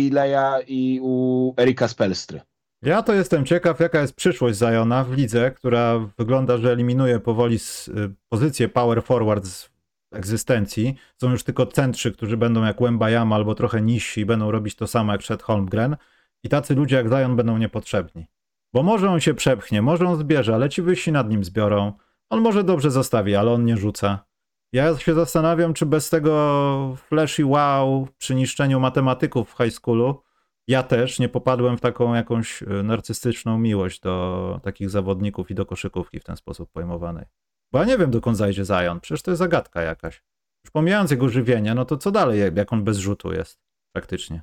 i 0.68 1.00
u 1.02 1.54
Erika 1.58 1.88
Spelstry. 1.88 2.42
Ja 2.82 3.04
to 3.04 3.14
jestem 3.14 3.46
ciekaw, 3.46 3.80
jaka 3.80 4.02
jest 4.02 4.14
przyszłość 4.14 4.58
Zajona 4.58 5.04
w 5.04 5.14
lidze, 5.14 5.52
która 5.52 6.00
wygląda, 6.18 6.58
że 6.58 6.72
eliminuje 6.72 7.20
powoli 7.20 7.60
z, 7.60 7.88
y, 7.88 8.14
pozycję 8.30 8.70
power 8.70 9.04
forward 9.04 9.46
z 9.46 9.70
egzystencji. 10.12 10.96
Są 11.22 11.32
już 11.32 11.44
tylko 11.44 11.66
centrzy, 11.66 12.12
którzy 12.12 12.38
będą 12.38 12.64
jak 12.64 12.82
Wembayama 12.82 13.36
albo 13.36 13.56
trochę 13.56 13.82
niżsi 13.82 14.22
i 14.22 14.26
będą 14.26 14.52
robić 14.52 14.76
to 14.76 14.88
samo 14.88 15.12
jak 15.12 15.22
Chet 15.22 15.44
Holmgren. 15.44 15.96
I 16.44 16.50
tacy 16.50 16.76
ludzie 16.76 16.96
jak 16.96 17.08
Zion 17.08 17.36
będą 17.36 17.58
niepotrzebni. 17.58 18.28
Bo 18.74 18.84
może 18.84 19.10
on 19.10 19.20
się 19.20 19.34
przepchnie, 19.34 19.82
może 19.82 20.08
on 20.08 20.18
zbierze, 20.18 20.56
ale 20.56 20.70
ci 20.70 20.82
wyżsi 20.82 21.12
nad 21.12 21.30
nim 21.30 21.44
zbiorą. 21.44 21.94
On 22.30 22.42
może 22.42 22.64
dobrze 22.64 22.92
zostawi, 22.92 23.36
ale 23.36 23.52
on 23.52 23.66
nie 23.66 23.78
rzuca. 23.78 24.29
Ja 24.74 24.98
się 24.98 25.14
zastanawiam, 25.14 25.74
czy 25.74 25.86
bez 25.86 26.10
tego 26.10 26.96
flashy 26.98 27.46
wow 27.46 28.08
przy 28.18 28.36
niszczeniu 28.36 28.80
matematyków 28.80 29.54
w 29.54 29.58
high 29.58 29.74
schoolu 29.74 30.24
ja 30.70 30.84
też 30.84 31.20
nie 31.20 31.30
popadłem 31.30 31.78
w 31.78 31.82
taką 31.82 32.14
jakąś 32.14 32.62
y, 32.62 32.84
narcystyczną 32.84 33.58
miłość 33.58 34.00
do 34.00 34.60
takich 34.64 34.90
zawodników 34.90 35.52
i 35.52 35.56
do 35.56 35.66
koszykówki 35.66 36.20
w 36.20 36.24
ten 36.24 36.38
sposób 36.38 36.72
pojmowanej. 36.72 37.26
Bo 37.72 37.80
ja 37.80 37.86
nie 37.86 37.98
wiem, 37.98 38.12
dokąd 38.12 38.38
zajdzie 38.38 38.66
Zion. 38.66 39.00
Przecież 39.00 39.22
to 39.22 39.32
jest 39.32 39.40
zagadka 39.40 39.82
jakaś. 39.82 40.24
Już 40.66 40.72
pomijając 40.72 41.12
jego 41.12 41.30
żywienie, 41.30 41.74
no 41.74 41.86
to 41.86 41.98
co 41.98 42.12
dalej, 42.12 42.42
jak 42.56 42.74
on 42.74 42.84
bez 42.84 42.98
rzutu 42.98 43.34
jest 43.34 43.60
praktycznie? 43.96 44.42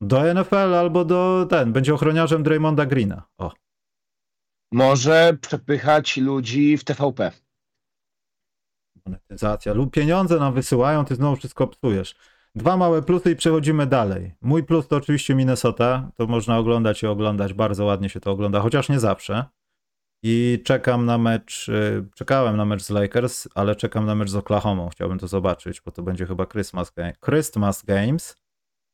Do 0.00 0.34
NFL 0.34 0.74
albo 0.74 1.04
do 1.04 1.46
ten, 1.50 1.72
będzie 1.72 1.94
ochroniarzem 1.94 2.42
Draymonda 2.42 2.86
Greena. 2.86 3.22
O, 3.38 3.52
Może 4.72 5.36
przepychać 5.40 6.16
ludzi 6.16 6.78
w 6.78 6.84
TVP. 6.84 7.32
Monetyzacja 9.06 9.72
lub 9.72 9.94
pieniądze 9.94 10.38
nam 10.38 10.54
wysyłają, 10.54 11.04
ty 11.04 11.14
znowu 11.14 11.36
wszystko 11.36 11.66
psujesz. 11.66 12.14
Dwa 12.54 12.76
małe 12.76 13.02
plusy 13.02 13.30
i 13.30 13.36
przechodzimy 13.36 13.86
dalej. 13.86 14.34
Mój 14.40 14.64
plus 14.64 14.88
to 14.88 14.96
oczywiście 14.96 15.34
Minnesota. 15.34 16.10
To 16.14 16.26
można 16.26 16.58
oglądać 16.58 17.02
i 17.02 17.06
oglądać. 17.06 17.54
Bardzo 17.54 17.84
ładnie 17.84 18.08
się 18.08 18.20
to 18.20 18.30
ogląda, 18.30 18.60
chociaż 18.60 18.88
nie 18.88 19.00
zawsze. 19.00 19.44
I 20.22 20.62
czekam 20.64 21.06
na 21.06 21.18
mecz, 21.18 21.68
y, 21.68 22.04
czekałem 22.14 22.56
na 22.56 22.64
mecz 22.64 22.82
z 22.82 22.90
Lakers, 22.90 23.48
ale 23.54 23.76
czekam 23.76 24.06
na 24.06 24.14
mecz 24.14 24.30
z 24.30 24.36
Oklahoma. 24.36 24.88
Chciałbym 24.90 25.18
to 25.18 25.28
zobaczyć, 25.28 25.80
bo 25.80 25.90
to 25.90 26.02
będzie 26.02 26.26
chyba 26.26 26.46
Christmas, 26.46 26.90
game. 26.90 27.12
Christmas 27.24 27.82
Games. 27.82 28.36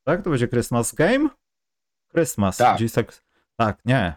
Tak? 0.04 0.22
To 0.22 0.30
będzie 0.30 0.48
Christmas 0.48 0.94
Game? 0.94 1.28
Christmas. 2.12 2.56
Tak. 2.56 2.78
Tak, 2.94 3.22
tak, 3.56 3.78
nie. 3.84 4.16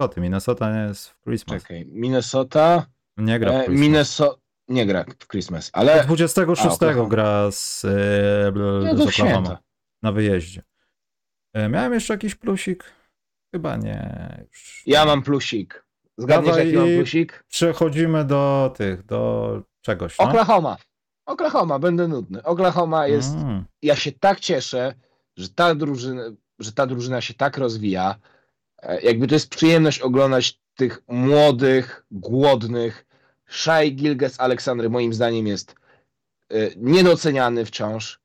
Co 0.00 0.08
ty, 0.08 0.20
Minnesota 0.20 0.72
nie 0.72 0.88
jest 0.88 1.08
w 1.08 1.22
Christmas. 1.24 1.62
Czekaj, 1.62 1.86
Minnesota. 1.86 2.86
Nie 3.16 3.38
gra 3.38 3.52
w 3.52 3.54
E, 3.54 3.58
Christmas. 3.58 3.80
Minnesota. 3.80 4.41
Nie 4.68 4.86
gra 4.86 5.04
w 5.18 5.26
Christmas, 5.28 5.70
ale 5.72 6.04
26 6.04 6.62
A, 6.62 6.68
Oklahoma. 6.72 7.08
gra 7.08 7.50
z, 7.50 7.82
no 8.54 8.96
z 8.96 9.00
Oklahoma 9.20 9.58
na 10.02 10.12
wyjeździe. 10.12 10.62
E, 11.54 11.68
Miałem 11.68 11.92
jeszcze 11.94 12.14
jakiś 12.14 12.34
plusik? 12.34 12.84
Chyba 13.54 13.76
nie. 13.76 14.36
Już. 14.48 14.82
Ja 14.86 15.04
mam 15.04 15.22
plusik. 15.22 15.84
Zgadniesz, 16.18 16.46
Dawaj 16.50 16.66
jaki 16.66 16.78
mam 16.78 16.96
plusik? 16.96 17.44
Przechodzimy 17.48 18.24
do 18.24 18.74
tych, 18.76 19.04
do 19.06 19.62
czegoś. 19.80 20.18
No? 20.18 20.24
Oklahoma. 20.24 20.76
Oklahoma, 21.26 21.78
będę 21.78 22.08
nudny. 22.08 22.42
Oklahoma 22.42 23.06
jest 23.06 23.34
Mm. 23.34 23.64
ja 23.82 23.96
się 23.96 24.12
tak 24.12 24.40
cieszę, 24.40 24.94
że 25.36 25.48
ta 25.48 25.74
drużyna, 25.74 26.22
że 26.58 26.72
ta 26.72 26.86
drużyna 26.86 27.20
się 27.20 27.34
tak 27.34 27.56
rozwija. 27.58 28.14
E, 28.82 29.00
Jakby 29.02 29.26
to 29.26 29.34
jest 29.34 29.48
przyjemność 29.50 30.00
oglądać 30.00 30.60
tych 30.74 31.02
młodych, 31.08 32.04
głodnych. 32.10 33.04
Shai 33.52 33.94
Gilges 33.94 34.40
Aleksandry 34.40 34.90
moim 34.90 35.14
zdaniem 35.14 35.46
jest 35.46 35.74
e, 36.50 36.54
niedoceniany 36.76 37.64
wciąż, 37.64 38.20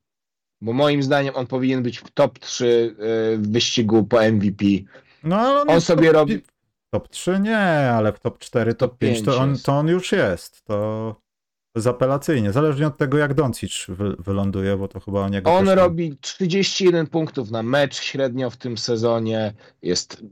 bo 0.62 0.74
moim 0.74 1.04
zdaniem 1.04 1.36
on 1.36 1.48
powinien 1.48 1.84
być 1.84 1.99
w 1.99 2.12
top 2.12 2.40
3 2.40 2.95
e, 2.99 3.38
w 3.38 3.52
wyścigu 3.52 4.04
po 4.04 4.22
MVP. 4.32 4.66
No 5.24 5.40
ale 5.40 5.62
on, 5.62 5.70
On 5.70 5.82
sobie 5.82 6.12
top, 6.12 6.30
robi- 6.30 6.41
Top 6.94 7.10
3 7.10 7.40
nie, 7.40 7.58
ale 7.91 8.14
w 8.14 8.20
top 8.20 8.40
4, 8.40 8.74
top, 8.74 8.91
Top 8.91 8.99
5 8.99 9.20
to 9.20 9.26
pięć 9.26 9.38
on, 9.38 9.49
jest. 9.49 9.66
to 9.66 9.72
on 9.74 9.88
już 9.88 10.12
jest. 10.12 10.64
To, 10.64 11.16
to 11.74 11.80
jest 11.80 11.88
apelacyjnie. 11.88 12.52
Zależnie 12.52 12.88
od 12.88 12.98
tego, 12.98 13.18
jak 13.18 13.34
Doncic 13.34 13.86
wy, 13.90 14.16
wyląduje, 14.20 14.78
bo 14.78 14.88
to 14.88 14.99
chyba 14.99 15.22
o 15.22 15.30
niego 15.30 15.54
On 15.56 15.66
tam- 15.66 15.76
robi 15.78 16.18
31 16.22 17.08
punktów 17.08 17.52
na 17.52 17.64
mecz 17.64 17.95
średnio 18.02 18.49
w 18.49 18.58
tym 18.58 18.78
sezonie. 18.78 19.54
Jest 19.82 20.24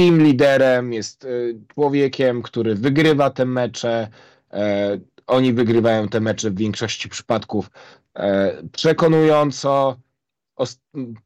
team 0.00 0.22
liderem, 0.22 0.92
jest 0.92 1.24
e, 1.24 1.28
człowiekiem, 1.74 2.42
który 2.42 2.74
wygrywa 2.74 3.30
te 3.30 3.44
mecze. 3.44 4.08
E, 4.52 4.98
Oni 5.26 5.52
wygrywają 5.52 6.08
te 6.08 6.20
mecze 6.20 6.50
w 6.50 6.56
większości 6.56 7.08
przypadków 7.08 7.70
e, 8.14 8.62
przekonująco. 8.72 9.96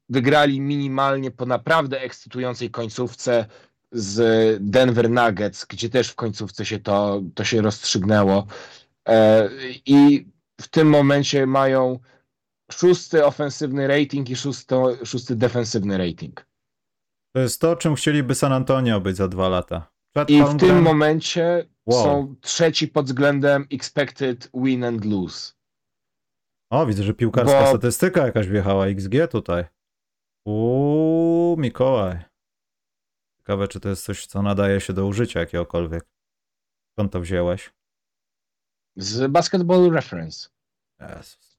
Wygrali 0.09 0.61
minimalnie 0.61 1.31
po 1.31 1.47
naprawdę 1.47 2.01
ekscytującej 2.01 2.71
końcówce 2.71 3.47
z 3.93 4.59
Denver 4.61 5.11
Nuggets, 5.11 5.65
gdzie 5.65 5.89
też 5.89 6.09
w 6.09 6.15
końcówce 6.15 6.65
się 6.65 6.79
to, 6.79 7.23
to 7.35 7.45
się 7.45 7.63
rozstrzygnęło. 7.63 8.47
I 9.87 10.27
w 10.61 10.69
tym 10.69 10.89
momencie 10.89 11.47
mają 11.47 11.99
szósty 12.73 13.25
ofensywny 13.25 13.87
rating 13.87 14.31
i 14.31 14.37
szósty 15.05 15.37
defensywny 15.37 15.99
rating. 15.99 16.47
To 17.35 17.40
jest 17.40 17.61
to, 17.61 17.77
czym 17.77 17.94
chcieliby 17.94 18.35
San 18.35 18.52
Antonio 18.52 19.01
być 19.01 19.16
za 19.16 19.28
dwa 19.28 19.48
lata. 19.48 19.93
Chad 20.15 20.31
I 20.31 20.39
w 20.39 20.44
Holmgren- 20.44 20.59
tym 20.59 20.82
momencie 20.82 21.69
Wow. 21.86 22.05
są 22.05 22.36
trzeci 22.40 22.89
pod 22.89 23.06
względem 23.06 23.66
expected 23.70 24.51
win 24.55 24.85
and 24.85 25.05
lose. 25.05 25.52
O, 26.70 26.86
widzę, 26.86 27.02
że 27.02 27.15
piłkarska 27.15 27.61
Bo- 27.61 27.66
statystyka 27.69 28.27
jakaś 28.27 28.47
wjechała. 28.48 28.86
XG 28.86 29.28
tutaj. 29.31 29.65
Uuu, 30.47 31.56
Mikołaj. 31.56 32.24
Ciekawe, 33.39 33.69
czy 33.69 33.81
to 33.81 33.89
jest 33.89 34.05
coś, 34.05 34.27
co 34.27 34.43
nadaje 34.43 34.81
się 34.81 34.93
do 34.93 35.06
użycia 35.06 35.40
jakiegokolwiek. 35.40 36.05
Skąd 36.93 37.12
to 37.12 37.20
wzięłeś? 37.20 37.73
Z 38.97 39.31
Basketball 39.32 39.90
Reference. 39.90 40.48
Jezus. 41.01 41.59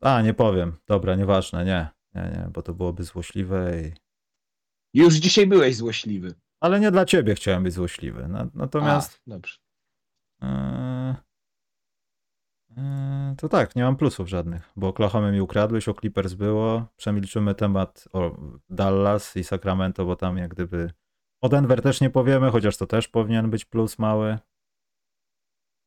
A, 0.00 0.22
nie 0.22 0.34
powiem. 0.34 0.76
Dobra, 0.86 1.14
nieważne, 1.14 1.64
nie. 1.64 1.88
Nie, 2.14 2.22
nie, 2.22 2.48
bo 2.52 2.62
to 2.62 2.74
byłoby 2.74 3.04
złośliwe 3.04 3.82
i... 3.82 3.92
Już 4.94 5.14
dzisiaj 5.14 5.46
byłeś 5.46 5.76
złośliwy. 5.76 6.34
Ale 6.60 6.80
nie 6.80 6.90
dla 6.90 7.04
ciebie 7.04 7.34
chciałem 7.34 7.62
być 7.62 7.72
złośliwy. 7.72 8.28
Na, 8.28 8.48
natomiast... 8.54 9.20
A, 9.26 9.30
dobrze. 9.30 9.58
Eee, 10.40 11.14
eee, 12.76 13.36
to 13.36 13.48
tak, 13.48 13.76
nie 13.76 13.82
mam 13.82 13.96
plusów 13.96 14.28
żadnych, 14.28 14.72
bo 14.76 14.88
Oklahoma 14.88 15.30
mi 15.30 15.40
ukradłeś, 15.40 15.88
o 15.88 15.94
Clippers 15.94 16.34
było, 16.34 16.86
przemilczymy 16.96 17.54
temat 17.54 18.08
o 18.12 18.36
Dallas 18.70 19.36
i 19.36 19.44
Sacramento, 19.44 20.04
bo 20.04 20.16
tam 20.16 20.38
jak 20.38 20.50
gdyby 20.50 20.90
o 21.42 21.48
Denver 21.48 21.82
też 21.82 22.00
nie 22.00 22.10
powiemy, 22.10 22.50
chociaż 22.50 22.76
to 22.76 22.86
też 22.86 23.08
powinien 23.08 23.50
być 23.50 23.64
plus 23.64 23.98
mały. 23.98 24.38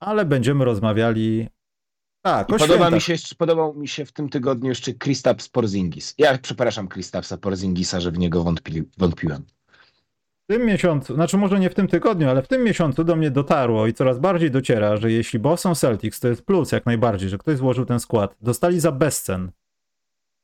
Ale 0.02 0.26
będziemy 0.26 0.66
rozmawiali 0.66 1.48
tak, 2.26 2.48
podoba 2.48 2.90
mi 2.90 3.02
się 3.02 3.16
podobał 3.38 3.74
mi 3.74 3.88
się 3.88 4.06
w 4.06 4.12
tym 4.12 4.30
tygodniu 4.30 4.70
jeszcze 4.70 4.94
Kristaps 4.94 5.50
Porzingis. 5.50 6.16
Ja 6.18 6.38
przepraszam 6.38 6.88
Kristapsa 6.88 7.38
Porzingisa, 7.38 8.00
że 8.00 8.12
w 8.12 8.18
niego 8.18 8.44
wątpi, 8.44 8.84
wątpiłem. 8.98 9.46
W 10.44 10.54
tym 10.54 10.66
miesiącu, 10.66 11.16
znaczy 11.16 11.38
może 11.38 11.60
nie 11.60 11.70
w 11.70 11.76
tym 11.76 11.88
tygodniu, 11.88 12.30
ale 12.30 12.44
w 12.44 12.48
tym 12.48 12.64
miesiącu 12.64 13.04
do 13.04 13.16
mnie 13.16 13.32
dotarło 13.32 13.88
i 13.88 13.94
coraz 13.94 14.20
bardziej 14.20 14.52
dociera, 14.52 14.98
że 14.98 15.12
jeśli 15.12 15.40
Boston 15.40 15.76
Celtics 15.76 16.20
to 16.20 16.28
jest 16.28 16.46
plus 16.46 16.72
jak 16.72 16.86
najbardziej, 16.86 17.30
że 17.30 17.38
ktoś 17.38 17.58
złożył 17.58 17.86
ten 17.86 18.00
skład, 18.00 18.36
dostali 18.42 18.80
za 18.80 18.92
bezcen 18.92 19.52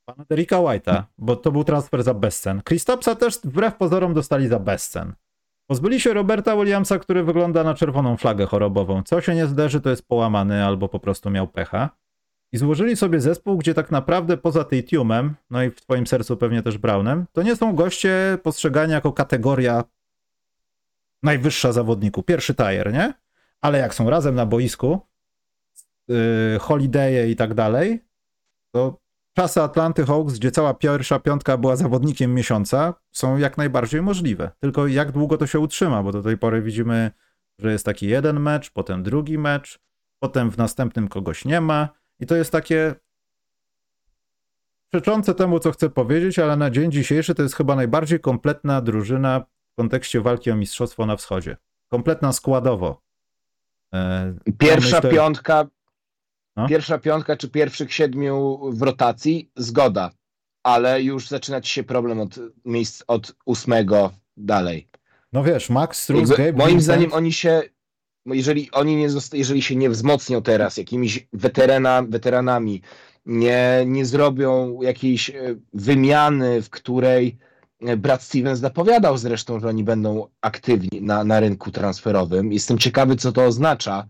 pana 0.04 0.24
Derricka 0.28 0.56
White'a, 0.56 1.02
bo 1.18 1.36
to 1.36 1.52
był 1.52 1.64
transfer 1.64 2.02
za 2.02 2.14
bezcen. 2.14 2.62
Kristapsa 2.62 3.14
też 3.14 3.38
wbrew 3.44 3.76
pozorom 3.76 4.14
dostali 4.14 4.48
za 4.48 4.58
bezcen. 4.58 5.14
Pozbyli 5.72 6.00
się 6.00 6.14
Roberta 6.14 6.56
Williamsa, 6.56 6.98
który 6.98 7.24
wygląda 7.24 7.64
na 7.64 7.74
czerwoną 7.74 8.16
flagę 8.16 8.46
chorobową. 8.46 9.02
Co 9.02 9.20
się 9.20 9.34
nie 9.34 9.46
zderzy, 9.46 9.80
to 9.80 9.90
jest 9.90 10.08
połamany 10.08 10.64
albo 10.64 10.88
po 10.88 11.00
prostu 11.00 11.30
miał 11.30 11.48
pecha. 11.48 11.90
I 12.52 12.58
złożyli 12.58 12.96
sobie 12.96 13.20
zespół, 13.20 13.58
gdzie 13.58 13.74
tak 13.74 13.90
naprawdę 13.90 14.36
poza 14.36 14.64
Tatumem, 14.64 15.34
no 15.50 15.62
i 15.62 15.70
w 15.70 15.80
twoim 15.80 16.06
sercu 16.06 16.36
pewnie 16.36 16.62
też 16.62 16.78
Brownem, 16.78 17.26
to 17.32 17.42
nie 17.42 17.56
są 17.56 17.74
goście 17.74 18.38
postrzegani 18.42 18.92
jako 18.92 19.12
kategoria 19.12 19.84
najwyższa 21.22 21.72
zawodniku, 21.72 22.22
pierwszy 22.22 22.54
tajer, 22.54 22.92
nie? 22.92 23.14
Ale 23.60 23.78
jak 23.78 23.94
są 23.94 24.10
razem 24.10 24.34
na 24.34 24.46
boisku, 24.46 25.00
yy, 26.08 26.16
holidaye 26.60 27.30
i 27.30 27.36
tak 27.36 27.54
dalej, 27.54 28.04
to 28.70 29.01
czasy 29.34 29.62
Atlanty 29.62 30.06
Hawks, 30.06 30.34
gdzie 30.34 30.50
cała 30.50 30.74
pierwsza 30.74 31.18
piątka 31.18 31.56
była 31.56 31.76
zawodnikiem 31.76 32.34
miesiąca, 32.34 32.94
są 33.12 33.36
jak 33.36 33.56
najbardziej 33.58 34.02
możliwe. 34.02 34.50
Tylko 34.60 34.86
jak 34.86 35.12
długo 35.12 35.38
to 35.38 35.46
się 35.46 35.58
utrzyma, 35.60 36.02
bo 36.02 36.12
do 36.12 36.22
tej 36.22 36.38
pory 36.38 36.62
widzimy, 36.62 37.10
że 37.58 37.72
jest 37.72 37.84
taki 37.84 38.06
jeden 38.06 38.40
mecz, 38.40 38.70
potem 38.70 39.02
drugi 39.02 39.38
mecz, 39.38 39.78
potem 40.18 40.50
w 40.50 40.58
następnym 40.58 41.08
kogoś 41.08 41.44
nie 41.44 41.60
ma 41.60 41.88
i 42.20 42.26
to 42.26 42.36
jest 42.36 42.52
takie 42.52 42.94
przeczące 44.90 45.34
temu, 45.34 45.58
co 45.58 45.72
chcę 45.72 45.90
powiedzieć, 45.90 46.38
ale 46.38 46.56
na 46.56 46.70
dzień 46.70 46.92
dzisiejszy 46.92 47.34
to 47.34 47.42
jest 47.42 47.54
chyba 47.54 47.76
najbardziej 47.76 48.20
kompletna 48.20 48.80
drużyna 48.80 49.40
w 49.72 49.76
kontekście 49.76 50.20
walki 50.20 50.50
o 50.50 50.56
mistrzostwo 50.56 51.06
na 51.06 51.16
wschodzie. 51.16 51.56
Kompletna 51.88 52.32
składowo. 52.32 53.02
E, 53.94 54.34
Pierwsza 54.58 54.96
myślę- 54.96 55.10
piątka, 55.10 55.66
No. 56.56 56.68
pierwsza 56.68 56.98
piątka 56.98 57.36
czy 57.36 57.48
pierwszych 57.48 57.92
siedmiu 57.92 58.60
w 58.72 58.82
rotacji, 58.82 59.50
zgoda. 59.56 60.10
Ale 60.62 61.02
już 61.02 61.28
zaczyna 61.28 61.60
ci 61.60 61.72
się 61.72 61.82
problem 61.82 62.20
od 62.20 62.38
miejsc 62.64 63.02
od 63.06 63.34
ósmego 63.46 64.12
dalej. 64.36 64.88
No 65.32 65.44
wiesz, 65.44 65.70
Max 65.70 66.10
Gabe 66.10 66.52
moim 66.52 66.80
zdaniem 66.80 67.12
oni 67.12 67.32
się, 67.32 67.62
jeżeli 68.26 68.70
oni 68.70 68.96
nie, 68.96 69.08
jeżeli 69.32 69.62
się 69.62 69.76
nie 69.76 69.90
wzmocnią 69.90 70.42
teraz 70.42 70.76
jakimiś 70.76 71.28
weterana, 71.32 72.02
weteranami, 72.02 72.82
nie, 73.26 73.84
nie 73.86 74.06
zrobią 74.06 74.82
jakiejś 74.82 75.30
e, 75.30 75.34
wymiany, 75.72 76.62
w 76.62 76.70
której 76.70 77.38
e, 77.80 77.96
Brad 77.96 78.22
Stevens 78.22 78.58
zapowiadał 78.60 79.18
zresztą, 79.18 79.60
że 79.60 79.68
oni 79.68 79.84
będą 79.84 80.26
aktywni 80.40 81.02
na, 81.02 81.24
na 81.24 81.40
rynku 81.40 81.70
transferowym. 81.70 82.52
Jestem 82.52 82.78
ciekawy, 82.78 83.16
co 83.16 83.32
to 83.32 83.44
oznacza, 83.44 84.06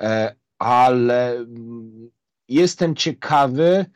e, 0.00 0.34
ale 0.62 1.36
mm, 1.36 2.10
jestem 2.48 2.96
ciekawy, 2.96 3.86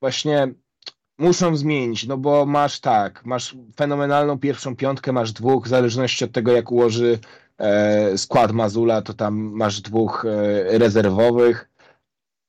właśnie 0.00 0.54
muszą 1.18 1.56
zmienić, 1.56 2.06
no 2.06 2.16
bo 2.16 2.46
masz 2.46 2.80
tak, 2.80 3.24
masz 3.24 3.56
fenomenalną 3.76 4.38
pierwszą 4.38 4.76
piątkę, 4.76 5.12
masz 5.12 5.32
dwóch, 5.32 5.64
w 5.64 5.68
zależności 5.68 6.24
od 6.24 6.32
tego 6.32 6.52
jak 6.52 6.72
ułoży 6.72 7.18
e, 7.58 8.18
skład 8.18 8.52
Mazula, 8.52 9.02
to 9.02 9.14
tam 9.14 9.34
masz 9.36 9.80
dwóch 9.80 10.24
e, 10.24 10.78
rezerwowych, 10.78 11.70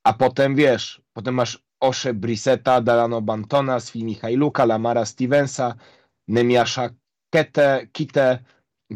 a 0.04 0.14
potem 0.14 0.56
wiesz, 0.56 1.02
potem 1.14 1.36
masz 1.36 1.64
Osze 1.80 2.14
Brisseta, 2.14 2.82
Dalano 2.82 3.22
Bantona, 3.22 3.80
Svi 3.80 4.04
Michajluka, 4.04 4.66
Lamara 4.66 5.06
Stevensa, 5.06 5.76
Nemiasza 6.28 6.90
Kete, 7.30 7.88
Kite, 7.92 8.40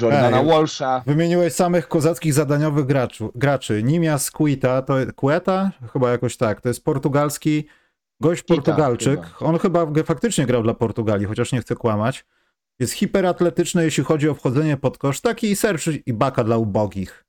Jordana 0.02 0.40
Ej, 0.40 0.46
Walsha. 0.46 1.04
Wymieniłeś 1.06 1.54
samych 1.54 1.88
kozackich 1.88 2.34
zadaniowych 2.34 2.86
graczu, 2.86 3.32
graczy. 3.36 3.84
Nimias 3.84 4.32
Quita, 4.32 4.82
to 4.82 4.94
Queta? 5.16 5.72
Chyba 5.94 6.12
jakoś 6.12 6.38
tak. 6.38 6.62
To 6.62 6.70
jest 6.70 6.84
portugalski 6.84 7.68
gość 8.22 8.42
Kita 8.44 8.56
Portugalczyk. 8.56 9.22
chyba. 9.26 9.50
On 9.52 9.60
chyba 9.60 9.86
faktycznie 10.06 10.46
grał 10.46 10.64
dla 10.64 10.74
Portugalii, 10.74 11.26
chociaż 11.26 11.52
nie 11.52 11.62
chcę 11.62 11.76
kłamać. 11.76 12.26
Jest 12.80 12.94
hiperatletyczny, 12.94 13.84
jeśli 13.84 14.04
chodzi 14.04 14.30
o 14.30 14.34
wchodzenie 14.34 14.78
pod 14.78 14.98
kosz. 14.98 15.22
Taki 15.22 15.56
Serge 15.56 15.92
Ibaka 16.06 16.44
dla 16.44 16.58
ubogich. 16.58 17.26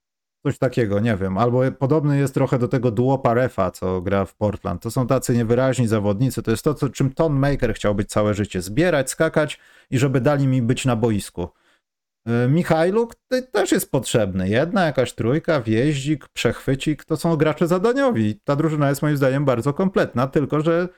Coś 0.47 0.59
takiego, 0.59 1.01
nie 1.01 1.17
wiem. 1.17 1.39
Albo 1.39 1.61
podobny 1.79 2.19
jest 2.19 2.35
trochę 2.35 2.59
do 2.59 2.69
tego 2.69 2.91
duopa 2.91 3.35
Refa, 3.35 3.71
co 3.71 4.01
gra 4.01 4.25
w 4.25 4.35
Portland. 4.35 4.83
To 4.83 4.91
są 4.91 5.07
tacy 5.07 5.37
niewyraźni 5.37 5.89
zawodnicy. 5.89 6.43
To 6.43 6.51
jest 6.51 6.65
to, 6.65 6.75
co, 6.75 6.89
czym 6.89 7.11
Ton 7.13 7.33
Maker 7.33 7.75
chciał 7.75 7.95
być 7.95 8.09
całe 8.09 8.35
życie. 8.35 8.63
Zbierać, 8.63 9.11
skakać 9.11 9.61
i 9.91 9.99
żeby 9.99 10.21
dali 10.21 10.47
mi 10.47 10.63
być 10.63 10.85
na 10.85 10.97
boisku. 10.97 11.49
Michajluk 12.49 13.15
te- 13.29 13.43
też 13.43 13.73
jest 13.73 13.91
potrzebny. 13.91 14.49
Jedna 14.49 14.85
jakaś 14.87 15.13
trójka, 15.13 15.61
wjeździk, 15.61 16.29
przechwycik, 16.29 17.05
to 17.05 17.17
są 17.17 17.37
gracze 17.37 17.67
zadaniowi. 17.67 18.41
Ta 18.45 18.57
drużyna 18.57 18.89
jest 18.89 19.03
moim 19.03 19.17
zdaniem 19.17 19.45
bardzo 19.45 19.73
kompletna, 19.73 20.27
tylko 20.27 20.61
że 20.61 20.89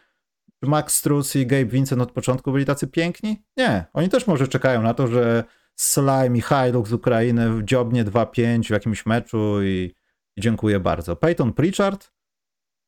Max 0.63 0.95
Strus 0.95 1.37
i 1.37 1.47
Gabe 1.47 1.65
Vincent 1.65 2.03
od 2.03 2.13
początku 2.13 2.53
byli 2.53 2.65
tacy 2.65 2.87
piękni? 2.87 3.43
Nie. 3.57 3.85
Oni 3.93 4.09
też 4.09 4.27
może 4.27 4.49
czekają 4.49 4.83
na 4.83 4.95
to, 4.95 5.07
że 5.07 5.45
Sly 5.77 6.31
Michajluk 6.31 6.89
z 6.89 6.93
Ukrainy 6.93 7.51
dziobnie 7.65 8.05
2-5 8.05 8.67
w 8.67 8.71
jakimś 8.71 9.07
meczu 9.07 9.63
i, 9.63 9.95
i 10.37 10.41
dziękuję 10.41 10.81
bardzo. 10.81 11.17
Peyton 11.17 11.53
Pritchard? 11.53 12.13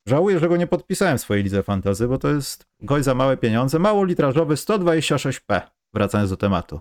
Żałuję, 0.08 0.38
że 0.38 0.48
go 0.48 0.56
nie 0.56 0.66
podpisałem 0.66 1.18
w 1.18 1.20
swojej 1.20 1.44
lidze 1.44 1.62
fantazy, 1.62 2.08
bo 2.08 2.18
to 2.18 2.28
jest 2.28 2.66
gość 2.80 3.04
za 3.04 3.14
małe 3.14 3.36
pieniądze. 3.36 3.78
Mało 3.78 4.04
litrażowy 4.04 4.54
126p. 4.54 5.60
Wracając 5.94 6.30
do 6.30 6.36
tematu 6.36 6.80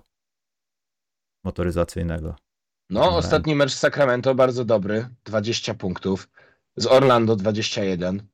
motoryzacyjnego. 1.43 2.35
No, 2.89 3.15
ostatni 3.17 3.55
mecz 3.55 3.71
z 3.71 3.79
Sacramento 3.79 4.35
bardzo 4.35 4.65
dobry, 4.65 5.09
20 5.23 5.73
punktów. 5.73 6.29
Z 6.75 6.87
Orlando 6.87 7.35
21. 7.35 8.27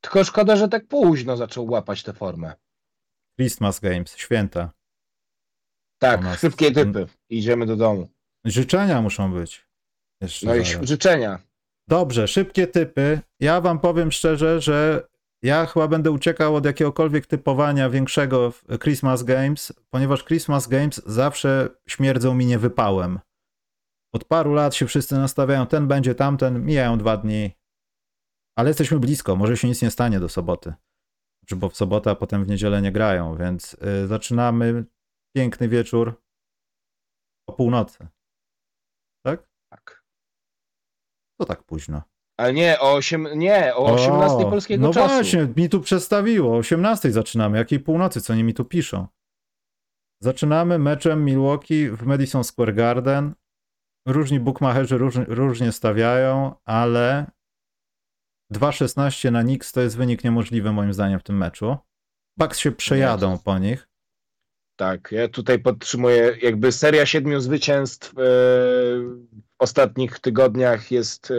Tylko 0.00 0.24
szkoda, 0.24 0.56
że 0.56 0.68
tak 0.68 0.86
późno 0.88 1.36
zaczął 1.36 1.70
łapać 1.70 2.02
tę 2.02 2.12
formę. 2.12 2.52
Christmas 3.38 3.80
Games, 3.80 4.16
święta. 4.16 4.72
Tak, 5.98 6.22
nas- 6.22 6.40
szybkie 6.40 6.72
typy. 6.72 7.06
Idziemy 7.30 7.66
do 7.66 7.76
domu. 7.76 8.08
Życzenia 8.44 9.02
muszą 9.02 9.32
być. 9.32 9.66
Jeszcze 10.20 10.46
No 10.46 10.54
i 10.54 10.64
życzenia. 10.64 11.38
Dobrze, 11.88 12.28
szybkie 12.28 12.66
typy. 12.66 13.20
Ja 13.40 13.60
wam 13.60 13.80
powiem 13.80 14.12
szczerze, 14.12 14.60
że 14.60 15.06
ja 15.44 15.66
chyba 15.66 15.88
będę 15.88 16.10
uciekał 16.10 16.56
od 16.56 16.64
jakiegokolwiek 16.64 17.26
typowania 17.26 17.90
większego 17.90 18.50
w 18.50 18.64
Christmas 18.82 19.22
Games, 19.22 19.72
ponieważ 19.90 20.24
Christmas 20.24 20.68
Games 20.68 21.02
zawsze 21.06 21.68
śmierdzą 21.88 22.34
mi 22.34 22.46
niewypałem. 22.46 23.20
Od 24.14 24.24
paru 24.24 24.52
lat 24.52 24.74
się 24.74 24.86
wszyscy 24.86 25.14
nastawiają, 25.14 25.66
ten 25.66 25.88
będzie 25.88 26.14
tamten, 26.14 26.64
mijają 26.64 26.98
dwa 26.98 27.16
dni. 27.16 27.50
Ale 28.58 28.70
jesteśmy 28.70 28.98
blisko, 29.00 29.36
może 29.36 29.56
się 29.56 29.68
nic 29.68 29.82
nie 29.82 29.90
stanie 29.90 30.20
do 30.20 30.28
soboty. 30.28 30.74
Znaczy, 31.42 31.56
bo 31.56 31.68
w 31.68 31.76
sobotę, 31.76 32.10
a 32.10 32.14
potem 32.14 32.44
w 32.44 32.48
niedzielę 32.48 32.82
nie 32.82 32.92
grają, 32.92 33.36
więc 33.36 33.74
y, 33.74 34.06
zaczynamy 34.06 34.84
piękny 35.36 35.68
wieczór 35.68 36.22
o 37.48 37.52
północy. 37.52 38.08
Tak? 39.24 39.48
Tak. 39.72 40.04
To 41.40 41.46
tak 41.46 41.62
późno. 41.62 42.13
Ale 42.36 42.52
nie, 42.52 42.80
o, 42.80 42.94
8, 42.94 43.28
nie, 43.34 43.74
o 43.74 43.84
18 43.84 44.36
O, 44.46 44.50
polskiego 44.50 44.86
no 44.86 44.92
czasu. 44.92 45.14
właśnie, 45.14 45.48
mi 45.56 45.68
tu 45.68 45.80
przedstawiło. 45.80 46.54
O 46.54 46.56
18 46.56 47.12
zaczynamy. 47.12 47.58
Jakiej 47.58 47.80
północy, 47.80 48.20
co 48.20 48.32
oni 48.32 48.44
mi 48.44 48.54
tu 48.54 48.64
piszą? 48.64 49.06
Zaczynamy 50.22 50.78
meczem 50.78 51.24
Milwaukee 51.24 51.88
w 51.90 52.02
Madison 52.02 52.44
Square 52.44 52.74
Garden. 52.74 53.34
Różni 54.08 54.40
bookmacherzy 54.40 54.98
różnie, 54.98 55.24
różnie 55.28 55.72
stawiają, 55.72 56.54
ale 56.64 57.30
2,16 58.54 59.32
na 59.32 59.42
Knicks 59.42 59.72
to 59.72 59.80
jest 59.80 59.96
wynik 59.96 60.24
niemożliwy 60.24 60.72
moim 60.72 60.92
zdaniem 60.92 61.20
w 61.20 61.22
tym 61.22 61.36
meczu. 61.36 61.76
Bucks 62.38 62.58
się 62.58 62.72
przejadą 62.72 63.32
Nie, 63.32 63.38
po 63.38 63.58
nich. 63.58 63.88
Tak, 64.76 65.12
ja 65.12 65.28
tutaj 65.28 65.58
podtrzymuję, 65.58 66.36
jakby 66.42 66.72
seria 66.72 67.06
siedmiu 67.06 67.40
zwycięstw 67.40 68.12
w 68.16 69.53
ostatnich 69.64 70.18
tygodniach 70.18 70.90
jest 70.90 71.30
e, 71.30 71.34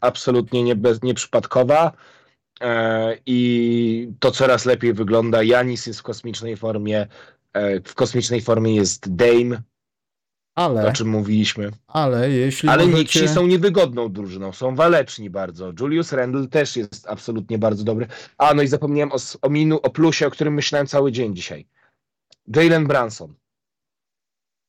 absolutnie 0.00 0.76
nieprzypadkowa 1.02 1.92
e, 2.60 3.16
i 3.26 4.12
to 4.20 4.30
coraz 4.30 4.64
lepiej 4.64 4.92
wygląda. 4.92 5.42
Janis 5.42 5.86
jest 5.86 6.00
w 6.00 6.02
kosmicznej 6.02 6.56
formie, 6.56 7.06
e, 7.52 7.80
w 7.80 7.94
kosmicznej 7.94 8.40
formie 8.40 8.74
jest 8.74 9.14
Dame. 9.16 9.62
Ale, 10.54 10.88
o 10.88 10.92
czym 10.92 11.08
mówiliśmy. 11.08 11.70
ale 11.86 12.30
jeśli 12.30 12.68
Ale 12.68 12.86
możecie... 12.86 12.98
Nixi 12.98 13.28
są 13.28 13.46
niewygodną 13.46 14.12
drużyną, 14.12 14.52
są 14.52 14.74
waleczni 14.74 15.30
bardzo. 15.30 15.72
Julius 15.80 16.12
Randle 16.12 16.48
też 16.48 16.76
jest 16.76 17.08
absolutnie 17.08 17.58
bardzo 17.58 17.84
dobry. 17.84 18.06
A, 18.38 18.54
no 18.54 18.62
i 18.62 18.68
zapomniałem 18.68 19.12
o, 19.12 19.16
o 19.42 19.50
minu, 19.50 19.76
o 19.82 19.90
plusie, 19.90 20.26
o 20.26 20.30
którym 20.30 20.54
myślałem 20.54 20.86
cały 20.86 21.12
dzień 21.12 21.36
dzisiaj. 21.36 21.66
Jalen 22.56 22.86
Branson. 22.86 23.34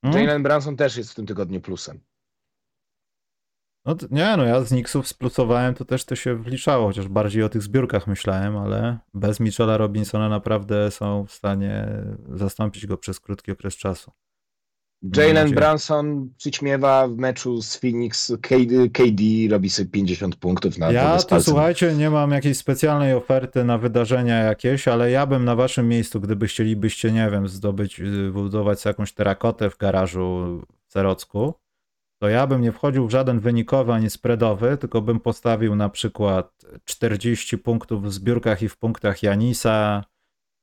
Hmm? 0.04 0.24
Jalen 0.24 0.44
Branson 0.44 0.78
też 0.78 0.98
jest 0.98 1.12
w 1.12 1.16
tym 1.16 1.26
tygodniu 1.26 1.62
plusem. 1.62 2.00
No 3.86 3.96
to, 3.96 4.06
nie, 4.12 4.38
no 4.38 4.44
ja 4.44 4.64
z 4.64 4.70
Knicksów 4.70 5.08
splusowałem, 5.08 5.74
to 5.76 5.86
też 5.86 6.06
to 6.06 6.16
się 6.16 6.36
wliczało, 6.36 6.88
chociaż 6.88 7.08
bardziej 7.08 7.44
o 7.44 7.50
tych 7.50 7.62
zbiórkach 7.62 8.08
myślałem, 8.08 8.58
ale 8.58 8.98
bez 9.14 9.40
Mitchella 9.40 9.78
Robinsona 9.78 10.30
naprawdę 10.30 10.92
są 10.92 11.26
w 11.26 11.32
stanie 11.32 11.88
zastąpić 12.30 12.88
go 12.88 12.98
przez 12.98 13.20
krótki 13.20 13.52
okres 13.52 13.78
czasu. 13.78 14.12
Jalen. 15.18 15.52
Branson 15.52 16.30
przyćmiewa 16.38 17.08
w 17.08 17.18
meczu 17.18 17.62
z 17.62 17.78
Phoenix. 17.78 18.34
KD, 18.42 18.90
KD 18.94 19.24
robi 19.50 19.70
sobie 19.70 19.90
50 19.90 20.36
punktów 20.36 20.78
na 20.78 20.92
Ja 20.92 21.10
palcem. 21.10 21.42
słuchajcie, 21.42 21.94
nie 21.94 22.10
mam 22.10 22.32
jakiejś 22.32 22.58
specjalnej 22.58 23.14
oferty 23.14 23.64
na 23.64 23.78
wydarzenia 23.78 24.36
jakieś, 24.38 24.88
ale 24.88 25.12
ja 25.12 25.26
bym 25.26 25.46
na 25.46 25.56
waszym 25.56 25.88
miejscu, 25.88 26.22
gdyby 26.22 26.48
chcielibyście, 26.48 27.12
nie 27.12 27.30
wiem, 27.32 27.48
zdobyć, 27.48 28.00
y, 28.00 28.32
budować 28.34 28.86
jakąś 28.86 29.14
terakotę 29.14 29.70
w 29.70 29.78
garażu 29.78 30.62
w 30.88 30.92
Cerocku, 30.92 31.54
to 32.22 32.30
ja 32.30 32.48
bym 32.48 32.62
nie 32.62 32.72
wchodził 32.72 33.08
w 33.08 33.12
żaden 33.12 33.40
wynikowy 33.40 33.94
ani 33.94 34.10
spreadowy, 34.10 34.78
tylko 34.78 35.02
bym 35.02 35.20
postawił 35.20 35.76
na 35.76 35.90
przykład 35.90 36.66
40 36.86 37.58
punktów 37.58 38.04
w 38.04 38.14
zbiórkach 38.14 38.62
i 38.62 38.70
w 38.70 38.78
punktach 38.78 39.24
Janisa, 39.24 40.04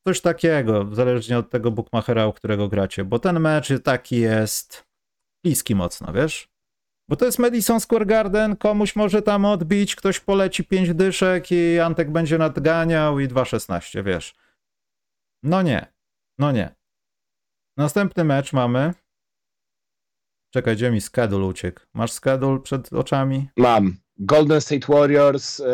coś 0.07 0.21
takiego, 0.21 0.95
zależnie 0.95 1.39
od 1.39 1.51
tego 1.51 1.71
bookmachera, 1.71 2.27
u 2.27 2.33
którego 2.33 2.69
gracie, 2.69 3.05
bo 3.05 3.19
ten 3.19 3.41
mecz 3.41 3.73
taki 3.85 4.17
jest 4.17 4.87
bliski 5.45 5.75
mocno, 5.75 6.13
wiesz? 6.13 6.49
Bo 7.09 7.17
to 7.17 7.25
jest 7.25 7.39
Madison 7.39 7.81
Square 7.81 8.07
Garden, 8.07 8.57
komuś 8.57 8.97
może 8.97 9.23
tam 9.23 9.45
odbić, 9.45 9.97
ktoś 9.97 10.21
poleci 10.21 10.65
5 10.65 10.95
dyszek 10.95 11.53
i 11.53 11.79
Antek 11.79 12.11
będzie 12.11 12.39
nadganiał 12.39 13.21
i 13.21 13.29
2,16, 13.29 14.05
wiesz. 14.05 14.35
No 15.43 15.63
nie, 15.63 15.93
no 16.39 16.53
nie. 16.53 16.75
Następny 17.77 18.25
mecz 18.25 18.53
mamy. 18.53 18.95
Czekaj, 20.55 20.77
gdzie 20.77 20.91
mi 20.91 21.01
schedule 21.01 21.47
uciekł? 21.47 21.81
Masz 21.95 22.13
schedule 22.13 22.61
przed 22.61 22.93
oczami? 22.93 23.49
Mam 23.57 23.97
Golden 24.17 24.61
State 24.61 24.93
Warriors 24.93 25.61
e, 25.61 25.65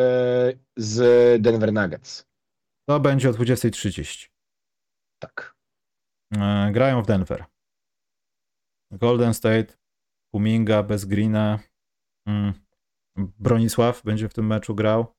z 0.76 1.42
Denver 1.42 1.72
Nuggets. 1.72 2.26
To 2.88 3.00
będzie 3.00 3.30
o 3.30 3.32
20.30. 3.32 4.28
Tak. 5.18 5.56
E, 6.36 6.70
grają 6.72 7.02
w 7.02 7.06
Denver. 7.06 7.44
Golden 8.90 9.34
State, 9.34 9.66
Kuminga 10.32 10.82
bez 10.82 11.04
Greena. 11.04 11.58
Mm. 12.26 12.52
Bronisław 13.16 14.02
będzie 14.02 14.28
w 14.28 14.34
tym 14.34 14.46
meczu 14.46 14.74
grał. 14.74 15.14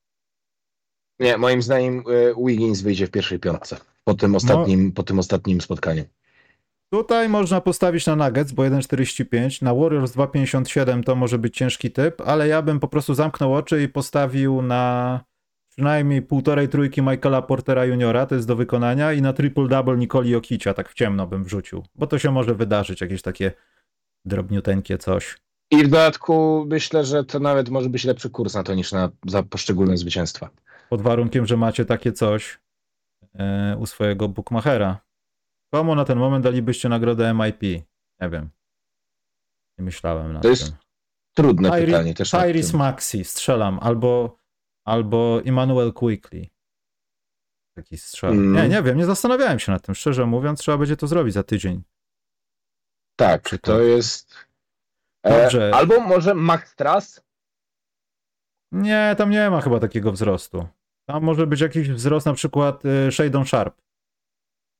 Nie, 1.19 1.38
moim 1.38 1.61
zdaniem 1.61 1.99
e, 1.99 2.45
Wiggins 2.45 2.82
wyjdzie 2.82 3.07
w 3.07 3.11
pierwszej 3.11 3.40
piątce 3.40 3.77
po 4.03 4.14
tym 4.14 4.36
ostatnim, 4.36 4.91
po 4.91 5.03
tym 5.03 5.19
ostatnim 5.19 5.61
spotkaniu. 5.61 6.03
Tutaj 6.90 7.30
można 7.30 7.62
postawić 7.62 8.06
na 8.06 8.16
Nuggets, 8.16 8.52
bo 8.52 8.64
1,45. 8.64 9.62
Na 9.62 9.74
Warriors 9.74 10.12
2,57 10.12 11.03
to 11.03 11.16
może 11.16 11.38
być 11.38 11.57
ciężki 11.57 11.91
typ, 11.91 12.22
ale 12.26 12.48
ja 12.48 12.62
bym 12.62 12.80
po 12.80 12.88
prostu 12.88 13.14
zamknął 13.14 13.53
oczy 13.53 13.84
i 13.84 13.90
postawił 13.90 14.62
na 14.62 15.20
przynajmniej 15.70 16.22
półtorej 16.22 16.70
trójki 16.70 17.02
Michaela 17.02 17.41
Portera 17.41 17.86
Juniora, 17.86 18.26
to 18.26 18.36
jest 18.36 18.48
do 18.48 18.56
wykonania, 18.56 19.14
i 19.14 19.22
na 19.22 19.34
triple-double 19.34 19.98
Nikoli 19.98 20.30
Jokicia, 20.30 20.74
tak 20.74 20.90
w 20.90 20.94
ciemno 20.94 21.28
bym 21.28 21.44
wrzucił, 21.44 21.84
bo 21.95 22.07
to 22.07 22.20
się 22.20 22.32
może 22.32 22.56
wydarzyć, 22.56 23.02
jakieś 23.02 23.22
takie 23.22 23.52
drobniuteńkie 24.26 24.98
coś. 24.98 25.38
I 25.72 25.78
w 25.78 25.88
dodatku 25.88 26.66
myślę, 26.68 27.06
że 27.06 27.24
to 27.24 27.40
nawet 27.40 27.70
może 27.70 27.90
być 27.90 28.03
lepszy 28.03 28.30
kurs 28.30 28.53
na 28.53 28.64
to 28.64 28.76
niż 28.76 28.91
na 28.91 29.10
za 29.28 29.44
poszczególne 29.44 29.98
zwycięstwa. 29.98 30.49
Pod 30.90 31.02
warunkiem, 31.02 31.45
że 31.45 31.57
macie 31.57 31.86
takie 31.86 32.12
coś 32.12 32.60
e, 33.36 33.78
u 33.80 33.86
swojego 33.86 34.30
bookmachera. 34.30 35.05
Komu 35.76 35.96
na 35.96 36.06
ten 36.06 36.18
moment 36.18 36.44
dalibyście 36.44 36.90
nagrodę 36.90 37.34
MIP? 37.34 37.62
Nie 38.22 38.30
wiem. 38.30 38.50
Nie 39.78 39.86
myślałem 39.86 40.34
nad 40.34 40.44
To 40.44 40.50
jest 40.50 40.66
tym. 40.66 40.76
Trudne 41.34 41.70
Tyri- 41.70 41.86
pytanie 41.86 42.14
też. 42.14 42.32
tym. 42.32 42.80
Maxi, 42.80 43.24
strzelam, 43.24 43.80
albo, 43.82 44.40
albo 44.86 45.42
Emmanuel 45.46 45.94
Quickly. 45.94 46.48
Taki 47.76 47.98
strzał. 47.98 48.32
Mm. 48.32 48.54
Nie, 48.54 48.70
nie 48.76 48.84
wiem, 48.84 48.98
nie 48.98 49.06
zastanawiałem 49.06 49.60
się 49.60 49.72
nad 49.72 49.86
tym. 49.86 49.96
Szczerze 49.96 50.26
mówiąc, 50.26 50.60
trzeba 50.60 50.78
będzie 50.78 50.98
to 50.98 51.08
zrobić 51.08 51.34
za 51.34 51.44
tydzień. 51.44 51.84
Tak, 53.16 53.50
to 53.62 53.82
jest. 53.82 54.36
E, 55.24 55.42
Dobrze. 55.42 55.72
albo 55.76 56.00
może 56.00 56.34
Max 56.34 56.76
Truss? 56.76 57.22
Nie, 58.72 59.16
tam 59.18 59.30
nie 59.30 59.50
ma 59.50 59.62
chyba 59.62 59.80
takiego 59.80 60.12
wzrostu. 60.12 60.68
Tam 61.08 61.24
może 61.24 61.48
być 61.48 61.62
jakiś 61.62 61.90
wzrost, 61.90 62.26
na 62.26 62.34
przykład 62.34 62.84
y, 62.86 63.12
Shadon 63.12 63.46
Sharp. 63.46 63.85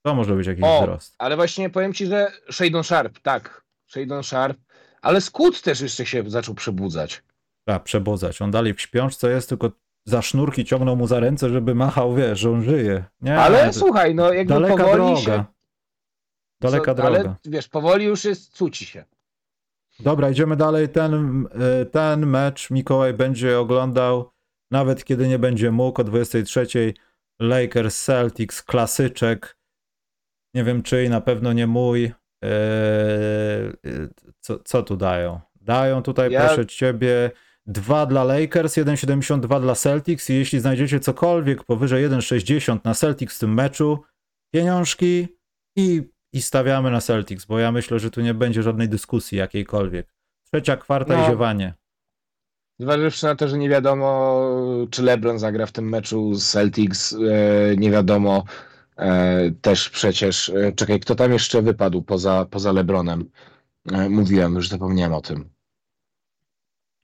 To 0.06 0.16
może 0.16 0.36
być 0.36 0.48
jakiś 0.48 0.64
O, 0.64 0.82
wzrost. 0.82 1.16
ale 1.18 1.36
właśnie 1.36 1.70
powiem 1.70 1.94
ci, 1.94 2.06
że 2.06 2.32
Shadon 2.52 2.84
Sharp, 2.84 3.20
tak. 3.20 3.66
Shadon 3.88 4.24
Sharp. 4.24 4.58
Ale 5.02 5.22
Scoot 5.22 5.62
też 5.62 5.82
jeszcze 5.82 6.06
się 6.06 6.24
zaczął 6.30 6.56
przebudzać. 6.56 7.24
Trzeba 7.68 7.80
przebudzać. 7.80 8.42
On 8.42 8.52
dalej 8.52 8.74
w 8.74 8.82
śpiączce 8.82 9.32
jest, 9.32 9.50
tylko 9.50 9.72
za 10.06 10.22
sznurki 10.22 10.66
ciągnął 10.66 10.96
mu 10.96 11.08
za 11.08 11.20
ręce, 11.20 11.50
żeby 11.50 11.76
machał, 11.76 12.16
wiesz, 12.16 12.40
że 12.40 12.52
on 12.52 12.64
żyje. 12.64 13.06
Nie, 13.22 13.40
Ale 13.40 13.74
słuchaj, 13.74 14.16
no 14.16 14.34
jakby 14.34 14.54
daleka 14.54 14.84
powoli 14.84 14.98
droga. 14.98 15.22
się. 15.22 15.44
Daleka 16.62 16.92
co, 16.92 17.02
droga. 17.02 17.20
Ale 17.20 17.36
wiesz, 17.46 17.68
powoli 17.68 18.06
już 18.06 18.24
jest 18.26 18.54
cuci 18.54 18.86
się. 18.86 19.06
Dobra, 20.00 20.30
idziemy 20.30 20.56
dalej. 20.56 20.90
Ten, 20.90 21.46
y, 21.82 21.86
ten 21.86 22.26
mecz 22.26 22.72
Mikołaj 22.72 23.14
będzie 23.14 23.60
oglądał, 23.60 24.32
nawet 24.72 25.04
kiedy 25.06 25.28
nie 25.28 25.40
będzie 25.40 25.72
mógł, 25.72 26.02
o 26.02 26.04
23. 26.04 26.94
Lakers 27.40 28.04
Celtics, 28.04 28.64
klasyczek. 28.64 29.58
Nie 30.56 30.64
wiem 30.64 30.84
czyj, 30.84 31.10
na 31.10 31.22
pewno 31.22 31.54
nie 31.54 31.68
mój. 31.68 32.12
Eee, 32.44 32.50
y, 33.86 34.10
Co, 34.40 34.60
co 34.60 34.84
tu 34.84 34.98
dają? 34.98 35.40
Dają 35.62 36.02
tutaj, 36.02 36.32
Ja- 36.32 36.46
proszę 36.48 36.66
ciebie, 36.66 37.32
dwa 37.66 38.06
dla 38.06 38.24
Lakers, 38.24 38.78
1,72 38.78 39.62
dla 39.62 39.76
Celtics 39.76 40.30
i 40.30 40.34
jeśli 40.34 40.60
znajdziecie 40.60 41.00
cokolwiek 41.00 41.64
powyżej 41.64 42.04
1,60 42.10 42.80
na 42.84 42.94
Celtics 42.94 43.36
w 43.36 43.40
tym 43.40 43.54
meczu, 43.54 44.04
pieniążki 44.54 45.28
i, 45.76 46.04
i 46.34 46.42
stawiamy 46.42 46.92
na 46.92 47.02
Celtics, 47.02 47.46
bo 47.46 47.60
ja 47.60 47.72
myślę, 47.72 48.00
że 48.00 48.12
tu 48.12 48.22
nie 48.22 48.34
będzie 48.34 48.64
żadnej 48.64 48.90
dyskusji 48.90 49.38
jakiejkolwiek. 49.38 50.08
Trzecia 50.52 50.78
kwarta 50.78 51.18
No. 51.18 51.24
i 51.24 51.26
ziewanie. 51.30 51.74
Zważywszy 52.80 53.26
na 53.26 53.36
to, 53.36 53.48
że 53.48 53.58
nie 53.58 53.70
wiadomo, 53.70 54.42
czy 54.92 55.04
LeBron 55.04 55.40
zagra 55.40 55.66
w 55.66 55.72
tym 55.72 55.90
meczu 55.90 56.34
z 56.36 56.52
Celtics, 56.52 57.14
e, 57.14 57.18
nie 57.78 57.92
wiadomo 57.92 58.44
e, 58.48 58.75
też 59.62 59.90
przecież. 59.90 60.50
E, 60.50 60.72
czekaj, 60.72 61.00
kto 61.00 61.16
tam 61.16 61.32
jeszcze 61.32 61.62
wypadł 61.62 62.02
poza, 62.02 62.46
poza 62.46 62.72
LeBronem? 62.72 63.30
E, 63.92 64.10
mówiłem, 64.10 64.56
już 64.56 64.70
zapomniałem 64.70 65.14
o 65.14 65.22
tym. 65.22 65.50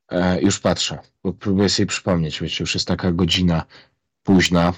E, 0.09 0.41
już 0.41 0.59
patrzę, 0.59 0.99
bo 1.23 1.33
próbuję 1.33 1.69
sobie 1.69 1.87
przypomnieć, 1.87 2.41
wiecie, 2.41 2.63
już 2.63 2.73
jest 2.73 2.87
taka 2.87 3.11
godzina 3.11 3.65
późna. 4.23 4.73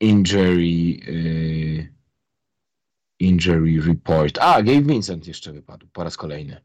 Injury. 0.00 1.00
injury 3.18 3.80
report. 3.80 4.38
A, 4.38 4.62
Gabe 4.62 4.82
Vincent 4.82 5.26
jeszcze 5.26 5.52
wypadł 5.52 5.86
po 5.92 6.04
raz 6.04 6.16
kolejny. 6.16 6.64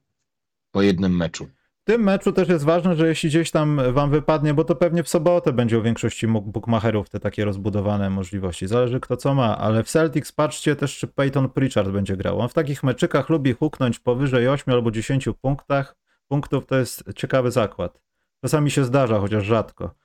Po 0.71 0.81
jednym 0.81 1.17
meczu. 1.17 1.49
Tym 1.85 2.03
meczu 2.03 2.31
też 2.31 2.49
jest 2.49 2.65
ważne, 2.65 2.95
że 2.95 3.07
jeśli 3.07 3.29
gdzieś 3.29 3.51
tam 3.51 3.93
wam 3.93 4.09
wypadnie, 4.09 4.53
bo 4.53 4.63
to 4.63 4.75
pewnie 4.75 5.03
w 5.03 5.09
sobotę 5.09 5.53
będzie 5.53 5.79
u 5.79 5.81
większości 5.81 6.27
bookmacherów 6.27 7.09
te 7.09 7.19
takie 7.19 7.45
rozbudowane 7.45 8.09
możliwości. 8.09 8.67
Zależy 8.67 8.99
kto 8.99 9.17
co 9.17 9.33
ma, 9.33 9.57
ale 9.57 9.83
w 9.83 9.89
Celtics 9.89 10.31
patrzcie 10.31 10.75
też, 10.75 10.97
czy 10.97 11.07
Peyton 11.07 11.49
Pritchard 11.49 11.89
będzie 11.89 12.17
grał. 12.17 12.39
On 12.39 12.49
w 12.49 12.53
takich 12.53 12.83
meczykach 12.83 13.29
lubi 13.29 13.53
huknąć 13.53 13.99
powyżej 13.99 14.47
8 14.47 14.73
albo 14.73 14.91
10 14.91 15.29
punktach. 15.41 15.95
punktów. 16.27 16.65
To 16.65 16.75
jest 16.75 17.03
ciekawy 17.15 17.51
zakład. 17.51 18.01
Czasami 18.41 18.71
się 18.71 18.83
zdarza, 18.85 19.19
chociaż 19.19 19.45
rzadko. 19.45 19.95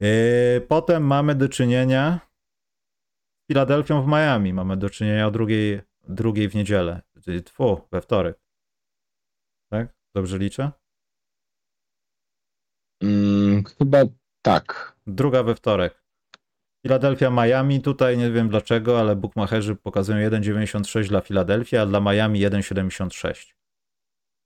Yy, 0.00 0.08
Potem 0.68 1.06
mamy 1.06 1.34
do 1.34 1.48
czynienia 1.48 2.20
z 3.44 3.46
Filadelfią 3.46 4.02
w 4.02 4.06
Miami. 4.06 4.52
Mamy 4.52 4.76
do 4.76 4.90
czynienia 4.90 5.26
o 5.26 5.30
drugiej, 5.30 5.80
drugiej 6.08 6.48
w 6.48 6.54
niedzielę. 6.54 7.02
Tfu, 7.44 7.80
we 7.92 8.00
wtorek. 8.00 8.38
Tak? 9.70 9.94
Dobrze 10.14 10.38
liczę? 10.38 10.81
Mm, 13.02 13.64
chyba 13.78 13.98
tak. 14.42 14.96
Druga 15.06 15.42
we 15.42 15.54
wtorek. 15.54 16.02
Filadelfia, 16.86 17.30
Miami. 17.30 17.80
Tutaj 17.80 18.18
nie 18.18 18.30
wiem 18.30 18.48
dlaczego, 18.48 19.00
ale 19.00 19.16
bookmacherzy 19.16 19.76
pokazują 19.76 20.30
1,96 20.30 21.08
dla 21.08 21.20
Filadelfii, 21.20 21.78
a 21.78 21.86
dla 21.86 22.00
Miami 22.00 22.40
1,76. 22.40 23.54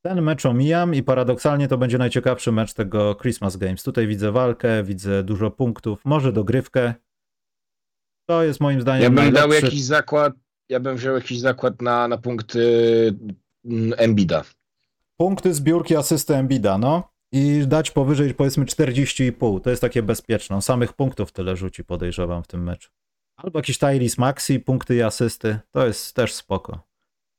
Ten 0.04 0.22
mecz 0.22 0.46
omijam 0.46 0.94
i 0.94 1.02
paradoksalnie 1.02 1.68
to 1.68 1.78
będzie 1.78 1.98
najciekawszy 1.98 2.52
mecz 2.52 2.74
tego 2.74 3.14
Christmas 3.14 3.56
Games. 3.56 3.82
Tutaj 3.82 4.06
widzę 4.06 4.32
walkę, 4.32 4.84
widzę 4.84 5.22
dużo 5.22 5.50
punktów, 5.50 6.00
może 6.04 6.32
dogrywkę. 6.32 6.94
To 8.28 8.42
jest 8.42 8.60
moim 8.60 8.80
zdaniem 8.80 9.02
Ja 9.02 9.10
bym 9.10 9.32
dał 9.32 9.48
najlepszy... 9.48 9.64
jakiś 9.66 9.82
zakład 9.82 10.34
ja 10.68 10.80
bym 10.80 10.96
wziął 10.96 11.14
jakiś 11.14 11.40
zakład 11.40 11.82
na, 11.82 12.08
na 12.08 12.18
punkty 12.18 12.62
mm, 13.64 13.92
Embida. 13.96 14.44
Punkty 15.16 15.54
zbiórki 15.54 15.96
asysty 15.96 16.34
Embida, 16.34 16.78
no. 16.78 17.15
I 17.32 17.66
dać 17.66 17.90
powyżej 17.90 18.34
powiedzmy 18.34 18.64
40,5. 18.64 19.60
To 19.60 19.70
jest 19.70 19.82
takie 19.82 20.02
bezpieczne. 20.02 20.56
On 20.56 20.62
samych 20.62 20.92
punktów 20.92 21.32
tyle 21.32 21.56
rzuci, 21.56 21.84
podejrzewam, 21.84 22.42
w 22.42 22.46
tym 22.46 22.62
meczu. 22.62 22.90
Albo 23.36 23.58
jakiś 23.58 23.78
Tyrese 23.78 24.16
Maxi, 24.18 24.60
punkty 24.60 24.96
i 24.96 25.02
asysty. 25.02 25.58
To 25.70 25.86
jest 25.86 26.14
też 26.14 26.34
spoko. 26.34 26.86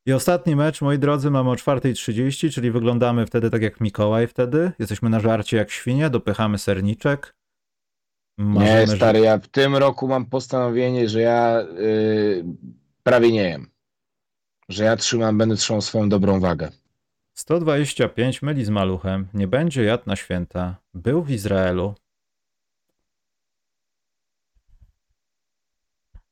I 0.05 0.14
ostatni 0.14 0.55
mecz, 0.55 0.81
moi 0.81 0.99
drodzy, 0.99 1.31
mamy 1.31 1.49
o 1.49 1.53
4.30, 1.53 2.53
czyli 2.53 2.72
wyglądamy 2.72 3.26
wtedy 3.26 3.49
tak 3.49 3.61
jak 3.61 3.81
Mikołaj 3.81 4.27
wtedy. 4.27 4.72
Jesteśmy 4.80 5.09
na 5.09 5.19
żarcie 5.19 5.57
jak 5.57 5.72
świnie, 5.72 6.09
dopychamy 6.09 6.57
serniczek. 6.57 7.35
Nie, 8.38 8.88
stary, 8.88 9.19
ja 9.19 9.38
w 9.38 9.47
tym 9.47 9.76
roku 9.76 10.07
mam 10.07 10.26
postanowienie, 10.26 11.09
że 11.09 11.22
ja 11.22 11.61
y, 11.61 12.45
prawie 13.03 13.31
nie 13.31 13.43
jem. 13.43 13.69
Że 14.69 14.84
ja 14.84 14.95
trzymam, 14.95 15.38
będę 15.38 15.55
trzymał 15.55 15.81
swoją 15.81 16.09
dobrą 16.09 16.39
wagę. 16.39 16.72
125 17.38 18.41
myli 18.41 18.65
z 18.65 18.69
maluchem, 18.69 19.27
nie 19.34 19.47
będzie 19.47 19.84
jadł 19.84 20.03
na 20.05 20.15
święta. 20.15 20.76
Był 20.93 21.23
w 21.23 21.31
Izraelu. 21.31 21.95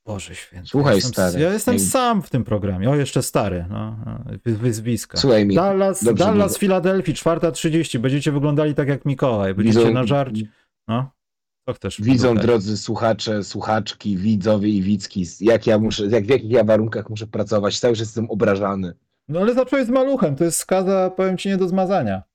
Boże 0.05 0.35
święty. 0.35 0.67
Słuchaj, 0.67 0.95
jestem, 0.95 1.11
stary, 1.13 1.39
Ja 1.43 1.53
jestem 1.53 1.73
nie- 1.73 1.79
sam 1.79 2.21
w 2.21 2.29
tym 2.29 2.43
programie. 2.43 2.89
O, 2.89 2.95
jeszcze 2.95 3.23
stary. 3.23 3.65
No, 3.69 3.97
wy- 4.45 4.57
wyzwiska. 4.57 5.17
Słuchaj 5.17 5.45
mi, 5.45 5.55
Dallas, 5.55 6.03
dobrze 6.03 6.23
Dallas. 6.25 6.57
Filadelfii, 6.57 7.13
4.30. 7.15 7.99
Będziecie 7.99 8.31
wyglądali 8.31 8.75
tak 8.75 8.87
jak 8.87 9.05
Mikołaj. 9.05 9.53
Będziecie 9.55 9.79
widzą, 9.79 9.93
na 9.93 10.03
żarcie. 10.03 10.45
No, 10.87 11.11
co 11.67 11.73
chcesz? 11.73 12.01
widzą 12.01 12.27
Słuchaj. 12.27 12.45
drodzy 12.45 12.77
słuchacze, 12.77 13.43
słuchaczki, 13.43 14.17
widzowie 14.17 14.69
i 14.69 14.81
widzki, 14.81 15.25
jak 15.39 15.67
ja 15.67 15.79
muszę, 15.79 16.05
jak, 16.05 16.25
w 16.25 16.29
jakich 16.29 16.51
ja 16.51 16.63
warunkach 16.63 17.09
muszę 17.09 17.27
pracować. 17.27 17.79
Cały 17.79 17.93
czas 17.95 18.07
jestem 18.07 18.29
obrażany. 18.29 18.93
No 19.27 19.39
ale 19.39 19.53
zacząłeś 19.53 19.85
z 19.85 19.89
maluchem. 19.89 20.35
To 20.35 20.43
jest 20.43 20.57
skaza, 20.57 21.09
powiem 21.09 21.37
ci, 21.37 21.49
nie 21.49 21.57
do 21.57 21.67
zmazania. 21.67 22.21
To 22.21 22.25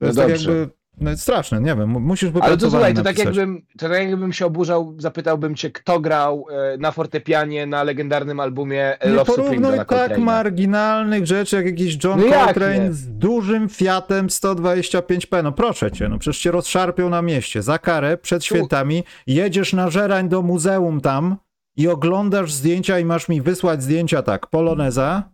No 0.00 0.06
jest 0.06 0.18
tak 0.18 0.28
dobrze. 0.28 0.50
jakby... 0.58 0.74
No 1.00 1.10
jest 1.10 1.22
straszne, 1.22 1.60
nie 1.60 1.76
wiem. 1.76 1.88
mu- 1.88 2.00
Musisz 2.00 2.30
Ale 2.40 2.56
to 2.56 2.70
słuchaj, 2.70 2.94
to 2.94 3.02
tak, 3.02 3.18
jakbym, 3.18 3.66
to 3.78 3.88
tak 3.88 4.08
jakbym 4.08 4.32
się 4.32 4.46
oburzał, 4.46 4.94
zapytałbym 4.98 5.54
cię, 5.54 5.70
kto 5.70 6.00
grał 6.00 6.46
e, 6.50 6.76
na 6.78 6.90
fortepianie 6.92 7.66
na 7.66 7.82
legendarnym 7.82 8.40
albumie 8.40 8.96
Nie 9.04 9.10
Love 9.10 9.24
Supreme 9.32 9.48
porównuj 9.48 9.70
Johna 9.70 9.84
tak 9.84 10.10
Coltrane'a. 10.10 10.18
marginalnych 10.20 11.26
rzeczy 11.26 11.56
jak 11.56 11.66
jakiś 11.66 12.04
John 12.04 12.20
No 12.20 12.44
Coltrane 12.44 12.92
z 12.92 13.18
dużym 13.18 13.68
Fiatem 13.68 14.26
125p. 14.26 15.42
No 15.44 15.52
proszę 15.52 15.92
cię, 15.92 16.08
no 16.08 16.18
przecież 16.18 16.42
cię 16.42 16.50
rozszarpią 16.50 17.08
na 17.10 17.22
mieście. 17.22 17.62
Za 17.62 17.78
karę 17.78 18.16
przed 18.16 18.44
świętami 18.44 19.04
jedziesz 19.26 19.72
na 19.72 19.90
żerań 19.90 20.28
do 20.28 20.42
muzeum 20.42 21.00
tam 21.00 21.36
i 21.76 21.88
oglądasz 21.88 22.52
zdjęcia 22.52 22.98
i 22.98 23.04
masz 23.04 23.28
mi 23.28 23.42
wysłać 23.42 23.82
zdjęcia 23.82 24.22
tak. 24.22 24.46
Poloneza, 24.46 25.30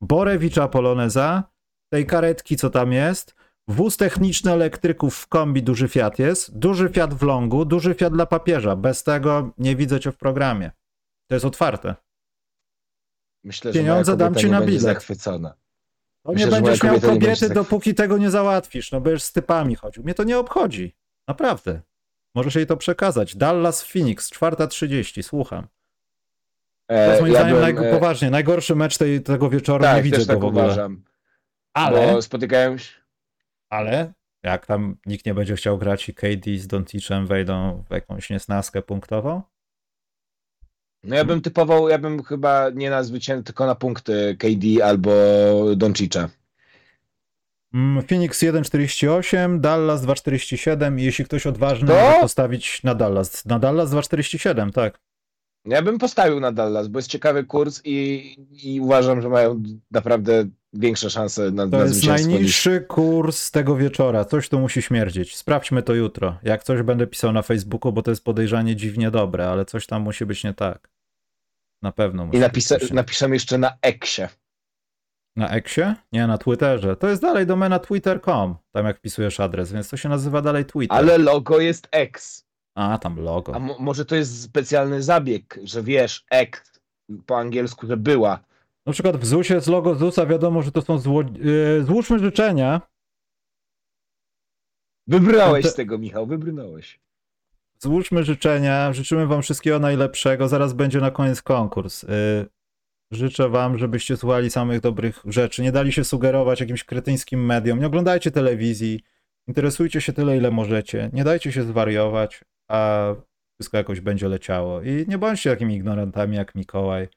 Borewicza 0.00 0.68
Poloneza, 0.68 1.42
tej 1.92 2.06
karetki 2.06 2.56
co 2.56 2.70
tam 2.70 2.92
jest, 2.92 3.34
wóz 3.68 3.96
techniczny 3.96 4.52
elektryków 4.52 5.16
w 5.16 5.26
kombi 5.26 5.62
duży 5.62 5.88
Fiat 5.88 6.18
jest, 6.18 6.58
duży 6.58 6.88
Fiat 6.88 7.14
w 7.14 7.22
longu, 7.22 7.64
duży 7.64 7.94
Fiat 7.94 8.12
dla 8.12 8.26
papieża. 8.26 8.76
Bez 8.76 9.02
tego 9.02 9.50
nie 9.58 9.76
widzę 9.76 10.00
cię 10.00 10.12
w 10.12 10.16
programie. 10.16 10.70
To 11.28 11.34
jest 11.34 11.44
otwarte. 11.44 11.94
Myślę, 13.44 13.72
Pieniądze 13.72 14.16
dam 14.16 14.34
ci 14.34 14.50
na 14.50 14.60
bilet. 14.60 14.80
zachwycona. 14.82 15.54
To 16.22 16.32
Myślę, 16.32 16.46
nie 16.46 16.52
będziesz 16.52 16.82
miał 16.82 17.00
kobiety, 17.00 17.50
dopóki 17.50 17.94
tego 17.94 18.18
nie 18.18 18.30
załatwisz. 18.30 18.92
No 18.92 19.00
będziesz 19.00 19.22
z 19.22 19.32
typami 19.32 19.74
chodził. 19.74 20.02
Mnie 20.02 20.14
to 20.14 20.24
nie 20.24 20.38
obchodzi. 20.38 20.96
Naprawdę. 21.28 21.80
Możesz 22.34 22.54
jej 22.54 22.66
to 22.66 22.76
przekazać. 22.76 23.36
Dallas 23.36 23.84
Phoenix, 23.84 24.30
4.30, 24.32 25.22
słucham. 25.22 25.66
To 26.88 26.94
E, 26.94 27.08
jest 27.08 27.20
moim 27.20 27.32
ja 27.32 27.40
zdaniem 27.40 27.60
naj... 27.60 27.88
e, 27.88 27.90
poważnie. 27.92 28.30
Najgorszy 28.30 28.74
mecz 28.76 28.98
tej, 28.98 29.22
tego 29.22 29.50
wieczoru, 29.50 29.84
nie 29.84 29.90
tak, 29.90 30.02
widzę 30.04 30.16
też 30.16 30.26
go 30.26 30.32
tak 30.32 30.40
w 30.42 30.44
ogóle. 30.44 30.64
uważam. 30.64 31.04
Ale, 31.74 32.12
Bo 32.12 32.22
spotykają 32.22 32.78
się... 32.78 32.90
ale, 33.70 34.12
jak 34.42 34.66
tam 34.66 34.96
nikt 35.06 35.26
nie 35.26 35.34
będzie 35.34 35.56
chciał 35.56 35.78
grać 35.78 36.08
i 36.08 36.14
KD 36.14 36.56
z 36.58 36.66
Doncicem 36.66 37.26
wejdą 37.26 37.84
w 37.88 37.92
jakąś 37.92 38.30
niesnaskę 38.30 38.82
punktową? 38.82 39.42
No 41.04 41.16
ja 41.16 41.24
bym 41.24 41.40
typował, 41.40 41.88
ja 41.88 41.98
bym 41.98 42.22
chyba 42.22 42.70
nie 42.74 42.90
na 42.90 43.02
zwycięstwo, 43.02 43.46
tylko 43.46 43.66
na 43.66 43.74
punkty 43.74 44.36
KD 44.38 44.84
albo 44.84 45.10
Doncicza. 45.76 46.28
Mm, 47.74 48.02
Phoenix 48.02 48.42
1.48, 48.42 49.60
Dallas 49.60 50.02
2.47 50.02 51.00
i 51.00 51.02
jeśli 51.02 51.24
ktoś 51.24 51.46
odważny, 51.46 51.88
To? 51.88 51.94
może 51.94 52.20
postawić 52.20 52.82
na 52.82 52.94
Dallas. 52.94 53.44
Na 53.44 53.58
Dallas 53.58 53.90
2.47, 53.90 54.72
tak. 54.72 55.00
Ja 55.68 55.82
bym 55.82 55.98
postawił 55.98 56.40
na 56.40 56.52
Dallas, 56.52 56.88
bo 56.88 56.98
jest 56.98 57.08
ciekawy 57.10 57.44
kurs 57.44 57.80
i, 57.84 58.36
i 58.64 58.80
uważam, 58.80 59.22
że 59.22 59.28
mają 59.28 59.62
naprawdę 59.90 60.44
większe 60.72 61.10
szanse 61.10 61.50
na, 61.50 61.62
To 61.68 61.76
na 61.76 61.82
jest 61.82 61.94
zwycięstwo 61.94 62.26
niż... 62.28 62.34
najniższy 62.34 62.80
kurs 62.80 63.50
tego 63.50 63.76
wieczora. 63.76 64.24
Coś 64.24 64.48
tu 64.48 64.58
musi 64.60 64.82
śmierdzieć. 64.82 65.36
Sprawdźmy 65.36 65.82
to 65.82 65.94
jutro. 65.94 66.38
Jak 66.42 66.62
coś 66.64 66.82
będę 66.82 67.06
pisał 67.06 67.32
na 67.32 67.42
Facebooku, 67.42 67.92
bo 67.92 68.02
to 68.02 68.10
jest 68.10 68.24
podejrzanie 68.24 68.76
dziwnie 68.76 69.10
dobre, 69.10 69.48
ale 69.48 69.64
coś 69.64 69.86
tam 69.86 70.02
musi 70.02 70.26
być 70.26 70.44
nie 70.44 70.54
tak. 70.54 70.88
Na 71.82 71.92
pewno 71.92 72.26
musi 72.26 72.38
I 72.38 72.40
być 72.40 72.48
napisa- 72.52 72.88
nie- 72.90 72.94
napiszemy 72.94 73.36
jeszcze 73.36 73.58
na 73.58 73.72
Eksie. 73.82 74.22
Na 75.36 75.48
Exie? 75.50 75.94
Nie, 76.12 76.26
na 76.26 76.38
Twitterze. 76.38 76.96
To 76.96 77.08
jest 77.08 77.22
dalej 77.22 77.46
domena 77.46 77.78
twitter.com, 77.78 78.56
tam 78.72 78.86
jak 78.86 78.98
wpisujesz 78.98 79.40
adres, 79.40 79.72
więc 79.72 79.88
to 79.88 79.96
się 79.96 80.08
nazywa 80.08 80.42
dalej 80.42 80.64
Twitter. 80.64 80.98
Ale 80.98 81.18
logo 81.18 81.60
jest 81.60 81.88
X. 81.92 82.44
A, 82.78 82.98
tam 82.98 83.20
logo. 83.20 83.54
A 83.54 83.58
mo- 83.58 83.76
może 83.78 84.04
to 84.04 84.16
jest 84.16 84.42
specjalny 84.42 85.02
zabieg, 85.02 85.60
że 85.62 85.82
wiesz, 85.82 86.24
X 86.30 86.80
po 87.26 87.38
angielsku, 87.38 87.86
że 87.86 87.96
była. 87.96 88.44
Na 88.86 88.92
przykład 88.92 89.16
w 89.16 89.26
ZUS 89.26 89.48
jest 89.50 89.66
logo 89.66 89.94
ZUS-a, 89.94 90.26
wiadomo, 90.26 90.62
że 90.62 90.72
to 90.72 90.82
są 90.82 90.98
zło... 90.98 91.22
yy, 91.22 91.84
złóżmy 91.84 92.18
życzenia. 92.18 92.80
Wybrnąłeś 95.06 95.64
Te- 95.64 95.70
z 95.70 95.74
tego, 95.74 95.98
Michał, 95.98 96.26
wybrnąłeś. 96.26 97.00
Złóżmy 97.78 98.24
życzenia, 98.24 98.92
życzymy 98.92 99.26
wam 99.26 99.42
wszystkiego 99.42 99.78
najlepszego. 99.78 100.48
Zaraz 100.48 100.72
będzie 100.72 101.00
na 101.00 101.10
koniec 101.10 101.42
konkurs. 101.42 102.02
Yy, 102.02 102.08
życzę 103.10 103.48
wam, 103.48 103.78
żebyście 103.78 104.16
słuchali 104.16 104.50
samych 104.50 104.80
dobrych 104.80 105.22
rzeczy. 105.24 105.62
Nie 105.62 105.72
dali 105.72 105.92
się 105.92 106.04
sugerować 106.04 106.60
jakimś 106.60 106.84
kretyńskim 106.84 107.46
mediom. 107.46 107.80
Nie 107.80 107.86
oglądajcie 107.86 108.30
telewizji. 108.30 109.00
Interesujcie 109.48 110.00
się 110.00 110.12
tyle, 110.12 110.36
ile 110.36 110.50
możecie. 110.50 111.10
Nie 111.12 111.24
dajcie 111.24 111.52
się 111.52 111.62
zwariować, 111.62 112.44
a 112.68 113.14
wszystko 113.60 113.76
jakoś 113.76 114.00
będzie 114.00 114.28
leciało. 114.28 114.82
I 114.82 115.04
nie 115.08 115.18
bądźcie 115.18 115.50
takimi 115.50 115.74
ignorantami 115.74 116.36
jak 116.36 116.54
Mikołaj, 116.54 117.08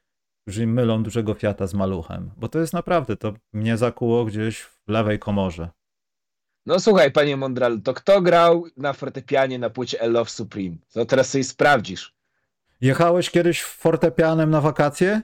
którzy 0.41 0.67
mylą 0.67 1.03
dużego 1.03 1.33
Fiata 1.33 1.67
z 1.67 1.73
maluchem. 1.73 2.31
Bo 2.37 2.49
to 2.49 2.59
jest 2.59 2.73
naprawdę, 2.73 3.17
to 3.17 3.33
mnie 3.53 3.77
zakuło 3.77 4.25
gdzieś 4.25 4.61
w 4.61 4.81
lewej 4.87 5.19
komorze. 5.19 5.69
No 6.65 6.79
słuchaj, 6.79 7.11
panie 7.11 7.37
Mondral, 7.37 7.81
to 7.81 7.93
kto 7.93 8.21
grał 8.21 8.65
na 8.77 8.93
fortepianie 8.93 9.59
na 9.59 9.69
płycie 9.69 9.97
I 10.07 10.09
Love 10.09 10.29
Supreme? 10.29 10.75
To 10.93 11.05
teraz 11.05 11.29
sobie 11.29 11.43
sprawdzisz. 11.43 12.15
Jechałeś 12.81 13.29
kiedyś 13.29 13.63
fortepianem 13.63 14.49
na 14.49 14.61
wakacje? 14.61 15.21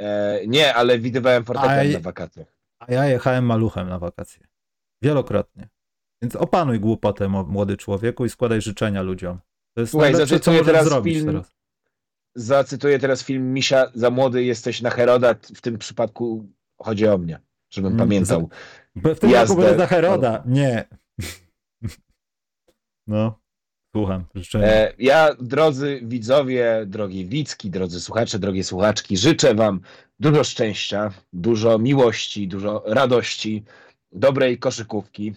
E, 0.00 0.40
nie, 0.46 0.74
ale 0.74 0.98
widywałem 0.98 1.44
fortepian 1.44 1.78
Aj. 1.78 1.92
na 1.92 2.00
wakacjach. 2.00 2.54
A 2.78 2.92
ja 2.92 3.06
jechałem 3.06 3.44
maluchem 3.44 3.88
na 3.88 3.98
wakacje. 3.98 4.46
Wielokrotnie. 5.02 5.68
Więc 6.22 6.36
opanuj 6.36 6.80
głupotę, 6.80 7.28
młody 7.28 7.76
człowieku, 7.76 8.24
i 8.24 8.30
składaj 8.30 8.60
życzenia 8.62 9.02
ludziom. 9.02 9.38
To 9.74 9.80
jest 9.80 9.90
Słuchaj, 9.90 10.12
najlepsze, 10.12 10.40
co 10.40 10.64
teraz 10.64 10.88
zrobić 10.88 11.14
film 11.14 11.26
teraz. 11.26 11.52
Zacytuję 12.34 12.98
teraz 12.98 13.22
film 13.24 13.52
Misia, 13.52 13.90
za 13.94 14.10
młody 14.10 14.44
jesteś 14.44 14.82
na 14.82 14.90
Heroda, 14.90 15.34
w 15.54 15.60
tym 15.60 15.78
przypadku 15.78 16.48
chodzi 16.78 17.08
o 17.08 17.18
mnie, 17.18 17.40
żebym 17.70 17.92
Mm, 17.92 17.98
pamiętał. 17.98 18.48
Bo 18.96 19.14
W 19.14 19.18
tym 19.18 19.30
Jazdę. 19.30 19.54
roku 19.54 19.62
będę 19.66 19.78
na 19.78 19.86
Heroda. 19.86 20.42
Nie. 20.46 20.84
No, 23.06 23.40
słucham. 23.96 24.24
E, 24.54 24.92
ja, 24.98 25.34
drodzy 25.40 26.00
widzowie, 26.02 26.84
drogie 26.86 27.24
widzki, 27.24 27.70
drodzy 27.70 28.00
słuchacze, 28.00 28.38
drogie 28.38 28.64
słuchaczki, 28.64 29.16
życzę 29.16 29.54
wam 29.54 29.80
dużo 30.20 30.44
szczęścia, 30.44 31.12
dużo 31.32 31.78
miłości, 31.78 32.48
dużo 32.48 32.82
radości, 32.86 33.64
dobrej 34.12 34.58
koszykówki. 34.58 35.34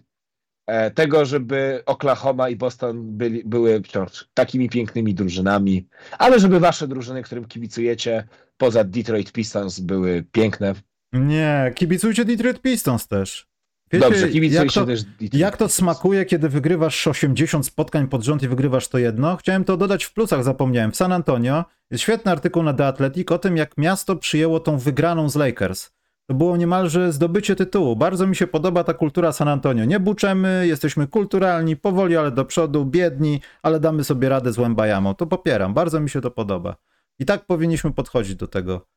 E, 0.71 0.91
tego, 0.91 1.25
żeby 1.25 1.83
Oklahoma 1.85 2.49
i 2.49 2.55
Boston 2.55 3.17
byli, 3.17 3.43
były 3.45 3.81
wciąż 3.81 4.29
takimi 4.33 4.69
pięknymi 4.69 5.13
drużynami, 5.13 5.87
ale 6.17 6.39
żeby 6.39 6.59
wasze 6.59 6.87
drużyny, 6.87 7.23
którym 7.23 7.45
kibicujecie, 7.45 8.27
poza 8.57 8.83
Detroit 8.83 9.31
Pistons, 9.31 9.79
były 9.79 10.23
piękne. 10.31 10.73
Nie, 11.13 11.71
kibicujcie 11.75 12.25
Detroit 12.25 12.61
Pistons 12.61 13.07
też. 13.07 13.47
Wiecie, 13.91 14.05
Dobrze, 14.05 14.21
jak 14.21 14.31
kibicujcie 14.31 14.79
to, 14.79 14.85
też 14.85 15.03
Detroit 15.03 15.33
jak 15.33 15.57
to 15.57 15.69
smakuje, 15.69 16.25
kiedy 16.25 16.49
wygrywasz 16.49 17.07
80 17.07 17.65
spotkań 17.65 18.07
pod 18.07 18.23
rząd 18.23 18.43
i 18.43 18.47
wygrywasz 18.47 18.87
to 18.87 18.97
jedno? 18.97 19.37
Chciałem 19.37 19.63
to 19.63 19.77
dodać 19.77 20.03
w 20.03 20.13
plusach, 20.13 20.43
zapomniałem. 20.43 20.91
W 20.91 20.95
San 20.95 21.11
Antonio 21.11 21.65
jest 21.91 22.03
świetny 22.03 22.31
artykuł 22.31 22.63
na 22.63 22.73
The 22.73 22.87
Athletic 22.87 23.31
o 23.31 23.39
tym, 23.39 23.57
jak 23.57 23.77
miasto 23.77 24.15
przyjęło 24.15 24.59
tą 24.59 24.77
wygraną 24.77 25.29
z 25.29 25.35
Lakers. 25.35 25.91
To 26.31 26.35
było 26.35 26.57
niemalże 26.57 27.11
zdobycie 27.11 27.55
tytułu. 27.55 27.95
Bardzo 27.95 28.27
mi 28.27 28.35
się 28.35 28.47
podoba 28.47 28.83
ta 28.83 28.93
kultura 28.93 29.31
San 29.31 29.47
Antonio. 29.47 29.85
Nie 29.85 29.99
buczemy, 29.99 30.67
jesteśmy 30.67 31.07
kulturalni, 31.07 31.75
powoli, 31.75 32.17
ale 32.17 32.31
do 32.31 32.45
przodu, 32.45 32.85
biedni, 32.85 33.41
ale 33.63 33.79
damy 33.79 34.03
sobie 34.03 34.29
radę 34.29 34.53
z 34.53 34.57
Łębajamą. 34.57 35.15
To 35.15 35.27
popieram, 35.27 35.73
bardzo 35.73 35.99
mi 35.99 36.09
się 36.09 36.21
to 36.21 36.31
podoba. 36.31 36.75
I 37.19 37.25
tak 37.25 37.45
powinniśmy 37.45 37.91
podchodzić 37.91 38.35
do 38.35 38.47
tego, 38.47 38.87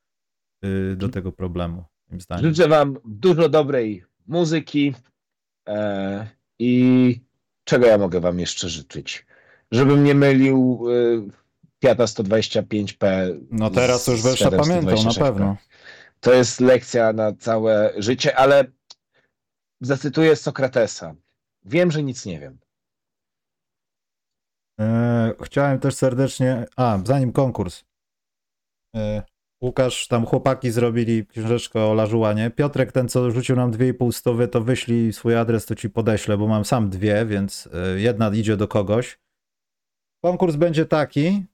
yy, 0.63 0.97
do 0.97 1.09
tego 1.09 1.33
problemu. 1.33 1.85
Życzę 2.43 2.69
Wam 2.69 2.99
dużo 3.05 3.49
dobrej 3.49 4.05
muzyki 4.27 4.95
e, 5.69 6.27
i 6.59 7.21
czego 7.65 7.87
ja 7.87 7.99
mogę 7.99 8.21
Wam 8.21 8.41
jeszcze 8.41 8.69
życzyć? 8.69 9.27
Żebym 9.71 10.05
nie 10.05 10.15
mylił 10.15 10.85
y, 10.91 11.23
Fiata 11.83 12.05
125P. 12.05 13.05
No 13.51 13.71
teraz 13.71 14.07
już 14.07 14.23
będziesz 14.23 14.51
pamiętał, 14.51 15.05
na 15.05 15.11
126P. 15.11 15.19
pewno. 15.19 15.57
To 16.25 16.33
jest 16.33 16.61
lekcja 16.61 17.13
na 17.13 17.33
całe 17.33 17.93
życie, 17.97 18.37
ale 18.37 18.65
zacytuję 19.81 20.37
Sokratesa. 20.37 21.15
Wiem, 21.65 21.91
że 21.91 22.03
nic 22.03 22.27
nie 22.27 22.41
wiem. 22.41 22.59
E, 24.81 25.33
chciałem 25.43 25.79
też 25.79 25.95
serdecznie. 25.95 26.67
A, 26.77 26.99
zanim 27.05 27.33
konkurs. 27.33 27.85
E, 28.97 29.23
Łukasz, 29.63 30.09
tam 30.09 30.27
chłopaki 30.27 30.71
zrobili 30.71 31.27
książeczkę 31.27 31.81
o 31.81 31.95
lażułanie. 31.95 32.51
Piotrek, 32.51 32.93
ten 32.93 33.09
co 33.09 33.31
rzucił 33.31 33.57
nam 33.57 33.73
2,5 33.73 34.13
stówy, 34.13 34.49
to 34.49 34.61
wyślij 34.61 35.13
swój 35.13 35.37
adres, 35.37 35.67
to 35.67 35.75
ci 35.75 35.91
podeślę, 35.91 36.39
bo 36.39 36.47
mam 36.47 36.65
sam 36.65 36.91
dwie, 36.91 37.27
więc 37.27 37.69
e, 37.73 38.01
jedna 38.01 38.29
idzie 38.35 38.57
do 38.57 38.69
kogoś. 38.69 39.19
Konkurs 40.23 40.57
będzie 40.57 40.87
taki. 40.87 41.47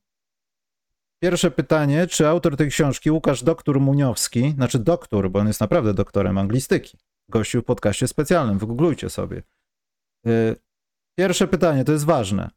Pierwsze 1.22 1.50
pytanie, 1.50 2.06
czy 2.06 2.28
autor 2.28 2.56
tej 2.56 2.68
książki, 2.68 3.10
Łukasz 3.10 3.42
Doktor 3.42 3.80
Muniowski, 3.80 4.50
znaczy 4.50 4.78
doktor, 4.78 5.30
bo 5.30 5.38
on 5.38 5.46
jest 5.46 5.60
naprawdę 5.60 5.94
doktorem 5.94 6.38
anglistyki, 6.38 6.98
gościł 7.28 7.62
w 7.62 7.64
podcaście 7.64 8.08
specjalnym, 8.08 8.58
wygooglujcie 8.58 9.10
sobie. 9.10 9.42
E, 10.26 10.56
Pierwsze 11.18 11.48
pytanie, 11.48 11.84
to 11.84 11.92
jest 11.92 12.04
ważne. 12.04 12.50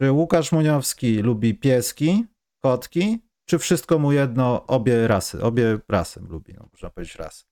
Czy 0.00 0.12
Łukasz 0.12 0.52
Muniowski 0.52 1.18
lubi 1.18 1.54
pieski, 1.54 2.24
kotki, 2.62 3.18
czy 3.44 3.58
wszystko 3.58 3.98
mu 3.98 4.12
jedno, 4.12 4.66
obie 4.66 5.08
rasy, 5.08 5.42
obie 5.42 5.78
rasy 5.88 6.20
lubi, 6.20 6.54
no, 6.54 6.68
można 6.72 6.90
powiedzieć 6.90 7.16
rasy. 7.16 7.44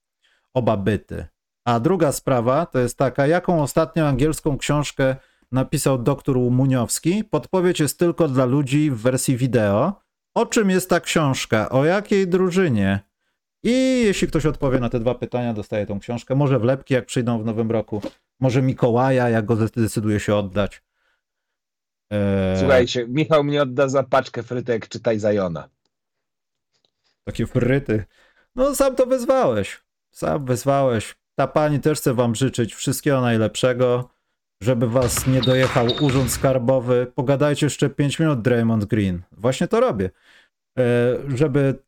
Oba 0.54 0.76
byty. 0.76 1.26
A 1.64 1.80
druga 1.80 2.12
sprawa 2.12 2.66
to 2.66 2.78
jest 2.78 2.98
taka, 2.98 3.26
jaką 3.26 3.62
ostatnio 3.62 4.08
angielską 4.08 4.58
książkę 4.58 5.16
napisał 5.52 5.98
doktor 5.98 6.36
Muniowski. 6.36 7.24
Podpowiedź 7.24 7.80
jest 7.80 7.98
tylko 7.98 8.28
dla 8.28 8.44
ludzi 8.44 8.90
w 8.90 8.96
wersji 8.96 9.36
wideo. 9.36 10.05
O 10.36 10.46
czym 10.46 10.70
jest 10.70 10.90
ta 10.90 11.00
książka? 11.00 11.68
O 11.68 11.84
jakiej 11.84 12.28
drużynie? 12.28 13.00
I 13.62 14.02
jeśli 14.04 14.28
ktoś 14.28 14.46
odpowie 14.46 14.80
na 14.80 14.88
te 14.88 15.00
dwa 15.00 15.14
pytania, 15.14 15.54
dostaje 15.54 15.86
tą 15.86 16.00
książkę. 16.00 16.34
Może 16.34 16.58
wlepki, 16.58 16.94
jak 16.94 17.06
przyjdą 17.06 17.42
w 17.42 17.44
nowym 17.44 17.70
roku. 17.70 18.02
Może 18.40 18.62
Mikołaja, 18.62 19.28
jak 19.28 19.44
go 19.44 19.56
zdecyduje 19.56 20.20
się 20.20 20.34
oddać. 20.34 20.82
Eee, 22.10 22.58
Słuchajcie, 22.58 23.06
Michał 23.08 23.44
mnie 23.44 23.62
odda 23.62 23.88
za 23.88 24.02
paczkę 24.02 24.42
frytek, 24.42 24.88
czytaj 24.88 25.18
Zajona. 25.18 25.68
Takie 27.24 27.46
fryty. 27.46 28.04
No 28.54 28.74
sam 28.74 28.96
to 28.96 29.06
wezwałeś. 29.06 29.80
Sam 30.10 30.44
wezwałeś. 30.44 31.16
Ta 31.34 31.46
pani 31.46 31.80
też 31.80 31.98
chce 31.98 32.14
wam 32.14 32.34
życzyć 32.34 32.74
wszystkiego 32.74 33.20
najlepszego, 33.20 34.10
żeby 34.62 34.88
was 34.88 35.26
nie 35.26 35.40
dojechał 35.40 35.86
urząd 36.00 36.30
skarbowy. 36.30 37.12
Pogadajcie 37.14 37.66
jeszcze 37.66 37.90
5 37.90 38.18
minut, 38.18 38.42
Draymond 38.42 38.84
Green. 38.84 39.22
Właśnie 39.32 39.68
to 39.68 39.80
robię. 39.80 40.10
E, 40.78 40.82
żeby 41.34 41.78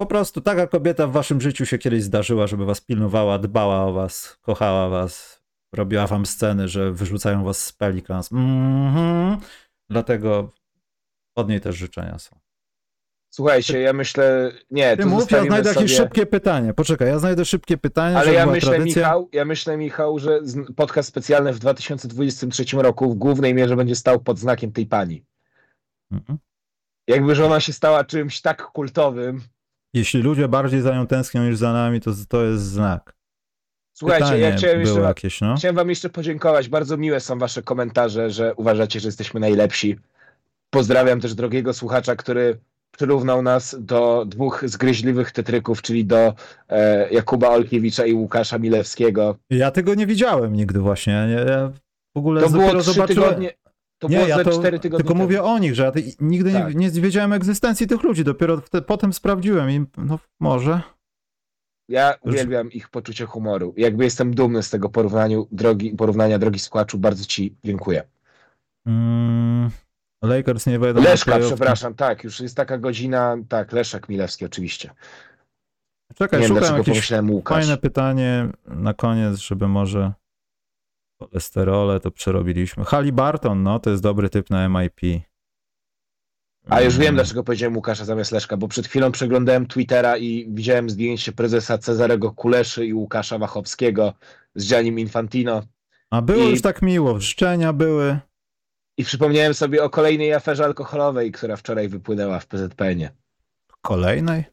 po 0.00 0.06
prostu 0.06 0.40
taka 0.40 0.66
kobieta 0.66 1.06
w 1.06 1.12
waszym 1.12 1.40
życiu 1.40 1.66
się 1.66 1.78
kiedyś 1.78 2.02
zdarzyła, 2.02 2.46
żeby 2.46 2.64
was 2.64 2.80
pilnowała, 2.80 3.38
dbała 3.38 3.84
o 3.84 3.92
was, 3.92 4.38
kochała 4.42 4.88
was, 4.88 5.42
robiła 5.74 6.06
wam 6.06 6.26
sceny, 6.26 6.68
że 6.68 6.92
wyrzucają 6.92 7.44
was 7.44 7.64
z 7.64 7.72
Pelicans. 7.72 8.32
Mhm. 8.32 9.36
Dlatego 9.90 10.52
od 11.36 11.48
niej 11.48 11.60
też 11.60 11.76
życzenia 11.76 12.18
są. 12.18 12.47
Słuchajcie, 13.38 13.80
ja 13.80 13.92
myślę, 13.92 14.52
nie, 14.70 14.96
Ty 14.96 15.02
to 15.02 15.08
mów, 15.08 15.30
ja 15.30 15.44
znajdę 15.44 15.68
sobie... 15.68 15.80
jakieś 15.80 15.96
szybkie 15.96 16.26
pytanie. 16.26 16.74
Poczekaj, 16.74 17.08
ja 17.08 17.18
znajdę 17.18 17.44
szybkie 17.44 17.76
pytanie, 17.76 18.16
Ale 18.16 18.32
ja 18.32 18.46
myślę, 18.46 18.70
tradycja. 18.70 19.02
Michał, 19.02 19.28
ja 19.32 19.44
myślę, 19.44 19.76
Michał, 19.76 20.18
że 20.18 20.40
podcast 20.76 21.08
specjalny 21.08 21.52
w 21.52 21.58
2023 21.58 22.64
roku 22.76 23.10
w 23.10 23.14
głównej 23.14 23.54
mierze 23.54 23.76
będzie 23.76 23.94
stał 23.94 24.20
pod 24.20 24.38
znakiem 24.38 24.72
tej 24.72 24.86
pani. 24.86 25.24
Mhm. 26.12 26.38
Jakby, 27.08 27.34
że 27.34 27.46
ona 27.46 27.60
się 27.60 27.72
stała 27.72 28.04
czymś 28.04 28.40
tak 28.40 28.62
kultowym. 28.62 29.40
Jeśli 29.94 30.22
ludzie 30.22 30.48
bardziej 30.48 30.80
za 30.80 30.94
nią 30.94 31.06
tęsknią 31.06 31.44
niż 31.44 31.56
za 31.56 31.72
nami, 31.72 32.00
to 32.00 32.10
to 32.28 32.44
jest 32.44 32.64
znak. 32.64 33.16
Słuchajcie, 33.92 34.24
pytanie 34.24 34.42
ja 34.42 34.56
chciałem 34.56 34.80
jeszcze, 34.80 35.00
jakieś, 35.00 35.40
no. 35.40 35.54
chciałem 35.56 35.76
wam 35.76 35.88
jeszcze 35.88 36.10
podziękować. 36.10 36.68
Bardzo 36.68 36.96
miłe 36.96 37.20
są 37.20 37.38
wasze 37.38 37.62
komentarze, 37.62 38.30
że 38.30 38.54
uważacie, 38.54 39.00
że 39.00 39.08
jesteśmy 39.08 39.40
najlepsi. 39.40 39.98
Pozdrawiam 40.70 41.20
też 41.20 41.34
drogiego 41.34 41.74
słuchacza, 41.74 42.16
który 42.16 42.58
przyrównał 43.02 43.42
nas 43.42 43.76
do 43.80 44.24
dwóch 44.26 44.62
zgryźliwych 44.66 45.32
tetryków, 45.32 45.82
czyli 45.82 46.04
do 46.04 46.34
e, 46.68 47.10
Jakuba 47.10 47.48
Olkiewicza 47.48 48.06
i 48.06 48.14
Łukasza 48.14 48.58
Milewskiego. 48.58 49.36
Ja 49.50 49.70
tego 49.70 49.94
nie 49.94 50.06
widziałem 50.06 50.52
nigdy 50.52 50.80
właśnie. 50.80 51.12
Ja, 51.12 51.68
w 52.14 52.18
ogóle 52.18 52.42
To 52.42 52.50
było 52.50 52.74
trzy 52.74 52.92
zobaczyłem. 52.92 53.28
tygodnie. 53.28 53.52
To 53.98 54.08
nie, 54.08 54.16
było 54.16 54.28
ja 54.28 54.44
to 54.44 54.50
cztery 54.50 54.78
tygodnie 54.78 54.98
tylko 55.04 55.12
temu. 55.14 55.22
mówię 55.24 55.42
o 55.42 55.58
nich, 55.58 55.74
że 55.74 55.82
ja 55.84 55.92
nigdy 56.20 56.52
Tak. 56.52 56.74
nie, 56.74 56.90
nie 56.90 57.00
wiedziałem 57.00 57.32
egzystencji 57.32 57.86
tych 57.86 58.02
ludzi. 58.02 58.24
Dopiero 58.24 58.56
wte, 58.60 58.82
potem 58.82 59.12
sprawdziłem 59.12 59.70
i 59.70 59.84
no 59.96 60.18
może. 60.40 60.80
Ja 61.88 62.14
uwielbiam 62.22 62.72
ich 62.72 62.88
poczucie 62.88 63.26
humoru. 63.26 63.74
Jakby 63.76 64.04
jestem 64.04 64.34
dumny 64.34 64.62
z 64.62 64.70
tego 64.70 64.88
porównaniu, 64.88 65.48
drogi, 65.52 65.90
porównania 65.90 66.38
drogi 66.38 66.58
słuchaczu. 66.58 66.98
Bardzo 66.98 67.24
ci 67.24 67.56
dziękuję. 67.64 68.02
Mm, 68.86 69.70
Lakers 70.22 70.66
nie 70.66 70.78
wejdą 70.78 71.02
Leszka, 71.02 71.38
przepraszam, 71.38 71.94
tak, 71.94 72.24
już 72.24 72.40
jest 72.40 72.56
taka 72.56 72.78
godzina. 72.78 73.36
Tak, 73.48 73.72
Leszek 73.72 74.08
Milewski 74.08 74.44
oczywiście. 74.44 74.90
Czekaj, 76.14 76.40
Nie 76.40 76.48
szukam 76.48 76.78
jakieś 76.78 77.12
fajne 77.44 77.76
pytanie 77.76 78.48
na 78.66 78.94
koniec, 78.94 79.36
żeby 79.38 79.68
może 79.68 80.12
cholesterole 81.22 82.00
to 82.00 82.10
przerobiliśmy. 82.10 82.84
Halliburton, 82.84 83.62
no 83.62 83.78
to 83.78 83.90
jest 83.90 84.02
dobry 84.02 84.30
typ 84.30 84.50
na 84.50 84.68
MIP. 84.68 85.00
A 86.68 86.80
już 86.80 86.94
wiem, 86.96 87.02
Mm. 87.06 87.14
dlaczego 87.14 87.44
powiedziałem 87.44 87.76
Łukasza 87.76 88.04
zamiast 88.04 88.32
Leszka, 88.32 88.56
bo 88.56 88.68
przed 88.68 88.86
chwilą 88.86 89.12
przeglądałem 89.12 89.66
Twittera 89.66 90.16
i 90.16 90.46
widziałem 90.50 90.90
zdjęcie 90.90 91.32
prezesa 91.32 91.78
Cezarego 91.78 92.32
Kuleszy 92.32 92.86
i 92.86 92.94
Łukasza 92.94 93.38
Wachowskiego 93.38 94.12
z 94.54 94.68
Giannim 94.70 94.98
Infantino. 94.98 95.62
A 96.10 96.22
było 96.22 96.44
I- 96.44 96.50
już 96.50 96.62
tak 96.62 96.82
miło, 96.82 97.20
życzenia 97.20 97.72
były. 97.72 98.18
I 98.98 99.04
przypomniałem 99.04 99.54
sobie 99.54 99.84
o 99.84 99.90
kolejnej 99.90 100.34
aferze 100.34 100.64
alkoholowej, 100.64 101.32
która 101.32 101.56
wczoraj 101.56 101.88
wypłynęła 101.88 102.40
w 102.40 102.46
PZPN-ie. 102.46 103.10
Kolejnej? 103.82 104.44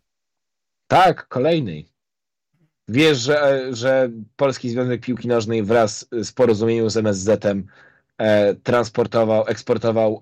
Tak, 0.87 1.27
kolejnej. 1.27 1.89
Wiesz, 2.87 3.17
że, 3.17 3.67
że 3.71 4.09
Polski 4.35 4.69
Związek 4.69 5.01
Piłki 5.01 5.27
Nożnej 5.27 5.63
wraz 5.63 6.07
z 6.11 6.31
porozumieniem 6.31 6.89
z 6.89 6.97
MSZ-em 6.97 7.67
e, 8.17 8.55
transportował, 8.55 9.47
eksportował 9.47 10.19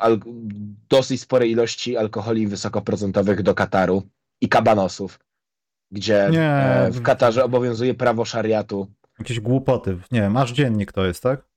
dosyć 0.90 1.22
spore 1.22 1.48
ilości 1.48 1.98
alkoholi 1.98 2.48
wysokoprocentowych 2.48 3.41
do 3.41 3.56
Kataru 3.56 4.04
i 4.41 4.50
kabanosów, 4.50 5.20
gdzie 5.91 6.30
Nie. 6.32 6.50
e, 6.50 6.91
w 6.91 7.02
Katarze 7.02 7.44
obowiązuje 7.44 7.94
prawo 7.94 8.26
szariatu. 8.26 8.88
Jakieś 9.20 9.40
głupoty. 9.40 9.98
Nie 10.12 10.22
wiem, 10.22 10.32
masz 10.32 10.52
dziennik 10.52 10.91
to 10.91 11.06
jest, 11.06 11.24
tak? 11.24 11.48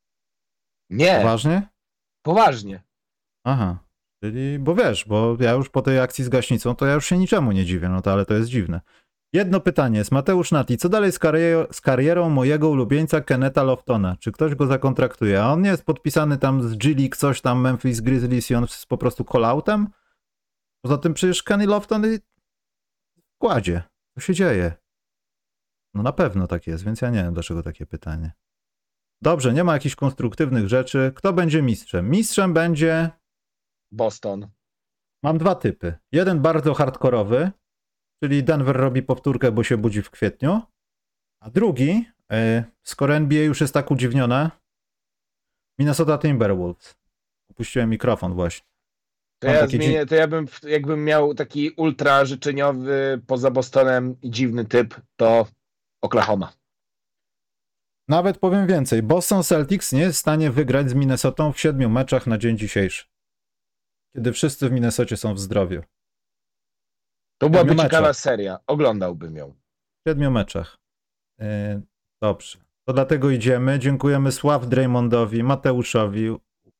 Nie, 0.90 1.18
Poważnie? 1.18 1.75
Poważnie. 2.26 2.82
Aha. 3.44 3.78
Czyli, 4.22 4.58
bo 4.58 4.74
wiesz, 4.74 5.04
bo 5.08 5.36
ja 5.40 5.52
już 5.52 5.68
po 5.68 5.82
tej 5.82 6.00
akcji 6.00 6.24
z 6.24 6.28
gaśnicą, 6.28 6.74
to 6.74 6.86
ja 6.86 6.94
już 6.94 7.06
się 7.06 7.18
niczemu 7.18 7.52
nie 7.52 7.64
dziwię, 7.64 7.88
no 7.88 8.02
to 8.02 8.12
ale 8.12 8.26
to 8.26 8.34
jest 8.34 8.48
dziwne. 8.48 8.80
Jedno 9.32 9.60
pytanie 9.60 9.98
jest, 9.98 10.12
Mateusz 10.12 10.52
Nati, 10.52 10.76
co 10.76 10.88
dalej 10.88 11.12
z, 11.12 11.18
karierą, 11.18 11.66
z 11.72 11.80
karierą 11.80 12.30
mojego 12.30 12.68
ulubieńca 12.68 13.20
Keneta 13.20 13.62
Loftona? 13.62 14.16
Czy 14.20 14.32
ktoś 14.32 14.54
go 14.54 14.66
zakontraktuje? 14.66 15.42
A 15.42 15.52
on 15.52 15.62
nie 15.62 15.70
jest 15.70 15.84
podpisany 15.84 16.38
tam 16.38 16.62
z 16.68 16.74
G-League, 16.74 17.16
coś 17.16 17.40
tam, 17.40 17.60
Memphis 17.60 18.00
Grizzlies 18.00 18.50
i 18.50 18.54
on 18.54 18.62
jest 18.62 18.86
po 18.86 18.98
prostu 18.98 19.24
call-outem? 19.24 19.86
Poza 20.84 20.98
tym 20.98 21.14
przecież 21.14 21.42
Kenny 21.42 21.66
Lofton 21.66 22.06
i- 22.06 22.18
kładzie. 23.38 23.82
Co 24.14 24.20
się 24.20 24.34
dzieje? 24.34 24.72
No 25.94 26.02
na 26.02 26.12
pewno 26.12 26.46
tak 26.46 26.66
jest, 26.66 26.84
więc 26.84 27.00
ja 27.00 27.10
nie 27.10 27.22
wiem, 27.22 27.34
dlaczego 27.34 27.62
takie 27.62 27.86
pytanie. 27.86 28.32
Dobrze, 29.22 29.52
nie 29.52 29.64
ma 29.64 29.72
jakichś 29.72 29.94
konstruktywnych 29.94 30.68
rzeczy. 30.68 31.12
Kto 31.16 31.32
będzie 31.32 31.62
mistrzem? 31.62 32.10
Mistrzem 32.10 32.54
będzie 32.54 33.10
Boston. 33.92 34.48
Mam 35.22 35.38
dwa 35.38 35.54
typy. 35.54 35.94
Jeden 36.12 36.40
bardzo 36.40 36.74
hardkorowy, 36.74 37.50
czyli 38.22 38.44
Denver 38.44 38.76
robi 38.76 39.02
powtórkę, 39.02 39.52
bo 39.52 39.64
się 39.64 39.76
budzi 39.76 40.02
w 40.02 40.10
kwietniu. 40.10 40.60
A 41.42 41.50
drugi, 41.50 42.04
e, 42.32 42.64
skoro 42.82 43.14
NBA 43.14 43.42
już 43.42 43.60
jest 43.60 43.74
tak 43.74 43.90
udziwnione, 43.90 44.50
Minnesota 45.78 46.18
Timberwolves. 46.18 46.96
Opuściłem 47.50 47.90
mikrofon 47.90 48.34
właśnie. 48.34 48.66
To 49.38 49.48
ja, 49.48 49.66
zmienię, 49.66 50.06
to 50.06 50.14
ja 50.14 50.28
bym, 50.28 50.46
jakbym 50.62 51.04
miał 51.04 51.34
taki 51.34 51.70
ultra 51.70 52.24
życzeniowy 52.24 53.20
poza 53.26 53.50
Bostonem 53.50 54.16
i 54.22 54.30
dziwny 54.30 54.64
typ, 54.64 55.00
to 55.16 55.46
Oklahoma. 56.02 56.52
Nawet 58.08 58.38
powiem 58.38 58.66
więcej. 58.66 59.02
Boston 59.02 59.42
Celtics 59.42 59.92
nie 59.92 60.00
jest 60.00 60.16
w 60.16 60.20
stanie 60.20 60.50
wygrać 60.50 60.90
z 60.90 60.94
Minnesotą 60.94 61.52
w 61.52 61.60
siedmiu 61.60 61.90
meczach 61.90 62.26
na 62.26 62.38
dzień 62.38 62.58
dzisiejszy. 62.58 63.04
Kiedy 64.16 64.32
wszyscy 64.32 64.68
w 64.68 64.72
Minnesocie 64.72 65.16
są 65.16 65.34
w 65.34 65.40
zdrowiu. 65.40 65.82
To 67.38 67.50
byłaby 67.50 67.68
Siedmiu 67.68 67.82
ciekawa 67.84 68.08
meczach. 68.08 68.16
seria. 68.22 68.58
Oglądałbym 68.66 69.36
ją. 69.36 69.54
W 70.06 70.08
siedmiu 70.08 70.30
meczach. 70.30 70.76
Yy, 71.38 71.46
dobrze. 72.22 72.58
To 72.88 72.92
dlatego 72.92 73.30
idziemy. 73.30 73.78
Dziękujemy 73.78 74.32
Sław 74.32 74.68
Draymondowi, 74.68 75.42
Mateuszowi, 75.42 76.36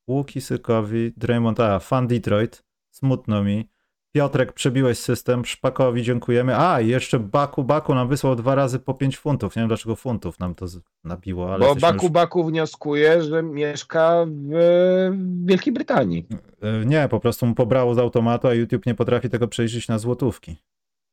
Łukisykowi, 0.07 1.13
Draymond, 1.17 1.59
a, 1.59 1.79
fan 1.79 2.07
Detroit. 2.07 2.63
Smutno 2.91 3.43
mi. 3.43 3.69
Piotrek, 4.15 4.53
przebiłeś 4.53 4.97
system. 4.99 5.45
Szpakowi 5.45 6.03
dziękujemy. 6.03 6.57
A, 6.57 6.81
i 6.81 6.87
jeszcze 6.87 7.19
Baku 7.19 7.63
Baku 7.63 7.95
nam 7.95 8.07
wysłał 8.09 8.35
dwa 8.35 8.55
razy 8.55 8.79
po 8.79 8.93
5 8.93 9.17
funtów. 9.17 9.55
Nie 9.55 9.61
wiem 9.61 9.67
dlaczego 9.67 9.95
funtów 9.95 10.39
nam 10.39 10.55
to 10.55 10.65
nabiło, 11.03 11.53
ale 11.53 11.65
Bo 11.65 11.75
Baku 11.75 12.05
już- 12.05 12.11
Baku 12.11 12.43
wnioskuje, 12.43 13.23
że 13.23 13.43
mieszka 13.43 14.25
w 14.27 15.45
Wielkiej 15.45 15.73
Brytanii. 15.73 16.27
Yy, 16.61 16.85
Nie, 16.85 17.07
po 17.09 17.19
prostu 17.19 17.45
mu 17.45 17.55
pobrało 17.55 17.95
z 17.95 17.97
automatu, 17.97 18.47
a 18.47 18.53
YouTube 18.53 18.85
nie 18.85 18.95
potrafi 18.95 19.29
tego 19.29 19.47
przejrzeć 19.47 19.87
na 19.87 19.99
złotówki. 19.99 20.55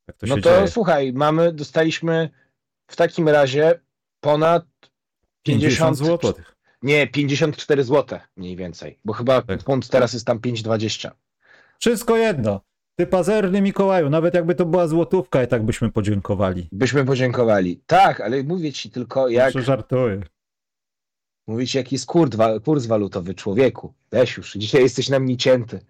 Tak 0.07 0.17
to 0.17 0.27
No 0.27 0.35
to 0.35 0.41
dzieje. 0.41 0.69
słuchaj, 0.69 1.13
mamy, 1.13 1.53
dostaliśmy 1.53 2.29
w 2.91 2.97
takim 2.97 3.29
razie 3.29 3.81
ponad 4.21 4.65
50 5.43 5.97
złotych. 5.97 6.57
Nie, 6.83 7.07
54 7.07 7.85
zł 7.85 8.19
mniej 8.37 8.57
więcej, 8.57 8.99
bo 9.05 9.13
chyba 9.13 9.43
Tak. 9.43 9.63
funt 9.63 9.89
teraz 9.89 10.13
jest 10.13 10.27
tam 10.27 10.39
5,20. 10.39 11.11
Wszystko 11.79 12.17
jedno. 12.17 12.61
Ty 12.97 13.07
pazerny 13.07 13.63
Mikołaju, 13.63 14.11
nawet 14.11 14.35
jakby 14.35 14.55
to 14.55 14.67
była 14.67 14.89
złotówka, 14.89 15.43
i 15.43 15.49
tak 15.49 15.63
byśmy 15.65 15.91
podziękowali. 15.93 16.69
Byśmy 16.73 17.05
podziękowali. 17.05 17.81
Tak, 17.87 18.21
ale 18.21 18.43
mówię 18.43 18.73
ci 18.73 18.91
tylko, 18.91 19.29
jak 19.29 19.45
Jeszcze 19.55 19.63
żartuję. 19.63 20.21
mówię 21.47 21.67
ci, 21.67 21.79
jaki 21.79 21.95
jest 21.95 22.07
kurs, 22.07 22.37
wa- 22.37 22.61
kurs 22.61 22.87
walutowy 22.87 23.35
człowieku. 23.35 23.95
Weź 24.11 24.37
już, 24.37 24.53
dzisiaj 24.53 24.83
jesteś 24.83 25.09
na 25.09 25.19
mnie 25.19 25.37
cięty. 25.37 25.81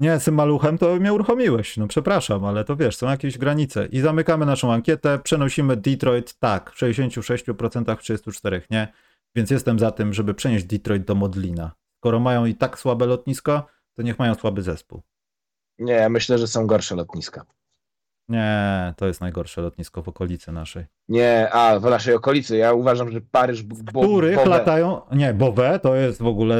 Nie, 0.00 0.20
z 0.20 0.24
tym 0.24 0.34
maluchem 0.34 0.78
to 0.78 0.96
mnie 0.96 1.12
uruchomiłeś. 1.12 1.76
No 1.76 1.86
przepraszam, 1.86 2.44
ale 2.44 2.64
to 2.64 2.76
wiesz, 2.76 2.96
są 2.96 3.08
jakieś 3.10 3.38
granice. 3.38 3.86
I 3.86 4.00
zamykamy 4.00 4.46
naszą 4.46 4.72
ankietę. 4.72 5.18
Przenosimy 5.18 5.76
Detroit 5.76 6.34
tak, 6.38 6.70
w 6.70 6.78
66%, 6.78 7.96
w 7.96 8.02
34% 8.02 8.60
nie. 8.70 8.88
Więc 9.36 9.50
jestem 9.50 9.78
za 9.78 9.90
tym, 9.90 10.12
żeby 10.12 10.34
przenieść 10.34 10.64
Detroit 10.64 11.04
do 11.04 11.14
Modlina. 11.14 11.72
Skoro 12.00 12.20
mają 12.20 12.46
i 12.46 12.54
tak 12.54 12.78
słabe 12.78 13.06
lotnisko, 13.06 13.66
to 13.94 14.02
niech 14.02 14.18
mają 14.18 14.34
słaby 14.34 14.62
zespół. 14.62 15.02
Nie, 15.78 16.08
myślę, 16.08 16.38
że 16.38 16.46
są 16.46 16.66
gorsze 16.66 16.94
lotniska. 16.94 17.44
Nie, 18.28 18.94
to 18.96 19.06
jest 19.06 19.20
najgorsze 19.20 19.60
lotnisko 19.60 20.02
w 20.02 20.08
okolicy 20.08 20.52
naszej. 20.52 20.84
Nie, 21.08 21.48
a 21.52 21.78
w 21.80 21.82
naszej 21.82 22.14
okolicy. 22.14 22.56
Ja 22.56 22.72
uważam, 22.72 23.10
że 23.10 23.20
Paryż. 23.20 23.62
Bo, 23.62 23.74
W 24.02 24.04
których 24.06 24.36
Bowe- 24.36 24.50
latają. 24.50 25.00
Nie, 25.12 25.34
Bowe 25.34 25.78
to 25.78 25.94
jest 25.94 26.22
w 26.22 26.26
ogóle. 26.26 26.56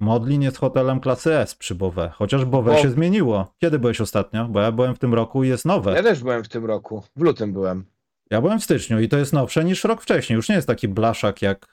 Modlin 0.00 0.42
jest 0.42 0.58
hotelem 0.58 1.00
klasy 1.00 1.34
S 1.34 1.54
przy 1.54 1.74
Bowe. 1.74 2.10
Chociaż 2.14 2.44
Bowe 2.44 2.72
Bo- 2.72 2.78
się 2.78 2.90
zmieniło. 2.90 3.52
Kiedy 3.58 3.78
byłeś 3.78 4.00
ostatnio? 4.00 4.48
Bo 4.48 4.60
ja 4.60 4.72
byłem 4.72 4.94
w 4.94 4.98
tym 4.98 5.14
roku 5.14 5.44
i 5.44 5.48
jest 5.48 5.64
nowe. 5.64 5.92
Ja 5.92 6.02
też 6.02 6.22
byłem 6.22 6.44
w 6.44 6.48
tym 6.48 6.64
roku. 6.66 7.02
W 7.16 7.22
lutym 7.22 7.52
byłem. 7.52 7.84
Ja 8.30 8.40
byłem 8.40 8.60
w 8.60 8.64
styczniu 8.64 9.00
i 9.00 9.08
to 9.08 9.18
jest 9.18 9.32
nowsze 9.32 9.64
niż 9.64 9.84
rok 9.84 10.02
wcześniej. 10.02 10.34
Już 10.36 10.48
nie 10.48 10.54
jest 10.54 10.66
taki 10.66 10.88
blaszak 10.88 11.42
jak 11.42 11.64
y, 11.64 11.68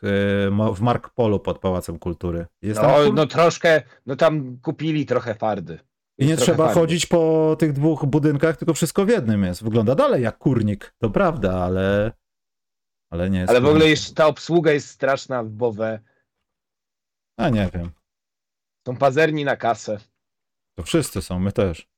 w 0.73 0.81
Mark 0.81 1.09
Polu 1.09 1.39
pod 1.39 1.59
Pałacem 1.59 1.99
Kultury. 1.99 2.45
Jest 2.61 2.81
tam 2.81 2.91
No, 2.91 2.97
kur- 3.05 3.13
no 3.13 3.25
troszkę, 3.27 3.81
no 4.05 4.15
tam 4.15 4.57
kupili 4.61 5.05
trochę 5.05 5.35
fardy. 5.35 5.79
I 6.19 6.25
nie 6.27 6.37
trzeba 6.37 6.65
fardy. 6.65 6.79
chodzić 6.79 7.05
po 7.05 7.55
tych 7.59 7.73
dwóch 7.73 8.05
budynkach, 8.05 8.57
tylko 8.57 8.73
wszystko 8.73 9.05
w 9.05 9.09
jednym 9.09 9.43
jest. 9.43 9.63
Wygląda 9.63 9.95
dalej 9.95 10.23
jak 10.23 10.37
kurnik, 10.37 10.95
to 10.97 11.09
prawda, 11.09 11.53
ale. 11.63 12.11
Ale 13.09 13.29
nie 13.29 13.39
jest. 13.39 13.49
Ale 13.49 13.61
w 13.61 13.65
ogóle 13.65 13.89
jeszcze 13.89 14.13
ta 14.13 14.27
obsługa 14.27 14.71
jest 14.71 14.89
straszna 14.89 15.43
w 15.43 15.49
Bowe. 15.49 15.99
A 17.37 17.49
nie 17.49 17.69
wiem. 17.73 17.91
Są 18.87 18.97
pazerni 18.97 19.45
na 19.45 19.55
kasę. 19.55 19.97
To 20.75 20.83
wszyscy 20.83 21.21
są, 21.21 21.39
my 21.39 21.51
też. 21.51 21.89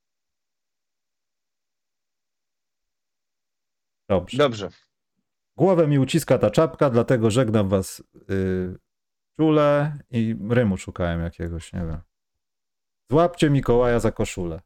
Dobrze. 4.10 4.38
Dobrze. 4.38 4.70
Głowę 5.58 5.88
mi 5.88 6.00
uciska 6.00 6.38
ta 6.38 6.50
czapka, 6.50 6.90
dlatego 6.90 7.32
żegnam 7.32 7.70
was 7.70 8.04
yy, 8.30 8.78
czule 9.36 9.98
i 10.10 10.36
rymu 10.50 10.78
szukałem 10.78 11.22
jakiegoś, 11.22 11.74
nie 11.74 11.80
wiem. 11.80 12.02
Złapcie 13.12 13.50
Mikołaja 13.50 14.00
za 14.00 14.12
koszulę. 14.12 14.62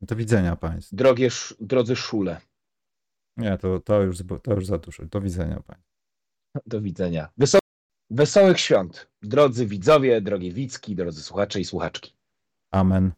Do 0.00 0.16
widzenia 0.16 0.56
państwu. 0.56 0.96
Drogie, 0.96 1.28
drodzy 1.60 1.96
szule. 1.96 2.40
Nie, 3.36 3.58
to, 3.58 3.80
to, 3.80 4.02
już, 4.02 4.18
to 4.42 4.54
już 4.54 4.66
za 4.66 4.78
dużo. 4.78 5.06
Do 5.06 5.20
widzenia 5.20 5.60
państwu. 5.60 5.92
Do 6.66 6.80
widzenia. 6.80 7.28
Weso- 7.40 7.58
Wesołych 8.10 8.60
świąt. 8.60 9.10
Drodzy 9.22 9.66
widzowie, 9.66 10.20
drogie 10.20 10.52
widzki, 10.52 10.94
drodzy 10.94 11.22
słuchacze 11.22 11.60
i 11.60 11.64
słuchaczki. 11.64 12.16
Amen. 12.70 13.12